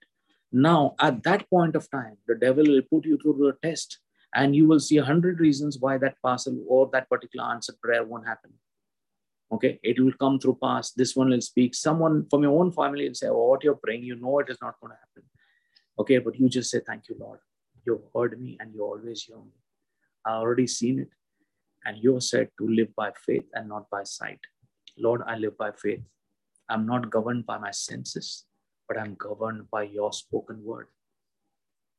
Now, 0.52 0.96
at 1.00 1.22
that 1.24 1.50
point 1.50 1.76
of 1.76 1.92
time, 1.92 2.18
the 2.28 2.36
devil 2.36 2.64
will 2.64 2.82
put 2.90 3.06
you 3.06 3.18
through 3.18 3.38
the 3.62 3.68
test 3.68 4.00
and 4.36 4.56
you 4.56 4.68
will 4.68 4.80
see 4.80 4.98
a 4.98 5.04
hundred 5.04 5.40
reasons 5.40 5.78
why 5.80 5.98
that 5.98 6.16
parcel 6.22 6.58
or 6.68 6.90
that 6.94 7.10
particular 7.10 7.46
answered 7.50 7.82
prayer 7.82 8.04
won't 8.04 8.28
happen. 8.28 8.54
Okay, 9.52 9.80
it 9.82 10.00
will 10.00 10.14
come 10.20 10.40
through 10.40 10.60
past. 10.62 10.96
This 10.96 11.16
one 11.16 11.30
will 11.30 11.42
speak. 11.42 11.74
Someone 11.74 12.28
from 12.30 12.44
your 12.44 12.60
own 12.60 12.72
family 12.72 13.08
will 13.08 13.16
say, 13.16 13.28
oh, 13.28 13.48
What 13.50 13.64
you're 13.64 13.80
praying, 13.84 14.04
you 14.04 14.16
know 14.16 14.40
it 14.40 14.50
is 14.50 14.60
not 14.62 14.76
going 14.80 14.92
to 14.92 14.98
happen. 14.98 15.24
Okay, 15.98 16.20
but 16.20 16.40
you 16.40 16.50
just 16.50 16.70
say, 16.70 16.82
Thank 16.86 17.10
you, 17.10 17.16
Lord. 17.20 17.40
You've 17.86 18.04
heard 18.16 18.40
me 18.40 18.58
and 18.60 18.74
you 18.74 18.84
always 18.84 19.24
hear 19.24 19.38
me. 19.38 19.52
I 20.26 20.34
already 20.34 20.68
seen 20.68 21.00
it. 21.00 21.10
And 21.86 21.98
you 21.98 22.20
said 22.20 22.50
to 22.60 22.68
live 22.68 22.94
by 22.96 23.12
faith 23.26 23.46
and 23.54 23.70
not 23.70 23.90
by 23.90 24.04
sight. 24.04 24.40
Lord, 24.98 25.22
I 25.26 25.38
live 25.38 25.58
by 25.58 25.72
faith. 25.72 26.02
I'm 26.70 26.86
not 26.86 27.10
governed 27.10 27.46
by 27.48 27.58
my 27.58 27.72
senses, 27.72 28.46
but 28.88 29.00
I'm 29.00 29.16
governed 29.16 29.72
by 29.72 29.84
your 29.84 30.14
spoken 30.14 30.64
word. 30.64 30.88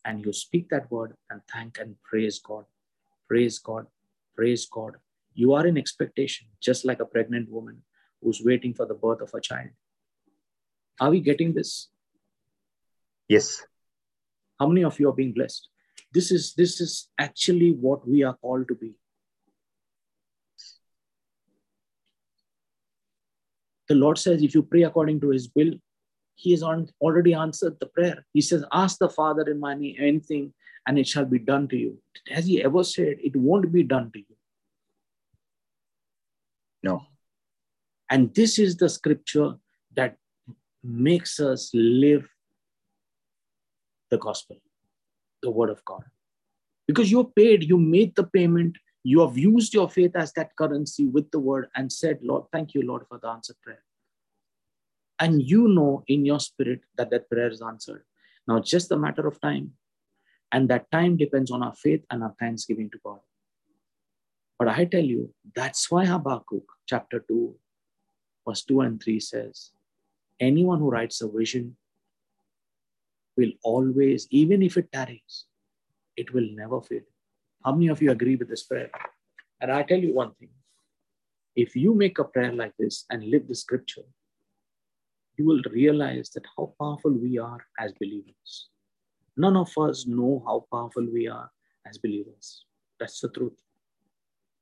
And 0.05 0.25
you 0.25 0.33
speak 0.33 0.69
that 0.71 0.91
word 0.91 1.15
and 1.31 1.41
thank 1.53 1.79
and 1.79 1.97
praise 2.03 2.39
God. 2.39 2.65
Praise 3.29 3.59
God. 3.59 3.87
Praise 4.35 4.67
God. 4.67 4.97
You 5.35 5.53
are 5.55 5.67
in 5.67 5.79
expectation, 5.79 6.49
just 6.61 6.85
like 6.85 7.01
a 7.01 7.05
pregnant 7.05 7.51
woman 7.51 7.83
who's 8.23 8.43
waiting 8.45 8.75
for 8.75 8.87
the 8.87 8.95
birth 8.95 9.21
of 9.21 9.33
a 9.35 9.41
child. 9.41 9.71
Are 11.01 11.11
we 11.11 11.21
getting 11.21 11.53
this? 11.53 11.89
Yes. 13.29 13.63
How 14.59 14.67
many 14.67 14.85
of 14.85 14.99
you 14.99 15.09
are 15.09 15.15
being 15.15 15.33
blessed? 15.33 15.69
This 16.13 16.31
is 16.31 16.55
this 16.55 16.81
is 16.81 17.09
actually 17.19 17.71
what 17.71 18.07
we 18.07 18.23
are 18.23 18.35
called 18.35 18.69
to 18.69 18.75
be. 18.75 18.95
The 23.89 23.95
Lord 23.95 24.19
says, 24.19 24.43
if 24.43 24.55
you 24.55 24.63
pray 24.63 24.83
according 24.83 25.21
to 25.21 25.31
his 25.31 25.51
will, 25.55 25.73
he 26.41 26.53
has 26.53 26.63
already 26.63 27.35
answered 27.35 27.77
the 27.81 27.87
prayer. 27.87 28.25
He 28.33 28.41
says, 28.41 28.65
Ask 28.73 28.99
the 28.99 29.11
Father 29.11 29.43
in 29.43 29.61
my 29.61 29.75
name 29.75 29.97
anything, 29.99 30.55
and 30.87 30.99
it 30.99 31.07
shall 31.07 31.27
be 31.27 31.39
done 31.39 31.69
to 31.69 31.77
you. 31.77 31.99
Has 32.29 32.47
he 32.47 32.63
ever 32.63 32.83
said 32.83 33.17
it 33.23 33.37
won't 33.37 33.71
be 33.71 33.83
done 33.83 34.11
to 34.13 34.19
you? 34.19 34.37
No. 36.83 37.03
And 38.11 38.35
this 38.35 38.59
is 38.59 38.77
the 38.77 38.89
scripture 38.89 39.55
that 39.95 40.17
makes 40.83 41.39
us 41.41 41.71
live 41.75 42.27
the 44.11 44.17
gospel, 44.19 44.57
the 45.43 45.51
word 45.51 45.69
of 45.69 45.85
God. 45.85 46.05
Because 46.89 47.13
you're 47.13 47.33
paid, 47.37 47.65
you 47.65 47.77
made 47.77 48.17
the 48.17 48.25
payment, 48.25 48.77
you 49.05 49.21
have 49.21 49.37
used 49.37 49.75
your 49.75 49.91
faith 49.91 50.17
as 50.17 50.33
that 50.33 50.57
currency 50.57 51.07
with 51.07 51.31
the 51.31 51.39
word 51.39 51.69
and 51.77 51.93
said, 51.93 52.19
Lord, 52.23 52.45
thank 52.51 52.75
you, 52.75 52.83
Lord, 52.83 53.03
for 53.09 53.19
the 53.19 53.29
answered 53.29 53.57
prayer. 53.63 53.83
And 55.21 55.43
you 55.43 55.69
know 55.69 56.03
in 56.09 56.25
your 56.25 56.41
spirit 56.41 56.81
that 56.97 57.11
that 57.11 57.29
prayer 57.29 57.49
is 57.49 57.61
answered. 57.61 58.05
Now, 58.49 58.59
just 58.61 58.91
a 58.91 58.97
matter 58.97 59.27
of 59.27 59.41
time. 59.41 59.73
And 60.51 60.69
that 60.71 60.91
time 60.91 61.17
depends 61.17 61.51
on 61.51 61.63
our 61.63 61.75
faith 61.75 62.05
and 62.11 62.23
our 62.23 62.35
thanksgiving 62.41 62.91
to 62.91 62.99
God. 63.05 63.21
But 64.59 64.69
I 64.69 64.85
tell 64.87 65.05
you, 65.05 65.33
that's 65.55 65.91
why 65.91 66.07
Habakkuk 66.07 66.65
chapter 66.87 67.25
2, 67.29 67.55
verse 68.49 68.65
2 68.65 68.81
and 68.81 69.03
3 69.03 69.21
says, 69.21 69.71
anyone 70.41 70.79
who 70.79 70.91
writes 70.91 71.21
a 71.21 71.29
vision 71.29 71.77
will 73.37 73.53
always, 73.63 74.27
even 74.31 74.63
if 74.63 74.77
it 74.77 74.91
tarries, 74.93 75.45
it 76.17 76.33
will 76.35 76.49
never 76.53 76.81
fail. 76.81 77.03
How 77.65 77.73
many 77.73 77.89
of 77.89 78.03
you 78.03 78.11
agree 78.11 78.37
with 78.37 78.49
this 78.49 78.65
prayer? 78.65 78.91
And 79.61 79.71
I 79.71 79.83
tell 79.83 79.99
you 79.99 80.15
one 80.15 80.33
thing 80.35 80.49
if 81.57 81.77
you 81.77 81.95
make 81.95 82.19
a 82.19 82.25
prayer 82.25 82.53
like 82.53 82.73
this 82.79 83.05
and 83.11 83.25
live 83.25 83.47
the 83.49 83.55
scripture, 83.55 84.05
you 85.41 85.47
will 85.47 85.63
realize 85.73 86.29
that 86.35 86.47
how 86.55 86.73
powerful 86.79 87.13
we 87.27 87.39
are 87.39 87.61
as 87.79 87.93
believers. 88.01 88.69
None 89.37 89.57
of 89.57 89.71
us 89.79 90.07
know 90.07 90.43
how 90.47 90.67
powerful 90.73 91.07
we 91.13 91.29
are 91.29 91.51
as 91.89 91.97
believers. 91.99 92.67
That's 92.99 93.21
the 93.21 93.31
truth 93.31 93.59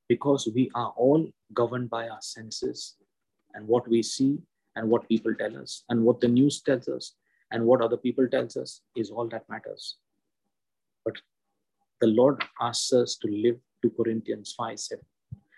because 0.09 0.49
we 0.55 0.71
are 0.75 0.93
all 0.97 1.27
governed 1.53 1.91
by 1.91 2.09
our 2.09 2.21
senses 2.21 2.97
and 3.55 3.67
what 3.67 3.89
we 3.89 4.03
see 4.03 4.39
and 4.77 4.89
what 4.89 5.09
people 5.09 5.35
tell 5.35 5.57
us 5.57 5.83
and 5.89 6.03
what 6.03 6.21
the 6.21 6.29
news 6.29 6.61
tells 6.63 6.89
us 6.89 7.15
and 7.51 7.65
what 7.65 7.83
other 7.83 7.97
people 7.97 8.29
tells 8.29 8.57
us 8.57 8.81
is 8.95 9.11
all 9.11 9.29
that 9.29 9.49
matters 9.49 9.97
but 11.05 11.17
the 12.01 12.07
lord 12.07 12.43
asks 12.61 12.93
us 12.93 13.17
to 13.23 13.29
live 13.45 13.59
to 13.83 13.91
corinthians 13.99 14.55
5 14.57 14.79
7 14.79 15.05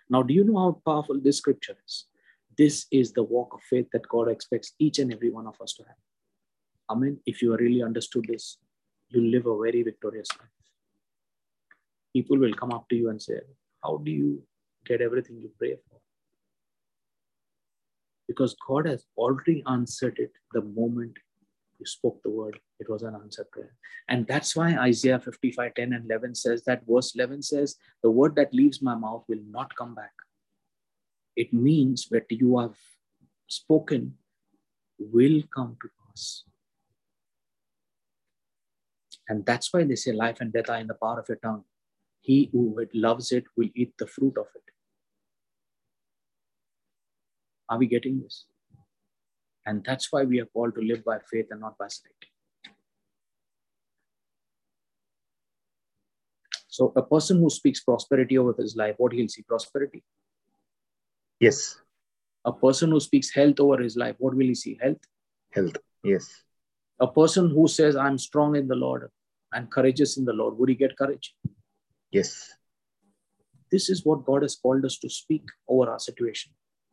now 0.09 0.23
do 0.23 0.35
you 0.35 0.45
know 0.45 0.61
how 0.65 0.73
powerful 0.91 1.21
this 1.27 1.39
scripture 1.39 1.77
is 1.87 2.05
this 2.63 2.87
is 3.01 3.13
the 3.13 3.27
walk 3.35 3.55
of 3.55 3.63
faith 3.73 3.89
that 3.93 4.09
god 4.15 4.29
expects 4.35 4.75
each 4.79 4.99
and 4.99 5.13
every 5.17 5.31
one 5.39 5.47
of 5.53 5.61
us 5.67 5.75
to 5.79 5.85
have 5.91 6.03
Amen. 6.95 7.19
if 7.27 7.43
you 7.43 7.57
really 7.57 7.83
understood 7.89 8.27
this 8.29 8.59
you 9.09 9.23
live 9.35 9.47
a 9.47 9.57
very 9.65 9.83
victorious 9.91 10.29
life 10.39 10.57
people 12.15 12.39
will 12.45 12.61
come 12.63 12.73
up 12.79 12.89
to 12.89 12.97
you 13.03 13.11
and 13.11 13.23
say 13.29 13.41
how 13.83 13.97
do 14.05 14.11
you 14.11 14.31
get 14.87 15.01
everything 15.01 15.39
you 15.41 15.51
pray 15.59 15.77
for? 15.89 15.99
Because 18.29 18.55
God 18.67 18.87
has 18.87 19.05
already 19.17 19.63
answered 19.67 20.19
it 20.19 20.33
the 20.53 20.63
moment 20.63 21.17
you 21.79 21.87
spoke 21.87 22.23
the 22.23 22.31
word. 22.31 22.59
It 22.79 22.89
was 22.89 23.03
an 23.03 23.15
answered 23.15 23.51
prayer. 23.51 23.75
And 24.09 24.27
that's 24.27 24.55
why 24.55 24.77
Isaiah 24.77 25.19
55 25.19 25.75
10 25.75 25.93
and 25.93 26.05
11 26.11 26.35
says 26.35 26.63
that 26.65 26.83
verse 26.87 27.15
11 27.15 27.43
says, 27.43 27.77
The 28.03 28.11
word 28.11 28.37
that 28.37 28.55
leaves 28.55 28.83
my 28.83 28.95
mouth 28.95 29.25
will 29.29 29.43
not 29.49 29.75
come 29.77 29.95
back. 29.95 30.13
It 31.37 31.53
means 31.53 32.09
that 32.11 32.27
you 32.31 32.59
have 32.59 32.77
spoken 33.49 34.15
will 34.99 35.43
come 35.55 35.77
to 35.83 35.89
pass. 36.07 36.45
And 39.29 39.47
that's 39.47 39.73
why 39.73 39.85
they 39.85 39.95
say 39.95 40.13
life 40.13 40.41
and 40.41 40.53
death 40.53 40.69
are 40.69 40.79
in 40.79 40.89
the 40.89 40.95
power 40.95 41.21
of 41.21 41.29
your 41.29 41.39
tongue. 41.39 41.65
He 42.21 42.51
who 42.53 42.77
loves 42.93 43.33
it 43.33 43.45
will 43.57 43.69
eat 43.75 43.95
the 43.99 44.07
fruit 44.07 44.37
of 44.37 44.47
it. 44.55 44.63
Are 47.69 47.79
we 47.79 47.87
getting 47.87 48.21
this? 48.21 48.47
And 49.65 49.85
that's 49.85 50.11
why 50.11 50.25
we 50.25 50.41
are 50.41 50.47
called 50.47 50.75
to 50.75 50.81
live 50.81 51.05
by 51.05 51.19
faith 51.31 51.47
and 51.51 51.61
not 51.61 51.79
by 51.79 51.87
sight. 51.89 52.13
So, 56.69 56.93
a 56.97 57.03
person 57.03 57.39
who 57.39 57.51
speaks 57.51 57.81
prosperity 57.81 58.39
over 58.39 58.55
his 58.57 58.77
life, 58.77 58.95
what 58.99 59.13
he'll 59.13 59.29
see? 59.29 59.43
Prosperity. 59.43 60.03
Yes. 61.41 61.81
A 62.45 62.53
person 62.53 62.91
who 62.91 63.01
speaks 63.01 63.35
health 63.35 63.59
over 63.59 63.83
his 63.83 63.97
life, 63.97 64.17
what 64.19 64.35
will 64.35 64.47
he 64.47 64.55
see? 64.55 64.79
Health. 64.81 64.99
Health. 65.51 65.77
Yes. 66.05 66.31
A 67.01 67.07
person 67.07 67.51
who 67.51 67.67
says, 67.67 67.97
I'm 67.97 68.19
strong 68.19 68.57
in 68.57 68.69
the 68.69 68.75
Lord 68.75 69.11
and 69.53 69.71
courageous 69.71 70.19
in 70.19 70.25
the 70.25 70.33
Lord, 70.33 70.57
would 70.59 70.69
he 70.69 70.75
get 70.75 70.97
courage? 70.97 71.35
Yes. 72.11 72.53
This 73.73 73.89
is 73.89 74.05
what 74.05 74.25
God 74.25 74.43
has 74.43 74.57
called 74.57 74.85
us 74.85 74.99
to 74.99 75.09
speak 75.09 75.45
over 75.69 75.91
our 75.91 75.99
situation. 75.99 76.53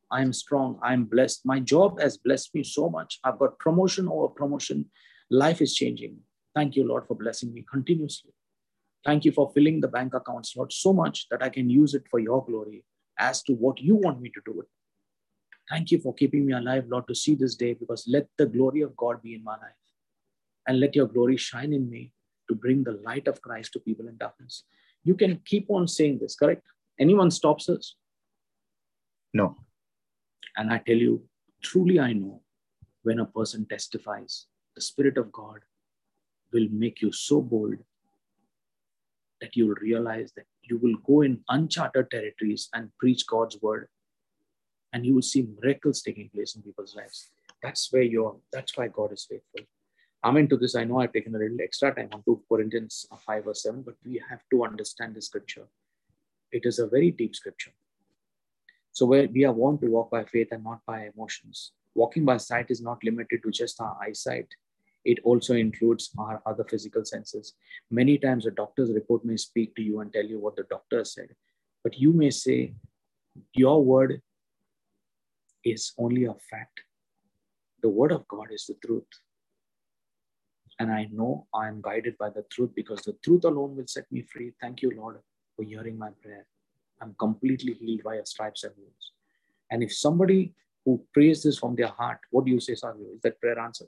I 0.09 0.21
am 0.21 0.31
strong. 0.31 0.79
I 0.81 0.93
am 0.93 1.05
blessed. 1.05 1.41
My 1.45 1.59
job 1.59 1.99
has 1.99 2.17
blessed 2.17 2.55
me 2.55 2.63
so 2.63 2.89
much. 2.89 3.19
I've 3.23 3.39
got 3.39 3.59
promotion 3.59 4.07
over 4.07 4.29
promotion. 4.29 4.85
Life 5.29 5.61
is 5.61 5.75
changing. 5.75 6.17
Thank 6.55 6.75
you, 6.75 6.87
Lord, 6.87 7.05
for 7.05 7.15
blessing 7.15 7.53
me 7.53 7.65
continuously. 7.69 8.31
Thank 9.03 9.25
you 9.25 9.31
for 9.31 9.51
filling 9.53 9.81
the 9.81 9.87
bank 9.87 10.13
accounts, 10.13 10.55
Lord, 10.55 10.71
so 10.71 10.93
much 10.93 11.27
that 11.29 11.43
I 11.43 11.49
can 11.49 11.69
use 11.69 11.93
it 11.93 12.03
for 12.09 12.19
your 12.19 12.45
glory 12.45 12.83
as 13.19 13.43
to 13.43 13.53
what 13.53 13.79
you 13.79 13.95
want 13.95 14.21
me 14.21 14.29
to 14.29 14.41
do 14.45 14.61
it. 14.61 14.67
Thank 15.69 15.91
you 15.91 15.99
for 15.99 16.13
keeping 16.13 16.45
me 16.45 16.53
alive, 16.53 16.85
Lord, 16.87 17.07
to 17.07 17.15
see 17.15 17.35
this 17.35 17.55
day 17.55 17.73
because 17.73 18.05
let 18.07 18.27
the 18.37 18.45
glory 18.45 18.81
of 18.81 18.95
God 18.95 19.21
be 19.21 19.33
in 19.33 19.43
my 19.43 19.53
life 19.53 19.83
and 20.67 20.79
let 20.79 20.95
your 20.95 21.07
glory 21.07 21.37
shine 21.37 21.73
in 21.73 21.89
me 21.89 22.13
to 22.47 22.55
bring 22.55 22.83
the 22.83 22.99
light 23.03 23.27
of 23.27 23.41
Christ 23.41 23.73
to 23.73 23.79
people 23.79 24.07
in 24.07 24.17
darkness. 24.17 24.63
You 25.03 25.15
can 25.15 25.41
keep 25.45 25.69
on 25.69 25.87
saying 25.87 26.19
this, 26.19 26.35
correct? 26.35 26.63
Anyone 26.99 27.31
stops 27.31 27.69
us? 27.69 27.95
No. 29.33 29.57
And 30.55 30.71
I 30.71 30.79
tell 30.79 30.95
you, 30.95 31.23
truly, 31.61 31.99
I 31.99 32.13
know 32.13 32.41
when 33.03 33.19
a 33.19 33.25
person 33.25 33.65
testifies, 33.69 34.47
the 34.75 34.81
Spirit 34.81 35.17
of 35.17 35.31
God 35.31 35.59
will 36.51 36.67
make 36.71 37.01
you 37.01 37.11
so 37.11 37.41
bold 37.41 37.75
that 39.41 39.55
you 39.55 39.67
will 39.67 39.75
realize 39.75 40.31
that 40.35 40.45
you 40.69 40.77
will 40.77 40.95
go 41.05 41.21
in 41.21 41.43
uncharted 41.49 42.11
territories 42.11 42.69
and 42.73 42.91
preach 42.99 43.25
God's 43.27 43.61
word, 43.61 43.87
and 44.93 45.05
you 45.05 45.15
will 45.15 45.21
see 45.21 45.47
miracles 45.61 46.01
taking 46.01 46.29
place 46.29 46.55
in 46.55 46.61
people's 46.61 46.95
lives. 46.95 47.29
That's 47.61 47.91
where 47.91 48.03
you're, 48.03 48.37
that's 48.51 48.77
why 48.77 48.87
God 48.87 49.13
is 49.13 49.25
faithful. 49.29 49.67
I'm 50.23 50.37
into 50.37 50.57
this. 50.57 50.75
I 50.75 50.83
know 50.83 50.99
I've 50.99 51.13
taken 51.13 51.35
a 51.35 51.39
little 51.39 51.61
extra 51.61 51.93
time 51.93 52.09
on 52.11 52.23
2 52.23 52.43
Corinthians 52.51 53.05
5 53.25 53.47
or 53.47 53.53
7, 53.53 53.81
but 53.83 53.95
we 54.05 54.21
have 54.29 54.41
to 54.51 54.63
understand 54.63 55.15
the 55.15 55.21
scripture. 55.21 55.67
It 56.51 56.65
is 56.65 56.79
a 56.79 56.87
very 56.87 57.11
deep 57.11 57.35
scripture. 57.35 57.71
So 58.91 59.05
we 59.05 59.45
are 59.45 59.53
warned 59.53 59.81
to 59.81 59.87
walk 59.87 60.09
by 60.09 60.25
faith 60.25 60.47
and 60.51 60.63
not 60.63 60.79
by 60.87 61.09
emotions. 61.13 61.71
Walking 61.93 62.25
by 62.25 62.37
sight 62.37 62.71
is 62.71 62.81
not 62.81 63.03
limited 63.03 63.43
to 63.43 63.51
just 63.51 63.79
our 63.79 63.97
eyesight. 64.01 64.47
It 65.07 65.19
also 65.23 65.53
includes 65.53 66.09
our 66.19 66.41
other 66.45 66.65
physical 66.65 67.05
senses. 67.05 67.53
Many 67.89 68.17
times 68.17 68.45
a 68.45 68.51
doctor's 68.51 68.91
report 68.91 69.23
may 69.23 69.37
speak 69.37 69.73
to 69.75 69.81
you 69.81 70.01
and 70.01 70.11
tell 70.11 70.25
you 70.25 70.37
what 70.37 70.57
the 70.57 70.65
doctor 70.69 71.05
said, 71.05 71.29
but 71.81 71.97
you 71.97 72.11
may 72.11 72.29
say, 72.29 72.73
your 73.53 73.81
word 73.81 74.21
is 75.63 75.93
only 75.97 76.25
a 76.25 76.33
fact. 76.49 76.81
The 77.81 77.87
word 77.87 78.11
of 78.11 78.27
God 78.27 78.47
is 78.51 78.65
the 78.65 78.75
truth. 78.85 79.13
And 80.77 80.91
I 80.91 81.07
know 81.09 81.47
I 81.53 81.69
am 81.69 81.81
guided 81.81 82.17
by 82.17 82.29
the 82.29 82.43
truth 82.51 82.71
because 82.75 83.01
the 83.03 83.15
truth 83.23 83.45
alone 83.45 83.77
will 83.77 83.87
set 83.87 84.11
me 84.11 84.23
free. 84.23 84.51
Thank 84.59 84.81
you, 84.81 84.91
Lord, 84.93 85.19
for 85.55 85.63
hearing 85.63 85.97
my 85.97 86.09
prayer. 86.21 86.45
I'm 87.01 87.15
completely 87.17 87.75
healed 87.75 88.03
by 88.03 88.15
your 88.15 88.25
stripes 88.25 88.65
and 88.65 88.73
wounds. 88.77 89.11
And 89.71 89.83
if 89.83 89.95
somebody 89.95 90.53
who 90.83 91.01
prays 91.13 91.43
this 91.43 91.59
from 91.59 91.75
their 91.77 91.93
heart, 91.99 92.19
what 92.29 92.43
do 92.43 92.51
you 92.51 92.59
say, 92.59 92.75
Savio? 92.75 93.07
Is 93.15 93.21
that 93.21 93.39
prayer 93.39 93.57
answered? 93.57 93.87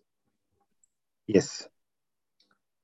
Yes. 1.33 1.67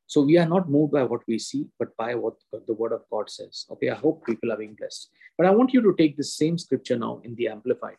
So 0.07 0.21
we 0.21 0.37
are 0.37 0.47
not 0.47 0.69
moved 0.69 0.93
by 0.93 1.03
what 1.03 1.21
we 1.27 1.39
see, 1.39 1.67
but 1.79 1.95
by 1.97 2.13
what 2.13 2.35
the 2.67 2.73
word 2.73 2.91
of 2.93 3.01
God 3.11 3.29
says. 3.29 3.65
Okay, 3.71 3.89
I 3.89 3.95
hope 3.95 4.25
people 4.25 4.51
are 4.51 4.57
being 4.57 4.75
blessed. 4.75 5.09
But 5.37 5.47
I 5.47 5.49
want 5.49 5.73
you 5.73 5.81
to 5.81 5.95
take 5.97 6.15
the 6.15 6.23
same 6.23 6.57
scripture 6.57 6.97
now 6.97 7.21
in 7.23 7.33
the 7.35 7.47
Amplified, 7.47 7.97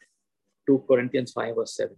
2 0.66 0.84
Corinthians 0.88 1.32
5, 1.32 1.56
verse 1.56 1.74
7. 1.76 1.96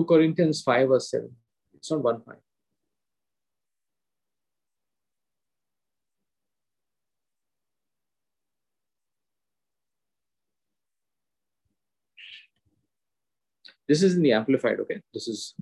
2 0.00 0.04
Corinthians 0.06 0.62
5 0.62 0.88
verse 0.88 1.10
7. 1.10 1.30
It's 1.74 1.90
not 1.90 2.02
1 2.02 2.22
5. 2.26 2.36
This 13.86 14.02
is 14.02 14.14
in 14.14 14.22
the 14.22 14.32
amplified, 14.32 14.78
okay? 14.80 15.00
This 15.12 15.26
is 15.26 15.54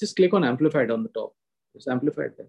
just 0.00 0.16
click 0.16 0.32
on 0.32 0.44
amplified 0.44 0.90
on 0.90 1.02
the 1.02 1.10
top. 1.10 1.34
It's 1.74 1.86
amplified 1.86 2.32
there. 2.38 2.46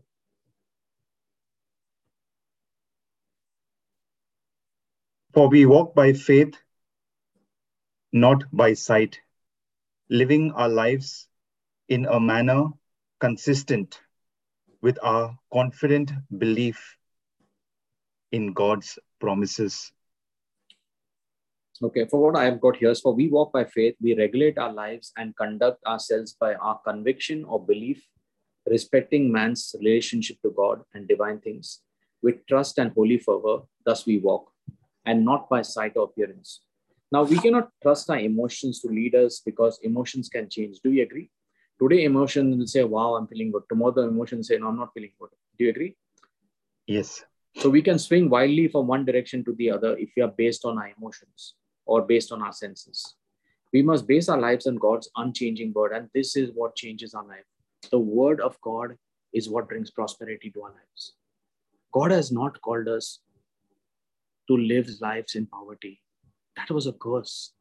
For 5.34 5.50
we 5.50 5.66
walk 5.66 5.94
by 5.94 6.14
faith 6.14 6.56
not 8.12 8.44
by 8.52 8.74
sight, 8.74 9.20
living 10.10 10.52
our 10.52 10.70
lives 10.70 11.28
in 11.88 12.06
a 12.06 12.20
manner 12.20 12.66
consistent 13.20 14.02
with 14.82 14.98
our 15.04 15.38
confident 15.54 16.12
belief 16.38 16.98
in 18.32 18.54
God's 18.54 18.98
promises. 19.20 19.92
Okay, 21.84 22.06
for 22.06 22.22
what 22.22 22.36
I 22.36 22.46
have 22.46 22.62
got 22.62 22.78
here 22.78 22.92
is 22.92 23.02
for 23.02 23.14
we 23.14 23.30
walk 23.30 23.54
by 23.54 23.66
faith, 23.66 23.96
we 24.02 24.16
regulate 24.16 24.58
our 24.58 24.72
lives 24.72 25.12
and 25.18 25.36
conduct 25.36 25.84
ourselves 25.86 26.34
by 26.34 26.54
our 26.56 26.80
conviction 26.86 27.44
or 27.46 27.66
belief, 27.66 28.06
respecting 28.68 29.32
man's 29.32 29.76
relationship 29.80 30.38
to 30.44 30.52
God 30.52 30.82
and 30.94 31.08
divine 31.08 31.40
things, 31.40 31.82
with 32.22 32.46
trust 32.46 32.78
and 32.78 32.92
holy 32.92 33.18
fervor, 33.18 33.62
thus 33.84 34.06
we 34.06 34.20
walk, 34.20 34.52
and 35.06 35.26
not 35.26 35.50
by 35.50 35.64
sight 35.64 35.94
or 35.96 36.04
appearance. 36.04 36.62
Now, 37.12 37.24
we 37.24 37.38
cannot 37.40 37.70
trust 37.82 38.10
our 38.10 38.20
emotions 38.20 38.80
to 38.82 38.88
lead 38.88 39.16
us 39.16 39.42
because 39.46 39.80
emotions 39.84 40.30
can 40.30 40.50
change. 40.50 40.80
Do 40.82 40.92
you 40.92 41.04
agree? 41.04 41.30
Today, 41.82 42.06
emotions 42.06 42.58
will 42.58 42.68
say, 42.68 42.84
Wow, 42.84 43.16
I'm 43.16 43.28
feeling 43.28 43.52
good. 43.52 43.64
Tomorrow, 43.68 43.92
the 43.92 44.02
emotion 44.04 44.38
will 44.38 44.44
say, 44.44 44.58
No, 44.58 44.68
I'm 44.68 44.78
not 44.78 44.94
feeling 44.94 45.12
good. 45.20 45.30
Do 45.58 45.66
you 45.66 45.72
agree? 45.72 45.98
Yes. 46.88 47.24
So, 47.58 47.70
we 47.70 47.82
can 47.82 48.00
swing 48.00 48.30
wildly 48.30 48.70
from 48.70 48.88
one 48.88 49.04
direction 49.04 49.44
to 49.46 49.54
the 49.54 49.72
other 49.72 49.98
if 49.98 50.12
we 50.16 50.24
are 50.24 50.34
based 50.38 50.64
on 50.64 50.78
our 50.78 50.90
emotions 50.98 51.56
or 51.86 52.02
based 52.04 52.32
on 52.32 52.42
our 52.42 52.54
senses. 52.54 53.16
We 53.74 53.82
must 53.82 54.08
base 54.08 54.30
our 54.30 54.40
lives 54.40 54.68
on 54.68 54.76
God's 54.76 55.10
unchanging 55.16 55.74
word, 55.74 55.92
and 55.94 56.10
this 56.14 56.36
is 56.36 56.52
what 56.54 56.76
changes 56.76 57.14
our 57.14 57.26
life. 57.26 57.46
The 57.90 58.00
word 58.00 58.40
of 58.40 58.60
God 58.62 58.96
is 59.34 59.50
what 59.50 59.68
brings 59.68 59.92
prosperity 59.92 60.52
to 60.52 60.64
our 60.64 60.72
lives. 60.72 61.14
God 61.94 62.12
has 62.12 62.32
not 62.32 62.62
called 62.62 62.88
us 62.88 63.20
to 64.48 64.58
live 64.58 64.90
lives 65.02 65.36
in 65.36 65.46
poverty. 65.46 66.02
That 66.58 66.70
was 66.72 66.88
a 66.88 66.94
curse. 66.94 67.54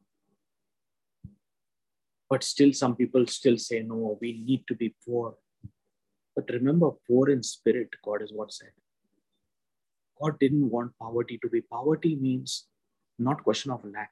But 2.29 2.45
still, 2.45 2.73
some 2.73 2.95
people 2.97 3.27
still 3.27 3.59
say, 3.59 3.83
no, 3.83 4.19
we 4.21 4.45
need 4.47 4.65
to 4.69 4.75
be 4.75 4.95
poor. 5.07 5.35
But 6.37 6.49
remember, 6.51 6.91
poor 7.09 7.29
in 7.29 7.43
spirit, 7.43 7.89
God 8.05 8.23
is 8.23 8.33
what 8.33 8.53
said. 8.53 8.71
God 10.21 10.39
didn't 10.39 10.71
want 10.71 10.93
poverty 11.01 11.39
to 11.43 11.49
be. 11.49 11.61
Poverty 11.63 12.15
means 12.15 12.67
not 13.19 13.43
question 13.43 13.71
of 13.73 13.85
lack. 13.85 14.11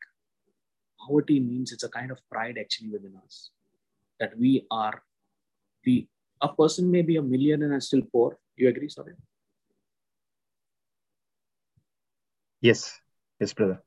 Poverty 0.98 1.38
means 1.38 1.70
it's 1.72 1.84
a 1.84 1.88
kind 1.88 2.10
of 2.10 2.18
pride 2.30 2.56
actually 2.58 2.88
within 2.88 3.14
us 3.24 3.50
that 4.18 4.36
we 4.36 4.66
are 4.70 5.02
we 5.86 6.08
a 6.40 6.48
person 6.48 6.90
may 6.90 7.02
be 7.02 7.16
a 7.16 7.22
millionaire 7.22 7.72
and 7.72 7.82
still 7.82 8.02
poor. 8.12 8.38
You 8.56 8.68
agree, 8.68 8.88
sorry? 8.88 9.14
Yes, 12.60 12.98
yes, 13.38 13.52
brother 13.52 13.82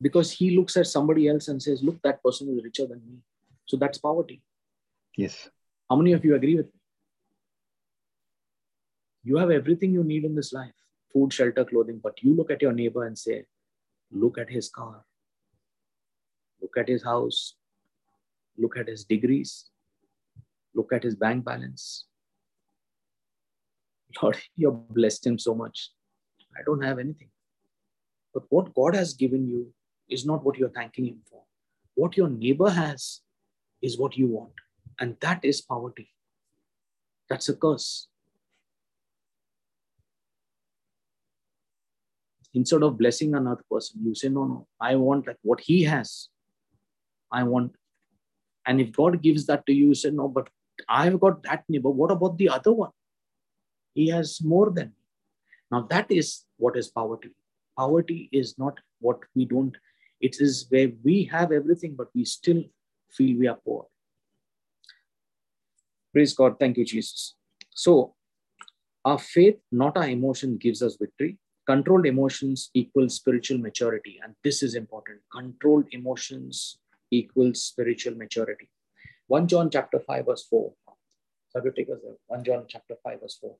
because 0.00 0.30
he 0.30 0.56
looks 0.56 0.76
at 0.76 0.86
somebody 0.86 1.28
else 1.28 1.48
and 1.48 1.62
says, 1.62 1.82
Look, 1.82 2.00
that 2.02 2.22
person 2.22 2.48
is 2.56 2.64
richer 2.64 2.86
than 2.86 3.02
me. 3.06 3.18
So 3.66 3.76
that's 3.76 3.98
poverty. 3.98 4.42
Yes. 5.16 5.48
How 5.90 5.96
many 5.96 6.12
of 6.12 6.24
you 6.24 6.34
agree 6.34 6.56
with 6.56 6.66
me? 6.66 6.80
You 9.24 9.36
have 9.36 9.50
everything 9.50 9.92
you 9.92 10.04
need 10.04 10.24
in 10.24 10.34
this 10.34 10.52
life 10.52 10.72
food, 11.12 11.32
shelter, 11.32 11.64
clothing, 11.64 12.00
but 12.02 12.22
you 12.22 12.34
look 12.34 12.50
at 12.50 12.62
your 12.62 12.72
neighbor 12.72 13.04
and 13.04 13.18
say, 13.18 13.44
Look 14.10 14.38
at 14.38 14.48
his 14.48 14.70
car, 14.70 15.04
look 16.62 16.76
at 16.78 16.88
his 16.88 17.04
house, 17.04 17.54
look 18.56 18.76
at 18.76 18.88
his 18.88 19.04
degrees, 19.04 19.70
look 20.74 20.92
at 20.92 21.02
his 21.02 21.14
bank 21.14 21.44
balance. 21.44 22.06
Lord, 24.22 24.38
you 24.56 24.70
have 24.70 24.88
blessed 24.88 25.26
him 25.26 25.38
so 25.38 25.54
much. 25.54 25.90
I 26.58 26.62
don't 26.64 26.82
have 26.82 26.98
anything. 26.98 27.28
But 28.32 28.44
what 28.48 28.74
God 28.74 28.94
has 28.94 29.12
given 29.12 29.46
you 29.46 29.72
is 30.08 30.26
not 30.26 30.44
what 30.44 30.56
you're 30.56 30.70
thanking 30.70 31.06
Him 31.06 31.20
for. 31.30 31.42
What 31.94 32.16
your 32.16 32.28
neighbor 32.28 32.70
has 32.70 33.20
is 33.82 33.98
what 33.98 34.16
you 34.16 34.26
want. 34.28 34.52
And 35.00 35.16
that 35.20 35.44
is 35.44 35.60
poverty. 35.60 36.10
That's 37.28 37.48
a 37.48 37.54
curse. 37.54 38.08
Instead 42.54 42.82
of 42.82 42.98
blessing 42.98 43.34
another 43.34 43.62
person, 43.70 44.00
you 44.04 44.14
say, 44.14 44.28
No, 44.28 44.44
no, 44.44 44.66
I 44.80 44.96
want 44.96 45.26
like 45.26 45.36
what 45.42 45.60
he 45.60 45.82
has. 45.84 46.28
I 47.30 47.42
want. 47.42 47.72
And 48.66 48.80
if 48.80 48.92
God 48.92 49.22
gives 49.22 49.46
that 49.46 49.66
to 49.66 49.72
you, 49.72 49.88
you 49.88 49.94
say, 49.94 50.10
No, 50.10 50.28
but 50.28 50.48
I've 50.88 51.20
got 51.20 51.42
that 51.42 51.64
neighbor. 51.68 51.90
What 51.90 52.10
about 52.10 52.38
the 52.38 52.48
other 52.48 52.72
one? 52.72 52.90
He 53.94 54.08
has 54.08 54.40
more 54.42 54.70
than 54.70 54.88
me. 54.88 54.92
Now, 55.70 55.82
that 55.90 56.10
is 56.10 56.44
what 56.56 56.76
is 56.76 56.88
poverty. 56.88 57.30
Poverty 57.76 58.28
is 58.32 58.58
not 58.58 58.78
what 59.00 59.18
we 59.34 59.44
don't 59.44 59.76
it 60.20 60.36
is 60.40 60.66
where 60.68 60.90
we 61.04 61.24
have 61.24 61.52
everything, 61.52 61.94
but 61.96 62.08
we 62.14 62.24
still 62.24 62.62
feel 63.10 63.38
we 63.38 63.46
are 63.46 63.58
poor. 63.64 63.86
Praise 66.12 66.32
God. 66.34 66.58
Thank 66.58 66.76
you, 66.76 66.84
Jesus. 66.84 67.34
So, 67.74 68.14
our 69.04 69.18
faith, 69.18 69.58
not 69.70 69.96
our 69.96 70.08
emotion, 70.08 70.56
gives 70.56 70.82
us 70.82 70.96
victory. 71.00 71.38
Controlled 71.66 72.06
emotions 72.06 72.70
equals 72.74 73.14
spiritual 73.14 73.58
maturity. 73.58 74.18
And 74.24 74.34
this 74.42 74.62
is 74.62 74.74
important. 74.74 75.20
Controlled 75.30 75.84
emotions 75.92 76.78
equals 77.10 77.62
spiritual 77.62 78.14
maturity. 78.16 78.70
1 79.28 79.46
John 79.46 79.70
chapter 79.70 80.00
5, 80.00 80.26
verse 80.26 80.46
4. 80.48 80.72
So, 81.50 81.60
take 81.60 81.88
us 81.90 81.98
there. 82.02 82.16
1 82.26 82.44
John 82.44 82.64
chapter 82.66 82.94
5, 83.04 83.20
verse 83.20 83.38
4. 83.40 83.54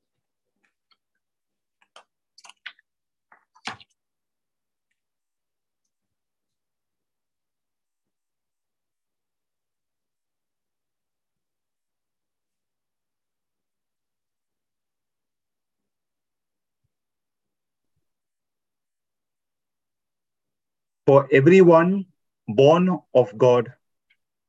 For 21.09 21.27
everyone 21.33 22.05
born 22.47 23.01
of 23.15 23.39
God 23.39 23.73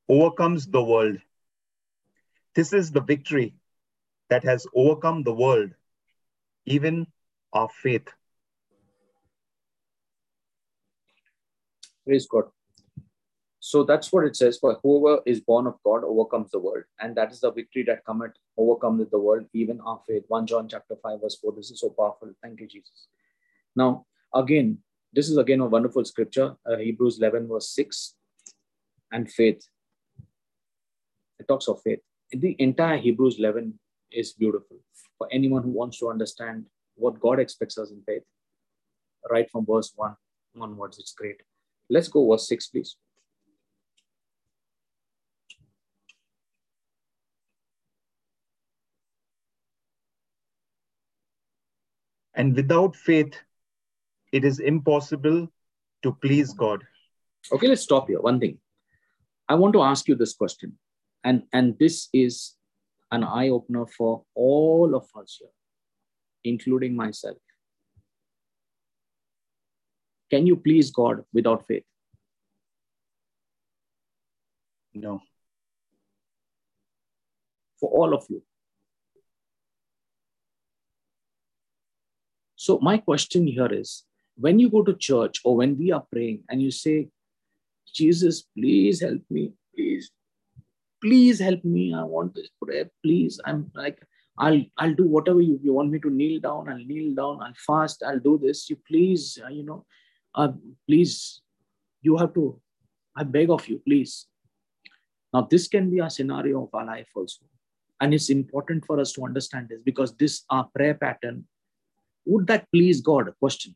overcomes 0.09 0.67
the 0.67 0.83
world. 0.83 1.15
This 2.53 2.73
is 2.73 2.91
the 2.91 2.99
victory 2.99 3.55
that 4.29 4.43
has 4.43 4.67
overcome 4.75 5.23
the 5.23 5.31
world, 5.33 5.69
even 6.65 7.07
our 7.53 7.69
faith. 7.69 8.09
Praise 12.05 12.27
God. 12.27 12.51
So 13.61 13.85
that's 13.85 14.11
what 14.11 14.25
it 14.25 14.35
says. 14.35 14.57
For 14.57 14.77
whoever 14.83 15.21
is 15.25 15.39
born 15.39 15.65
of 15.65 15.75
God 15.85 16.03
overcomes 16.03 16.51
the 16.51 16.59
world. 16.59 16.83
And 16.99 17.15
that 17.15 17.31
is 17.31 17.39
the 17.39 17.53
victory 17.53 17.83
that 17.83 18.03
cometh, 18.03 18.33
overcometh 18.57 19.11
the 19.11 19.19
world, 19.19 19.45
even 19.53 19.79
our 19.79 20.01
faith. 20.05 20.23
1 20.27 20.45
John 20.45 20.67
chapter 20.67 20.97
5, 21.01 21.21
verse 21.21 21.37
4. 21.41 21.53
This 21.55 21.71
is 21.71 21.79
so 21.79 21.91
powerful. 21.97 22.33
Thank 22.43 22.59
you, 22.59 22.67
Jesus. 22.67 23.07
Now, 23.77 24.05
again, 24.35 24.79
this 25.13 25.29
is 25.29 25.37
again 25.37 25.59
a 25.59 25.65
wonderful 25.65 26.05
scripture, 26.05 26.55
uh, 26.65 26.77
Hebrews 26.77 27.17
11, 27.19 27.47
verse 27.47 27.69
6, 27.69 28.15
and 29.11 29.29
faith. 29.29 29.67
It 31.39 31.47
talks 31.47 31.67
of 31.67 31.81
faith. 31.81 31.99
The 32.31 32.55
entire 32.59 32.97
Hebrews 32.97 33.39
11 33.39 33.79
is 34.11 34.33
beautiful 34.33 34.77
for 35.17 35.27
anyone 35.31 35.63
who 35.63 35.71
wants 35.71 35.97
to 35.99 36.09
understand 36.09 36.65
what 36.95 37.19
God 37.19 37.39
expects 37.39 37.77
us 37.77 37.91
in 37.91 38.01
faith. 38.05 38.23
Right 39.29 39.49
from 39.49 39.65
verse 39.65 39.91
1 39.95 40.15
onwards, 40.61 40.99
it's 40.99 41.13
great. 41.13 41.41
Let's 41.89 42.07
go 42.07 42.29
verse 42.29 42.47
6, 42.47 42.67
please. 42.67 42.95
And 52.35 52.55
without 52.55 52.95
faith, 52.95 53.35
it 54.31 54.45
is 54.45 54.59
impossible 54.59 55.47
to 56.03 56.11
please 56.21 56.53
God. 56.53 56.83
Okay, 57.51 57.67
let's 57.67 57.81
stop 57.81 58.07
here. 58.07 58.21
One 58.21 58.39
thing. 58.39 58.57
I 59.47 59.55
want 59.55 59.73
to 59.73 59.81
ask 59.81 60.07
you 60.07 60.15
this 60.15 60.33
question. 60.33 60.77
And, 61.23 61.43
and 61.51 61.77
this 61.79 62.09
is 62.13 62.55
an 63.11 63.23
eye 63.23 63.49
opener 63.49 63.85
for 63.85 64.23
all 64.35 64.95
of 64.95 65.07
us 65.19 65.37
here, 65.39 65.49
including 66.43 66.95
myself. 66.95 67.37
Can 70.29 70.45
you 70.45 70.55
please 70.55 70.91
God 70.91 71.23
without 71.33 71.65
faith? 71.65 71.83
No. 74.93 75.21
For 77.79 77.89
all 77.89 78.13
of 78.13 78.25
you. 78.29 78.43
So, 82.55 82.77
my 82.81 82.97
question 82.97 83.47
here 83.47 83.71
is 83.71 84.03
when 84.39 84.59
you 84.59 84.69
go 84.69 84.81
to 84.83 84.93
church 84.93 85.41
or 85.43 85.55
when 85.55 85.77
we 85.77 85.91
are 85.91 86.03
praying 86.11 86.43
and 86.49 86.61
you 86.61 86.71
say, 86.71 87.09
Jesus, 87.93 88.43
please 88.57 89.01
help 89.01 89.21
me, 89.29 89.51
please, 89.75 90.11
please 91.01 91.39
help 91.39 91.63
me. 91.63 91.93
I 91.93 92.03
want 92.03 92.35
this 92.35 92.49
prayer, 92.61 92.89
please. 93.03 93.39
I'm 93.45 93.71
like, 93.75 94.01
I'll 94.37 94.63
I'll 94.77 94.93
do 94.93 95.05
whatever 95.05 95.41
you, 95.41 95.59
you 95.61 95.73
want 95.73 95.91
me 95.91 95.99
to 95.99 96.09
kneel 96.09 96.39
down, 96.39 96.69
I'll 96.69 96.77
kneel 96.77 97.13
down, 97.15 97.41
I'll 97.41 97.61
fast, 97.67 98.03
I'll 98.07 98.19
do 98.19 98.39
this. 98.41 98.69
You 98.69 98.77
please, 98.87 99.37
uh, 99.43 99.49
you 99.49 99.63
know, 99.63 99.85
uh, 100.35 100.49
please, 100.87 101.41
you 102.01 102.15
have 102.17 102.33
to, 102.35 102.59
I 103.17 103.23
beg 103.23 103.49
of 103.49 103.67
you, 103.67 103.81
please. 103.85 104.27
Now, 105.33 105.47
this 105.49 105.67
can 105.67 105.89
be 105.89 105.99
a 105.99 106.09
scenario 106.09 106.63
of 106.63 106.69
our 106.73 106.85
life 106.85 107.09
also. 107.15 107.45
And 108.01 108.13
it's 108.13 108.29
important 108.29 108.85
for 108.85 108.99
us 108.99 109.11
to 109.13 109.25
understand 109.25 109.69
this 109.69 109.81
because 109.83 110.15
this 110.15 110.45
our 110.49 110.69
prayer 110.73 110.93
pattern. 110.93 111.45
Would 112.25 112.47
that 112.47 112.67
please 112.71 113.01
God? 113.01 113.33
Question. 113.39 113.75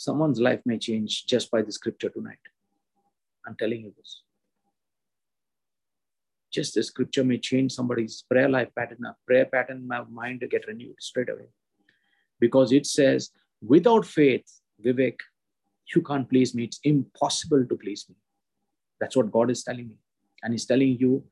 Someone's 0.00 0.40
life 0.40 0.60
may 0.64 0.78
change 0.78 1.26
just 1.26 1.50
by 1.50 1.60
the 1.60 1.70
scripture 1.70 2.08
tonight. 2.08 2.44
I'm 3.46 3.54
telling 3.56 3.82
you 3.82 3.92
this. 3.98 4.22
Just 6.50 6.74
the 6.74 6.82
scripture 6.82 7.22
may 7.22 7.36
change 7.38 7.72
somebody's 7.72 8.24
prayer 8.30 8.48
life 8.48 8.70
pattern, 8.74 9.04
a 9.04 9.14
prayer 9.26 9.44
pattern, 9.44 9.86
my 9.86 10.02
mind 10.04 10.40
to 10.40 10.48
get 10.48 10.66
renewed 10.66 10.96
straight 10.98 11.28
away. 11.28 11.48
Because 12.40 12.72
it 12.72 12.86
says, 12.86 13.30
without 13.60 14.06
faith, 14.06 14.48
Vivek, 14.82 15.18
you 15.94 16.00
can't 16.00 16.28
please 16.30 16.54
me. 16.54 16.64
It's 16.64 16.80
impossible 16.82 17.66
to 17.66 17.76
please 17.76 18.06
me. 18.08 18.16
That's 19.00 19.16
what 19.16 19.30
God 19.30 19.50
is 19.50 19.62
telling 19.62 19.88
me. 19.88 19.96
And 20.42 20.54
He's 20.54 20.64
telling 20.64 20.96
you, 20.98 21.24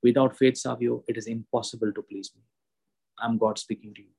without 0.00 0.38
faith, 0.38 0.58
Savio, 0.58 1.02
it 1.08 1.16
is 1.16 1.26
impossible 1.26 1.92
to 1.92 2.02
please 2.02 2.30
me. 2.36 2.42
I'm 3.18 3.36
God 3.36 3.58
speaking 3.58 3.92
to 3.94 4.02
you. 4.02 4.14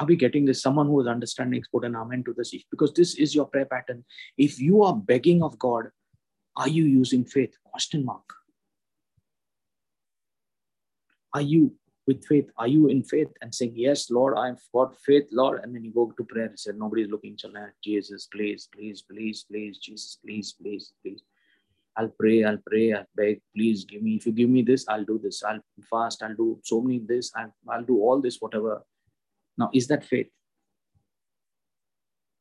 Are 0.00 0.06
we 0.06 0.16
getting 0.16 0.46
this 0.46 0.62
someone 0.62 0.86
who 0.86 1.00
is 1.00 1.06
understanding 1.06 1.62
put 1.72 1.84
an 1.84 1.94
amen 1.94 2.24
to 2.24 2.32
this 2.36 2.54
because 2.70 2.92
this 2.94 3.14
is 3.16 3.34
your 3.34 3.46
prayer 3.46 3.66
pattern. 3.66 4.04
If 4.38 4.58
you 4.58 4.82
are 4.82 4.94
begging 4.96 5.42
of 5.42 5.58
god 5.58 5.90
are 6.56 6.68
you 6.68 6.84
using 6.84 7.24
faith? 7.24 7.54
Question 7.64 8.04
mark. 8.04 8.24
Are 11.32 11.40
you 11.40 11.74
with 12.06 12.26
faith? 12.26 12.50
Are 12.58 12.66
you 12.66 12.88
in 12.88 13.04
faith? 13.04 13.28
And 13.40 13.54
saying 13.54 13.74
yes 13.76 14.10
lord 14.10 14.36
i've 14.38 14.62
got 14.74 14.96
faith 15.06 15.28
lord. 15.30 15.62
And 15.62 15.74
then 15.74 15.84
you 15.84 15.92
go 15.92 16.12
to 16.16 16.24
prayer 16.24 16.46
and 16.46 16.58
say 16.58 16.72
nobody's 16.74 17.10
looking 17.10 17.36
jesus 17.84 18.26
please 18.32 18.68
please 18.74 19.02
please 19.02 19.44
please 19.50 19.78
jesus 19.78 20.18
please 20.24 20.54
please 20.60 20.92
please. 21.02 21.22
I'll 21.96 22.12
pray, 22.18 22.44
I'll 22.44 22.62
pray, 22.66 22.92
I'll 22.92 23.04
beg, 23.16 23.42
please 23.54 23.84
give 23.84 24.00
me. 24.00 24.14
If 24.14 24.24
you 24.24 24.32
give 24.32 24.48
me 24.48 24.62
this, 24.62 24.86
I'll 24.88 25.04
do 25.04 25.20
this. 25.22 25.42
I'll 25.42 25.58
fast, 25.90 26.22
I'll 26.22 26.36
do 26.36 26.58
so 26.62 26.80
many 26.80 27.00
this, 27.00 27.32
I'll, 27.36 27.52
I'll 27.68 27.84
do 27.84 27.98
all 27.98 28.20
this, 28.20 28.38
whatever 28.38 28.82
now, 29.60 29.70
is 29.74 29.86
that 29.88 30.04
faith? 30.04 30.28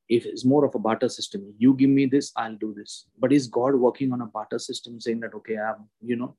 If 0.07 0.25
it's 0.25 0.45
more 0.45 0.65
of 0.65 0.73
a 0.73 0.79
barter 0.79 1.09
system, 1.09 1.53
you 1.57 1.73
give 1.73 1.89
me 1.89 2.05
this, 2.05 2.31
I'll 2.35 2.55
do 2.55 2.73
this. 2.75 3.05
But 3.19 3.33
is 3.33 3.47
God 3.47 3.75
working 3.75 4.13
on 4.13 4.21
a 4.21 4.25
barter 4.25 4.57
system 4.57 4.99
saying 4.99 5.19
that, 5.19 5.35
okay, 5.35 5.57
I'm, 5.57 5.87
you 6.01 6.15
know, 6.15 6.35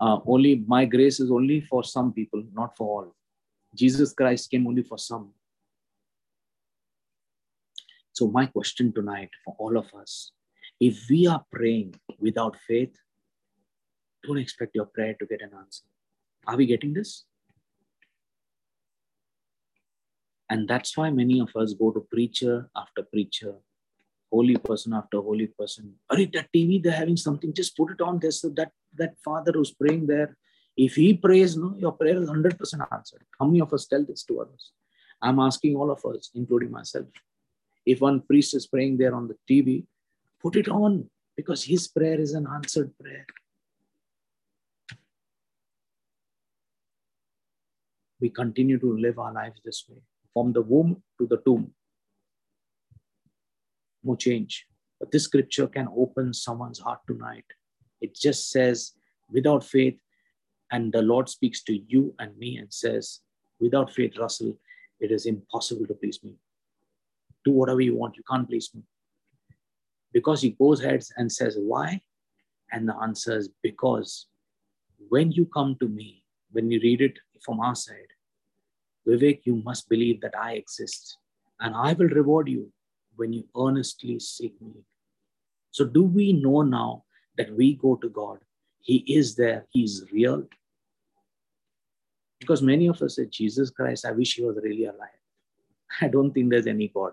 uh, 0.00 0.18
only 0.26 0.64
my 0.66 0.84
grace 0.86 1.20
is 1.20 1.30
only 1.30 1.60
for 1.60 1.84
some 1.84 2.12
people, 2.12 2.42
not 2.52 2.76
for 2.76 2.86
all. 2.88 3.14
Jesus 3.74 4.12
Christ 4.12 4.50
came 4.50 4.66
only 4.66 4.82
for 4.82 4.98
some. 4.98 5.32
So, 8.12 8.28
my 8.28 8.46
question 8.46 8.92
tonight 8.92 9.30
for 9.44 9.54
all 9.58 9.76
of 9.76 9.92
us 9.94 10.32
if 10.80 11.06
we 11.08 11.26
are 11.26 11.44
praying 11.52 11.94
without 12.18 12.56
faith, 12.66 12.94
don't 14.24 14.38
expect 14.38 14.74
your 14.74 14.86
prayer 14.86 15.14
to 15.18 15.26
get 15.26 15.42
an 15.42 15.50
answer. 15.58 15.84
Are 16.46 16.56
we 16.56 16.66
getting 16.66 16.92
this? 16.92 17.24
And 20.48 20.68
that's 20.68 20.96
why 20.96 21.10
many 21.10 21.40
of 21.40 21.50
us 21.56 21.74
go 21.74 21.90
to 21.90 22.00
preacher 22.00 22.70
after 22.76 23.02
preacher, 23.02 23.54
holy 24.30 24.56
person 24.56 24.92
after 24.92 25.20
holy 25.20 25.48
person. 25.48 25.94
Are 26.08 26.16
that 26.16 26.48
TV, 26.54 26.82
they're 26.82 26.92
having 26.92 27.16
something, 27.16 27.52
just 27.52 27.76
put 27.76 27.90
it 27.90 28.00
on 28.00 28.18
there 28.20 28.30
so 28.30 28.50
that 28.50 28.70
that 28.94 29.14
father 29.24 29.52
who's 29.52 29.72
praying 29.72 30.06
there, 30.06 30.36
if 30.76 30.94
he 30.94 31.14
prays, 31.14 31.56
no, 31.56 31.74
your 31.76 31.92
prayer 31.92 32.20
is 32.22 32.28
100% 32.28 32.86
answered. 32.92 33.24
How 33.38 33.46
many 33.46 33.60
of 33.60 33.72
us 33.72 33.86
tell 33.86 34.04
this 34.04 34.22
to 34.24 34.40
others? 34.40 34.72
I'm 35.20 35.40
asking 35.40 35.74
all 35.76 35.90
of 35.90 36.04
us, 36.04 36.30
including 36.34 36.70
myself. 36.70 37.06
If 37.84 38.00
one 38.00 38.20
priest 38.20 38.54
is 38.54 38.66
praying 38.66 38.98
there 38.98 39.14
on 39.14 39.28
the 39.28 39.36
TV, 39.50 39.84
put 40.40 40.56
it 40.56 40.68
on 40.68 41.08
because 41.36 41.64
his 41.64 41.88
prayer 41.88 42.20
is 42.20 42.34
an 42.34 42.46
answered 42.52 42.92
prayer. 43.00 43.26
We 48.20 48.30
continue 48.30 48.78
to 48.78 48.96
live 48.96 49.18
our 49.18 49.32
lives 49.32 49.60
this 49.64 49.84
way 49.88 50.02
from 50.36 50.52
the 50.52 50.60
womb 50.60 51.02
to 51.18 51.26
the 51.26 51.38
tomb. 51.46 51.72
No 54.04 54.14
change. 54.16 54.66
But 55.00 55.10
this 55.10 55.24
scripture 55.24 55.66
can 55.66 55.88
open 55.96 56.34
someone's 56.34 56.78
heart 56.78 56.98
tonight. 57.06 57.46
It 58.02 58.14
just 58.14 58.50
says, 58.50 58.92
without 59.30 59.64
faith, 59.64 59.98
and 60.70 60.92
the 60.92 61.00
Lord 61.00 61.30
speaks 61.30 61.62
to 61.64 61.78
you 61.88 62.14
and 62.18 62.36
me 62.36 62.58
and 62.58 62.70
says, 62.70 63.20
without 63.60 63.90
faith, 63.90 64.18
Russell, 64.18 64.58
it 65.00 65.10
is 65.10 65.24
impossible 65.24 65.86
to 65.86 65.94
please 65.94 66.22
me. 66.22 66.34
Do 67.46 67.52
whatever 67.52 67.80
you 67.80 67.96
want, 67.96 68.18
you 68.18 68.22
can't 68.30 68.46
please 68.46 68.68
me. 68.74 68.82
Because 70.12 70.42
he 70.42 70.50
goes 70.50 70.84
ahead 70.84 71.02
and 71.16 71.32
says, 71.32 71.56
Why? 71.58 72.02
And 72.72 72.86
the 72.86 72.96
answer 72.96 73.38
is 73.38 73.48
because 73.62 74.26
when 75.08 75.32
you 75.32 75.46
come 75.46 75.76
to 75.80 75.88
me, 75.88 76.24
when 76.52 76.70
you 76.70 76.78
read 76.82 77.00
it 77.00 77.18
from 77.42 77.60
our 77.60 77.74
side, 77.74 78.12
Vivek, 79.06 79.40
you 79.44 79.56
must 79.56 79.88
believe 79.88 80.20
that 80.20 80.36
I 80.38 80.54
exist 80.54 81.18
and 81.60 81.74
I 81.74 81.92
will 81.92 82.08
reward 82.08 82.48
you 82.48 82.72
when 83.16 83.32
you 83.32 83.44
earnestly 83.56 84.18
seek 84.18 84.60
me. 84.60 84.84
So, 85.70 85.84
do 85.84 86.02
we 86.02 86.32
know 86.32 86.62
now 86.62 87.04
that 87.36 87.54
we 87.54 87.74
go 87.74 87.96
to 87.96 88.08
God? 88.08 88.38
He 88.80 88.98
is 89.06 89.34
there, 89.36 89.66
He's 89.70 90.04
real. 90.12 90.44
Because 92.40 92.62
many 92.62 92.86
of 92.86 93.00
us 93.02 93.16
say, 93.16 93.26
Jesus 93.26 93.70
Christ, 93.70 94.04
I 94.04 94.12
wish 94.12 94.34
He 94.34 94.44
was 94.44 94.58
really 94.62 94.84
alive. 94.84 95.20
I 96.00 96.08
don't 96.08 96.32
think 96.32 96.50
there's 96.50 96.66
any 96.66 96.88
God. 96.88 97.12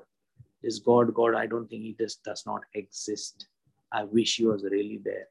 Is 0.61 0.79
God 0.79 1.13
God? 1.13 1.35
I 1.35 1.45
don't 1.45 1.67
think 1.67 1.83
He 1.83 1.95
just 1.99 2.23
does 2.23 2.45
not 2.45 2.61
exist. 2.73 3.47
I 3.91 4.03
wish 4.03 4.37
He 4.37 4.45
was 4.45 4.63
really 4.63 4.99
there. 5.03 5.27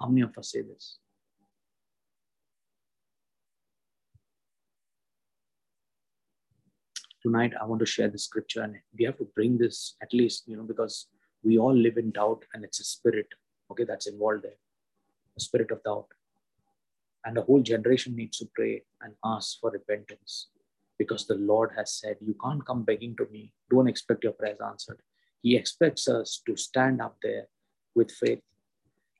How 0.00 0.08
many 0.08 0.22
of 0.22 0.36
us 0.36 0.52
say 0.52 0.62
this? 0.62 0.98
Tonight 7.26 7.52
I 7.60 7.64
want 7.66 7.80
to 7.80 7.86
share 7.86 8.08
the 8.08 8.18
scripture 8.18 8.62
and 8.62 8.76
we 8.96 9.04
have 9.04 9.18
to 9.18 9.28
bring 9.34 9.58
this 9.58 9.96
at 10.00 10.12
least, 10.12 10.44
you 10.46 10.56
know, 10.56 10.68
because 10.74 10.96
We 11.48 11.58
all 11.64 11.76
live 11.86 11.98
in 12.00 12.08
doubt, 12.10 12.42
and 12.52 12.64
it's 12.66 12.80
a 12.80 12.84
spirit, 12.84 13.28
okay, 13.70 13.84
that's 13.88 14.08
involved 14.12 14.44
there, 14.46 14.58
a 15.40 15.40
spirit 15.40 15.70
of 15.74 15.82
doubt. 15.88 16.08
And 17.24 17.36
the 17.36 17.44
whole 17.48 17.62
generation 17.68 18.16
needs 18.16 18.38
to 18.38 18.48
pray 18.56 18.72
and 19.02 19.12
ask 19.32 19.60
for 19.60 19.70
repentance 19.70 20.48
because 20.98 21.26
the 21.26 21.38
Lord 21.50 21.70
has 21.76 21.92
said, 22.00 22.16
You 22.20 22.34
can't 22.42 22.66
come 22.70 22.82
begging 22.88 23.14
to 23.20 23.26
me. 23.34 23.42
Don't 23.70 23.92
expect 23.92 24.24
your 24.24 24.32
prayers 24.40 24.64
answered. 24.70 25.00
He 25.42 25.56
expects 25.60 26.08
us 26.08 26.42
to 26.46 26.56
stand 26.56 27.00
up 27.06 27.16
there 27.22 27.46
with 27.94 28.10
faith 28.22 28.44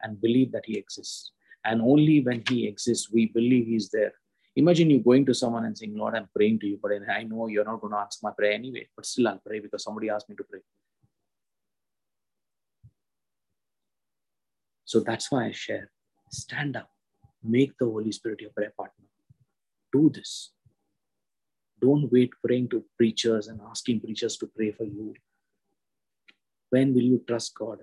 and 0.03 0.20
believe 0.27 0.51
that 0.53 0.66
He 0.70 0.77
exists. 0.83 1.31
And 1.65 1.81
only 1.93 2.19
when 2.28 2.43
He 2.51 2.66
exists, 2.73 3.07
we 3.16 3.27
believe 3.39 3.66
He's 3.66 3.91
there. 3.91 4.15
Imagine 4.57 4.89
you 4.89 5.01
going 5.01 5.27
to 5.27 5.35
someone 5.35 5.66
and 5.66 5.77
saying, 5.77 5.95
Lord, 5.95 6.15
I'm 6.15 6.28
praying 6.35 6.61
to 6.61 6.66
you, 6.66 6.78
but 6.83 6.91
I 7.11 7.24
know 7.24 7.47
you're 7.47 7.65
not 7.65 7.81
going 7.81 7.93
to 7.93 7.99
answer 7.99 8.20
my 8.23 8.31
prayer 8.31 8.53
anyway, 8.53 8.89
but 8.97 9.05
still 9.05 9.28
I'll 9.28 9.39
pray 9.39 9.61
because 9.61 9.85
somebody 9.85 10.09
asked 10.09 10.31
me 10.31 10.37
to 10.37 10.45
pray. 10.45 10.61
So 14.87 15.01
that's 15.01 15.31
why 15.31 15.47
I 15.47 15.51
share. 15.51 15.91
Stand 16.31 16.77
up, 16.77 16.91
make 17.45 17.77
the 17.78 17.85
Holy 17.85 18.12
Spirit 18.12 18.41
your 18.41 18.51
prayer 18.51 18.73
partner. 18.74 19.05
Do 19.93 20.09
this. 20.09 20.53
Don't 21.78 22.11
wait 22.11 22.31
praying 22.43 22.70
to 22.70 22.83
preachers 22.97 23.49
and 23.49 23.61
asking 23.69 24.01
preachers 24.01 24.39
to 24.39 24.47
pray 24.47 24.73
for 24.73 24.85
you. 24.85 25.15
When 26.70 26.95
will 26.95 27.03
you 27.03 27.23
trust 27.28 27.55
God? 27.55 27.81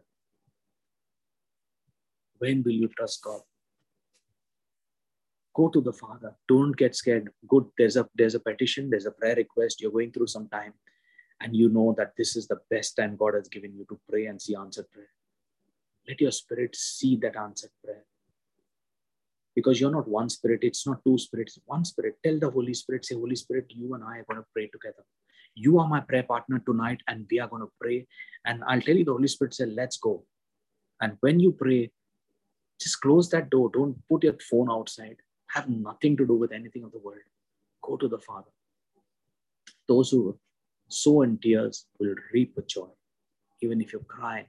When 2.39 2.63
will 2.63 2.71
you 2.71 2.87
trust 2.87 3.21
God? 3.23 3.41
Go 5.55 5.69
to 5.69 5.81
the 5.81 5.93
Father. 5.93 6.35
Don't 6.47 6.75
get 6.75 6.95
scared. 6.95 7.29
Good. 7.47 7.65
There's 7.77 7.97
a 7.97 8.07
there's 8.15 8.35
a 8.35 8.39
petition. 8.39 8.89
There's 8.89 9.05
a 9.05 9.11
prayer 9.11 9.35
request. 9.35 9.81
You're 9.81 9.91
going 9.91 10.11
through 10.11 10.27
some 10.27 10.47
time, 10.49 10.73
and 11.41 11.55
you 11.55 11.69
know 11.69 11.93
that 11.97 12.13
this 12.17 12.35
is 12.35 12.47
the 12.47 12.59
best 12.69 12.95
time 12.95 13.15
God 13.17 13.35
has 13.35 13.47
given 13.47 13.75
you 13.75 13.85
to 13.89 13.99
pray 14.09 14.25
and 14.25 14.41
see 14.41 14.55
answered 14.55 14.89
prayer. 14.91 15.09
Let 16.07 16.21
your 16.21 16.31
spirit 16.31 16.75
see 16.75 17.15
that 17.17 17.35
answered 17.35 17.71
prayer 17.83 18.05
because 19.55 19.79
you're 19.79 19.91
not 19.91 20.07
one 20.07 20.29
spirit, 20.29 20.59
it's 20.63 20.85
not 20.87 21.03
two 21.05 21.17
spirits, 21.17 21.59
one 21.65 21.85
spirit. 21.85 22.17
Tell 22.23 22.39
the 22.39 22.49
Holy 22.49 22.73
Spirit, 22.73 23.05
say, 23.05 23.15
Holy 23.15 23.35
Spirit, 23.35 23.65
you 23.69 23.93
and 23.93 24.03
I 24.03 24.19
are 24.19 24.25
going 24.29 24.39
to 24.39 24.47
pray 24.53 24.67
together. 24.67 25.03
You 25.55 25.79
are 25.79 25.87
my 25.87 25.99
prayer 25.99 26.23
partner 26.23 26.59
tonight, 26.65 27.01
and 27.07 27.27
we 27.29 27.39
are 27.39 27.47
going 27.47 27.61
to 27.61 27.71
pray. 27.79 28.07
And 28.45 28.63
I'll 28.67 28.81
tell 28.81 28.95
you, 28.95 29.05
the 29.05 29.13
Holy 29.13 29.27
Spirit 29.27 29.53
said, 29.53 29.73
Let's 29.73 29.97
go. 29.97 30.25
And 30.99 31.17
when 31.19 31.39
you 31.39 31.51
pray, 31.51 31.91
just 32.79 33.01
close 33.01 33.29
that 33.29 33.49
door. 33.49 33.69
Don't 33.71 33.95
put 34.09 34.23
your 34.23 34.35
phone 34.49 34.71
outside. 34.71 35.17
Have 35.53 35.69
nothing 35.69 36.17
to 36.17 36.25
do 36.25 36.33
with 36.33 36.51
anything 36.51 36.83
of 36.83 36.91
the 36.91 36.97
world. 36.97 37.19
Go 37.83 37.97
to 37.97 38.07
the 38.07 38.17
Father. 38.17 38.49
Those 39.87 40.09
who 40.09 40.37
sow 40.87 41.21
in 41.21 41.37
tears 41.37 41.85
will 41.99 42.15
reap 42.33 42.53
with 42.55 42.67
joy. 42.67 42.87
Even 43.61 43.81
if 43.81 43.93
you 43.93 43.99
cry, 44.07 44.47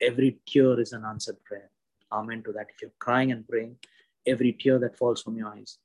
every 0.00 0.38
tear 0.46 0.78
is 0.78 0.92
an 0.92 1.04
answered 1.04 1.42
prayer. 1.44 1.70
Amen 2.12 2.42
to 2.42 2.52
that. 2.52 2.66
If 2.74 2.82
you're 2.82 2.98
crying 2.98 3.32
and 3.32 3.48
praying, 3.48 3.76
every 4.26 4.52
tear 4.52 4.78
that 4.80 4.98
falls 4.98 5.22
from 5.22 5.36
your 5.36 5.48
eyes 5.48 5.78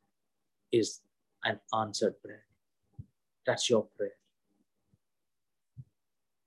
is 0.72 1.00
an 1.46 1.60
answered 1.74 2.16
prayer. 2.22 2.44
That's 3.46 3.70
your 3.70 3.88
prayer. 3.98 4.12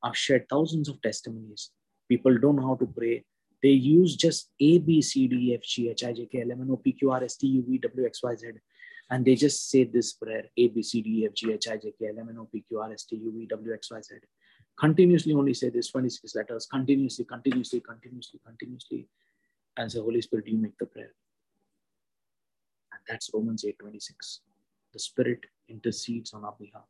I've 0.03 0.17
shared 0.17 0.49
thousands 0.49 0.89
of 0.89 1.01
testimonies. 1.01 1.71
People 2.09 2.39
don't 2.39 2.57
know 2.57 2.69
how 2.69 2.75
to 2.77 2.87
pray. 2.87 3.25
They 3.63 3.71
use 3.71 4.17
just 4.17 4.51
A, 4.61 4.79
B, 4.79 5.03
C, 5.03 5.29
D, 5.29 5.55
F, 5.55 5.63
G, 5.63 5.91
H, 5.91 6.05
I, 6.05 6.13
J, 6.13 6.27
K, 6.27 6.43
L, 6.43 6.53
M, 6.53 6.63
N, 6.63 6.69
O, 6.71 6.77
P, 6.77 6.93
Q, 6.93 7.11
R, 7.11 7.23
S, 7.25 7.37
T, 7.37 7.47
U, 7.47 7.65
V, 7.67 7.79
W, 7.79 8.07
X, 8.07 8.23
Y, 8.23 8.35
Z. 8.35 8.47
And 9.11 9.25
they 9.25 9.35
just 9.35 9.69
say 9.69 9.85
this 9.85 10.13
prayer 10.13 10.45
A, 10.57 10.69
B, 10.69 10.83
C, 10.83 11.03
D, 11.03 11.27
F, 11.27 11.35
G, 11.35 11.53
H, 11.53 11.69
I, 11.69 11.77
J, 11.77 11.93
K, 11.99 12.09
L, 12.09 12.21
M, 12.21 12.29
N, 12.31 12.39
O, 12.39 12.49
P, 12.51 12.65
Q, 12.67 12.81
R, 12.81 12.93
S, 12.93 13.05
T, 13.05 13.17
U, 13.17 13.33
V, 13.37 13.47
W, 13.47 13.75
X, 13.75 13.91
Y, 13.91 14.01
Z. 14.01 14.15
Continuously 14.79 15.35
only 15.35 15.53
say 15.53 15.69
this 15.69 15.91
26 15.91 16.35
letters, 16.37 16.67
continuously, 16.67 17.25
continuously, 17.27 17.81
continuously, 17.81 18.41
continuously. 18.47 19.09
And 19.77 19.93
say, 19.93 19.99
Holy 19.99 20.23
Spirit, 20.23 20.49
you 20.49 20.57
make 20.57 20.79
the 20.79 20.87
prayer. 20.87 21.13
And 22.93 23.01
that's 23.07 23.31
Romans 23.35 23.65
8:26. 23.65 24.41
The 24.93 24.99
Spirit 24.99 25.41
intercedes 25.69 26.33
on 26.33 26.45
our 26.45 26.57
behalf. 26.59 26.89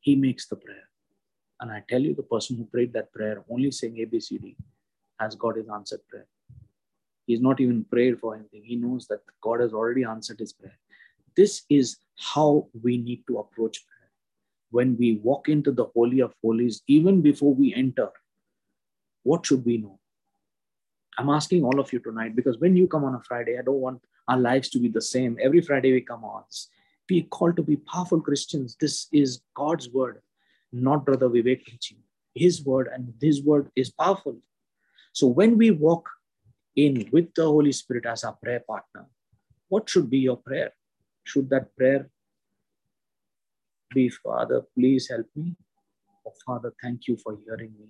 He 0.00 0.16
makes 0.16 0.46
the 0.46 0.56
prayer. 0.56 0.88
And 1.64 1.72
I 1.72 1.82
tell 1.88 2.02
you, 2.02 2.14
the 2.14 2.22
person 2.22 2.58
who 2.58 2.66
prayed 2.66 2.92
that 2.92 3.10
prayer, 3.10 3.42
only 3.50 3.70
saying 3.70 3.94
ABCD, 3.94 4.54
has 5.18 5.34
got 5.34 5.56
his 5.56 5.66
answered 5.70 6.00
prayer. 6.10 6.26
He's 7.26 7.40
not 7.40 7.58
even 7.58 7.84
prayed 7.84 8.20
for 8.20 8.34
anything. 8.34 8.62
He 8.62 8.76
knows 8.76 9.06
that 9.06 9.20
God 9.40 9.60
has 9.60 9.72
already 9.72 10.04
answered 10.04 10.40
his 10.40 10.52
prayer. 10.52 10.78
This 11.34 11.62
is 11.70 11.96
how 12.18 12.68
we 12.82 12.98
need 12.98 13.24
to 13.28 13.38
approach 13.38 13.82
prayer. 13.86 14.10
When 14.72 14.94
we 14.98 15.14
walk 15.22 15.48
into 15.48 15.72
the 15.72 15.86
Holy 15.86 16.20
of 16.20 16.34
Holies, 16.42 16.82
even 16.86 17.22
before 17.22 17.54
we 17.54 17.74
enter, 17.74 18.10
what 19.22 19.46
should 19.46 19.64
we 19.64 19.78
know? 19.78 19.98
I'm 21.16 21.30
asking 21.30 21.64
all 21.64 21.80
of 21.80 21.94
you 21.94 21.98
tonight 21.98 22.36
because 22.36 22.58
when 22.58 22.76
you 22.76 22.86
come 22.86 23.04
on 23.04 23.14
a 23.14 23.22
Friday, 23.22 23.58
I 23.58 23.62
don't 23.62 23.80
want 23.80 24.02
our 24.28 24.36
lives 24.36 24.68
to 24.70 24.78
be 24.78 24.88
the 24.88 25.00
same. 25.00 25.38
Every 25.40 25.62
Friday 25.62 25.94
we 25.94 26.02
come 26.02 26.24
on. 26.24 26.44
We 27.08 27.22
call 27.22 27.54
to 27.54 27.62
be 27.62 27.76
powerful 27.76 28.20
Christians. 28.20 28.76
This 28.78 29.06
is 29.12 29.40
God's 29.54 29.88
word, 29.88 30.20
not 30.82 31.04
Brother 31.04 31.28
Vivek 31.28 31.64
teaching. 31.64 31.98
His 32.34 32.64
word 32.64 32.88
and 32.92 33.14
His 33.20 33.42
word 33.42 33.70
is 33.76 33.90
powerful. 33.90 34.38
So 35.12 35.26
when 35.26 35.56
we 35.56 35.70
walk 35.70 36.08
in 36.76 37.08
with 37.12 37.32
the 37.34 37.44
Holy 37.44 37.72
Spirit 37.72 38.06
as 38.06 38.24
our 38.24 38.36
prayer 38.42 38.62
partner, 38.66 39.06
what 39.68 39.88
should 39.88 40.10
be 40.10 40.18
your 40.18 40.36
prayer? 40.36 40.72
Should 41.24 41.48
that 41.50 41.74
prayer 41.76 42.10
be, 43.94 44.08
Father, 44.08 44.62
please 44.76 45.08
help 45.08 45.26
me? 45.36 45.56
Or 46.24 46.32
Father, 46.44 46.72
thank 46.82 47.06
you 47.06 47.16
for 47.16 47.38
hearing 47.44 47.72
me 47.78 47.86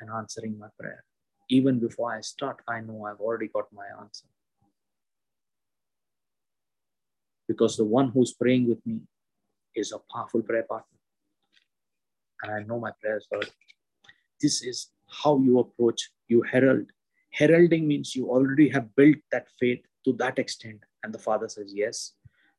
and 0.00 0.10
answering 0.10 0.58
my 0.58 0.68
prayer 0.78 1.04
even 1.48 1.78
before 1.78 2.14
I 2.14 2.20
start, 2.20 2.62
I 2.68 2.80
know 2.80 3.06
I've 3.06 3.20
already 3.20 3.48
got 3.48 3.66
my 3.72 3.86
answer. 4.00 4.26
Because 7.46 7.76
the 7.76 7.84
one 7.84 8.10
who's 8.10 8.32
praying 8.32 8.68
with 8.68 8.84
me 8.86 9.00
is 9.74 9.92
a 9.92 9.98
powerful 10.12 10.42
prayer 10.42 10.62
partner. 10.62 10.98
And 12.44 12.52
I 12.52 12.62
know 12.62 12.78
my 12.78 12.90
prayers 13.00 13.26
heard. 13.32 13.48
This 14.40 14.62
is 14.62 14.90
how 15.08 15.38
you 15.38 15.60
approach, 15.60 16.10
you 16.28 16.42
herald. 16.42 16.86
Heralding 17.30 17.88
means 17.88 18.14
you 18.14 18.28
already 18.28 18.68
have 18.68 18.94
built 18.94 19.16
that 19.32 19.46
faith 19.58 19.80
to 20.04 20.12
that 20.14 20.38
extent. 20.38 20.80
And 21.02 21.12
the 21.12 21.18
Father 21.18 21.48
says, 21.48 21.72
Yes, 21.74 22.12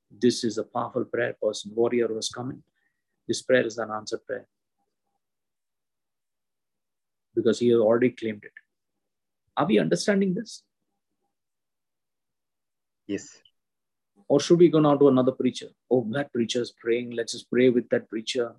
this 0.10 0.44
is 0.44 0.58
a 0.58 0.64
powerful 0.64 1.06
prayer 1.06 1.36
person, 1.42 1.72
warrior 1.76 2.08
who 2.08 2.16
has 2.16 2.30
coming. 2.30 2.64
This 3.28 3.44
prayer 3.44 3.66
is 3.66 3.78
an 3.78 3.92
answered 3.92 4.26
prayer 4.26 4.48
because 7.36 7.60
he 7.60 7.70
has 7.70 7.80
already 7.80 8.10
claimed 8.10 8.44
it. 8.44 8.54
Are 9.56 9.68
we 9.68 9.78
understanding 9.78 10.34
this? 10.34 10.64
Yes. 13.06 13.38
Or 14.28 14.40
should 14.40 14.58
we 14.58 14.70
go 14.70 14.80
now 14.80 14.98
to 14.98 15.10
another 15.10 15.32
preacher? 15.32 15.68
Oh, 15.92 16.08
that 16.12 16.34
preacher 16.34 16.62
is 16.62 16.72
praying. 16.72 17.12
Let's 17.12 17.34
just 17.34 17.52
pray 17.52 17.70
with 17.70 17.88
that 17.90 18.10
preacher. 18.10 18.56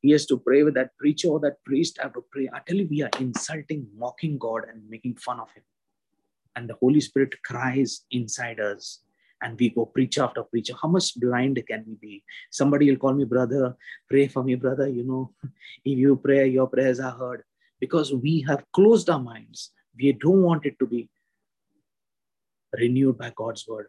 He 0.00 0.10
has 0.12 0.26
to 0.26 0.38
pray 0.38 0.62
with 0.62 0.74
that 0.74 0.96
preacher 0.98 1.28
or 1.28 1.40
that 1.40 1.62
priest 1.64 1.98
I 2.00 2.04
have 2.04 2.14
to 2.14 2.24
pray. 2.30 2.48
I 2.52 2.60
tell 2.66 2.76
you, 2.76 2.88
we 2.90 3.02
are 3.02 3.10
insulting, 3.18 3.86
mocking 3.96 4.38
God 4.38 4.62
and 4.70 4.88
making 4.88 5.16
fun 5.16 5.40
of 5.40 5.50
him. 5.52 5.62
And 6.56 6.68
the 6.68 6.74
Holy 6.74 7.00
Spirit 7.00 7.34
cries 7.44 8.04
inside 8.10 8.60
us. 8.60 9.00
And 9.42 9.58
we 9.58 9.70
go 9.70 9.86
preacher 9.86 10.22
after 10.22 10.42
preacher. 10.42 10.74
How 10.80 10.88
much 10.88 11.18
blind 11.18 11.62
can 11.66 11.84
we 11.86 11.94
be? 11.94 12.24
Somebody 12.50 12.90
will 12.90 12.98
call 12.98 13.14
me, 13.14 13.24
brother, 13.24 13.74
pray 14.08 14.28
for 14.28 14.44
me, 14.44 14.54
brother. 14.54 14.86
You 14.88 15.04
know, 15.04 15.32
if 15.84 15.98
you 15.98 16.16
pray, 16.16 16.48
your 16.48 16.66
prayers 16.66 17.00
are 17.00 17.12
heard. 17.12 17.44
Because 17.78 18.12
we 18.12 18.44
have 18.46 18.64
closed 18.72 19.08
our 19.08 19.18
minds 19.18 19.72
we 20.00 20.12
don't 20.12 20.42
want 20.42 20.66
it 20.66 20.78
to 20.78 20.86
be 20.86 21.08
renewed 22.78 23.18
by 23.18 23.32
God's 23.36 23.66
word. 23.66 23.88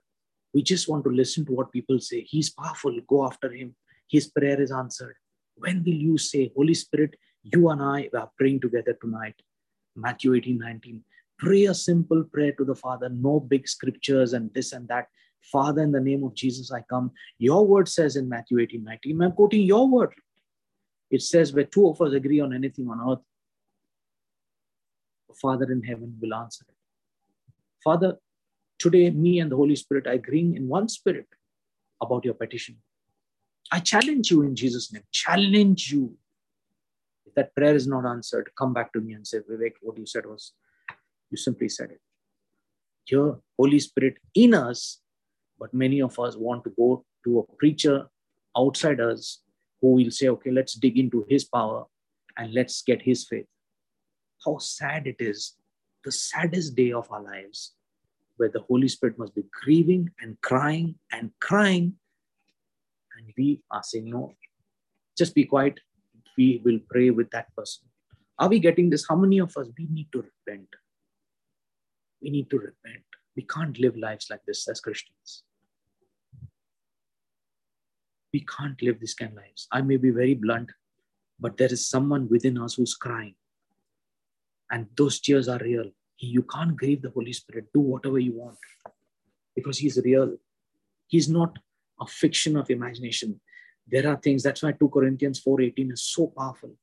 We 0.53 0.63
just 0.63 0.89
want 0.89 1.03
to 1.05 1.09
listen 1.09 1.45
to 1.45 1.53
what 1.53 1.71
people 1.71 1.99
say. 1.99 2.21
He's 2.21 2.49
powerful. 2.49 2.99
Go 3.07 3.25
after 3.25 3.51
him. 3.51 3.75
His 4.09 4.27
prayer 4.27 4.59
is 4.61 4.71
answered. 4.71 5.15
When 5.55 5.83
will 5.83 5.93
you 5.93 6.17
say, 6.17 6.51
Holy 6.55 6.73
Spirit, 6.73 7.15
you 7.43 7.69
and 7.69 7.81
I 7.81 8.09
are 8.17 8.31
praying 8.37 8.61
together 8.61 8.97
tonight? 9.01 9.35
Matthew 9.95 10.33
18 10.33 10.57
19. 10.57 11.03
Pray 11.37 11.65
a 11.65 11.73
simple 11.73 12.23
prayer 12.23 12.53
to 12.53 12.65
the 12.65 12.75
Father, 12.75 13.09
no 13.09 13.39
big 13.39 13.67
scriptures 13.67 14.33
and 14.33 14.53
this 14.53 14.73
and 14.73 14.87
that. 14.87 15.07
Father, 15.51 15.81
in 15.81 15.91
the 15.91 15.99
name 15.99 16.23
of 16.23 16.35
Jesus, 16.35 16.71
I 16.71 16.81
come. 16.81 17.11
Your 17.39 17.65
word 17.65 17.89
says 17.89 18.15
in 18.15 18.29
Matthew 18.29 18.59
18 18.59 18.83
19, 18.83 19.21
I'm 19.21 19.31
quoting 19.31 19.63
your 19.63 19.87
word. 19.87 20.13
It 21.09 21.21
says, 21.21 21.51
where 21.51 21.65
two 21.65 21.89
of 21.89 21.99
us 22.01 22.13
agree 22.13 22.39
on 22.39 22.53
anything 22.53 22.87
on 22.89 23.11
earth, 23.11 23.23
Father 25.41 25.71
in 25.71 25.83
heaven 25.83 26.17
will 26.21 26.33
answer 26.33 26.65
it. 26.67 26.75
Father, 27.83 28.17
today 28.77 29.09
me 29.09 29.39
and 29.39 29.51
the 29.51 29.55
Holy 29.55 29.75
Spirit 29.75 30.07
are 30.07 30.13
agreeing 30.13 30.55
in 30.55 30.67
one 30.67 30.87
spirit 30.87 31.27
about 32.01 32.25
your 32.25 32.33
petition. 32.33 32.77
I 33.71 33.79
challenge 33.79 34.31
you 34.31 34.41
in 34.41 34.55
Jesus' 34.55 34.91
name. 34.91 35.03
Challenge 35.11 35.91
you. 35.91 36.17
If 37.25 37.33
that 37.35 37.55
prayer 37.55 37.75
is 37.75 37.87
not 37.87 38.05
answered, 38.05 38.51
come 38.57 38.73
back 38.73 38.91
to 38.93 38.99
me 38.99 39.13
and 39.13 39.25
say, 39.25 39.39
Vivek, 39.39 39.73
what 39.81 39.97
you 39.97 40.05
said 40.05 40.25
was, 40.25 40.53
you 41.29 41.37
simply 41.37 41.69
said 41.69 41.91
it. 41.91 42.01
Your 43.07 43.39
Holy 43.57 43.79
Spirit 43.79 44.17
in 44.35 44.53
us, 44.53 44.99
but 45.57 45.73
many 45.73 46.01
of 46.01 46.19
us 46.19 46.35
want 46.35 46.63
to 46.65 46.71
go 46.71 47.05
to 47.23 47.39
a 47.39 47.55
preacher 47.55 48.09
outside 48.57 48.99
us 48.99 49.41
who 49.79 49.93
will 49.93 50.11
say, 50.11 50.27
okay, 50.27 50.51
let's 50.51 50.73
dig 50.73 50.99
into 50.99 51.25
his 51.29 51.45
power 51.45 51.85
and 52.37 52.53
let's 52.53 52.81
get 52.81 53.01
his 53.01 53.25
faith. 53.25 53.45
How 54.45 54.57
sad 54.57 55.07
it 55.07 55.17
is, 55.19 55.55
the 56.03 56.11
saddest 56.11 56.75
day 56.75 56.91
of 56.91 57.11
our 57.11 57.21
lives, 57.21 57.73
where 58.37 58.49
the 58.49 58.61
Holy 58.61 58.87
Spirit 58.87 59.17
must 59.17 59.35
be 59.35 59.43
grieving 59.63 60.09
and 60.19 60.39
crying 60.41 60.95
and 61.11 61.31
crying. 61.39 61.93
And 63.21 63.33
we 63.37 63.61
are 63.71 63.83
saying, 63.83 64.09
no, 64.09 64.33
just 65.17 65.35
be 65.35 65.45
quiet. 65.45 65.79
We 66.37 66.61
will 66.63 66.79
pray 66.89 67.09
with 67.09 67.29
that 67.31 67.53
person. 67.55 67.87
Are 68.39 68.49
we 68.49 68.59
getting 68.59 68.89
this? 68.89 69.05
How 69.07 69.15
many 69.15 69.39
of 69.39 69.55
us 69.57 69.67
we 69.77 69.87
need 69.89 70.07
to 70.13 70.23
repent? 70.23 70.67
We 72.21 72.29
need 72.29 72.49
to 72.49 72.57
repent. 72.57 73.03
We 73.35 73.43
can't 73.43 73.77
live 73.79 73.95
lives 73.95 74.27
like 74.29 74.41
this 74.47 74.67
as 74.67 74.79
Christians. 74.79 75.43
We 78.33 78.45
can't 78.45 78.81
live 78.81 78.99
this 78.99 79.13
kind 79.13 79.31
of 79.31 79.37
lives. 79.37 79.67
I 79.71 79.81
may 79.81 79.97
be 79.97 80.09
very 80.09 80.33
blunt, 80.33 80.71
but 81.39 81.57
there 81.57 81.71
is 81.71 81.87
someone 81.87 82.29
within 82.29 82.57
us 82.57 82.75
who's 82.75 82.95
crying. 82.95 83.35
And 84.71 84.87
those 84.97 85.19
tears 85.19 85.49
are 85.49 85.59
real. 85.59 85.91
You 86.17 86.43
can't 86.43 86.75
grieve 86.75 87.01
the 87.01 87.09
Holy 87.09 87.33
Spirit. 87.33 87.65
Do 87.73 87.81
whatever 87.81 88.19
you 88.19 88.33
want 88.33 88.57
because 89.55 89.77
He's 89.77 89.99
real. 90.03 90.37
He's 91.07 91.27
not 91.27 91.57
a 92.01 92.07
fiction 92.07 92.57
of 92.57 92.69
imagination. 92.69 93.39
There 93.87 94.07
are 94.07 94.17
things, 94.17 94.43
that's 94.43 94.63
why 94.63 94.71
2 94.73 94.89
Corinthians 94.89 95.41
4.18 95.41 95.93
is 95.93 96.03
so 96.03 96.27
powerful. 96.35 96.75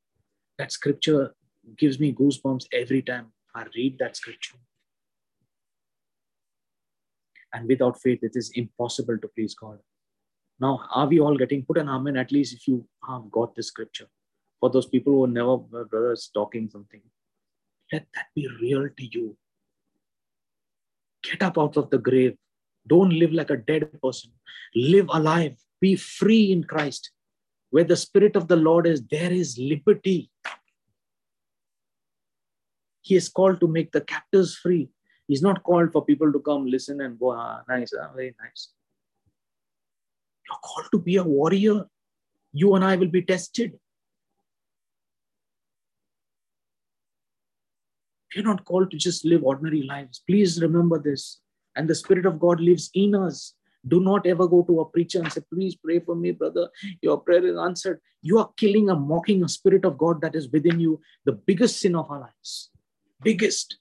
That 0.59 0.73
scripture 0.73 1.35
gives 1.77 2.01
me 2.01 2.13
goosebumps 2.13 2.67
every 2.73 3.03
time 3.03 3.33
I 3.55 3.65
read 3.75 3.99
that 3.99 4.17
scripture. 4.17 4.57
And 7.53 7.67
without 7.67 8.01
faith, 8.01 8.21
it 8.23 8.33
is 8.35 8.53
impossible 8.55 9.19
to 9.19 9.29
please 9.29 9.55
God. 9.55 9.79
Now, 10.61 10.81
are 10.95 11.07
we 11.07 11.21
all 11.21 11.37
getting 11.37 11.65
put 11.65 11.79
an 11.79 11.89
amen 11.89 12.17
at 12.17 12.33
least 12.33 12.55
if 12.55 12.69
you 12.69 12.87
have 13.09 13.31
got 13.31 13.55
the 13.55 13.63
scripture? 13.63 14.07
For 14.61 14.71
those 14.71 14.87
people 14.87 15.13
who 15.13 15.25
are 15.25 15.29
never, 15.29 15.57
brothers, 15.57 16.31
talking 16.35 16.69
something, 16.69 17.01
let 17.93 18.07
that 18.15 18.27
be 18.35 18.49
real 18.61 18.89
to 18.89 19.07
you. 19.07 19.37
Get 21.23 21.43
up 21.43 21.59
out 21.59 21.77
of 21.77 21.91
the 21.91 21.99
grave. 21.99 22.37
Don't 22.89 23.11
live 23.11 23.33
like 23.33 23.51
a 23.51 23.57
dead 23.57 23.89
person. 24.03 24.31
Live 24.75 25.07
alive. 25.11 25.57
Be 25.81 25.97
free 25.97 26.53
in 26.53 26.65
Christ. 26.65 27.11
Where 27.71 27.85
the 27.85 27.97
Spirit 27.97 28.35
of 28.35 28.49
the 28.49 28.57
Lord 28.57 28.87
is, 28.87 29.03
there 29.11 29.33
is 29.33 29.59
liberty. 29.59 30.31
He 33.03 33.15
is 33.15 33.29
called 33.29 33.61
to 33.61 33.69
make 33.69 33.93
the 33.93 34.01
captives 34.01 34.57
free. 34.57 34.89
He's 35.27 35.43
not 35.43 35.63
called 35.63 35.93
for 35.93 36.05
people 36.05 36.33
to 36.33 36.41
come 36.41 36.67
listen 36.67 37.03
and 37.03 37.19
go, 37.19 37.33
ah, 37.33 37.61
nice, 37.69 37.93
ah, 37.99 38.11
very 38.15 38.35
nice. 38.41 38.71
You're 40.49 40.59
called 40.59 40.89
to 40.93 40.99
be 40.99 41.17
a 41.17 41.23
warrior. 41.23 41.87
You 42.53 42.75
and 42.75 42.85
I 42.85 42.97
will 42.97 43.09
be 43.09 43.23
tested. 43.23 43.79
We're 48.35 48.45
not 48.45 48.65
called 48.65 48.91
to 48.91 48.97
just 48.97 49.25
live 49.25 49.45
ordinary 49.45 49.83
lives. 49.83 50.23
Please 50.27 50.61
remember 50.61 50.99
this. 50.99 51.41
And 51.79 51.89
the 51.89 51.95
Spirit 51.95 52.27
of 52.27 52.41
God 52.41 52.61
lives 52.61 52.91
in 52.93 53.15
us. 53.15 53.55
Do 53.87 54.01
not 54.01 54.27
ever 54.27 54.49
go 54.49 54.63
to 54.65 54.81
a 54.81 54.85
preacher 54.85 55.21
and 55.21 55.33
say, 55.33 55.41
Please 55.53 55.77
pray 55.77 56.01
for 56.01 56.17
me, 56.17 56.33
brother. 56.33 56.69
Your 57.01 57.19
prayer 57.19 57.47
is 57.47 57.57
answered. 57.57 58.01
You 58.21 58.39
are 58.41 58.51
killing 58.57 58.91
and 58.91 59.07
mocking 59.07 59.45
a 59.45 59.49
Spirit 59.49 59.85
of 59.85 59.97
God 59.97 60.21
that 60.21 60.35
is 60.35 60.51
within 60.51 60.81
you, 60.81 61.01
the 61.25 61.33
biggest 61.33 61.81
sin 61.81 61.95
of 61.95 62.11
our 62.11 62.21
lives. 62.21 62.71
Biggest. 63.23 63.79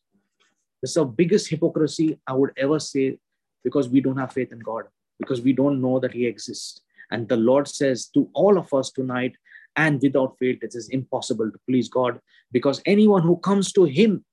This 0.82 0.92
is 0.92 0.96
the 0.96 1.06
biggest 1.06 1.50
hypocrisy 1.50 2.20
I 2.28 2.34
would 2.34 2.52
ever 2.56 2.80
say 2.80 3.18
because 3.64 3.90
we 3.90 4.00
don't 4.00 4.18
have 4.18 4.32
faith 4.32 4.52
in 4.52 4.60
God, 4.60 4.84
because 5.20 5.42
we 5.42 5.52
don't 5.52 5.82
know 5.82 6.00
that 6.00 6.14
He 6.14 6.28
exists. 6.28 6.82
And 7.10 7.28
the 7.28 7.38
Lord 7.38 7.68
says 7.68 8.06
to 8.14 8.30
all 8.34 8.60
of 8.60 8.72
us 8.74 8.92
tonight, 8.92 9.36
and 9.76 10.00
without 10.02 10.38
faith, 10.38 10.60
it 10.62 10.76
is 10.76 10.90
impossible 10.90 11.52
to 11.52 11.60
please 11.68 11.90
God 11.90 12.20
because 12.52 12.82
anyone 12.86 13.24
who 13.24 13.38
comes 13.38 13.72
to 13.74 13.86
Him 13.86 14.24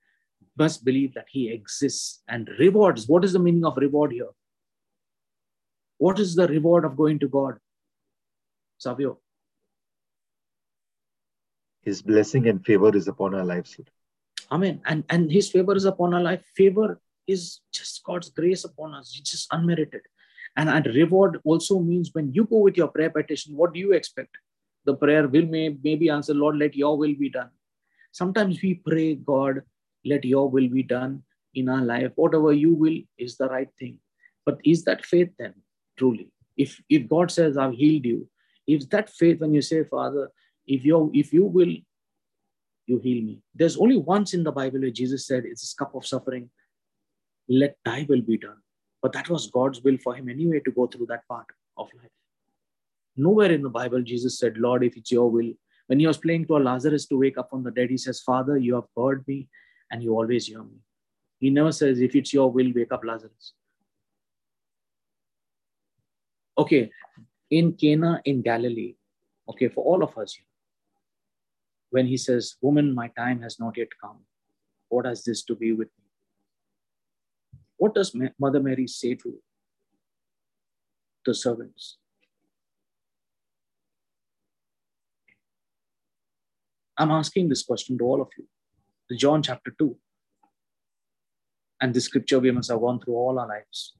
must 0.56 0.84
believe 0.84 1.14
that 1.14 1.26
He 1.28 1.50
exists 1.50 2.22
and 2.28 2.48
rewards. 2.58 3.08
What 3.08 3.24
is 3.24 3.32
the 3.32 3.38
meaning 3.38 3.64
of 3.64 3.76
reward 3.76 4.12
here? 4.12 4.30
What 5.98 6.18
is 6.18 6.34
the 6.34 6.46
reward 6.48 6.84
of 6.84 6.96
going 6.96 7.18
to 7.20 7.28
God? 7.28 7.58
Savio. 8.78 9.18
His 11.82 12.02
blessing 12.02 12.48
and 12.48 12.64
favor 12.64 12.96
is 12.96 13.08
upon 13.08 13.34
our 13.34 13.44
lives. 13.44 13.78
Amen. 14.50 14.80
And 14.86 15.04
and 15.10 15.30
his 15.30 15.50
favor 15.50 15.74
is 15.74 15.84
upon 15.84 16.14
our 16.14 16.20
life. 16.20 16.42
Favor 16.56 17.00
is 17.26 17.60
just 17.72 18.02
God's 18.04 18.30
grace 18.30 18.64
upon 18.64 18.94
us. 18.94 19.16
It's 19.18 19.30
just 19.30 19.48
unmerited. 19.52 20.02
And, 20.56 20.68
and 20.68 20.86
reward 20.86 21.40
also 21.44 21.80
means 21.80 22.10
when 22.12 22.32
you 22.32 22.44
go 22.44 22.58
with 22.58 22.76
your 22.76 22.88
prayer 22.88 23.10
petition, 23.10 23.56
what 23.56 23.72
do 23.72 23.80
you 23.80 23.92
expect? 23.92 24.36
The 24.84 24.94
prayer 24.94 25.26
will 25.26 25.46
may, 25.46 25.76
maybe 25.82 26.10
answer, 26.10 26.34
Lord, 26.34 26.58
let 26.58 26.76
your 26.76 26.96
will 26.96 27.14
be 27.14 27.30
done. 27.30 27.50
Sometimes 28.12 28.62
we 28.62 28.74
pray, 28.74 29.16
God, 29.16 29.62
let 30.04 30.24
your 30.24 30.48
will 30.48 30.68
be 30.68 30.82
done 30.82 31.22
in 31.54 31.68
our 31.68 31.82
life. 31.82 32.12
Whatever 32.16 32.52
you 32.52 32.74
will 32.74 32.98
is 33.18 33.36
the 33.36 33.48
right 33.48 33.68
thing. 33.78 33.98
But 34.44 34.58
is 34.64 34.84
that 34.84 35.04
faith 35.06 35.30
then, 35.38 35.54
truly? 35.98 36.30
If 36.56 36.80
if 36.88 37.08
God 37.08 37.30
says, 37.30 37.56
I've 37.56 37.74
healed 37.74 38.04
you, 38.04 38.28
if 38.66 38.88
that 38.90 39.10
faith 39.10 39.40
when 39.40 39.54
you 39.54 39.62
say, 39.62 39.84
Father, 39.84 40.30
if 40.66 40.84
you 40.84 41.10
if 41.14 41.32
you 41.32 41.44
will 41.44 41.74
you 42.86 42.98
heal 42.98 43.22
me. 43.24 43.40
There's 43.54 43.76
only 43.76 43.96
once 43.96 44.34
in 44.34 44.44
the 44.44 44.52
Bible 44.52 44.80
where 44.80 44.90
Jesus 44.90 45.26
said, 45.26 45.44
It's 45.44 45.72
a 45.72 45.76
cup 45.76 45.94
of 45.94 46.06
suffering. 46.06 46.50
Let 47.48 47.76
thy 47.84 48.06
will 48.08 48.22
be 48.22 48.38
done. 48.38 48.58
But 49.02 49.12
that 49.12 49.28
was 49.28 49.50
God's 49.50 49.82
will 49.82 49.98
for 50.02 50.14
him 50.14 50.28
anyway 50.28 50.60
to 50.64 50.70
go 50.70 50.86
through 50.86 51.06
that 51.06 51.26
part 51.28 51.46
of 51.76 51.88
life. 51.96 52.10
Nowhere 53.16 53.52
in 53.52 53.62
the 53.62 53.70
Bible, 53.70 54.02
Jesus 54.02 54.38
said, 54.38 54.56
Lord, 54.56 54.82
if 54.82 54.96
it's 54.96 55.12
your 55.12 55.30
will. 55.30 55.52
When 55.86 56.00
he 56.00 56.06
was 56.06 56.16
praying 56.16 56.46
to 56.46 56.56
a 56.56 56.58
Lazarus 56.58 57.06
to 57.08 57.18
wake 57.18 57.36
up 57.36 57.50
from 57.50 57.62
the 57.62 57.70
dead, 57.70 57.90
he 57.90 57.98
says, 57.98 58.20
Father, 58.20 58.56
you 58.56 58.74
have 58.74 58.84
heard 58.96 59.24
me 59.28 59.48
and 59.94 60.02
you 60.02 60.12
always 60.12 60.48
hear 60.48 60.62
me. 60.62 60.78
He 61.38 61.50
never 61.50 61.70
says, 61.70 62.00
If 62.00 62.16
it's 62.16 62.32
your 62.34 62.50
will, 62.50 62.72
wake 62.74 62.90
up 62.90 63.04
Lazarus. 63.04 63.52
Okay, 66.58 66.90
in 67.48 67.74
Cana 67.74 68.20
in 68.24 68.42
Galilee, 68.42 68.94
okay, 69.48 69.68
for 69.68 69.84
all 69.84 70.02
of 70.02 70.18
us 70.18 70.36
when 71.90 72.06
he 72.06 72.16
says, 72.16 72.56
Woman, 72.60 72.92
my 72.92 73.06
time 73.16 73.40
has 73.42 73.60
not 73.60 73.76
yet 73.76 73.92
come. 74.00 74.18
What 74.88 75.06
has 75.06 75.22
this 75.22 75.44
to 75.44 75.54
be 75.54 75.70
with 75.70 75.90
me? 75.98 76.06
What 77.76 77.94
does 77.94 78.16
Mother 78.40 78.60
Mary 78.60 78.88
say 78.88 79.14
to 79.14 79.34
the 81.24 81.34
servants? 81.34 81.98
I'm 86.98 87.12
asking 87.12 87.48
this 87.48 87.62
question 87.62 87.96
to 87.98 88.04
all 88.04 88.20
of 88.20 88.28
you. 88.36 88.44
John 89.12 89.42
chapter 89.42 89.74
2. 89.78 89.96
And 91.80 91.92
this 91.92 92.04
scripture 92.04 92.40
we 92.40 92.50
must 92.50 92.70
have 92.70 92.80
gone 92.80 93.00
through 93.00 93.14
all 93.14 93.38
our 93.38 93.48
lives. 93.48 93.94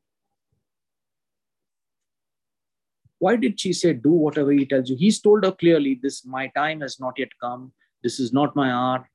Why 3.19 3.37
did 3.37 3.59
she 3.59 3.73
say, 3.73 3.93
Do 3.93 4.11
whatever 4.11 4.53
he 4.53 4.67
tells 4.67 4.91
you? 4.91 4.97
He's 4.97 5.21
told 5.21 5.45
her 5.45 5.53
clearly, 5.53 5.99
This 6.03 6.25
my 6.25 6.49
time 6.49 6.81
has 6.81 7.01
not 7.01 7.19
yet 7.19 7.31
come. 7.41 7.73
This 8.03 8.21
is 8.21 8.33
not 8.33 8.57
my 8.57 8.71
hour. 8.71 9.09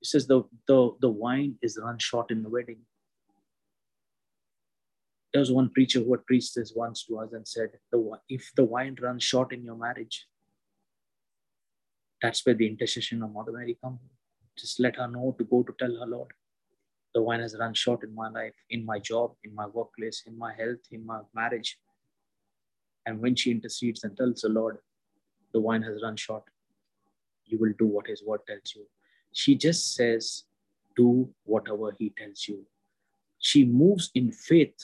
He 0.00 0.06
says 0.06 0.26
the, 0.26 0.42
the, 0.66 0.90
the 1.00 1.08
wine 1.08 1.56
is 1.62 1.78
run 1.80 1.98
short 1.98 2.30
in 2.30 2.42
the 2.42 2.48
wedding. 2.48 2.80
There 5.32 5.40
was 5.40 5.52
one 5.52 5.70
preacher 5.70 6.00
who 6.00 6.12
had 6.12 6.26
preached 6.26 6.54
this 6.54 6.72
once 6.74 7.04
to 7.04 7.18
us 7.18 7.32
and 7.32 7.46
said, 7.46 7.70
the, 7.92 8.18
if 8.28 8.50
the 8.56 8.64
wine 8.64 8.96
runs 9.00 9.22
short 9.22 9.52
in 9.52 9.62
your 9.62 9.76
marriage, 9.76 10.26
that's 12.22 12.44
where 12.46 12.54
the 12.54 12.66
intercession 12.66 13.22
of 13.22 13.32
Mother 13.32 13.52
Mary 13.52 13.76
comes. 13.82 14.00
Just 14.58 14.80
let 14.80 14.96
her 14.96 15.08
know 15.08 15.34
to 15.38 15.44
go 15.44 15.62
to 15.62 15.74
tell 15.78 15.94
her 16.00 16.06
Lord, 16.06 16.32
the 17.14 17.22
wine 17.22 17.40
has 17.40 17.56
run 17.58 17.74
short 17.74 18.02
in 18.02 18.14
my 18.14 18.28
life, 18.28 18.54
in 18.70 18.84
my 18.84 18.98
job, 18.98 19.32
in 19.44 19.54
my 19.54 19.66
workplace, 19.66 20.22
in 20.26 20.38
my 20.38 20.52
health, 20.54 20.80
in 20.90 21.04
my 21.04 21.20
marriage. 21.34 21.78
And 23.06 23.20
when 23.20 23.36
she 23.36 23.50
intercedes 23.50 24.04
and 24.04 24.16
tells 24.16 24.40
the 24.40 24.48
Lord, 24.48 24.78
the 25.52 25.60
wine 25.60 25.82
has 25.82 26.02
run 26.02 26.16
short, 26.16 26.44
you 27.46 27.58
will 27.58 27.72
do 27.78 27.86
what 27.86 28.06
his 28.06 28.22
word 28.24 28.40
tells 28.46 28.74
you. 28.74 28.86
She 29.32 29.54
just 29.54 29.94
says, 29.94 30.44
do 30.96 31.28
whatever 31.44 31.94
he 31.98 32.12
tells 32.18 32.48
you. 32.48 32.66
She 33.38 33.64
moves 33.64 34.10
in 34.14 34.32
faith. 34.32 34.76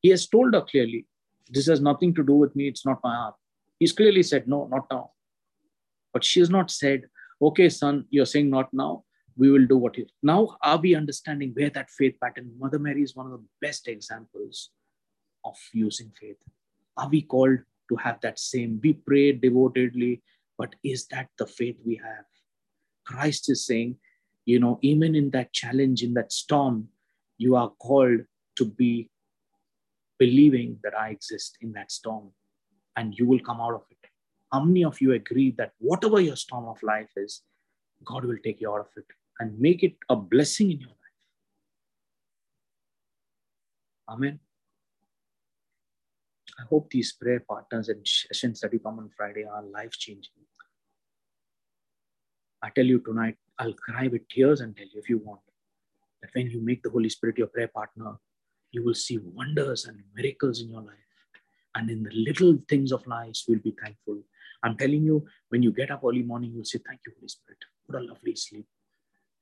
He 0.00 0.08
has 0.08 0.26
told 0.26 0.54
her 0.54 0.62
clearly, 0.62 1.06
this 1.48 1.66
has 1.66 1.80
nothing 1.80 2.14
to 2.14 2.22
do 2.22 2.32
with 2.32 2.56
me, 2.56 2.68
it's 2.68 2.84
not 2.84 3.00
my 3.04 3.14
heart. 3.14 3.34
He's 3.78 3.92
clearly 3.92 4.22
said, 4.22 4.48
no, 4.48 4.66
not 4.66 4.86
now. 4.90 5.10
But 6.12 6.24
she 6.24 6.40
has 6.40 6.50
not 6.50 6.70
said, 6.70 7.04
okay, 7.40 7.68
son, 7.68 8.06
you're 8.10 8.26
saying 8.26 8.50
not 8.50 8.72
now, 8.72 9.04
we 9.36 9.50
will 9.50 9.66
do 9.66 9.76
what 9.76 9.96
you. 9.96 10.06
Now, 10.22 10.56
are 10.62 10.78
we 10.78 10.94
understanding 10.94 11.52
where 11.54 11.70
that 11.70 11.90
faith 11.90 12.14
pattern? 12.22 12.52
Mother 12.58 12.78
Mary 12.78 13.02
is 13.02 13.16
one 13.16 13.26
of 13.26 13.32
the 13.32 13.44
best 13.60 13.88
examples 13.88 14.70
of 15.44 15.56
using 15.72 16.12
faith. 16.20 16.36
Are 16.96 17.08
we 17.08 17.22
called 17.22 17.58
to 17.88 17.96
have 17.96 18.20
that 18.22 18.38
same? 18.38 18.80
We 18.82 18.94
pray 18.94 19.32
devotedly, 19.32 20.22
but 20.56 20.74
is 20.84 21.06
that 21.08 21.28
the 21.38 21.46
faith 21.46 21.76
we 21.84 21.96
have? 21.96 22.24
Christ 23.04 23.50
is 23.50 23.66
saying, 23.66 23.96
you 24.44 24.60
know, 24.60 24.78
even 24.82 25.14
in 25.14 25.30
that 25.30 25.52
challenge, 25.52 26.02
in 26.02 26.14
that 26.14 26.32
storm, 26.32 26.88
you 27.38 27.56
are 27.56 27.70
called 27.80 28.20
to 28.56 28.64
be 28.64 29.10
believing 30.18 30.78
that 30.84 30.96
I 30.96 31.10
exist 31.10 31.58
in 31.60 31.72
that 31.72 31.90
storm 31.90 32.30
and 32.96 33.14
you 33.18 33.26
will 33.26 33.40
come 33.40 33.60
out 33.60 33.74
of 33.74 33.82
it. 33.90 33.93
How 34.52 34.62
many 34.64 34.84
of 34.84 35.00
you 35.00 35.12
agree 35.12 35.52
that 35.58 35.72
whatever 35.78 36.20
your 36.20 36.36
storm 36.36 36.66
of 36.66 36.82
life 36.82 37.10
is, 37.16 37.42
God 38.04 38.24
will 38.24 38.38
take 38.44 38.60
you 38.60 38.70
out 38.72 38.80
of 38.80 38.88
it 38.96 39.06
and 39.40 39.58
make 39.58 39.82
it 39.82 39.96
a 40.08 40.16
blessing 40.16 40.70
in 40.70 40.80
your 40.80 40.88
life? 40.88 40.98
Amen. 44.08 44.38
I 46.58 46.62
hope 46.70 46.90
these 46.90 47.12
prayer 47.12 47.40
partners 47.40 47.88
and 47.88 48.06
sessions 48.06 48.60
that 48.60 48.72
you 48.72 48.78
come 48.78 48.98
on 48.98 49.10
Friday 49.16 49.44
are 49.44 49.62
life 49.62 49.92
changing. 49.92 50.32
I 52.62 52.70
tell 52.70 52.86
you 52.86 53.00
tonight, 53.00 53.36
I'll 53.58 53.74
cry 53.74 54.08
with 54.08 54.28
tears 54.28 54.60
and 54.60 54.76
tell 54.76 54.86
you 54.86 55.00
if 55.00 55.08
you 55.08 55.18
want 55.18 55.40
that 56.22 56.30
when 56.32 56.50
you 56.50 56.60
make 56.64 56.82
the 56.82 56.90
Holy 56.90 57.08
Spirit 57.08 57.38
your 57.38 57.48
prayer 57.48 57.68
partner, 57.68 58.14
you 58.70 58.84
will 58.84 58.94
see 58.94 59.18
wonders 59.18 59.84
and 59.84 60.02
miracles 60.14 60.60
in 60.62 60.70
your 60.70 60.80
life. 60.80 60.96
And 61.74 61.90
in 61.90 62.04
the 62.04 62.10
little 62.12 62.56
things 62.68 62.92
of 62.92 63.06
life, 63.06 63.42
you'll 63.46 63.58
be 63.58 63.76
thankful. 63.82 64.22
I'm 64.64 64.76
telling 64.76 65.04
you, 65.04 65.24
when 65.50 65.62
you 65.62 65.70
get 65.72 65.92
up 65.92 66.02
early 66.04 66.22
morning, 66.22 66.52
you'll 66.54 66.64
say, 66.64 66.80
Thank 66.84 67.00
you, 67.06 67.12
Holy 67.16 67.28
Spirit. 67.28 67.58
What 67.86 68.00
a 68.00 68.04
lovely 68.04 68.34
sleep. 68.34 68.66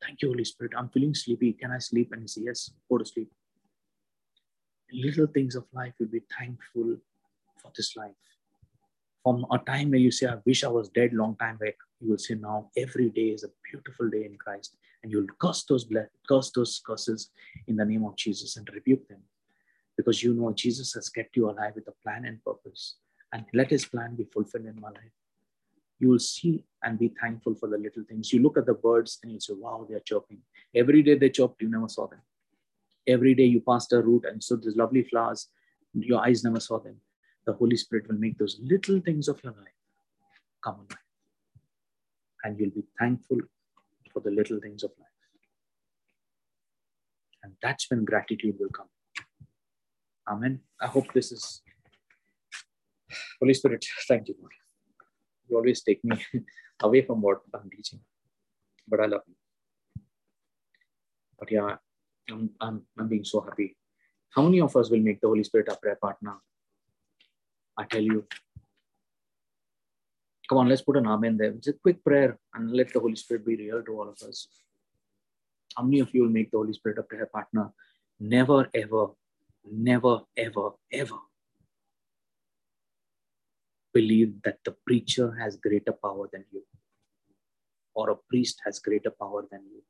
Thank 0.02 0.20
you, 0.20 0.28
Holy 0.28 0.44
Spirit. 0.44 0.72
I'm 0.76 0.88
feeling 0.90 1.14
sleepy. 1.14 1.52
Can 1.54 1.70
I 1.70 1.78
sleep? 1.78 2.12
And 2.12 2.22
you 2.22 2.28
say, 2.28 2.42
Yes, 2.44 2.70
go 2.90 2.98
to 2.98 3.06
sleep 3.06 3.30
little 4.92 5.26
things 5.26 5.54
of 5.54 5.64
life, 5.72 5.94
you'll 5.98 6.08
be 6.08 6.22
thankful 6.38 6.96
for 7.56 7.72
this 7.76 7.96
life. 7.96 8.12
From 9.22 9.46
a 9.50 9.58
time 9.58 9.90
where 9.90 10.00
you 10.00 10.10
say, 10.10 10.26
I 10.26 10.36
wish 10.44 10.64
I 10.64 10.68
was 10.68 10.88
dead 10.88 11.12
long 11.12 11.36
time 11.36 11.56
back, 11.56 11.74
you 12.00 12.10
will 12.10 12.18
say 12.18 12.34
now 12.34 12.70
every 12.76 13.10
day 13.10 13.28
is 13.28 13.44
a 13.44 13.48
beautiful 13.70 14.10
day 14.10 14.24
in 14.24 14.36
Christ. 14.36 14.76
And 15.02 15.10
you'll 15.10 15.26
curse 15.40 15.64
those 15.64 15.86
curse 16.28 16.50
those 16.50 16.80
curses 16.84 17.30
in 17.66 17.76
the 17.76 17.84
name 17.84 18.04
of 18.04 18.16
Jesus 18.16 18.56
and 18.56 18.68
rebuke 18.72 19.08
them. 19.08 19.20
Because 19.96 20.22
you 20.22 20.34
know 20.34 20.52
Jesus 20.52 20.94
has 20.94 21.08
kept 21.08 21.36
you 21.36 21.50
alive 21.50 21.72
with 21.74 21.88
a 21.88 21.94
plan 22.02 22.24
and 22.24 22.42
purpose. 22.44 22.96
And 23.32 23.44
let 23.54 23.70
his 23.70 23.86
plan 23.86 24.14
be 24.14 24.24
fulfilled 24.24 24.66
in 24.66 24.80
my 24.80 24.88
life. 24.88 25.16
You 25.98 26.10
will 26.10 26.18
see 26.18 26.64
and 26.82 26.98
be 26.98 27.12
thankful 27.20 27.54
for 27.54 27.68
the 27.68 27.78
little 27.78 28.04
things. 28.09 28.32
You 28.32 28.42
look 28.42 28.59
at 28.59 28.66
the 28.66 28.74
birds 28.74 29.18
and 29.22 29.32
you 29.32 29.40
say, 29.40 29.54
Wow, 29.56 29.86
they're 29.88 30.00
chirping. 30.00 30.38
Every 30.74 31.02
day 31.02 31.16
they 31.16 31.30
chirped, 31.30 31.62
you 31.62 31.70
never 31.70 31.88
saw 31.88 32.09
them 32.09 32.20
every 33.06 33.34
day 33.34 33.44
you 33.44 33.60
passed 33.60 33.92
a 33.92 34.00
route 34.00 34.24
and 34.26 34.42
saw 34.42 34.56
these 34.56 34.76
lovely 34.76 35.02
flowers, 35.02 35.48
your 35.94 36.24
eyes 36.24 36.44
never 36.44 36.60
saw 36.60 36.78
them. 36.78 36.96
The 37.46 37.52
Holy 37.52 37.76
Spirit 37.76 38.09
will 38.09 38.18
make 38.18 38.38
those 38.38 38.59
little 38.62 39.00
things 39.00 39.28
of 39.28 39.42
your 39.42 39.52
life 39.52 39.78
come 40.62 40.76
alive. 40.76 40.98
And 42.44 42.59
you'll 42.59 42.70
be 42.70 42.84
thankful 42.98 43.38
for 44.12 44.20
the 44.20 44.30
little 44.30 44.60
things 44.60 44.82
of 44.82 44.90
life. 44.98 45.09
And 47.42 47.54
that's 47.62 47.90
when 47.90 48.04
gratitude 48.04 48.56
will 48.60 48.68
come. 48.68 48.86
Amen. 50.28 50.60
I 50.80 50.86
hope 50.86 51.12
this 51.12 51.32
is 51.32 51.62
Holy 53.40 53.55
Spirit, 53.55 53.84
thank 54.09 54.28
you, 54.28 54.34
Lord. 54.40 54.52
You 55.48 55.56
always 55.56 55.82
take 55.82 56.02
me 56.05 56.16
away 56.82 57.02
from 57.02 57.20
what 57.20 57.40
I'm 57.55 57.70
teaching, 57.70 58.01
but 58.89 59.01
I 59.01 59.06
love 59.06 59.22
you. 59.26 59.34
But 61.39 61.51
yeah, 61.51 61.76
I'm, 62.30 62.51
I'm, 62.60 62.82
I'm 62.98 63.09
being 63.09 63.24
so 63.24 63.40
happy. 63.40 63.76
How 64.30 64.43
many 64.43 64.60
of 64.60 64.74
us 64.76 64.90
will 64.90 65.01
make 65.01 65.20
the 65.20 65.28
Holy 65.28 65.44
Spirit 65.44 65.68
our 65.68 65.76
prayer 65.76 65.98
partner? 66.01 66.36
I 67.76 67.84
tell 67.84 68.01
you. 68.02 68.26
Come 70.48 70.59
on, 70.59 70.68
let's 70.68 70.82
put 70.82 70.97
an 70.97 71.06
amen 71.06 71.36
there. 71.36 71.51
It's 71.51 71.68
a 71.68 71.72
quick 71.72 72.05
prayer 72.05 72.39
and 72.55 72.70
let 72.72 72.93
the 72.93 73.01
Holy 73.01 73.16
Spirit 73.16 73.47
be 73.47 73.56
real 73.56 73.82
to 73.82 73.93
all 73.93 74.09
of 74.09 74.28
us. 74.28 74.48
How 75.76 75.82
many 75.82 76.01
of 76.01 76.14
you 76.14 76.22
will 76.22 76.30
make 76.30 76.51
the 76.51 76.59
Holy 76.59 76.72
Spirit 76.72 76.98
a 76.98 77.02
prayer 77.02 77.26
partner? 77.26 77.70
Never, 78.20 78.68
ever, 78.74 79.09
never, 79.64 80.20
ever, 80.36 80.70
ever 80.93 81.18
believe 83.93 84.35
that 84.44 84.59
the 84.64 84.74
preacher 84.86 85.35
has 85.40 85.56
greater 85.56 85.93
power 85.93 86.28
than 86.32 86.44
you 86.52 86.62
or 87.94 88.10
a 88.10 88.16
priest 88.31 88.60
has 88.64 88.78
greater 88.78 89.10
power 89.10 89.47
than 89.51 89.60
you 89.70 89.82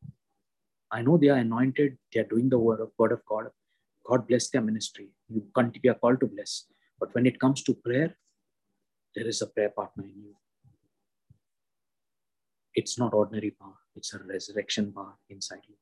I 0.92 1.00
know 1.00 1.16
they 1.16 1.28
are 1.28 1.38
anointed, 1.38 1.96
they 2.12 2.20
are 2.20 2.24
doing 2.24 2.50
the 2.50 2.58
word 2.58 2.80
of, 2.80 2.90
word 2.98 3.12
of 3.12 3.24
God. 3.24 3.46
God 4.04 4.28
bless 4.28 4.50
their 4.50 4.60
ministry. 4.60 5.08
You 5.30 5.42
continue, 5.54 5.90
are 5.90 5.94
called 5.94 6.20
to 6.20 6.26
bless. 6.26 6.66
But 7.00 7.14
when 7.14 7.24
it 7.24 7.40
comes 7.40 7.62
to 7.62 7.74
prayer, 7.74 8.14
there 9.16 9.26
is 9.26 9.40
a 9.40 9.46
prayer 9.46 9.70
partner 9.70 10.04
in 10.04 10.22
you. 10.22 10.36
It's 12.74 12.98
not 12.98 13.14
ordinary 13.14 13.52
power, 13.58 13.78
it's 13.96 14.12
a 14.12 14.18
resurrection 14.18 14.92
power 14.92 15.14
inside 15.30 15.62
you. 15.66 15.76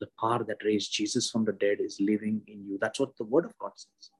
The 0.00 0.08
power 0.20 0.44
that 0.44 0.58
raised 0.64 0.92
Jesus 0.92 1.30
from 1.30 1.46
the 1.46 1.52
dead 1.52 1.78
is 1.80 1.96
living 1.98 2.42
in 2.46 2.66
you. 2.66 2.78
That's 2.78 3.00
what 3.00 3.16
the 3.16 3.24
word 3.24 3.46
of 3.46 3.56
God 3.58 3.72
says. 3.74 4.10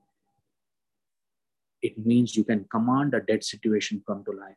It 1.82 1.98
means 2.04 2.36
you 2.36 2.44
can 2.44 2.64
command 2.70 3.14
a 3.14 3.20
dead 3.20 3.44
situation 3.44 4.02
come 4.06 4.24
to 4.24 4.32
life 4.32 4.56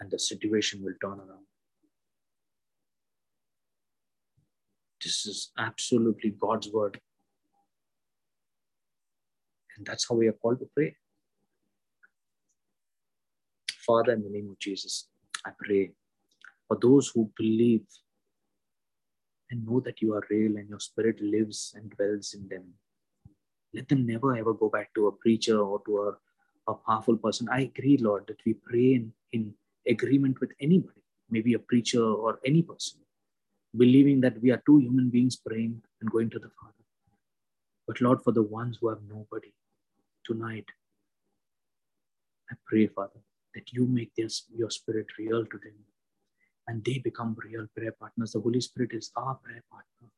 and 0.00 0.10
the 0.10 0.18
situation 0.18 0.82
will 0.82 0.94
turn 1.00 1.18
around. 1.18 1.46
This 5.02 5.26
is 5.26 5.52
absolutely 5.58 6.30
God's 6.30 6.70
word. 6.70 7.00
And 9.76 9.86
that's 9.86 10.08
how 10.08 10.14
we 10.16 10.28
are 10.28 10.32
called 10.32 10.60
to 10.60 10.68
pray. 10.76 10.96
Father, 13.86 14.12
in 14.12 14.22
the 14.22 14.30
name 14.30 14.48
of 14.50 14.58
Jesus, 14.58 15.08
I 15.44 15.50
pray 15.58 15.92
for 16.68 16.78
those 16.80 17.08
who 17.08 17.30
believe 17.36 17.82
and 19.50 19.66
know 19.66 19.80
that 19.80 20.00
you 20.00 20.14
are 20.14 20.24
real 20.30 20.56
and 20.56 20.68
your 20.68 20.80
spirit 20.80 21.20
lives 21.20 21.74
and 21.76 21.90
dwells 21.90 22.34
in 22.34 22.48
them. 22.48 22.64
Let 23.74 23.88
them 23.88 24.06
never 24.06 24.36
ever 24.36 24.54
go 24.54 24.68
back 24.68 24.94
to 24.94 25.08
a 25.08 25.12
preacher 25.12 25.58
or 25.58 25.82
to 25.86 25.98
a, 25.98 26.12
a 26.72 26.90
powerful 26.90 27.16
person. 27.16 27.48
I 27.50 27.62
agree, 27.62 27.96
Lord, 27.98 28.26
that 28.26 28.44
we 28.44 28.54
pray 28.54 28.94
in, 28.94 29.12
in 29.32 29.54
agreement 29.88 30.40
with 30.40 30.52
anybody, 30.60 31.02
maybe 31.30 31.54
a 31.54 31.58
preacher 31.58 32.04
or 32.04 32.40
any 32.44 32.62
person 32.62 33.00
believing 33.76 34.20
that 34.20 34.40
we 34.42 34.50
are 34.50 34.62
two 34.66 34.78
human 34.78 35.08
beings 35.08 35.36
praying 35.36 35.82
and 36.00 36.10
going 36.10 36.30
to 36.30 36.38
the 36.38 36.50
Father. 36.60 36.74
But 37.86 38.00
Lord, 38.00 38.22
for 38.22 38.32
the 38.32 38.42
ones 38.42 38.78
who 38.80 38.88
have 38.88 39.00
nobody 39.08 39.52
tonight, 40.24 40.66
I 42.50 42.54
pray, 42.66 42.86
Father, 42.86 43.20
that 43.54 43.72
you 43.72 43.86
make 43.86 44.14
this, 44.14 44.44
your 44.54 44.70
spirit 44.70 45.06
real 45.18 45.44
to 45.44 45.58
them 45.58 45.74
and 46.68 46.84
they 46.84 46.98
become 46.98 47.36
real 47.44 47.66
prayer 47.76 47.92
partners. 47.92 48.32
The 48.32 48.40
Holy 48.40 48.60
Spirit 48.60 48.90
is 48.92 49.10
our 49.16 49.34
prayer 49.36 49.64
partner. 49.70 50.08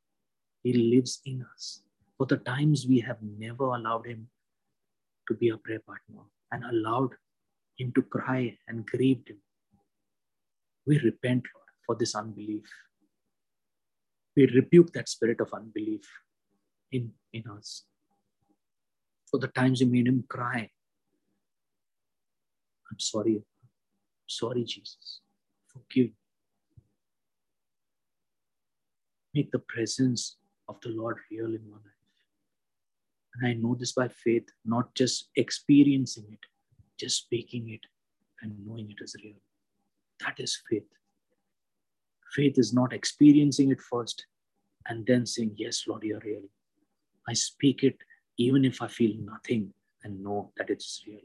He 0.63 0.73
lives 0.73 1.21
in 1.25 1.45
us. 1.53 1.81
For 2.17 2.25
the 2.25 2.37
times 2.37 2.85
we 2.87 2.99
have 3.01 3.17
never 3.21 3.65
allowed 3.65 4.05
Him 4.05 4.27
to 5.27 5.33
be 5.33 5.49
a 5.49 5.57
prayer 5.57 5.79
partner 5.79 6.21
and 6.51 6.63
allowed 6.63 7.11
Him 7.77 7.91
to 7.93 8.01
cry 8.01 8.57
and 8.67 8.85
grieved 8.85 9.29
Him. 9.29 9.37
We 10.85 10.99
repent, 10.99 11.43
Lord, 11.53 11.69
for 11.85 11.95
this 11.95 12.15
unbelief 12.15 12.65
we 14.35 14.47
rebuke 14.47 14.91
that 14.93 15.09
spirit 15.09 15.39
of 15.39 15.53
unbelief 15.53 16.01
in, 16.91 17.11
in 17.31 17.43
us. 17.57 17.85
For 19.29 19.39
the 19.39 19.47
times 19.47 19.81
we 19.81 19.87
made 19.87 20.07
him 20.07 20.25
cry. 20.27 20.69
I'm 22.91 22.99
sorry. 22.99 23.41
sorry, 24.27 24.63
Jesus. 24.63 25.21
Forgive 25.67 26.07
me. 26.07 26.13
Make 29.33 29.51
the 29.51 29.59
presence 29.59 30.37
of 30.69 30.79
the 30.81 30.89
Lord 30.89 31.17
real 31.31 31.47
in 31.47 31.69
my 31.69 31.77
life. 31.77 31.94
And 33.35 33.47
I 33.47 33.53
know 33.53 33.75
this 33.75 33.91
by 33.91 34.07
faith, 34.07 34.47
not 34.63 34.93
just 34.95 35.29
experiencing 35.35 36.25
it, 36.31 36.39
just 36.99 37.17
speaking 37.17 37.69
it 37.69 37.81
and 38.41 38.53
knowing 38.65 38.89
it 38.89 39.03
is 39.03 39.15
real. 39.23 39.35
That 40.21 40.35
is 40.39 40.61
faith. 40.69 40.87
Faith 42.33 42.57
is 42.57 42.73
not 42.73 42.93
experiencing 42.93 43.71
it 43.71 43.81
first 43.81 44.25
and 44.87 45.05
then 45.05 45.25
saying, 45.25 45.55
Yes, 45.57 45.83
Lord, 45.87 46.03
you're 46.03 46.19
real. 46.19 46.43
I 47.27 47.33
speak 47.33 47.83
it 47.83 47.97
even 48.37 48.65
if 48.65 48.81
I 48.81 48.87
feel 48.87 49.15
nothing 49.19 49.73
and 50.03 50.23
know 50.23 50.51
that 50.57 50.69
it's 50.69 51.03
real. 51.07 51.19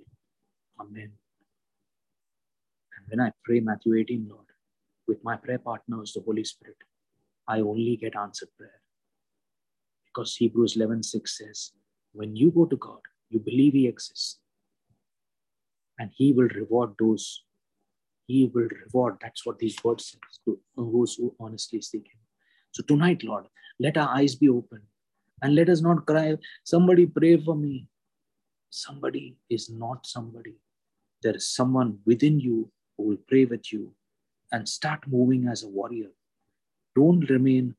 Amen. 0.80 1.12
And 2.96 3.06
when 3.08 3.20
I 3.20 3.32
pray 3.44 3.60
Matthew 3.60 3.94
18, 3.96 4.26
Lord, 4.28 4.46
with 5.06 5.22
my 5.24 5.36
prayer 5.36 5.58
partners, 5.58 6.12
the 6.14 6.22
Holy 6.22 6.44
Spirit, 6.44 6.76
I 7.46 7.60
only 7.60 7.96
get 7.96 8.16
answered 8.16 8.48
prayer. 8.56 8.80
Because 10.06 10.36
Hebrews 10.36 10.76
11 10.76 11.02
6 11.02 11.38
says, 11.38 11.72
When 12.12 12.36
you 12.36 12.50
go 12.50 12.66
to 12.66 12.76
God, 12.76 13.00
you 13.28 13.38
believe 13.38 13.72
He 13.72 13.86
exists, 13.86 14.38
and 15.98 16.10
He 16.14 16.32
will 16.32 16.48
reward 16.48 16.94
those 16.98 17.44
he 18.30 18.48
will 18.54 18.68
reward. 18.84 19.16
That's 19.20 19.44
what 19.44 19.58
these 19.58 19.76
words 19.82 20.04
say 20.12 20.18
to 20.44 20.60
those 20.76 21.16
who 21.16 21.34
honestly 21.40 21.80
seek 21.80 22.06
him. 22.06 22.20
So 22.70 22.84
tonight, 22.84 23.24
Lord, 23.24 23.46
let 23.80 23.96
our 23.96 24.08
eyes 24.16 24.36
be 24.36 24.48
open 24.48 24.82
and 25.42 25.56
let 25.56 25.68
us 25.68 25.80
not 25.80 26.06
cry, 26.06 26.36
somebody 26.62 27.06
pray 27.06 27.36
for 27.38 27.56
me. 27.56 27.88
Somebody 28.70 29.36
is 29.48 29.68
not 29.68 30.06
somebody. 30.06 30.54
There 31.22 31.34
is 31.34 31.48
someone 31.48 31.98
within 32.06 32.38
you 32.38 32.70
who 32.96 33.08
will 33.08 33.22
pray 33.26 33.46
with 33.46 33.72
you 33.72 33.92
and 34.52 34.68
start 34.68 35.00
moving 35.08 35.48
as 35.48 35.64
a 35.64 35.68
warrior. 35.68 36.10
Don't 36.94 37.28
remain 37.28 37.74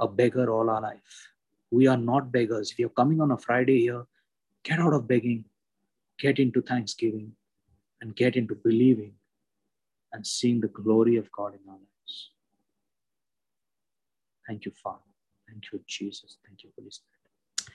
a 0.00 0.08
beggar 0.08 0.50
all 0.50 0.70
our 0.70 0.80
life. 0.80 1.28
We 1.74 1.88
are 1.88 1.96
not 1.96 2.30
beggars. 2.30 2.70
If 2.70 2.78
you're 2.78 2.98
coming 3.00 3.20
on 3.20 3.32
a 3.32 3.36
Friday 3.36 3.80
here, 3.80 4.04
get 4.62 4.78
out 4.78 4.94
of 4.94 5.08
begging, 5.08 5.44
get 6.20 6.38
into 6.38 6.62
thanksgiving, 6.62 7.32
and 8.00 8.14
get 8.14 8.36
into 8.36 8.54
believing 8.54 9.14
and 10.12 10.24
seeing 10.24 10.60
the 10.60 10.68
glory 10.68 11.16
of 11.16 11.32
God 11.32 11.54
in 11.54 11.68
our 11.68 11.74
lives. 11.74 12.30
Thank 14.46 14.66
you, 14.66 14.72
Father. 14.84 15.10
Thank 15.48 15.64
you, 15.72 15.80
Jesus. 15.88 16.36
Thank 16.46 16.62
you, 16.62 16.70
Holy 16.78 16.90
Spirit. 16.90 17.74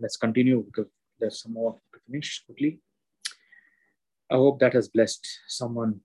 Let's 0.00 0.16
continue 0.16 0.64
because 0.64 0.90
there's 1.20 1.40
some 1.40 1.52
more 1.52 1.78
to 1.92 2.00
finish 2.04 2.42
quickly. 2.46 2.80
I 4.28 4.34
hope 4.34 4.58
that 4.58 4.72
has 4.72 4.88
blessed 4.88 5.24
someone. 5.46 6.00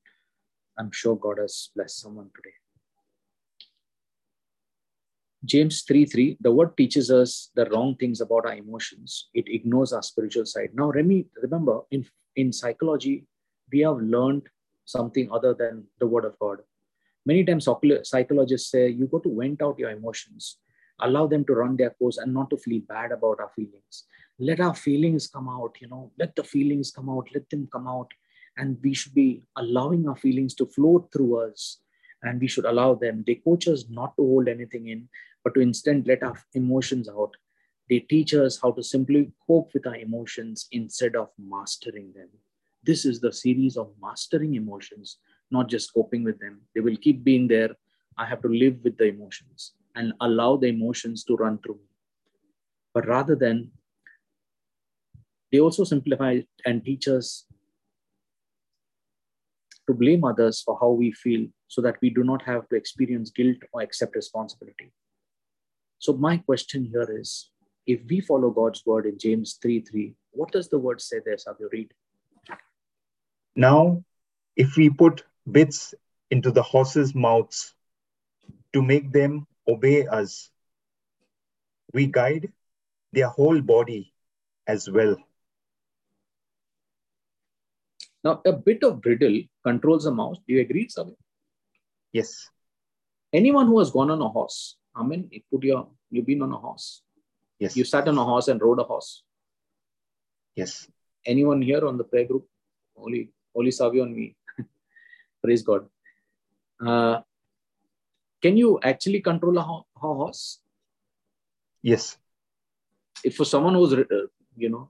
I'm 0.78 0.92
sure 0.92 1.16
God 1.16 1.40
has 1.40 1.72
blessed 1.76 2.02
someone 2.02 2.30
today. 2.36 2.61
James 5.44 5.82
3 5.82 6.06
3, 6.06 6.38
the 6.42 6.52
word 6.52 6.78
teaches 6.78 7.10
us 7.10 7.50
the 7.56 7.66
wrong 7.72 7.96
things 7.96 8.22
about 8.22 8.46
our 8.46 8.54
emotions. 8.54 9.30
It 9.34 9.46
ignores 9.48 9.92
our 9.92 10.04
spiritual 10.04 10.46
side. 10.46 10.70
Now, 10.74 10.92
Remy, 10.92 11.26
remember, 11.42 11.80
in, 11.90 12.06
in 12.36 12.54
psychology, 12.54 13.26
we 13.72 13.80
have 13.80 13.98
learned 13.98 14.44
something 14.86 15.32
other 15.32 15.56
than 15.56 15.86
the 16.00 16.06
word 16.06 16.26
of 16.26 16.38
God. 16.38 16.60
Many 17.26 17.44
times, 17.44 17.68
psychologists 18.04 18.70
say 18.70 18.90
you 18.90 19.08
got 19.08 19.24
to 19.24 19.36
vent 19.36 19.64
out 19.64 19.80
your 19.80 19.90
emotions, 19.90 20.58
allow 21.00 21.26
them 21.26 21.44
to 21.46 21.54
run 21.54 21.76
their 21.76 21.92
course, 21.92 22.18
and 22.18 22.32
not 22.32 22.52
to 22.52 22.58
feel 22.58 22.82
bad 22.88 23.12
about 23.12 23.40
our 23.40 23.50
feelings. 23.56 24.06
Let 24.38 24.60
our 24.60 24.76
feelings 24.76 25.28
come 25.28 25.50
out, 25.50 25.76
you 25.82 25.88
know, 25.88 26.12
let 26.20 26.36
the 26.36 26.44
feelings 26.44 26.92
come 26.92 27.10
out, 27.10 27.28
let 27.34 27.50
them 27.50 27.68
come 27.72 27.88
out. 27.88 28.12
And 28.58 28.78
we 28.84 28.94
should 28.94 29.16
be 29.16 29.42
allowing 29.56 30.08
our 30.08 30.16
feelings 30.16 30.54
to 30.56 30.68
flow 30.68 31.10
through 31.12 31.38
us 31.40 31.80
and 32.24 32.40
we 32.40 32.48
should 32.48 32.66
allow 32.66 32.96
them. 32.96 33.24
They 33.26 33.36
coach 33.36 33.68
us 33.68 33.86
not 33.90 34.16
to 34.18 34.24
hold 34.24 34.48
anything 34.48 34.88
in, 34.90 35.10
but 35.44 35.54
to 35.54 35.60
instead 35.60 36.08
let 36.08 36.24
our 36.24 36.38
emotions 36.54 37.10
out. 37.10 37.32
They 37.90 38.00
teach 38.00 38.34
us 38.34 38.60
how 38.62 38.72
to 38.72 38.84
simply 38.84 39.32
cope 39.48 39.74
with 39.74 39.86
our 39.88 39.96
emotions 39.96 40.68
instead 40.72 41.16
of 41.16 41.30
mastering 41.38 42.14
them. 42.16 42.30
This 42.84 43.06
is 43.06 43.20
the 43.20 43.34
series 43.34 43.78
of 43.78 43.94
mastering 44.02 44.56
emotions, 44.56 45.18
not 45.52 45.70
just 45.70 45.94
coping 45.94 46.24
with 46.24 46.40
them. 46.40 46.62
They 46.74 46.82
will 46.82 46.96
keep 46.96 47.24
being 47.24 47.48
there. 47.48 47.76
I 48.18 48.26
have 48.26 48.42
to 48.42 48.48
live 48.48 48.78
with 48.84 48.98
the 48.98 49.06
emotions 49.06 49.74
and 49.96 50.14
allow 50.22 50.58
the 50.58 50.68
emotions 50.68 51.24
to 51.26 51.36
run 51.36 51.60
through 51.60 51.76
me. 51.76 51.90
But 52.94 53.08
rather 53.08 53.36
than, 53.36 53.72
they 55.52 55.60
also 55.60 55.84
simplify 55.84 56.40
and 56.66 56.84
teach 56.84 57.08
us 57.08 57.46
to 59.88 59.94
blame 59.94 60.24
others 60.24 60.62
for 60.62 60.78
how 60.80 60.90
we 60.92 61.12
feel 61.12 61.48
so 61.68 61.82
that 61.82 61.98
we 62.02 62.10
do 62.10 62.24
not 62.24 62.42
have 62.44 62.68
to 62.70 62.76
experience 62.76 63.32
guilt 63.32 63.58
or 63.74 63.82
accept 63.82 64.16
responsibility. 64.16 64.92
So 66.02 66.14
my 66.14 66.38
question 66.38 66.84
here 66.84 67.08
is, 67.08 67.52
if 67.86 68.02
we 68.10 68.22
follow 68.22 68.50
God's 68.50 68.84
word 68.88 69.06
in 69.06 69.20
James 69.20 69.60
3 69.62 69.82
3, 69.82 70.16
what 70.32 70.52
does 70.52 70.68
the 70.68 70.80
word 70.80 71.00
say 71.00 71.18
there, 71.24 71.38
Savio? 71.38 71.70
Read. 71.72 71.94
Now, 73.56 74.04
if 74.56 74.78
we 74.78 74.90
put 74.90 75.24
bits 75.50 75.94
into 76.32 76.50
the 76.50 76.64
horses' 76.64 77.14
mouths 77.14 77.76
to 78.74 78.82
make 78.82 79.12
them 79.12 79.46
obey 79.68 80.08
us, 80.08 80.50
we 81.94 82.08
guide 82.08 82.52
their 83.14 83.28
whole 83.28 83.62
body 83.62 84.12
as 84.66 84.90
well. 84.90 85.18
Now, 88.24 88.42
a 88.44 88.54
bit 88.54 88.84
of 88.84 89.02
bridle 89.04 89.42
controls 89.64 90.06
the 90.06 90.12
mouth. 90.12 90.38
Do 90.48 90.56
you 90.56 90.62
agree, 90.62 90.90
Savio? 90.90 91.16
Yes. 92.12 92.50
Anyone 93.32 93.68
who 93.68 93.78
has 93.78 93.92
gone 93.92 94.10
on 94.10 94.20
a 94.20 94.28
horse 94.28 94.78
I 94.96 95.04
mean, 95.04 95.28
you 95.32 95.42
put 95.52 95.64
your, 95.64 95.88
you've 96.10 96.26
been 96.26 96.42
on 96.42 96.52
a 96.52 96.58
horse. 96.58 97.02
Yes. 97.60 97.78
You 97.78 97.84
sat 97.84 98.08
on 98.08 98.18
a 98.18 98.24
horse 98.24 98.48
and 98.48 98.62
rode 98.62 98.80
a 98.80 98.84
horse. 98.84 99.24
Yes. 100.56 100.88
Anyone 101.26 101.62
here 101.62 101.86
on 101.86 101.98
the 101.98 102.04
prayer 102.04 102.26
group? 102.26 102.48
Only, 102.96 103.32
only 103.56 103.72
Savio 103.72 104.04
and 104.04 104.16
me. 104.16 104.36
Praise 105.44 105.62
God. 105.62 105.88
Uh, 106.86 107.22
can 108.42 108.58
you 108.58 108.80
actually 108.84 109.22
control 109.22 109.58
a, 109.58 109.62
ho- 109.62 109.86
a 109.96 110.00
horse? 110.00 110.60
Yes. 111.82 112.18
If 113.24 113.36
for 113.36 113.46
someone 113.46 113.76
who's, 113.76 113.94
uh, 113.94 114.04
you 114.58 114.70
know, 114.70 114.90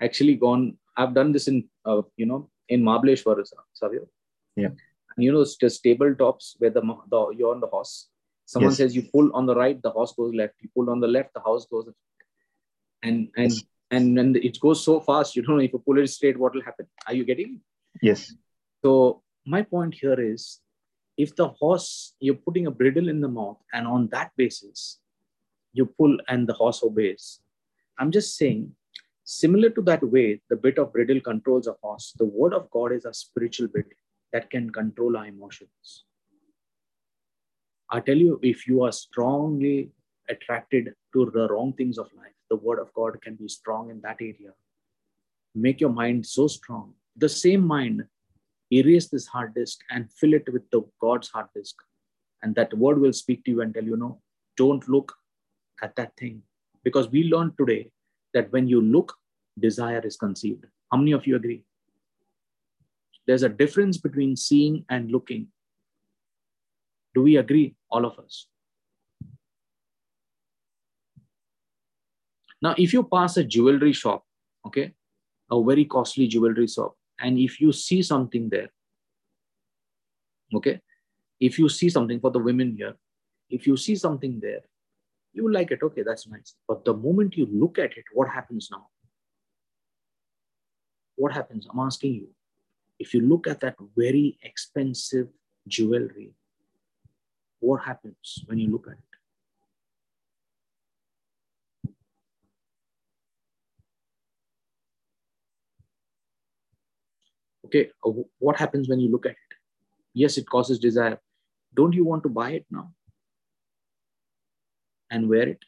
actually 0.00 0.36
gone, 0.36 0.78
I've 0.96 1.14
done 1.14 1.32
this 1.32 1.48
in, 1.48 1.64
uh, 1.84 2.02
you 2.16 2.26
know, 2.26 2.48
in 2.68 2.82
Mahabaleshwar, 2.82 3.44
Savio. 3.72 4.06
Yeah. 4.56 4.68
And 5.16 5.24
you 5.24 5.32
know, 5.32 5.44
just 5.60 5.82
table 5.82 6.14
tops 6.14 6.56
where 6.58 6.70
the, 6.70 6.80
the 6.80 7.34
you're 7.36 7.52
on 7.52 7.60
the 7.60 7.66
horse 7.66 8.08
Someone 8.46 8.72
yes. 8.72 8.78
says 8.78 8.96
you 8.96 9.02
pull 9.02 9.30
on 9.34 9.46
the 9.46 9.54
right, 9.54 9.80
the 9.82 9.90
horse 9.90 10.12
goes 10.12 10.34
left. 10.34 10.54
You 10.60 10.68
pull 10.74 10.90
on 10.90 11.00
the 11.00 11.08
left, 11.08 11.34
the 11.34 11.40
horse 11.40 11.66
goes. 11.70 11.88
And 13.02 13.28
and 13.36 13.52
yes. 13.52 13.62
and 13.90 14.16
when 14.16 14.36
it 14.36 14.60
goes 14.60 14.84
so 14.84 15.00
fast, 15.00 15.36
you 15.36 15.42
don't 15.42 15.56
know 15.56 15.62
if 15.62 15.72
you 15.72 15.82
pull 15.84 15.98
it 15.98 16.08
straight, 16.08 16.38
what 16.38 16.54
will 16.54 16.62
happen? 16.62 16.86
Are 17.06 17.14
you 17.14 17.24
getting? 17.24 17.60
Yes. 18.02 18.34
So 18.84 19.22
my 19.46 19.62
point 19.62 19.94
here 19.94 20.20
is, 20.20 20.60
if 21.16 21.34
the 21.36 21.48
horse 21.48 22.14
you're 22.20 22.34
putting 22.34 22.66
a 22.66 22.70
bridle 22.70 23.08
in 23.08 23.20
the 23.20 23.28
mouth, 23.28 23.58
and 23.72 23.86
on 23.86 24.08
that 24.08 24.32
basis, 24.36 25.00
you 25.72 25.86
pull 25.86 26.16
and 26.28 26.46
the 26.48 26.54
horse 26.54 26.82
obeys. 26.82 27.40
I'm 27.98 28.10
just 28.10 28.36
saying, 28.36 28.72
similar 29.24 29.70
to 29.70 29.82
that 29.82 30.02
way, 30.02 30.40
the 30.50 30.56
bit 30.56 30.78
of 30.78 30.92
bridle 30.92 31.20
controls 31.20 31.66
a 31.66 31.76
horse. 31.82 32.12
The 32.18 32.26
word 32.26 32.52
of 32.52 32.70
God 32.70 32.92
is 32.92 33.04
a 33.04 33.14
spiritual 33.14 33.68
bit 33.68 33.86
that 34.32 34.50
can 34.50 34.70
control 34.70 35.16
our 35.16 35.26
emotions. 35.26 36.04
I 37.90 38.00
tell 38.00 38.16
you, 38.16 38.40
if 38.42 38.66
you 38.66 38.82
are 38.82 38.92
strongly 38.92 39.90
attracted 40.28 40.94
to 41.12 41.30
the 41.34 41.48
wrong 41.48 41.72
things 41.74 41.98
of 41.98 42.08
life, 42.16 42.32
the 42.50 42.56
word 42.56 42.78
of 42.78 42.92
God 42.94 43.20
can 43.22 43.34
be 43.34 43.48
strong 43.48 43.90
in 43.90 44.00
that 44.00 44.16
area. 44.20 44.52
Make 45.54 45.80
your 45.80 45.90
mind 45.90 46.26
so 46.26 46.46
strong. 46.46 46.94
The 47.16 47.28
same 47.28 47.64
mind, 47.66 48.04
erase 48.72 49.08
this 49.08 49.26
hard 49.26 49.54
disk 49.54 49.80
and 49.90 50.10
fill 50.12 50.34
it 50.34 50.50
with 50.52 50.68
the 50.70 50.82
God's 51.00 51.28
hard 51.28 51.46
disk. 51.54 51.76
And 52.42 52.54
that 52.56 52.74
word 52.74 53.00
will 53.00 53.12
speak 53.12 53.44
to 53.44 53.50
you 53.50 53.60
and 53.60 53.72
tell 53.72 53.84
you, 53.84 53.96
no, 53.96 54.20
don't 54.56 54.86
look 54.88 55.14
at 55.82 55.94
that 55.96 56.16
thing. 56.16 56.42
Because 56.82 57.08
we 57.08 57.24
learned 57.24 57.56
today 57.58 57.90
that 58.32 58.50
when 58.52 58.68
you 58.68 58.80
look, 58.80 59.14
desire 59.58 60.00
is 60.00 60.16
conceived. 60.16 60.66
How 60.90 60.98
many 60.98 61.12
of 61.12 61.26
you 61.26 61.36
agree? 61.36 61.62
There's 63.26 63.42
a 63.42 63.48
difference 63.48 63.96
between 63.96 64.36
seeing 64.36 64.84
and 64.90 65.10
looking. 65.10 65.48
Do 67.14 67.22
we 67.22 67.36
agree, 67.36 67.76
all 67.90 68.04
of 68.04 68.18
us? 68.18 68.48
Now, 72.60 72.74
if 72.78 72.92
you 72.92 73.04
pass 73.04 73.36
a 73.36 73.44
jewelry 73.44 73.92
shop, 73.92 74.24
okay, 74.66 74.94
a 75.50 75.62
very 75.62 75.84
costly 75.84 76.26
jewelry 76.26 76.66
shop, 76.66 76.96
and 77.20 77.38
if 77.38 77.60
you 77.60 77.72
see 77.72 78.02
something 78.02 78.48
there, 78.48 78.70
okay, 80.54 80.80
if 81.38 81.58
you 81.58 81.68
see 81.68 81.90
something 81.90 82.20
for 82.20 82.30
the 82.30 82.38
women 82.38 82.74
here, 82.76 82.94
if 83.50 83.66
you 83.66 83.76
see 83.76 83.94
something 83.94 84.40
there, 84.40 84.62
you 85.32 85.52
like 85.52 85.70
it, 85.72 85.80
okay, 85.82 86.02
that's 86.02 86.26
nice. 86.26 86.54
But 86.66 86.84
the 86.84 86.94
moment 86.94 87.36
you 87.36 87.46
look 87.52 87.78
at 87.78 87.96
it, 87.96 88.04
what 88.12 88.28
happens 88.28 88.68
now? 88.70 88.86
What 91.16 91.32
happens? 91.32 91.66
I'm 91.70 91.80
asking 91.80 92.14
you. 92.14 92.28
If 92.98 93.12
you 93.12 93.20
look 93.20 93.46
at 93.46 93.60
that 93.60 93.76
very 93.96 94.38
expensive 94.42 95.28
jewelry, 95.68 96.32
what 97.64 97.82
happens 97.82 98.44
when 98.46 98.58
you 98.58 98.70
look 98.70 98.86
at 98.86 98.92
it? 98.92 98.98
Okay, 107.66 107.90
uh, 108.06 108.10
what 108.38 108.56
happens 108.56 108.88
when 108.88 109.00
you 109.00 109.10
look 109.10 109.26
at 109.26 109.32
it? 109.32 109.56
Yes, 110.12 110.36
it 110.38 110.48
causes 110.48 110.78
desire. 110.78 111.18
Don't 111.74 111.92
you 111.92 112.04
want 112.04 112.22
to 112.24 112.28
buy 112.28 112.50
it 112.52 112.66
now 112.70 112.92
and 115.10 115.28
wear 115.28 115.48
it? 115.48 115.64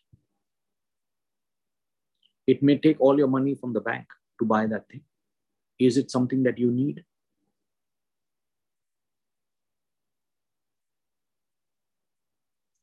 It 2.47 2.63
may 2.63 2.79
take 2.79 3.01
all 3.01 3.19
your 3.19 3.27
money 3.29 3.55
from 3.55 3.73
the 3.73 3.81
bank 3.81 4.07
to 4.39 4.45
buy 4.45 4.67
that 4.67 4.89
thing. 4.89 5.03
Is 5.79 5.97
it 5.97 6.11
something 6.11 6.43
that 6.45 6.59
you 6.59 6.71
need? 6.71 7.05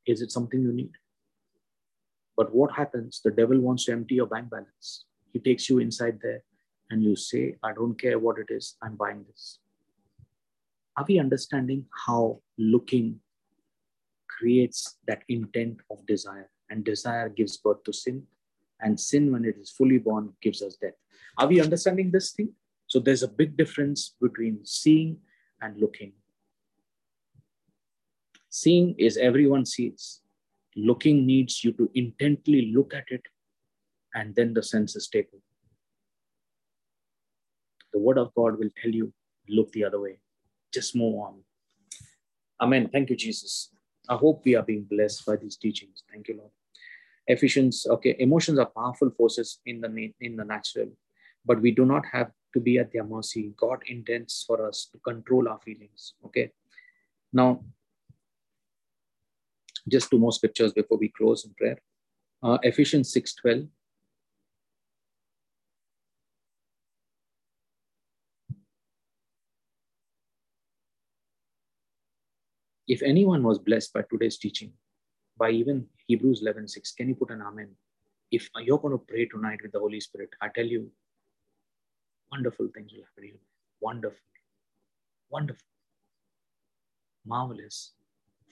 Is 0.06 0.22
it 0.22 0.32
something 0.32 0.62
you 0.62 0.74
need? 0.74 0.92
But 2.36 2.54
what 2.54 2.72
happens? 2.74 3.22
The 3.24 3.32
devil 3.32 3.60
wants 3.60 3.86
to 3.86 3.92
empty 3.92 4.16
your 4.16 4.26
bank 4.28 4.50
balance. 4.50 5.06
He 5.32 5.40
takes 5.40 5.70
you 5.70 5.80
inside 5.80 6.20
there 6.22 6.44
and 6.90 7.04
you 7.04 7.16
say, 7.16 7.56
I 7.64 7.74
don't 7.74 8.00
care 8.00 8.20
what 8.20 8.38
it 8.38 8.48
is, 8.50 8.76
I'm 8.82 8.96
buying 8.96 9.26
this. 9.28 9.60
Are 10.98 11.06
we 11.08 11.20
understanding 11.20 11.86
how 12.06 12.42
looking 12.58 13.20
creates 14.30 14.98
that 15.08 15.24
intent 15.28 15.78
of 15.90 16.06
desire? 16.06 16.50
And 16.70 16.84
desire 16.84 17.30
gives 17.30 17.58
birth 17.58 17.84
to 17.86 17.94
sin. 17.94 18.24
And 18.82 19.00
sin, 19.00 19.32
when 19.32 19.46
it 19.46 19.56
is 19.60 19.72
fully 19.72 19.98
born, 19.98 20.34
gives 20.42 20.62
us 20.62 20.76
death. 20.76 20.94
Are 21.38 21.48
we 21.48 21.62
understanding 21.62 22.12
this 22.12 22.32
thing? 22.32 22.50
So 22.88 23.00
there's 23.00 23.24
a 23.24 23.28
big 23.28 23.58
difference 23.58 24.16
between 24.22 24.60
seeing 24.66 25.18
and 25.62 25.80
looking. 25.80 26.14
Seeing 28.56 28.94
is 29.00 29.18
everyone 29.18 29.66
sees. 29.66 30.22
Looking 30.76 31.26
needs 31.26 31.64
you 31.64 31.72
to 31.72 31.90
intently 31.96 32.72
look 32.72 32.94
at 32.94 33.06
it, 33.08 33.24
and 34.14 34.36
then 34.36 34.54
the 34.54 34.62
senses 34.62 35.08
take 35.08 35.30
over. 35.34 35.42
The 37.94 38.00
word 38.00 38.20
of 38.20 38.32
God 38.36 38.60
will 38.60 38.70
tell 38.80 38.92
you 38.92 39.12
look 39.50 39.72
the 39.72 39.84
other 39.84 40.00
way. 40.00 40.20
Just 40.72 40.96
move 40.96 41.16
on. 41.16 41.40
Amen. 42.62 42.90
Thank 42.94 43.10
you, 43.10 43.16
Jesus. 43.16 43.72
I 44.08 44.18
hope 44.18 44.44
we 44.46 44.56
are 44.56 44.62
being 44.62 44.86
blessed 44.88 45.26
by 45.26 45.38
these 45.38 45.58
teachings. 45.58 46.04
Thank 46.12 46.28
you, 46.28 46.38
Lord. 46.38 46.52
Efficiency. 47.26 47.90
Okay, 47.90 48.16
emotions 48.20 48.60
are 48.60 48.72
powerful 48.78 49.10
forces 49.18 49.62
in 49.66 49.82
the 49.82 50.14
in 50.22 50.36
the 50.36 50.46
natural, 50.46 50.92
but 51.44 51.60
we 51.60 51.72
do 51.72 51.86
not 51.86 52.06
have 52.12 52.30
to 52.54 52.60
be 52.60 52.78
at 52.78 52.94
their 52.94 53.04
mercy. 53.04 53.52
God 53.58 53.80
intends 53.88 54.44
for 54.46 54.64
us 54.68 54.88
to 54.92 55.00
control 55.00 55.50
our 55.50 55.60
feelings. 55.66 56.14
Okay. 56.28 56.52
Now, 57.36 57.64
just 59.88 60.10
two 60.10 60.20
more 60.20 60.32
scriptures 60.32 60.74
before 60.74 60.98
we 60.98 61.10
close 61.10 61.46
in 61.46 61.54
prayer. 61.54 61.80
Uh, 62.42 62.58
Ephesians 62.64 63.14
6:12. 63.14 63.70
If 72.88 73.02
anyone 73.02 73.44
was 73.44 73.60
blessed 73.60 73.94
by 73.94 74.02
today's 74.04 74.38
teaching, 74.38 74.74
by 75.38 75.52
even 75.52 75.88
Hebrews 76.08 76.42
11:6, 76.42 76.96
can 76.96 77.10
you 77.10 77.16
put 77.16 77.32
an 77.32 77.42
amen? 77.42 77.76
If 78.32 78.50
you're 78.58 78.80
going 78.80 78.98
to 78.98 79.06
pray 79.06 79.26
tonight 79.26 79.60
with 79.62 79.72
the 79.72 79.80
Holy 79.80 80.00
Spirit, 80.00 80.30
I 80.42 80.50
tell 80.50 80.66
you, 80.66 80.92
wonderful 82.32 82.68
things 82.74 82.92
will 82.92 83.04
happen 83.04 83.24
to 83.24 83.30
you. 83.30 83.40
Wonderful. 83.80 84.20
Wonderful. 85.30 85.68
Marvelous. 87.26 87.94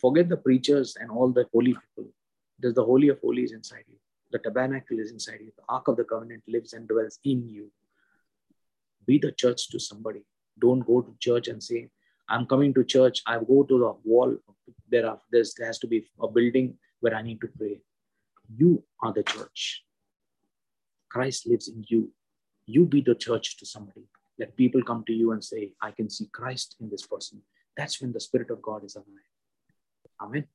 Forget 0.02 0.30
the 0.30 0.38
preachers 0.38 0.98
and 1.00 1.12
all 1.12 1.30
the 1.30 1.46
holy 1.54 1.74
people. 1.74 2.12
There's 2.60 2.74
the 2.74 2.84
Holy 2.84 3.10
of 3.10 3.20
Holies 3.20 3.52
inside 3.52 3.84
you. 3.88 3.98
The 4.32 4.40
tabernacle 4.40 5.00
is 5.00 5.12
inside 5.12 5.42
you. 5.42 5.52
The 5.56 5.64
Ark 5.70 5.88
of 5.88 5.98
the 5.98 6.04
Covenant 6.04 6.44
lives 6.48 6.74
and 6.74 6.88
dwells 6.88 7.20
in 7.24 7.48
you. 7.48 7.72
Be 9.06 9.20
the 9.20 9.32
church 9.32 9.70
to 9.70 9.80
somebody. 9.80 10.24
Don't 10.60 10.86
go 10.86 11.02
to 11.02 11.16
church 11.20 11.48
and 11.48 11.62
say, 11.62 11.90
I'm 12.30 12.46
coming 12.46 12.74
to 12.76 12.84
church. 12.84 13.22
I 13.28 13.38
go 13.38 13.64
to 13.64 13.80
the 13.80 13.94
wall. 14.04 14.36
There 14.90 15.08
are 15.08 15.20
there's, 15.32 15.54
there 15.54 15.68
has 15.68 15.80
to 15.80 15.88
be 15.88 16.06
a 16.20 16.28
building 16.28 16.78
where 17.02 17.16
I 17.16 17.22
need 17.22 17.42
to 17.42 17.48
pray. 17.58 17.82
You 18.56 18.84
are 19.04 19.14
the 19.14 19.24
church. 19.24 19.84
Christ 21.10 21.48
lives 21.48 21.68
in 21.68 21.84
you. 21.90 22.12
You 22.66 22.86
be 22.86 23.02
the 23.02 23.16
church 23.16 23.58
to 23.58 23.66
somebody. 23.66 24.08
Let 24.40 24.56
people 24.56 24.82
come 24.82 25.04
to 25.08 25.14
you 25.14 25.34
and 25.34 25.44
say, 25.44 25.74
I 25.82 25.92
can 25.92 26.10
see 26.10 26.28
Christ 26.32 26.78
in 26.80 26.90
this 26.90 27.06
person. 27.06 27.42
That's 27.76 28.02
when 28.02 28.14
the 28.14 28.20
Spirit 28.20 28.50
of 28.50 28.62
God 28.62 28.84
is 28.84 28.96
alive. 28.96 29.31
Amen. 30.22 30.46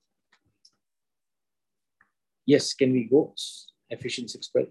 Yes, 2.47 2.73
can 2.75 2.93
we 2.93 3.05
go? 3.05 3.35
Ephesians 3.91 4.33
6 4.33 4.49
12. 4.49 4.69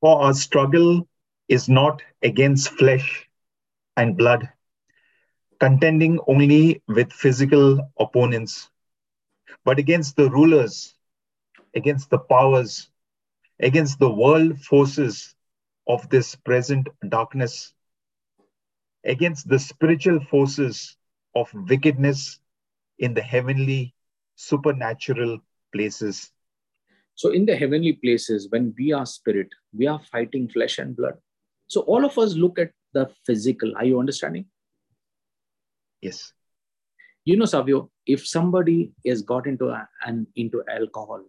For 0.00 0.22
our 0.22 0.34
struggle 0.34 1.08
is 1.48 1.68
not 1.68 2.02
against 2.22 2.70
flesh 2.70 3.28
and 3.96 4.16
blood, 4.16 4.48
contending 5.58 6.20
only 6.28 6.82
with 6.86 7.12
physical 7.12 7.80
opponents, 7.98 8.70
but 9.64 9.80
against 9.80 10.14
the 10.14 10.30
rulers, 10.30 10.94
against 11.74 12.08
the 12.10 12.18
powers, 12.18 12.88
against 13.58 13.98
the 13.98 14.10
world 14.10 14.60
forces 14.60 15.34
of 15.88 16.08
this 16.08 16.36
present 16.36 16.88
darkness, 17.08 17.74
against 19.04 19.48
the 19.48 19.58
spiritual 19.58 20.20
forces 20.30 20.96
of 21.34 21.52
wickedness 21.68 22.38
in 23.00 23.14
the 23.14 23.22
heavenly 23.22 23.94
supernatural 24.36 25.40
places. 25.74 26.30
So, 27.14 27.30
in 27.30 27.44
the 27.44 27.56
heavenly 27.56 27.94
places, 27.94 28.48
when 28.50 28.74
we 28.78 28.92
are 28.92 29.04
spirit, 29.04 29.48
we 29.76 29.86
are 29.86 30.00
fighting 30.12 30.48
flesh 30.48 30.78
and 30.78 30.96
blood. 30.96 31.14
So, 31.68 31.80
all 31.82 32.04
of 32.04 32.16
us 32.18 32.34
look 32.34 32.58
at 32.58 32.70
the 32.92 33.10
physical. 33.26 33.76
Are 33.76 33.84
you 33.84 33.98
understanding? 33.98 34.46
Yes. 36.00 36.32
You 37.24 37.36
know, 37.36 37.44
Savio, 37.44 37.90
if 38.06 38.26
somebody 38.26 38.92
has 39.06 39.22
got 39.22 39.46
into 39.46 39.68
a, 39.68 39.86
an 40.06 40.26
into 40.36 40.62
alcohol 40.70 41.22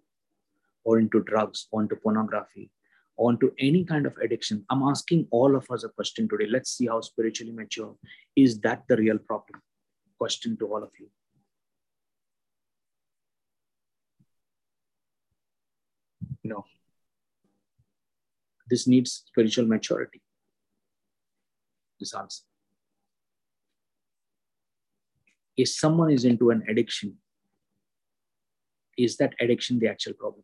or 0.84 1.00
into 1.00 1.22
drugs 1.24 1.68
or 1.72 1.82
into 1.82 1.98
pornography 1.98 2.72
or 3.18 3.32
into 3.32 3.54
any 3.60 3.84
kind 3.84 4.06
of 4.06 4.16
addiction, 4.24 4.66
I'm 4.70 4.84
asking 4.84 5.28
all 5.32 5.56
of 5.56 5.70
us 5.70 5.84
a 5.84 5.90
question 5.90 6.30
today. 6.30 6.48
Let's 6.50 6.72
see 6.72 6.88
how 6.88 7.02
spiritually 7.02 7.52
mature. 7.52 7.96
Is 8.36 8.60
that 8.62 8.84
the 8.88 8.96
real 8.96 9.18
problem? 9.18 9.62
Question 10.18 10.58
to 10.58 10.68
all 10.68 10.82
of 10.82 10.92
you. 10.98 11.10
No. 16.44 16.66
This 18.70 18.88
needs 18.88 19.24
spiritual 19.28 19.68
maturity. 19.68 20.22
This 22.00 22.14
answer 22.14 22.44
if 25.58 25.70
someone 25.70 26.12
is 26.12 26.26
into 26.26 26.50
an 26.50 26.64
addiction, 26.68 27.18
is 28.98 29.18
that 29.18 29.34
addiction 29.40 29.80
the 29.80 29.88
actual 29.88 30.14
problem? 30.14 30.44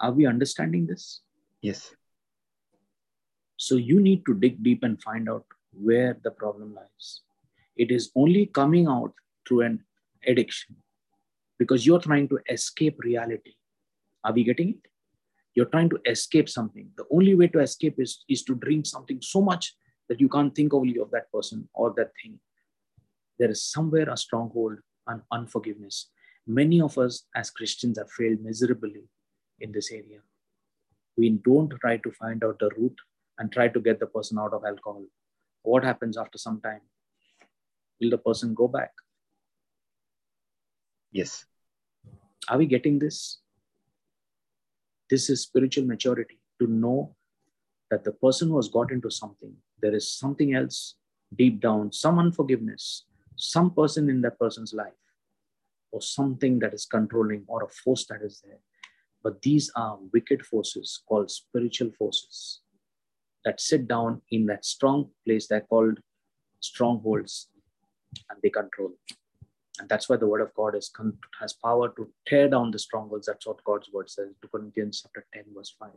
Are 0.00 0.12
we 0.12 0.26
understanding 0.26 0.86
this? 0.86 1.22
Yes. 1.60 1.92
So 3.58 3.76
you 3.76 4.00
need 4.00 4.24
to 4.24 4.34
dig 4.34 4.62
deep 4.62 4.82
and 4.82 5.02
find 5.02 5.28
out 5.28 5.44
where 5.72 6.16
the 6.24 6.30
problem 6.30 6.74
lies. 6.74 7.20
It 7.76 7.90
is 7.90 8.10
only 8.16 8.46
coming 8.46 8.88
out 8.88 9.12
through 9.46 9.60
an 9.60 9.84
addiction 10.26 10.76
because 11.58 11.86
you're 11.86 12.00
trying 12.00 12.28
to 12.28 12.38
escape 12.48 12.98
reality 13.00 13.52
are 14.24 14.32
we 14.32 14.44
getting 14.44 14.70
it? 14.70 14.90
You're 15.54 15.66
trying 15.66 15.88
to 15.90 15.98
escape 16.06 16.48
something. 16.48 16.90
The 16.96 17.04
only 17.10 17.34
way 17.34 17.48
to 17.48 17.60
escape 17.60 17.96
is, 17.98 18.24
is 18.28 18.42
to 18.44 18.54
drink 18.54 18.86
something 18.86 19.20
so 19.22 19.40
much 19.40 19.74
that 20.08 20.20
you 20.20 20.28
can't 20.28 20.54
think 20.54 20.74
only 20.74 20.98
of 20.98 21.10
that 21.10 21.30
person 21.32 21.68
or 21.74 21.94
that 21.96 22.12
thing. 22.22 22.38
There 23.38 23.50
is 23.50 23.62
somewhere 23.62 24.08
a 24.10 24.16
stronghold 24.16 24.78
and 25.06 25.22
unforgiveness. 25.32 26.10
Many 26.46 26.80
of 26.80 26.98
us 26.98 27.24
as 27.34 27.50
Christians 27.50 27.98
have 27.98 28.10
failed 28.10 28.40
miserably 28.42 29.04
in 29.60 29.72
this 29.72 29.90
area. 29.90 30.20
We 31.16 31.30
don't 31.30 31.72
try 31.80 31.96
to 31.98 32.10
find 32.12 32.44
out 32.44 32.58
the 32.58 32.70
root 32.76 32.96
and 33.38 33.52
try 33.52 33.68
to 33.68 33.80
get 33.80 34.00
the 34.00 34.06
person 34.06 34.38
out 34.38 34.52
of 34.52 34.64
alcohol. 34.64 35.04
What 35.62 35.84
happens 35.84 36.16
after 36.16 36.38
some 36.38 36.60
time? 36.60 36.80
Will 38.00 38.10
the 38.10 38.18
person 38.18 38.54
go 38.54 38.68
back? 38.68 38.92
Yes. 41.12 41.46
Are 42.48 42.58
we 42.58 42.66
getting 42.66 42.98
this? 42.98 43.38
This 45.10 45.30
is 45.30 45.42
spiritual 45.42 45.84
maturity 45.84 46.38
to 46.60 46.66
know 46.66 47.14
that 47.90 48.04
the 48.04 48.12
person 48.12 48.48
who 48.48 48.56
has 48.56 48.68
got 48.68 48.92
into 48.92 49.10
something, 49.10 49.54
there 49.80 49.94
is 49.94 50.10
something 50.10 50.54
else 50.54 50.96
deep 51.34 51.60
down, 51.60 51.92
some 51.92 52.18
unforgiveness, 52.18 53.04
some 53.36 53.70
person 53.70 54.10
in 54.10 54.20
that 54.22 54.38
person's 54.38 54.74
life, 54.74 54.92
or 55.92 56.02
something 56.02 56.58
that 56.58 56.74
is 56.74 56.84
controlling, 56.84 57.44
or 57.46 57.64
a 57.64 57.68
force 57.68 58.06
that 58.06 58.20
is 58.22 58.42
there. 58.44 58.58
But 59.22 59.40
these 59.42 59.70
are 59.74 59.98
wicked 60.12 60.44
forces 60.44 61.02
called 61.08 61.30
spiritual 61.30 61.90
forces 61.92 62.60
that 63.48 63.62
sit 63.62 63.88
down 63.88 64.20
in 64.30 64.44
that 64.44 64.62
strong 64.64 65.08
place. 65.24 65.46
They're 65.46 65.68
called 65.72 66.00
strongholds 66.60 67.48
and 68.28 68.38
they 68.42 68.50
control. 68.50 68.92
And 69.80 69.88
that's 69.88 70.08
why 70.08 70.16
the 70.16 70.26
word 70.26 70.42
of 70.42 70.52
God 70.54 70.74
is, 70.74 70.90
has 71.40 71.54
power 71.54 71.88
to 71.96 72.10
tear 72.26 72.48
down 72.50 72.72
the 72.72 72.78
strongholds. 72.78 73.26
That's 73.26 73.46
what 73.46 73.64
God's 73.64 73.90
word 73.90 74.10
says, 74.10 74.28
2 74.42 74.48
Corinthians 74.48 75.00
chapter 75.02 75.24
10, 75.32 75.44
verse 75.56 75.74
5. 75.80 75.88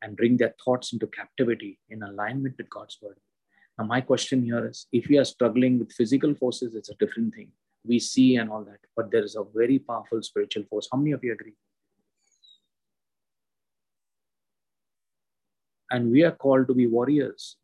And 0.00 0.16
bring 0.16 0.38
their 0.38 0.54
thoughts 0.64 0.94
into 0.94 1.06
captivity 1.08 1.78
in 1.90 2.02
alignment 2.02 2.54
with 2.56 2.70
God's 2.70 2.96
word. 3.02 3.18
Now, 3.78 3.84
my 3.84 4.00
question 4.00 4.42
here 4.42 4.66
is 4.66 4.86
if 4.92 5.08
we 5.08 5.18
are 5.18 5.26
struggling 5.26 5.78
with 5.78 5.92
physical 5.92 6.34
forces, 6.34 6.74
it's 6.74 6.90
a 6.90 6.94
different 6.94 7.34
thing. 7.34 7.48
We 7.84 7.98
see 7.98 8.36
and 8.36 8.50
all 8.50 8.64
that, 8.64 8.80
but 8.96 9.10
there 9.10 9.24
is 9.24 9.36
a 9.36 9.44
very 9.54 9.78
powerful 9.78 10.22
spiritual 10.22 10.64
force. 10.70 10.88
How 10.90 10.98
many 10.98 11.12
of 11.12 11.22
you 11.22 11.32
agree? 11.32 11.54
And 15.92 16.10
we 16.10 16.24
are 16.24 16.32
called 16.32 16.66
to 16.68 16.74
be 16.74 16.86
warriors. 16.86 17.58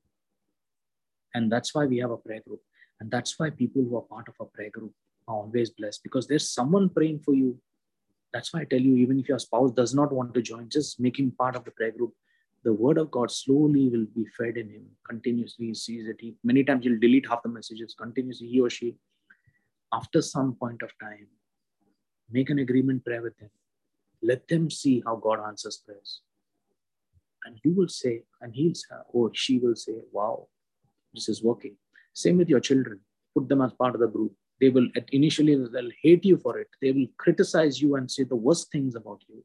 And 1.35 1.51
that's 1.51 1.75
why 1.75 1.87
we 1.87 1.99
have 1.99 2.11
a 2.11 2.17
prayer 2.17 2.43
group. 2.47 2.61
And 3.01 3.11
that's 3.11 3.39
why 3.39 3.51
people 3.51 3.83
who 3.83 3.97
are 3.97 4.03
part 4.03 4.29
of 4.29 4.35
a 4.41 4.45
prayer 4.45 4.71
group 4.71 4.93
are 5.27 5.37
always 5.37 5.71
blessed 5.71 6.03
because 6.03 6.27
there's 6.27 6.51
someone 6.51 6.91
praying 6.91 7.21
for 7.21 7.35
you. 7.35 7.59
That's 8.33 8.53
why 8.53 8.61
I 8.61 8.65
tell 8.65 8.81
you, 8.81 8.97
even 8.97 9.19
if 9.19 9.29
your 9.29 9.39
spouse 9.39 9.73
does 9.73 9.95
not 9.95 10.13
want 10.13 10.35
to 10.35 10.43
join, 10.43 10.69
just 10.69 11.01
make 11.01 11.19
him 11.19 11.31
part 11.31 11.57
of 11.57 11.65
the 11.65 11.71
prayer 11.71 11.93
group. 11.93 12.13
The 12.65 12.73
word 12.73 12.99
of 12.99 13.11
God 13.11 13.31
slowly 13.31 13.89
will 13.89 14.07
be 14.15 14.27
fed 14.37 14.57
in 14.59 14.69
him 14.69 14.85
continuously. 15.09 15.69
He 15.69 15.75
sees 15.75 16.07
it. 16.07 16.17
He, 16.21 16.35
many 16.45 16.65
times 16.65 16.85
he'll 16.85 16.99
delete 16.99 17.27
half 17.27 17.43
the 17.43 17.49
messages 17.49 17.95
continuously, 17.99 18.49
he 18.49 18.61
or 18.61 18.69
she. 18.69 18.97
After 19.93 20.21
some 20.21 20.55
point 20.55 20.83
of 20.83 20.91
time, 21.01 21.29
make 22.31 22.51
an 22.51 22.59
agreement 22.59 23.05
prayer 23.05 23.23
with 23.23 23.39
him. 23.39 23.51
Let 24.23 24.47
them 24.49 24.71
see 24.71 25.03
how 25.07 25.17
God 25.17 25.39
answers 25.47 25.79
prayers. 25.79 26.21
And 27.45 27.59
you 27.65 27.73
will 27.73 27.89
say, 27.89 28.23
and 28.41 28.55
he'll 28.55 28.75
say, 28.75 28.95
uh, 28.95 29.03
or 29.11 29.31
she 29.35 29.59
will 29.59 29.77
say, 29.77 29.95
wow, 30.13 30.49
this 31.15 31.29
is 31.29 31.43
working. 31.43 31.77
Same 32.13 32.39
with 32.39 32.49
your 32.49 32.61
children. 32.61 33.01
put 33.35 33.49
them 33.49 33.63
as 33.63 33.73
part 33.73 33.95
of 33.95 34.01
the 34.01 34.09
group. 34.09 34.33
They 34.61 34.71
will 34.71 34.89
at 34.97 35.09
initially 35.11 35.55
they'll 35.55 35.91
hate 36.03 36.25
you 36.25 36.37
for 36.39 36.59
it. 36.59 36.69
They 36.83 36.93
will 36.93 37.07
criticize 37.17 37.81
you 37.81 37.95
and 37.97 38.11
say 38.11 38.25
the 38.25 38.37
worst 38.37 38.73
things 38.73 38.97
about 38.97 39.23
you. 39.29 39.45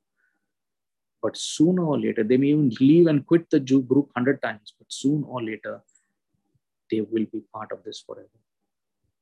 But 1.22 1.38
sooner 1.38 1.86
or 1.86 1.99
later, 1.99 2.24
they 2.24 2.38
may 2.38 2.48
even 2.48 2.72
leave 2.82 3.07
and 3.07 3.26
quit 3.26 3.49
the 3.49 3.60
group 3.60 4.10
hundred 4.15 4.41
times. 4.41 4.74
But 4.78 4.88
soon 4.90 5.24
or 5.28 5.41
later, 5.41 5.82
they 6.90 7.02
will 7.02 7.26
be 7.32 7.44
part 7.53 7.72
of 7.72 7.84
this 7.84 8.03
forever. 8.06 8.28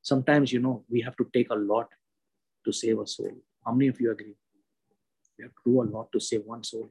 Sometimes, 0.02 0.52
you 0.52 0.60
know, 0.60 0.84
we 0.90 1.02
have 1.02 1.16
to 1.18 1.28
take 1.34 1.52
a 1.52 1.56
lot 1.56 1.90
to 2.66 2.72
save 2.72 3.00
a 3.00 3.06
soul. 3.06 3.36
How 3.66 3.74
many 3.74 3.90
of 3.90 4.00
you 4.02 4.12
agree? 4.12 4.36
We 5.38 5.44
have 5.44 5.52
to 5.52 5.62
do 5.66 5.82
a 5.82 5.84
lot 5.84 6.12
to 6.14 6.20
save 6.20 6.44
one 6.46 6.64
soul. 6.64 6.90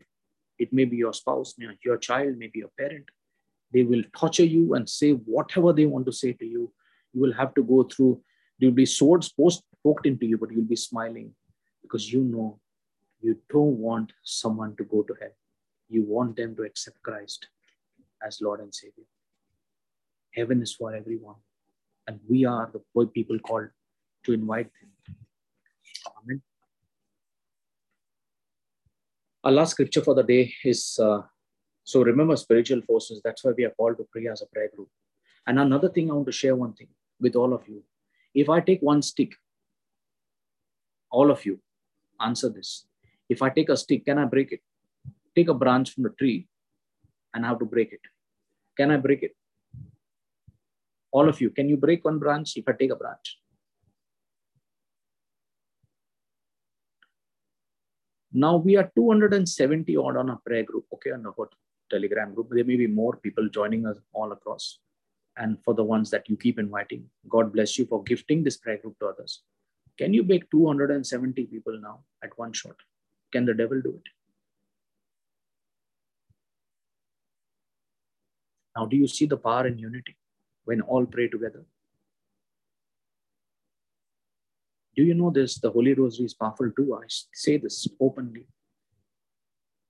It 0.60 0.72
may 0.74 0.84
be 0.84 0.98
your 0.98 1.14
spouse, 1.14 1.54
your 1.82 1.96
child, 1.96 2.36
maybe 2.36 2.58
your 2.58 2.72
parent. 2.78 3.06
They 3.72 3.82
will 3.82 4.02
torture 4.14 4.44
you 4.44 4.74
and 4.74 4.88
say 4.88 5.12
whatever 5.12 5.72
they 5.72 5.86
want 5.86 6.04
to 6.06 6.12
say 6.12 6.32
to 6.34 6.44
you. 6.44 6.70
You 7.14 7.20
will 7.22 7.32
have 7.32 7.54
to 7.54 7.62
go 7.62 7.84
through, 7.84 8.20
will 8.60 8.70
be 8.70 8.84
swords 8.84 9.30
post, 9.30 9.62
poked 9.82 10.06
into 10.06 10.26
you, 10.26 10.36
but 10.36 10.52
you'll 10.52 10.74
be 10.76 10.76
smiling 10.76 11.32
because 11.82 12.12
you 12.12 12.22
know 12.22 12.60
you 13.22 13.38
don't 13.48 13.78
want 13.78 14.12
someone 14.22 14.76
to 14.76 14.84
go 14.84 15.02
to 15.02 15.14
hell. 15.20 15.36
You 15.88 16.04
want 16.04 16.36
them 16.36 16.54
to 16.56 16.62
accept 16.62 17.02
Christ 17.02 17.48
as 18.26 18.40
Lord 18.42 18.60
and 18.60 18.74
Savior. 18.74 19.04
Heaven 20.34 20.60
is 20.62 20.74
for 20.74 20.94
everyone. 20.94 21.36
And 22.06 22.20
we 22.28 22.44
are 22.44 22.70
the 22.72 23.06
people 23.06 23.38
called 23.38 23.68
to 24.24 24.32
invite 24.34 24.70
them. 24.80 25.16
Amen. 26.18 26.42
Our 29.42 29.52
last 29.52 29.70
scripture 29.70 30.02
for 30.02 30.14
the 30.14 30.22
day 30.22 30.52
is 30.64 30.98
uh, 31.02 31.22
so 31.84 32.02
remember 32.02 32.36
spiritual 32.36 32.82
forces. 32.82 33.22
That's 33.24 33.42
why 33.42 33.52
we 33.56 33.64
are 33.64 33.70
called 33.70 33.96
to 33.96 34.06
pray 34.12 34.26
as 34.28 34.42
a 34.42 34.46
prayer 34.46 34.70
group. 34.74 34.88
And 35.46 35.58
another 35.58 35.88
thing, 35.88 36.10
I 36.10 36.14
want 36.14 36.26
to 36.26 36.32
share 36.32 36.54
one 36.54 36.74
thing 36.74 36.88
with 37.20 37.34
all 37.34 37.54
of 37.54 37.66
you. 37.66 37.82
If 38.34 38.50
I 38.50 38.60
take 38.60 38.80
one 38.80 39.00
stick, 39.00 39.32
all 41.10 41.30
of 41.30 41.44
you, 41.46 41.58
answer 42.20 42.50
this. 42.50 42.86
If 43.28 43.40
I 43.42 43.48
take 43.48 43.70
a 43.70 43.76
stick, 43.76 44.04
can 44.04 44.18
I 44.18 44.26
break 44.26 44.52
it? 44.52 44.60
Take 45.34 45.48
a 45.48 45.54
branch 45.54 45.92
from 45.94 46.04
the 46.04 46.10
tree 46.10 46.46
and 47.32 47.44
I 47.44 47.48
have 47.48 47.58
to 47.60 47.64
break 47.64 47.92
it. 47.92 48.00
Can 48.76 48.90
I 48.90 48.98
break 48.98 49.22
it? 49.22 49.34
All 51.12 51.28
of 51.28 51.40
you, 51.40 51.50
can 51.50 51.68
you 51.68 51.76
break 51.76 52.04
one 52.04 52.18
branch 52.18 52.56
if 52.56 52.68
I 52.68 52.72
take 52.72 52.92
a 52.92 52.96
branch? 52.96 53.38
Now 58.32 58.56
we 58.56 58.76
are 58.76 58.90
270 58.94 59.96
odd 59.96 60.16
on 60.16 60.30
a 60.30 60.36
prayer 60.36 60.62
group, 60.62 60.86
okay, 60.94 61.10
on 61.10 61.22
the 61.22 61.32
Telegram 61.90 62.32
group. 62.32 62.48
There 62.50 62.64
may 62.64 62.76
be 62.76 62.86
more 62.86 63.16
people 63.16 63.48
joining 63.48 63.86
us 63.86 63.98
all 64.12 64.30
across. 64.32 64.78
And 65.36 65.58
for 65.64 65.74
the 65.74 65.82
ones 65.84 66.10
that 66.10 66.28
you 66.28 66.36
keep 66.36 66.58
inviting, 66.58 67.06
God 67.28 67.52
bless 67.52 67.78
you 67.78 67.86
for 67.86 68.02
gifting 68.04 68.44
this 68.44 68.56
prayer 68.56 68.78
group 68.78 68.98
to 69.00 69.06
others. 69.06 69.42
Can 69.98 70.14
you 70.14 70.22
make 70.22 70.50
270 70.50 71.46
people 71.46 71.80
now 71.80 72.00
at 72.22 72.30
one 72.38 72.52
shot? 72.52 72.76
Can 73.32 73.44
the 73.46 73.54
devil 73.54 73.80
do 73.82 73.90
it? 73.90 74.10
Now, 78.76 78.86
do 78.86 78.96
you 78.96 79.08
see 79.08 79.26
the 79.26 79.36
power 79.36 79.66
in 79.66 79.78
unity 79.78 80.16
when 80.64 80.80
all 80.82 81.04
pray 81.04 81.28
together? 81.28 81.64
Do 84.96 85.02
you 85.04 85.14
know 85.14 85.30
this? 85.30 85.58
The 85.60 85.70
Holy 85.70 85.94
Rosary 85.94 86.26
is 86.26 86.34
powerful 86.34 86.70
too. 86.76 86.94
I 86.94 87.06
say 87.32 87.56
this 87.56 87.86
openly 88.00 88.46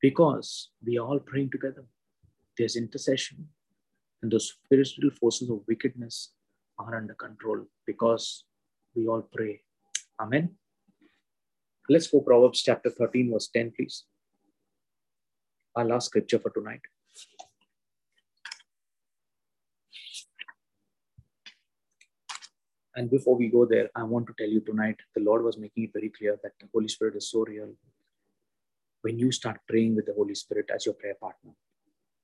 because 0.01 0.71
we 0.85 0.99
are 0.99 1.07
all 1.07 1.21
praying 1.21 1.51
together. 1.51 1.85
There's 2.57 2.77
intercession, 2.77 3.49
and 4.23 4.31
those 4.31 4.55
spiritual 4.65 5.11
forces 5.11 5.49
of 5.51 5.63
wickedness 5.67 6.33
are 6.79 6.95
under 6.97 7.15
control 7.15 7.65
because 7.87 8.45
we 8.95 9.07
all 9.07 9.23
pray. 9.23 9.63
Amen. 10.21 10.51
Let's 11.89 12.07
go 12.07 12.21
Proverbs 12.21 12.63
chapter 12.63 12.91
13, 12.91 13.33
verse 13.33 13.49
10, 13.49 13.73
please. 13.77 14.05
Our 15.75 15.85
last 15.85 16.07
scripture 16.07 16.39
for 16.39 16.51
tonight. 16.51 16.81
And 22.97 23.11
before 23.11 23.37
we 23.37 23.49
go 23.49 23.65
there, 23.65 23.89
I 23.95 24.03
want 24.03 24.27
to 24.27 24.35
tell 24.37 24.49
you 24.49 24.61
tonight, 24.61 24.97
the 25.15 25.23
Lord 25.23 25.45
was 25.45 25.59
making 25.59 25.85
it 25.85 25.93
very 25.93 26.11
clear 26.11 26.39
that 26.43 26.53
the 26.61 26.69
Holy 26.75 26.89
Spirit 26.89 27.17
is 27.17 27.31
so 27.31 27.45
real. 27.45 27.73
When 29.03 29.19
you 29.19 29.31
start 29.33 29.61
praying 29.69 29.95
with 29.97 30.07
the 30.07 30.15
Holy 30.15 30.35
Spirit 30.35 30.71
as 30.75 30.87
your 30.87 30.95
prayer 30.95 31.15
partner, 31.21 31.53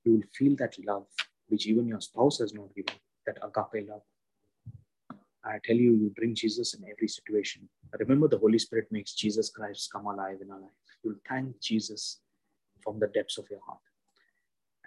you 0.03 0.13
will 0.13 0.27
feel 0.37 0.55
that 0.57 0.75
love 0.85 1.05
which 1.47 1.67
even 1.67 1.87
your 1.87 2.01
spouse 2.01 2.39
has 2.39 2.53
not 2.53 2.75
given, 2.75 2.95
that 3.25 3.37
agape 3.41 3.87
love. 3.87 4.01
I 5.43 5.59
tell 5.63 5.77
you, 5.77 5.91
you 5.93 6.11
bring 6.15 6.35
Jesus 6.35 6.73
in 6.73 6.83
every 6.83 7.07
situation. 7.07 7.69
Remember, 7.97 8.27
the 8.27 8.37
Holy 8.37 8.59
Spirit 8.59 8.87
makes 8.91 9.13
Jesus 9.13 9.49
Christ 9.49 9.89
come 9.91 10.05
alive 10.05 10.39
in 10.41 10.51
our 10.51 10.59
life. 10.59 10.71
You'll 11.03 11.15
thank 11.27 11.59
Jesus 11.61 12.19
from 12.83 12.99
the 12.99 13.07
depths 13.07 13.37
of 13.37 13.45
your 13.49 13.61
heart. 13.65 13.79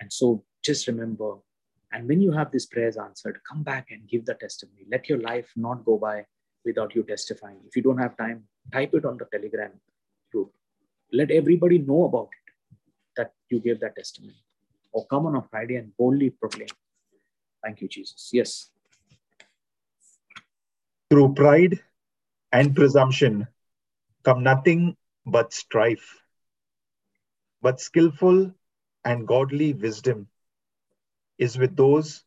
And 0.00 0.12
so 0.12 0.44
just 0.62 0.86
remember, 0.86 1.36
and 1.92 2.08
when 2.08 2.20
you 2.20 2.32
have 2.32 2.52
these 2.52 2.66
prayers 2.66 2.96
answered, 2.96 3.40
come 3.48 3.62
back 3.62 3.88
and 3.90 4.08
give 4.08 4.24
the 4.24 4.34
testimony. 4.34 4.86
Let 4.90 5.08
your 5.08 5.18
life 5.18 5.50
not 5.56 5.84
go 5.84 5.98
by 5.98 6.24
without 6.64 6.94
you 6.94 7.02
testifying. 7.02 7.58
If 7.66 7.74
you 7.74 7.82
don't 7.82 7.98
have 7.98 8.16
time, 8.16 8.44
type 8.72 8.94
it 8.94 9.04
on 9.04 9.18
the 9.18 9.26
Telegram 9.32 9.72
group. 10.30 10.52
Let 11.12 11.30
everybody 11.30 11.78
know 11.78 12.04
about 12.04 12.28
it 12.28 12.54
that 13.16 13.32
you 13.48 13.58
gave 13.58 13.80
that 13.80 13.96
testimony. 13.96 14.36
Or 14.92 15.06
come 15.06 15.26
on 15.26 15.34
a 15.36 15.42
Friday 15.42 15.76
and 15.76 15.96
boldly 15.96 16.30
proclaim. 16.30 16.68
Thank 17.62 17.80
you, 17.80 17.88
Jesus. 17.88 18.30
Yes. 18.32 18.70
Through 21.10 21.34
pride 21.34 21.80
and 22.52 22.74
presumption 22.74 23.48
come 24.24 24.42
nothing 24.42 24.96
but 25.26 25.52
strife. 25.52 26.18
But 27.62 27.80
skillful 27.80 28.52
and 29.04 29.26
godly 29.26 29.74
wisdom 29.74 30.28
is 31.40 31.56
with 31.58 31.74
those 31.74 32.22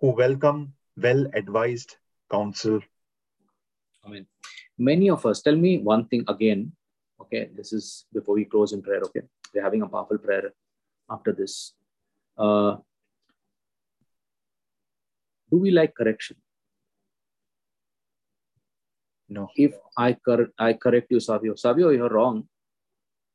who 0.00 0.10
welcome 0.10 0.74
well 0.96 1.26
advised 1.34 1.96
counsel. 2.30 2.80
Amen. 4.04 4.26
Many 4.76 5.08
of 5.08 5.24
us, 5.24 5.40
tell 5.40 5.56
me 5.56 5.78
one 5.78 6.06
thing 6.08 6.24
again. 6.28 6.72
Okay, 7.20 7.48
this 7.56 7.72
is 7.72 8.06
before 8.12 8.34
we 8.34 8.44
close 8.44 8.72
in 8.72 8.82
prayer. 8.82 9.00
Okay, 9.04 9.22
we're 9.54 9.62
having 9.62 9.82
a 9.82 9.88
powerful 9.88 10.18
prayer 10.18 10.52
after 11.08 11.32
this. 11.32 11.72
Uh, 12.36 12.76
do 15.50 15.58
we 15.58 15.70
like 15.70 15.94
correction? 15.94 16.36
No. 19.28 19.48
If 19.56 19.74
I 19.96 20.12
cor- 20.14 20.52
I 20.58 20.72
correct 20.74 21.06
you, 21.10 21.20
Savio, 21.20 21.54
Savio, 21.54 21.90
you're 21.90 22.10
wrong. 22.10 22.48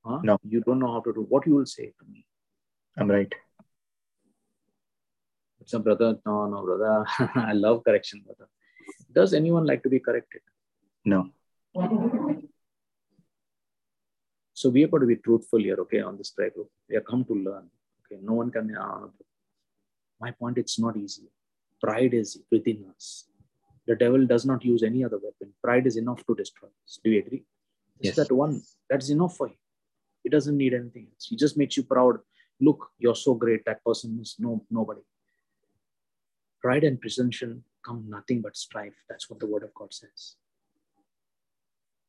Huh? 0.06 0.20
No. 0.24 0.38
You 0.44 0.62
don't 0.62 0.80
know 0.80 0.92
how 0.92 1.00
to 1.02 1.14
do. 1.14 1.26
What 1.30 1.48
you 1.48 1.56
will 1.56 1.66
say 1.66 1.94
to 2.00 2.06
me? 2.12 2.26
I'm 2.98 3.10
right. 3.10 3.34
So, 5.70 5.78
brother, 5.78 6.18
no, 6.26 6.48
no, 6.48 6.64
brother. 6.64 7.06
I 7.36 7.54
love 7.54 7.84
correction, 7.84 8.24
brother. 8.26 8.48
Does 9.14 9.36
anyone 9.36 9.68
like 9.68 9.84
to 9.84 9.90
be 9.90 10.00
corrected? 10.00 10.42
No. 11.06 11.30
So 14.56 14.70
we 14.70 14.84
are 14.84 14.88
going 14.88 15.02
to 15.02 15.08
be 15.08 15.18
truthful 15.18 15.60
here, 15.60 15.76
okay, 15.82 16.02
on 16.02 16.18
this 16.18 16.32
prayer 16.32 16.50
group. 16.50 16.72
We 16.90 16.96
are 16.96 17.02
come 17.02 17.24
to 17.26 17.36
learn. 17.36 17.70
Okay, 18.02 18.20
no 18.24 18.34
one 18.34 18.50
can. 18.50 18.76
Uh, 18.76 19.10
my 20.20 20.32
point, 20.32 20.58
it's 20.58 20.80
not 20.80 20.98
easy. 20.98 21.28
Pride 21.84 22.16
is 22.16 22.40
within 22.50 22.86
us. 22.96 23.26
The 23.86 23.96
devil 23.96 24.26
does 24.26 24.48
not 24.48 24.66
use 24.66 24.82
any 24.82 25.04
other 25.06 25.20
weapon. 25.24 25.54
Pride 25.64 25.86
is 25.86 25.98
enough 25.98 26.26
to 26.26 26.34
destroy 26.34 26.70
us. 26.84 27.00
Do 27.04 27.12
you 27.12 27.20
agree? 27.20 27.44
Yes. 28.02 28.16
that 28.16 28.32
one. 28.32 28.64
That's 28.90 29.12
enough 29.12 29.38
for 29.38 29.50
him. 29.50 29.60
He 30.24 30.32
doesn't 30.32 30.58
need 30.58 30.74
anything 30.74 31.10
else. 31.14 31.28
He 31.30 31.36
just 31.36 31.58
makes 31.58 31.78
you 31.78 31.84
proud. 31.84 32.22
Look, 32.60 32.90
you're 32.98 33.22
so 33.28 33.36
great. 33.36 33.66
That 33.66 33.86
person 33.86 34.18
is 34.20 34.36
no 34.40 34.66
nobody. 34.72 35.02
Pride 36.62 36.84
and 36.84 37.00
presumption 37.00 37.64
come 37.86 38.06
nothing 38.10 38.42
but 38.42 38.58
strife. 38.58 38.94
That's 39.10 39.30
what 39.30 39.40
the 39.40 39.48
word 39.48 39.64
of 39.64 39.74
God 39.74 39.94
says. 39.94 40.36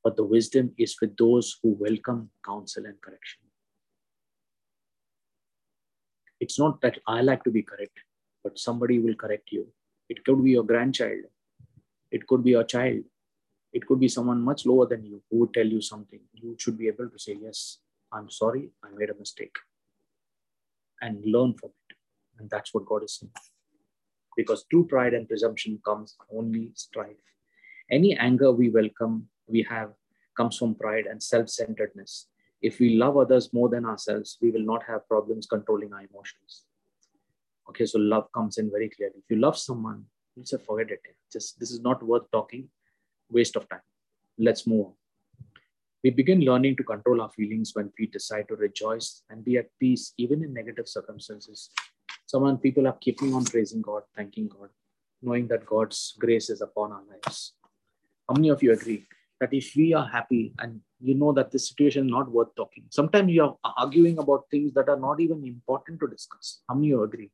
But 0.02 0.16
the 0.16 0.24
wisdom 0.24 0.72
is 0.78 0.96
with 1.00 1.16
those 1.16 1.58
who 1.62 1.76
welcome 1.78 2.30
counsel 2.44 2.86
and 2.86 3.00
correction. 3.00 3.42
It's 6.40 6.58
not 6.58 6.80
that 6.80 6.98
I 7.06 7.20
like 7.20 7.44
to 7.44 7.50
be 7.50 7.62
correct, 7.62 7.98
but 8.42 8.58
somebody 8.58 8.98
will 8.98 9.14
correct 9.14 9.52
you. 9.52 9.68
It 10.08 10.24
could 10.24 10.42
be 10.42 10.52
your 10.52 10.64
grandchild, 10.64 11.24
it 12.10 12.26
could 12.26 12.42
be 12.42 12.50
your 12.50 12.64
child. 12.64 13.04
It 13.72 13.86
could 13.86 14.00
be 14.00 14.08
someone 14.08 14.42
much 14.42 14.66
lower 14.66 14.86
than 14.86 15.04
you 15.04 15.22
who 15.30 15.38
would 15.38 15.54
tell 15.54 15.66
you 15.66 15.80
something. 15.80 16.20
You 16.32 16.56
should 16.58 16.76
be 16.76 16.88
able 16.88 17.08
to 17.08 17.18
say, 17.18 17.38
Yes, 17.40 17.78
I'm 18.12 18.28
sorry, 18.28 18.70
I 18.82 18.88
made 18.96 19.10
a 19.10 19.14
mistake. 19.14 19.54
And 21.00 21.24
learn 21.24 21.54
from 21.54 21.70
it. 21.88 21.96
And 22.38 22.50
that's 22.50 22.74
what 22.74 22.84
God 22.84 23.04
is 23.04 23.14
saying. 23.14 23.32
Because 24.42 24.64
true 24.70 24.86
pride 24.86 25.14
and 25.14 25.28
presumption 25.28 25.80
comes 25.84 26.16
only 26.34 26.72
strife. 26.74 27.24
Any 27.90 28.16
anger 28.16 28.52
we 28.52 28.70
welcome, 28.70 29.28
we 29.46 29.66
have, 29.68 29.92
comes 30.36 30.56
from 30.56 30.74
pride 30.74 31.06
and 31.06 31.22
self 31.22 31.48
centeredness. 31.48 32.26
If 32.62 32.78
we 32.78 32.96
love 32.96 33.16
others 33.16 33.52
more 33.52 33.68
than 33.68 33.84
ourselves, 33.84 34.38
we 34.40 34.50
will 34.50 34.64
not 34.64 34.82
have 34.84 35.08
problems 35.08 35.46
controlling 35.46 35.92
our 35.92 36.02
emotions. 36.12 36.64
Okay, 37.68 37.86
so 37.86 37.98
love 37.98 38.28
comes 38.32 38.58
in 38.58 38.70
very 38.70 38.90
clearly. 38.90 39.14
If 39.18 39.30
you 39.30 39.36
love 39.36 39.56
someone, 39.56 40.04
We'll 40.36 40.46
say, 40.46 40.58
forget 40.58 40.90
it. 40.90 41.00
Just 41.32 41.58
this 41.58 41.70
is 41.70 41.80
not 41.80 42.02
worth 42.02 42.30
talking, 42.30 42.68
waste 43.30 43.56
of 43.56 43.68
time. 43.68 43.82
Let's 44.38 44.66
move 44.66 44.86
on. 44.86 44.92
We 46.02 46.10
begin 46.10 46.40
learning 46.40 46.76
to 46.76 46.84
control 46.84 47.20
our 47.20 47.30
feelings 47.30 47.72
when 47.74 47.92
we 47.98 48.06
decide 48.06 48.48
to 48.48 48.56
rejoice 48.56 49.22
and 49.28 49.44
be 49.44 49.58
at 49.58 49.66
peace, 49.78 50.14
even 50.16 50.42
in 50.42 50.54
negative 50.54 50.88
circumstances. 50.88 51.70
Someone 52.30 52.58
people 52.58 52.86
are 52.86 52.96
keeping 53.00 53.34
on 53.34 53.44
praising 53.44 53.82
God, 53.82 54.02
thanking 54.16 54.46
God, 54.46 54.68
knowing 55.20 55.48
that 55.48 55.66
God's 55.66 56.14
grace 56.16 56.48
is 56.48 56.60
upon 56.60 56.92
our 56.92 57.02
lives. 57.10 57.54
How 58.28 58.34
many 58.34 58.50
of 58.50 58.62
you 58.62 58.72
agree 58.72 59.04
that 59.40 59.52
if 59.52 59.72
we 59.74 59.94
are 59.94 60.06
happy 60.06 60.54
and 60.60 60.80
you 61.00 61.14
know 61.16 61.32
that 61.32 61.50
this 61.50 61.66
situation 61.68 62.06
is 62.06 62.12
not 62.12 62.30
worth 62.30 62.54
talking, 62.54 62.84
sometimes 62.88 63.32
you 63.32 63.42
are 63.42 63.56
arguing 63.76 64.18
about 64.18 64.44
things 64.48 64.72
that 64.74 64.88
are 64.88 65.00
not 65.08 65.18
even 65.18 65.44
important 65.44 65.98
to 65.98 66.06
discuss. 66.06 66.60
How 66.68 66.76
many 66.76 66.92
of 66.92 66.98
you 66.98 67.02
agree? 67.02 67.30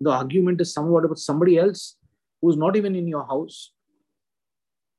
The 0.00 0.12
argument 0.12 0.60
is 0.60 0.72
somewhat 0.72 1.04
about 1.04 1.18
somebody 1.18 1.58
else 1.58 1.96
who's 2.40 2.56
not 2.56 2.76
even 2.76 2.94
in 2.94 3.08
your 3.08 3.26
house, 3.26 3.72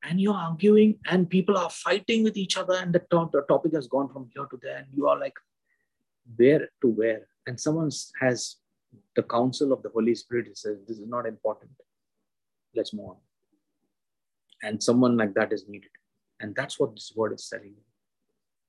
and 0.03 0.19
you're 0.19 0.43
arguing 0.49 0.99
and 1.09 1.29
people 1.29 1.57
are 1.57 1.69
fighting 1.69 2.25
with 2.25 2.35
each 2.35 2.57
other 2.57 2.73
and 2.73 2.91
the, 2.91 2.99
to- 3.11 3.29
the 3.31 3.43
topic 3.47 3.73
has 3.73 3.87
gone 3.87 4.09
from 4.09 4.29
here 4.33 4.45
to 4.45 4.59
there 4.61 4.77
and 4.79 4.87
you 4.93 5.07
are 5.07 5.17
like 5.17 5.37
where 6.35 6.67
to 6.81 6.87
where 6.89 7.27
and 7.47 7.59
someone 7.59 7.89
has 8.21 8.57
the 9.15 9.23
counsel 9.23 9.71
of 9.73 9.81
the 9.83 9.89
holy 9.89 10.15
spirit 10.15 10.57
says 10.57 10.77
this 10.87 10.99
is 10.99 11.07
not 11.07 11.25
important. 11.25 11.71
Let's 12.75 12.93
move 12.93 13.09
on. 13.09 13.17
And 14.63 14.81
someone 14.81 15.17
like 15.17 15.33
that 15.35 15.53
is 15.53 15.65
needed. 15.67 15.91
And 16.39 16.55
that's 16.55 16.79
what 16.79 16.95
this 16.95 17.13
word 17.15 17.33
is 17.33 17.47
telling 17.47 17.69
you 17.69 17.83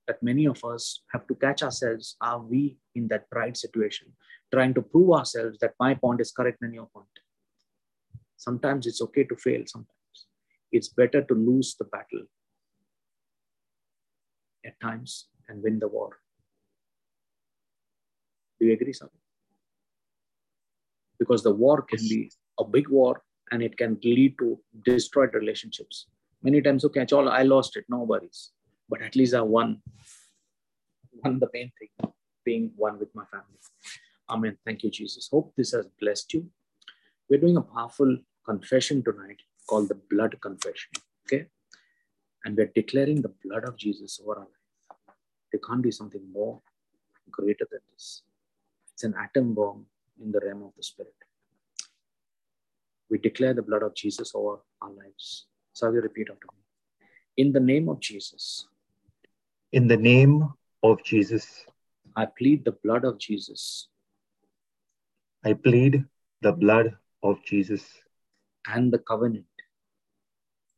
that 0.07 0.23
many 0.23 0.47
of 0.47 0.65
us 0.65 1.03
have 1.13 1.27
to 1.29 1.35
catch 1.37 1.63
ourselves 1.63 2.17
are 2.21 2.41
we 2.41 2.77
in 2.97 3.07
that 3.09 3.31
pride 3.31 3.57
situation 3.57 4.09
trying 4.53 4.75
to 4.75 4.83
prove 4.83 5.11
ourselves 5.13 5.59
that 5.61 5.75
my 5.79 5.95
point 5.95 6.21
is 6.21 6.33
correct 6.33 6.59
than 6.61 6.75
your 6.75 6.89
point. 6.93 7.07
Sometimes 8.37 8.87
it's 8.87 9.01
okay 9.03 9.25
to 9.25 9.37
fail 9.37 9.63
sometimes. 9.67 10.27
It's 10.73 10.89
better 10.89 11.23
to 11.23 11.35
lose 11.35 11.77
the 11.79 11.85
battle 11.85 12.25
at 14.65 14.81
times 14.81 15.29
and 15.49 15.63
win 15.63 15.79
the 15.79 15.89
war. 15.89 16.19
Do 18.59 18.67
you 18.67 18.73
agree, 18.73 18.93
something? 18.93 19.20
Because 21.21 21.45
the 21.45 21.55
war 21.55 21.83
can 21.83 22.01
be 22.01 22.33
a 22.59 22.65
big 22.65 22.89
war 22.89 23.23
and 23.53 23.63
it 23.63 23.77
can 23.77 23.99
lead 24.03 24.37
to 24.39 24.59
destroyed 24.85 25.35
relationships. 25.35 26.07
Many 26.43 26.63
times, 26.63 26.85
okay, 26.87 27.07
all 27.13 27.29
I 27.29 27.43
lost 27.43 27.77
it, 27.77 27.85
no 27.89 27.99
worries. 27.99 28.51
But 28.89 29.03
at 29.03 29.15
least 29.15 29.35
I 29.35 29.43
won. 29.43 29.83
Won 31.23 31.39
the 31.39 31.49
main 31.53 31.71
thing, 31.79 32.13
being 32.45 32.73
one 32.77 32.99
with 32.99 33.15
my 33.15 33.25
family. 33.27 33.59
Amen. 34.31 34.57
Thank 34.65 34.83
you, 34.83 34.91
Jesus. 34.91 35.29
Hope 35.31 35.53
this 35.57 35.73
has 35.73 35.87
blessed 36.01 36.33
you. 36.35 36.49
We're 37.29 37.41
doing 37.41 37.57
a 37.57 37.63
powerful 37.63 38.17
confession 38.45 39.03
tonight 39.03 39.43
called 39.67 39.89
the 39.89 40.01
blood 40.11 40.37
confession. 40.41 40.91
Okay. 41.27 41.47
And 42.45 42.57
we're 42.57 42.73
declaring 42.75 43.21
the 43.23 43.35
blood 43.45 43.65
of 43.65 43.77
Jesus 43.77 44.21
over 44.23 44.39
our 44.39 44.41
life. 44.41 45.07
There 45.53 45.61
can't 45.67 45.83
be 45.83 45.91
something 45.91 46.23
more 46.33 46.61
greater 47.31 47.67
than 47.71 47.81
this. 47.93 48.23
It's 48.95 49.05
an 49.05 49.15
atom 49.21 49.55
bomb 49.55 49.87
in 50.21 50.33
the 50.33 50.41
realm 50.45 50.63
of 50.63 50.73
the 50.77 50.83
spirit. 50.83 51.15
We 53.11 53.19
declare 53.19 53.55
the 53.55 53.63
blood 53.63 53.83
of 53.83 53.95
Jesus 53.95 54.33
over 54.35 54.59
our 54.83 54.91
lives. 54.91 55.47
So 55.73 55.87
I 55.87 55.91
will 55.91 56.03
repeat 56.03 56.29
after 56.31 56.47
me. 56.53 57.07
In 57.37 57.53
the 57.53 57.61
name 57.61 57.89
of 57.89 58.01
Jesus. 58.01 58.67
In 59.73 59.89
the 59.89 59.97
name 59.97 60.49
of 60.83 61.03
Jesus. 61.05 61.65
I 62.17 62.27
plead 62.27 62.65
the 62.65 62.77
blood 62.85 63.05
of 63.05 63.19
Jesus. 63.19 63.89
I 65.45 65.55
plead 65.55 66.05
the 66.43 66.53
blood 66.53 66.97
of 67.23 67.43
Jesus. 67.45 67.85
And 68.67 68.93
the 68.93 68.99
covenant 68.99 69.47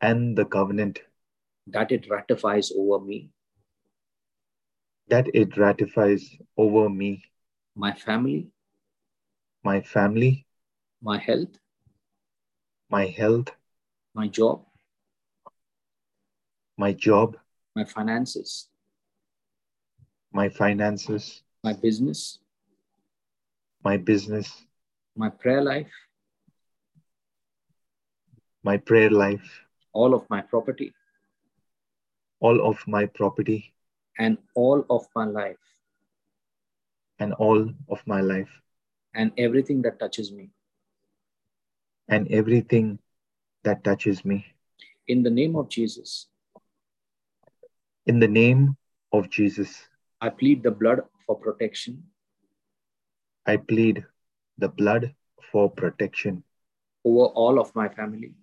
and 0.03 0.37
the 0.37 0.45
covenant 0.45 1.01
that 1.69 1.93
it 1.93 2.09
ratifies 2.11 2.73
over 2.77 3.03
me 3.05 3.31
that 5.09 5.27
it 5.35 5.57
ratifies 5.57 6.37
over 6.57 6.89
me 6.89 7.23
my 7.77 7.93
family 7.93 8.49
my 9.63 9.81
family. 9.81 10.47
My 11.01 11.19
health. 11.19 11.59
My 12.91 13.07
health. 13.07 13.49
My 14.15 14.29
job. 14.29 14.65
My 16.77 16.93
job. 16.93 17.37
My 17.75 17.85
finances. 17.85 18.69
My 20.33 20.49
finances. 20.49 21.43
My 21.63 21.73
business. 21.73 22.39
My 23.85 23.97
business. 23.97 24.65
My 25.17 25.29
prayer 25.29 25.63
life. 25.63 25.93
My 28.63 28.77
prayer 28.77 29.11
life. 29.11 29.67
All 29.95 30.15
of 30.15 30.25
my 30.31 30.41
property, 30.41 30.95
all 32.41 32.67
of 32.67 32.79
my 32.89 33.05
property, 33.05 33.75
and 34.19 34.39
all 34.55 34.87
of 34.89 35.07
my 35.15 35.27
life, 35.27 35.59
and 37.19 37.35
all 37.35 37.69
of 37.91 38.01
my 38.07 38.23
life, 38.23 38.49
and 39.15 39.33
everything 39.39 39.83
that 39.83 39.99
touches 39.99 40.33
me, 40.33 40.51
and 42.09 42.29
everything 42.29 42.99
that 43.65 43.85
touches 43.85 44.25
me. 44.25 44.45
In 45.09 45.23
the 45.23 45.31
name 45.31 45.57
of 45.57 45.69
Jesus. 45.69 46.27
In 48.07 48.19
the 48.19 48.29
name 48.29 48.77
of 49.13 49.31
Jesus. 49.31 49.89
I 50.21 50.29
plead 50.29 50.63
the 50.63 50.71
blood 50.71 51.03
for 51.27 51.37
protection. 51.37 52.03
I 53.47 53.57
plead 53.57 54.05
the 54.59 54.69
blood 54.69 55.15
for 55.51 55.69
protection 55.71 56.45
over 57.05 57.27
all 57.27 57.59
of 57.59 57.75
my 57.75 57.89
family 57.89 58.35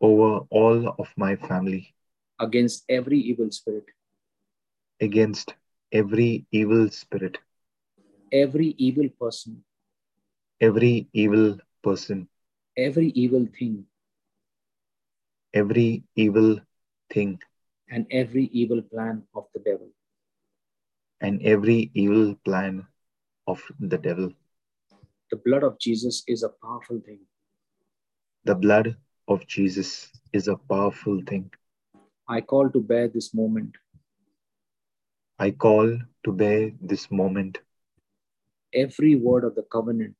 over 0.00 0.40
all 0.50 0.94
of 0.98 1.08
my 1.16 1.36
family. 1.36 1.94
Against 2.38 2.84
every 2.88 3.18
evil 3.18 3.50
spirit. 3.50 3.84
Against 5.00 5.54
every 5.92 6.46
evil 6.52 6.88
spirit. 6.90 7.38
Every 8.32 8.74
evil 8.78 9.08
person. 9.20 9.64
Every 10.60 11.08
evil 11.12 11.58
person. 11.82 12.28
Every 12.76 13.08
evil 13.08 13.46
thing. 13.58 13.86
Every 15.52 16.04
evil 16.14 16.60
thing. 17.12 17.40
And 17.88 18.06
every 18.10 18.44
evil 18.52 18.82
plan 18.82 19.24
of 19.34 19.46
the 19.52 19.60
devil. 19.60 19.88
And 21.20 21.42
every 21.42 21.90
evil 21.94 22.36
plan 22.44 22.86
of 23.48 23.60
the 23.80 23.98
devil. 23.98 24.32
The 25.32 25.36
blood 25.36 25.64
of 25.64 25.78
Jesus 25.80 26.22
is 26.28 26.44
a 26.44 26.48
powerful 26.48 27.00
thing. 27.04 27.20
The 28.44 28.54
blood 28.54 28.96
of 29.26 29.46
Jesus 29.46 30.10
is 30.32 30.46
a 30.46 30.56
powerful 30.56 31.20
thing. 31.26 31.50
I 32.28 32.40
call 32.40 32.70
to 32.70 32.80
bear 32.80 33.08
this 33.08 33.34
moment. 33.34 33.76
I 35.38 35.50
call 35.50 35.98
to 36.24 36.32
bear 36.32 36.70
this 36.80 37.10
moment. 37.10 37.58
Every 38.72 39.16
word 39.16 39.44
of 39.44 39.54
the 39.54 39.62
covenant. 39.62 40.16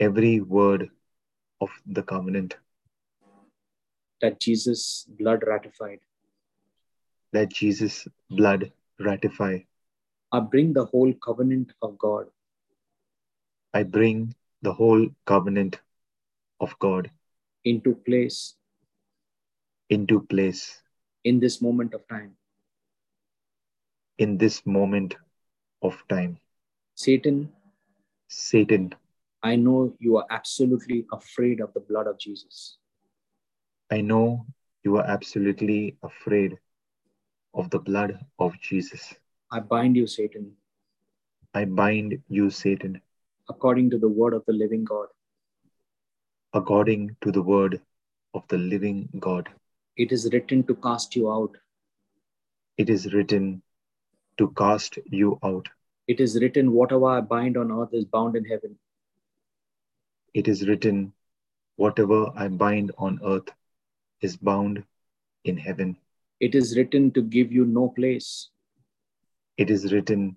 Every 0.00 0.40
word 0.40 0.90
of 1.60 1.70
the 1.86 2.02
covenant. 2.02 2.56
That 4.20 4.40
Jesus' 4.40 5.06
blood 5.18 5.44
ratified. 5.46 6.00
That 7.32 7.50
Jesus' 7.50 8.08
blood 8.30 8.72
ratified. 8.98 9.64
I 10.32 10.40
bring 10.40 10.72
the 10.72 10.84
whole 10.84 11.12
covenant 11.14 11.72
of 11.82 11.98
God. 11.98 12.26
I 13.74 13.82
bring 13.82 14.34
the 14.62 14.72
whole 14.72 15.06
covenant 15.26 15.78
of 16.60 16.78
God 16.78 17.10
into 17.64 17.94
place 17.94 18.54
into 19.90 20.20
place 20.20 20.82
in 21.24 21.40
this 21.40 21.60
moment 21.62 21.94
of 21.94 22.06
time 22.08 22.36
in 24.18 24.36
this 24.36 24.64
moment 24.66 25.14
of 25.82 25.96
time 26.08 26.38
satan? 26.98 27.48
Satan. 28.26 28.92
I 29.44 29.54
know 29.54 29.94
you 30.00 30.16
are 30.16 30.26
absolutely 30.30 31.06
afraid 31.12 31.60
of 31.60 31.72
the 31.72 31.80
blood 31.80 32.08
of 32.08 32.18
jesus. 32.18 32.78
I 33.92 34.00
know 34.00 34.44
you 34.82 34.96
are 34.96 35.06
absolutely 35.06 35.96
afraid 36.02 36.58
of 37.54 37.70
the 37.70 37.78
blood 37.78 38.18
of 38.40 38.58
jesus. 38.60 39.14
I 39.52 39.60
bind 39.60 39.96
you 39.96 40.08
satan. 40.08 40.50
I 41.54 41.66
bind 41.66 42.18
you 42.28 42.50
satan. 42.50 43.00
According 43.48 43.90
to 43.90 43.98
the 43.98 44.08
word 44.08 44.34
of 44.34 44.44
the 44.46 44.52
living 44.52 44.84
god. 44.84 45.06
According 46.52 47.16
to 47.20 47.30
the 47.30 47.42
word 47.42 47.80
of 48.34 48.42
the 48.48 48.58
living 48.58 49.08
God. 49.20 49.48
It 49.96 50.10
is 50.10 50.30
written 50.32 50.64
to 50.64 50.74
cast 50.74 51.14
you 51.14 51.30
out. 51.30 51.56
It 52.76 52.90
is 52.90 53.12
written 53.12 53.62
to 54.38 54.52
cast 54.56 54.98
you 55.06 55.38
out. 55.44 55.68
It 56.08 56.20
is 56.20 56.40
written, 56.40 56.72
whatever 56.72 57.04
I 57.04 57.20
bind 57.20 57.58
on 57.58 57.70
earth 57.70 57.92
is 57.92 58.06
bound 58.06 58.34
in 58.34 58.44
heaven. 58.46 58.78
It 60.32 60.48
is 60.48 60.66
written, 60.66 61.12
whatever 61.76 62.32
I 62.34 62.48
bind 62.48 62.92
on 62.96 63.20
earth 63.22 63.50
is 64.22 64.34
bound 64.38 64.82
in 65.44 65.58
heaven. 65.58 65.98
It 66.40 66.54
is 66.54 66.78
written 66.78 67.10
to 67.12 67.20
give 67.20 67.52
you 67.52 67.66
no 67.66 67.88
place. 67.90 68.48
It 69.58 69.68
is 69.68 69.92
written 69.92 70.36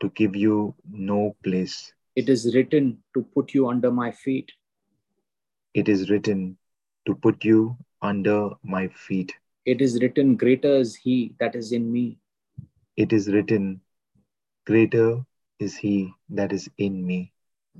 to 0.00 0.10
give 0.10 0.36
you 0.36 0.74
no 0.90 1.34
place. 1.42 1.90
It 2.14 2.28
is 2.28 2.54
written 2.54 2.98
to 3.14 3.22
put 3.22 3.54
you 3.54 3.68
under 3.68 3.90
my 3.90 4.10
feet. 4.10 4.52
It 5.72 5.88
is 5.88 6.10
written 6.10 6.58
to 7.06 7.14
put 7.14 7.44
you 7.44 7.78
under 8.02 8.50
my 8.62 8.88
feet. 8.88 9.32
It 9.64 9.80
is 9.80 10.02
written, 10.02 10.36
Greater 10.36 10.76
is 10.76 10.96
he 10.96 11.34
that 11.40 11.54
is 11.54 11.72
in 11.72 11.90
me. 11.90 12.18
It 12.96 13.14
is 13.14 13.28
written, 13.28 13.80
Greater 14.68 15.24
is 15.58 15.76
he 15.78 16.12
that 16.28 16.52
is 16.52 16.68
in 16.76 17.06
me 17.06 17.32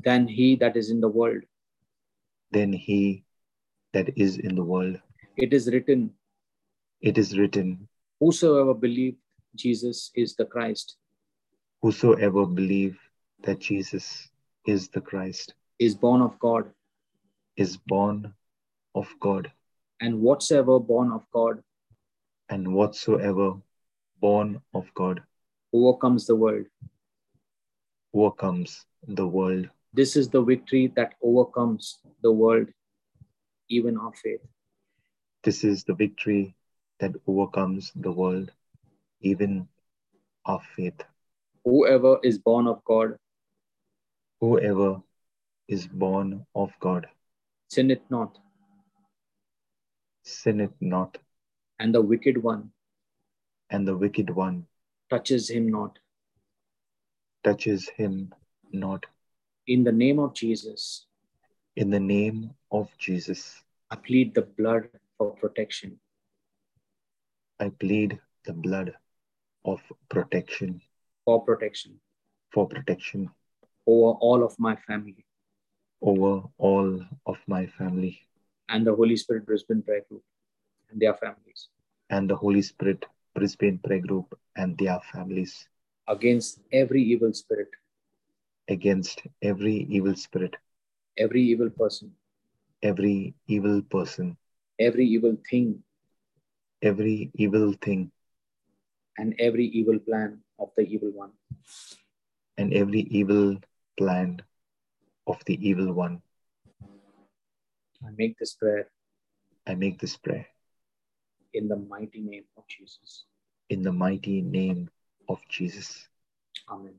than 0.04 0.26
he 0.26 0.56
that 0.56 0.74
is 0.74 0.90
in 0.90 1.02
the 1.02 1.08
world. 1.08 1.42
Than 2.50 2.72
he 2.72 3.24
that 3.92 4.08
is 4.16 4.38
in 4.38 4.54
the 4.54 4.64
world. 4.64 4.96
It 5.36 5.52
is 5.52 5.68
written, 5.70 6.14
It 7.02 7.18
is 7.18 7.38
written, 7.38 7.86
Whosoever 8.20 8.72
believed 8.72 9.18
Jesus 9.54 10.10
is 10.14 10.34
the 10.34 10.46
Christ. 10.46 10.96
Whosoever 11.82 12.46
believe 12.46 12.98
that 13.42 13.58
Jesus 13.58 14.30
is 14.66 14.88
the 14.88 15.02
Christ 15.02 15.52
is 15.78 15.94
born 15.94 16.22
of 16.22 16.38
God. 16.38 16.70
Is 17.58 17.76
born 17.76 18.32
of 18.94 19.08
God. 19.20 19.52
And 20.00 20.22
whatsoever 20.22 20.80
born 20.80 21.12
of 21.12 21.22
God. 21.34 21.62
And 22.48 22.72
whatsoever 22.72 23.56
born 24.20 24.62
of 24.72 24.86
God. 24.94 25.20
Overcomes 25.72 26.26
the 26.26 26.36
world. 26.36 26.66
Overcomes 28.14 28.86
the 29.06 29.26
world. 29.26 29.68
This 29.92 30.16
is 30.16 30.28
the 30.28 30.42
victory 30.42 30.92
that 30.96 31.14
overcomes 31.22 31.98
the 32.22 32.32
world, 32.32 32.68
even 33.68 33.98
our 33.98 34.12
faith. 34.12 34.40
This 35.44 35.64
is 35.64 35.84
the 35.84 35.94
victory 35.94 36.54
that 37.00 37.12
overcomes 37.26 37.92
the 37.94 38.12
world, 38.12 38.50
even 39.20 39.68
our 40.46 40.60
faith. 40.74 41.02
Whoever 41.64 42.18
is 42.22 42.38
born 42.38 42.66
of 42.66 42.84
God. 42.84 43.16
Whoever 44.40 45.02
is 45.68 45.86
born 45.86 46.46
of 46.54 46.72
God. 46.80 47.06
Sin 47.68 47.90
it 47.90 48.02
not. 48.08 48.38
Sin 50.22 50.60
it 50.60 50.72
not. 50.80 51.18
And 51.78 51.94
the 51.94 52.00
wicked 52.00 52.42
one. 52.42 52.70
And 53.70 53.86
the 53.86 53.96
wicked 53.96 54.30
one. 54.30 54.66
Touches 55.10 55.48
him 55.48 55.68
not. 55.68 55.98
Touches 57.42 57.88
him 57.88 58.34
not. 58.72 59.06
In 59.66 59.84
the 59.84 59.92
name 59.92 60.18
of 60.18 60.34
Jesus. 60.34 61.06
In 61.76 61.88
the 61.88 62.00
name 62.00 62.50
of 62.70 62.90
Jesus. 62.98 63.62
I 63.90 63.96
plead 63.96 64.34
the 64.34 64.42
blood 64.42 64.88
for 65.16 65.30
protection. 65.30 65.98
I 67.58 67.70
plead 67.70 68.18
the 68.44 68.52
blood 68.52 68.94
of 69.64 69.80
protection. 70.10 70.82
For 71.24 71.42
protection. 71.42 72.00
For 72.52 72.68
protection. 72.68 73.30
Over 73.86 74.18
all 74.18 74.44
of 74.44 74.58
my 74.58 74.76
family. 74.76 75.24
Over 76.02 76.42
all 76.58 77.00
of 77.24 77.38
my 77.46 77.66
family. 77.66 78.20
And 78.68 78.86
the 78.86 78.94
Holy 78.94 79.16
Spirit 79.16 79.46
Brisbane 79.46 79.82
Prayer 79.82 80.02
Group 80.08 80.22
and 80.90 81.00
their 81.00 81.14
families. 81.14 81.68
And 82.10 82.28
the 82.28 82.36
Holy 82.36 82.62
Spirit 82.62 83.06
Brisbane 83.38 83.78
Prayer 83.78 84.00
Group 84.00 84.36
and 84.56 84.76
their 84.76 84.98
families. 85.12 85.68
Against 86.08 86.58
every 86.72 87.02
evil 87.02 87.32
spirit. 87.32 87.68
Against 88.66 89.22
every 89.40 89.86
evil 89.88 90.16
spirit. 90.16 90.56
Every 91.16 91.42
evil 91.42 91.70
person. 91.70 92.10
Every 92.82 93.34
evil 93.46 93.82
person. 93.82 94.36
Every 94.80 95.06
evil 95.06 95.36
thing. 95.48 95.84
Every 96.82 97.30
evil 97.34 97.74
thing. 97.80 98.10
And 99.18 99.34
every 99.38 99.66
evil 99.66 100.00
plan 100.00 100.40
of 100.58 100.70
the 100.76 100.82
evil 100.82 101.10
one. 101.14 101.30
And 102.56 102.74
every 102.74 103.02
evil 103.02 103.58
plan 103.96 104.42
of 105.28 105.38
the 105.46 105.54
evil 105.62 105.92
one. 105.92 106.22
I 108.02 108.10
make 108.16 108.36
this 108.38 108.54
prayer. 108.54 108.90
I 109.64 109.74
make 109.74 110.00
this 110.00 110.16
prayer. 110.16 110.46
In 111.54 111.68
the 111.68 111.76
mighty 111.76 112.20
name 112.20 112.44
of 112.56 112.66
Jesus. 112.66 113.27
In 113.70 113.82
the 113.82 113.92
mighty 113.92 114.40
name 114.40 114.88
of 115.28 115.40
Jesus. 115.48 116.08
Amen. 116.70 116.94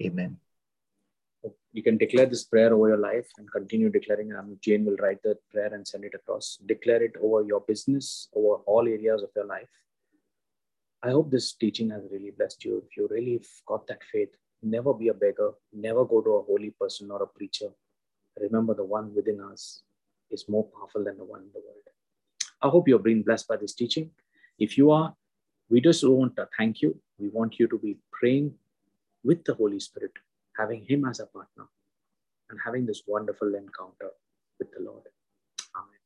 Amen. 0.00 0.38
You 1.72 1.82
can 1.82 1.98
declare 1.98 2.26
this 2.26 2.44
prayer 2.44 2.74
over 2.74 2.88
your 2.88 2.98
life 2.98 3.28
and 3.38 3.50
continue 3.52 3.90
declaring. 3.90 4.32
Um, 4.34 4.56
Jane 4.60 4.84
will 4.84 4.96
write 4.96 5.22
the 5.22 5.36
prayer 5.50 5.72
and 5.72 5.86
send 5.86 6.04
it 6.04 6.14
across. 6.14 6.58
Declare 6.66 7.02
it 7.04 7.12
over 7.22 7.42
your 7.42 7.60
business, 7.60 8.28
over 8.34 8.62
all 8.64 8.88
areas 8.88 9.22
of 9.22 9.28
your 9.36 9.44
life. 9.44 9.68
I 11.02 11.10
hope 11.10 11.30
this 11.30 11.52
teaching 11.52 11.90
has 11.90 12.02
really 12.10 12.32
blessed 12.36 12.64
you. 12.64 12.82
If 12.84 12.96
you 12.96 13.06
really 13.10 13.40
got 13.66 13.86
that 13.86 14.02
faith, 14.10 14.30
never 14.62 14.92
be 14.92 15.08
a 15.08 15.14
beggar, 15.14 15.52
never 15.72 16.04
go 16.04 16.20
to 16.22 16.30
a 16.30 16.42
holy 16.42 16.70
person 16.70 17.10
or 17.10 17.22
a 17.22 17.26
preacher. 17.26 17.68
Remember, 18.40 18.74
the 18.74 18.84
one 18.84 19.14
within 19.14 19.40
us 19.40 19.82
is 20.30 20.48
more 20.48 20.64
powerful 20.64 21.04
than 21.04 21.18
the 21.18 21.24
one 21.24 21.42
in 21.42 21.50
the 21.52 21.60
world. 21.60 21.86
I 22.62 22.68
hope 22.68 22.88
you're 22.88 22.98
being 22.98 23.22
blessed 23.22 23.46
by 23.46 23.56
this 23.56 23.74
teaching. 23.74 24.10
If 24.58 24.76
you 24.76 24.90
are, 24.90 25.14
we 25.70 25.80
just 25.80 26.06
want 26.06 26.36
to 26.36 26.48
thank 26.56 26.82
you. 26.82 26.98
We 27.18 27.28
want 27.28 27.58
you 27.58 27.68
to 27.68 27.78
be 27.78 27.96
praying 28.12 28.54
with 29.24 29.44
the 29.44 29.54
Holy 29.54 29.80
Spirit, 29.80 30.12
having 30.56 30.84
Him 30.84 31.04
as 31.04 31.20
a 31.20 31.26
partner, 31.26 31.66
and 32.50 32.58
having 32.64 32.86
this 32.86 33.02
wonderful 33.06 33.48
encounter 33.48 34.10
with 34.58 34.70
the 34.72 34.82
Lord. 34.82 35.02
Amen. 35.76 36.00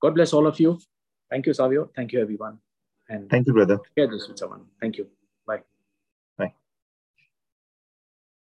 God 0.00 0.14
bless 0.14 0.32
all 0.32 0.46
of 0.46 0.58
you. 0.58 0.78
Thank 1.28 1.46
you, 1.46 1.54
Savio. 1.54 1.90
Thank 1.94 2.12
you, 2.12 2.20
everyone. 2.20 2.58
And 3.08 3.28
thank 3.28 3.46
you, 3.46 3.52
brother. 3.52 3.78
Share 3.98 4.08
this 4.08 4.28
with 4.28 4.38
someone. 4.38 4.64
Thank 4.80 4.96
you. 4.96 5.06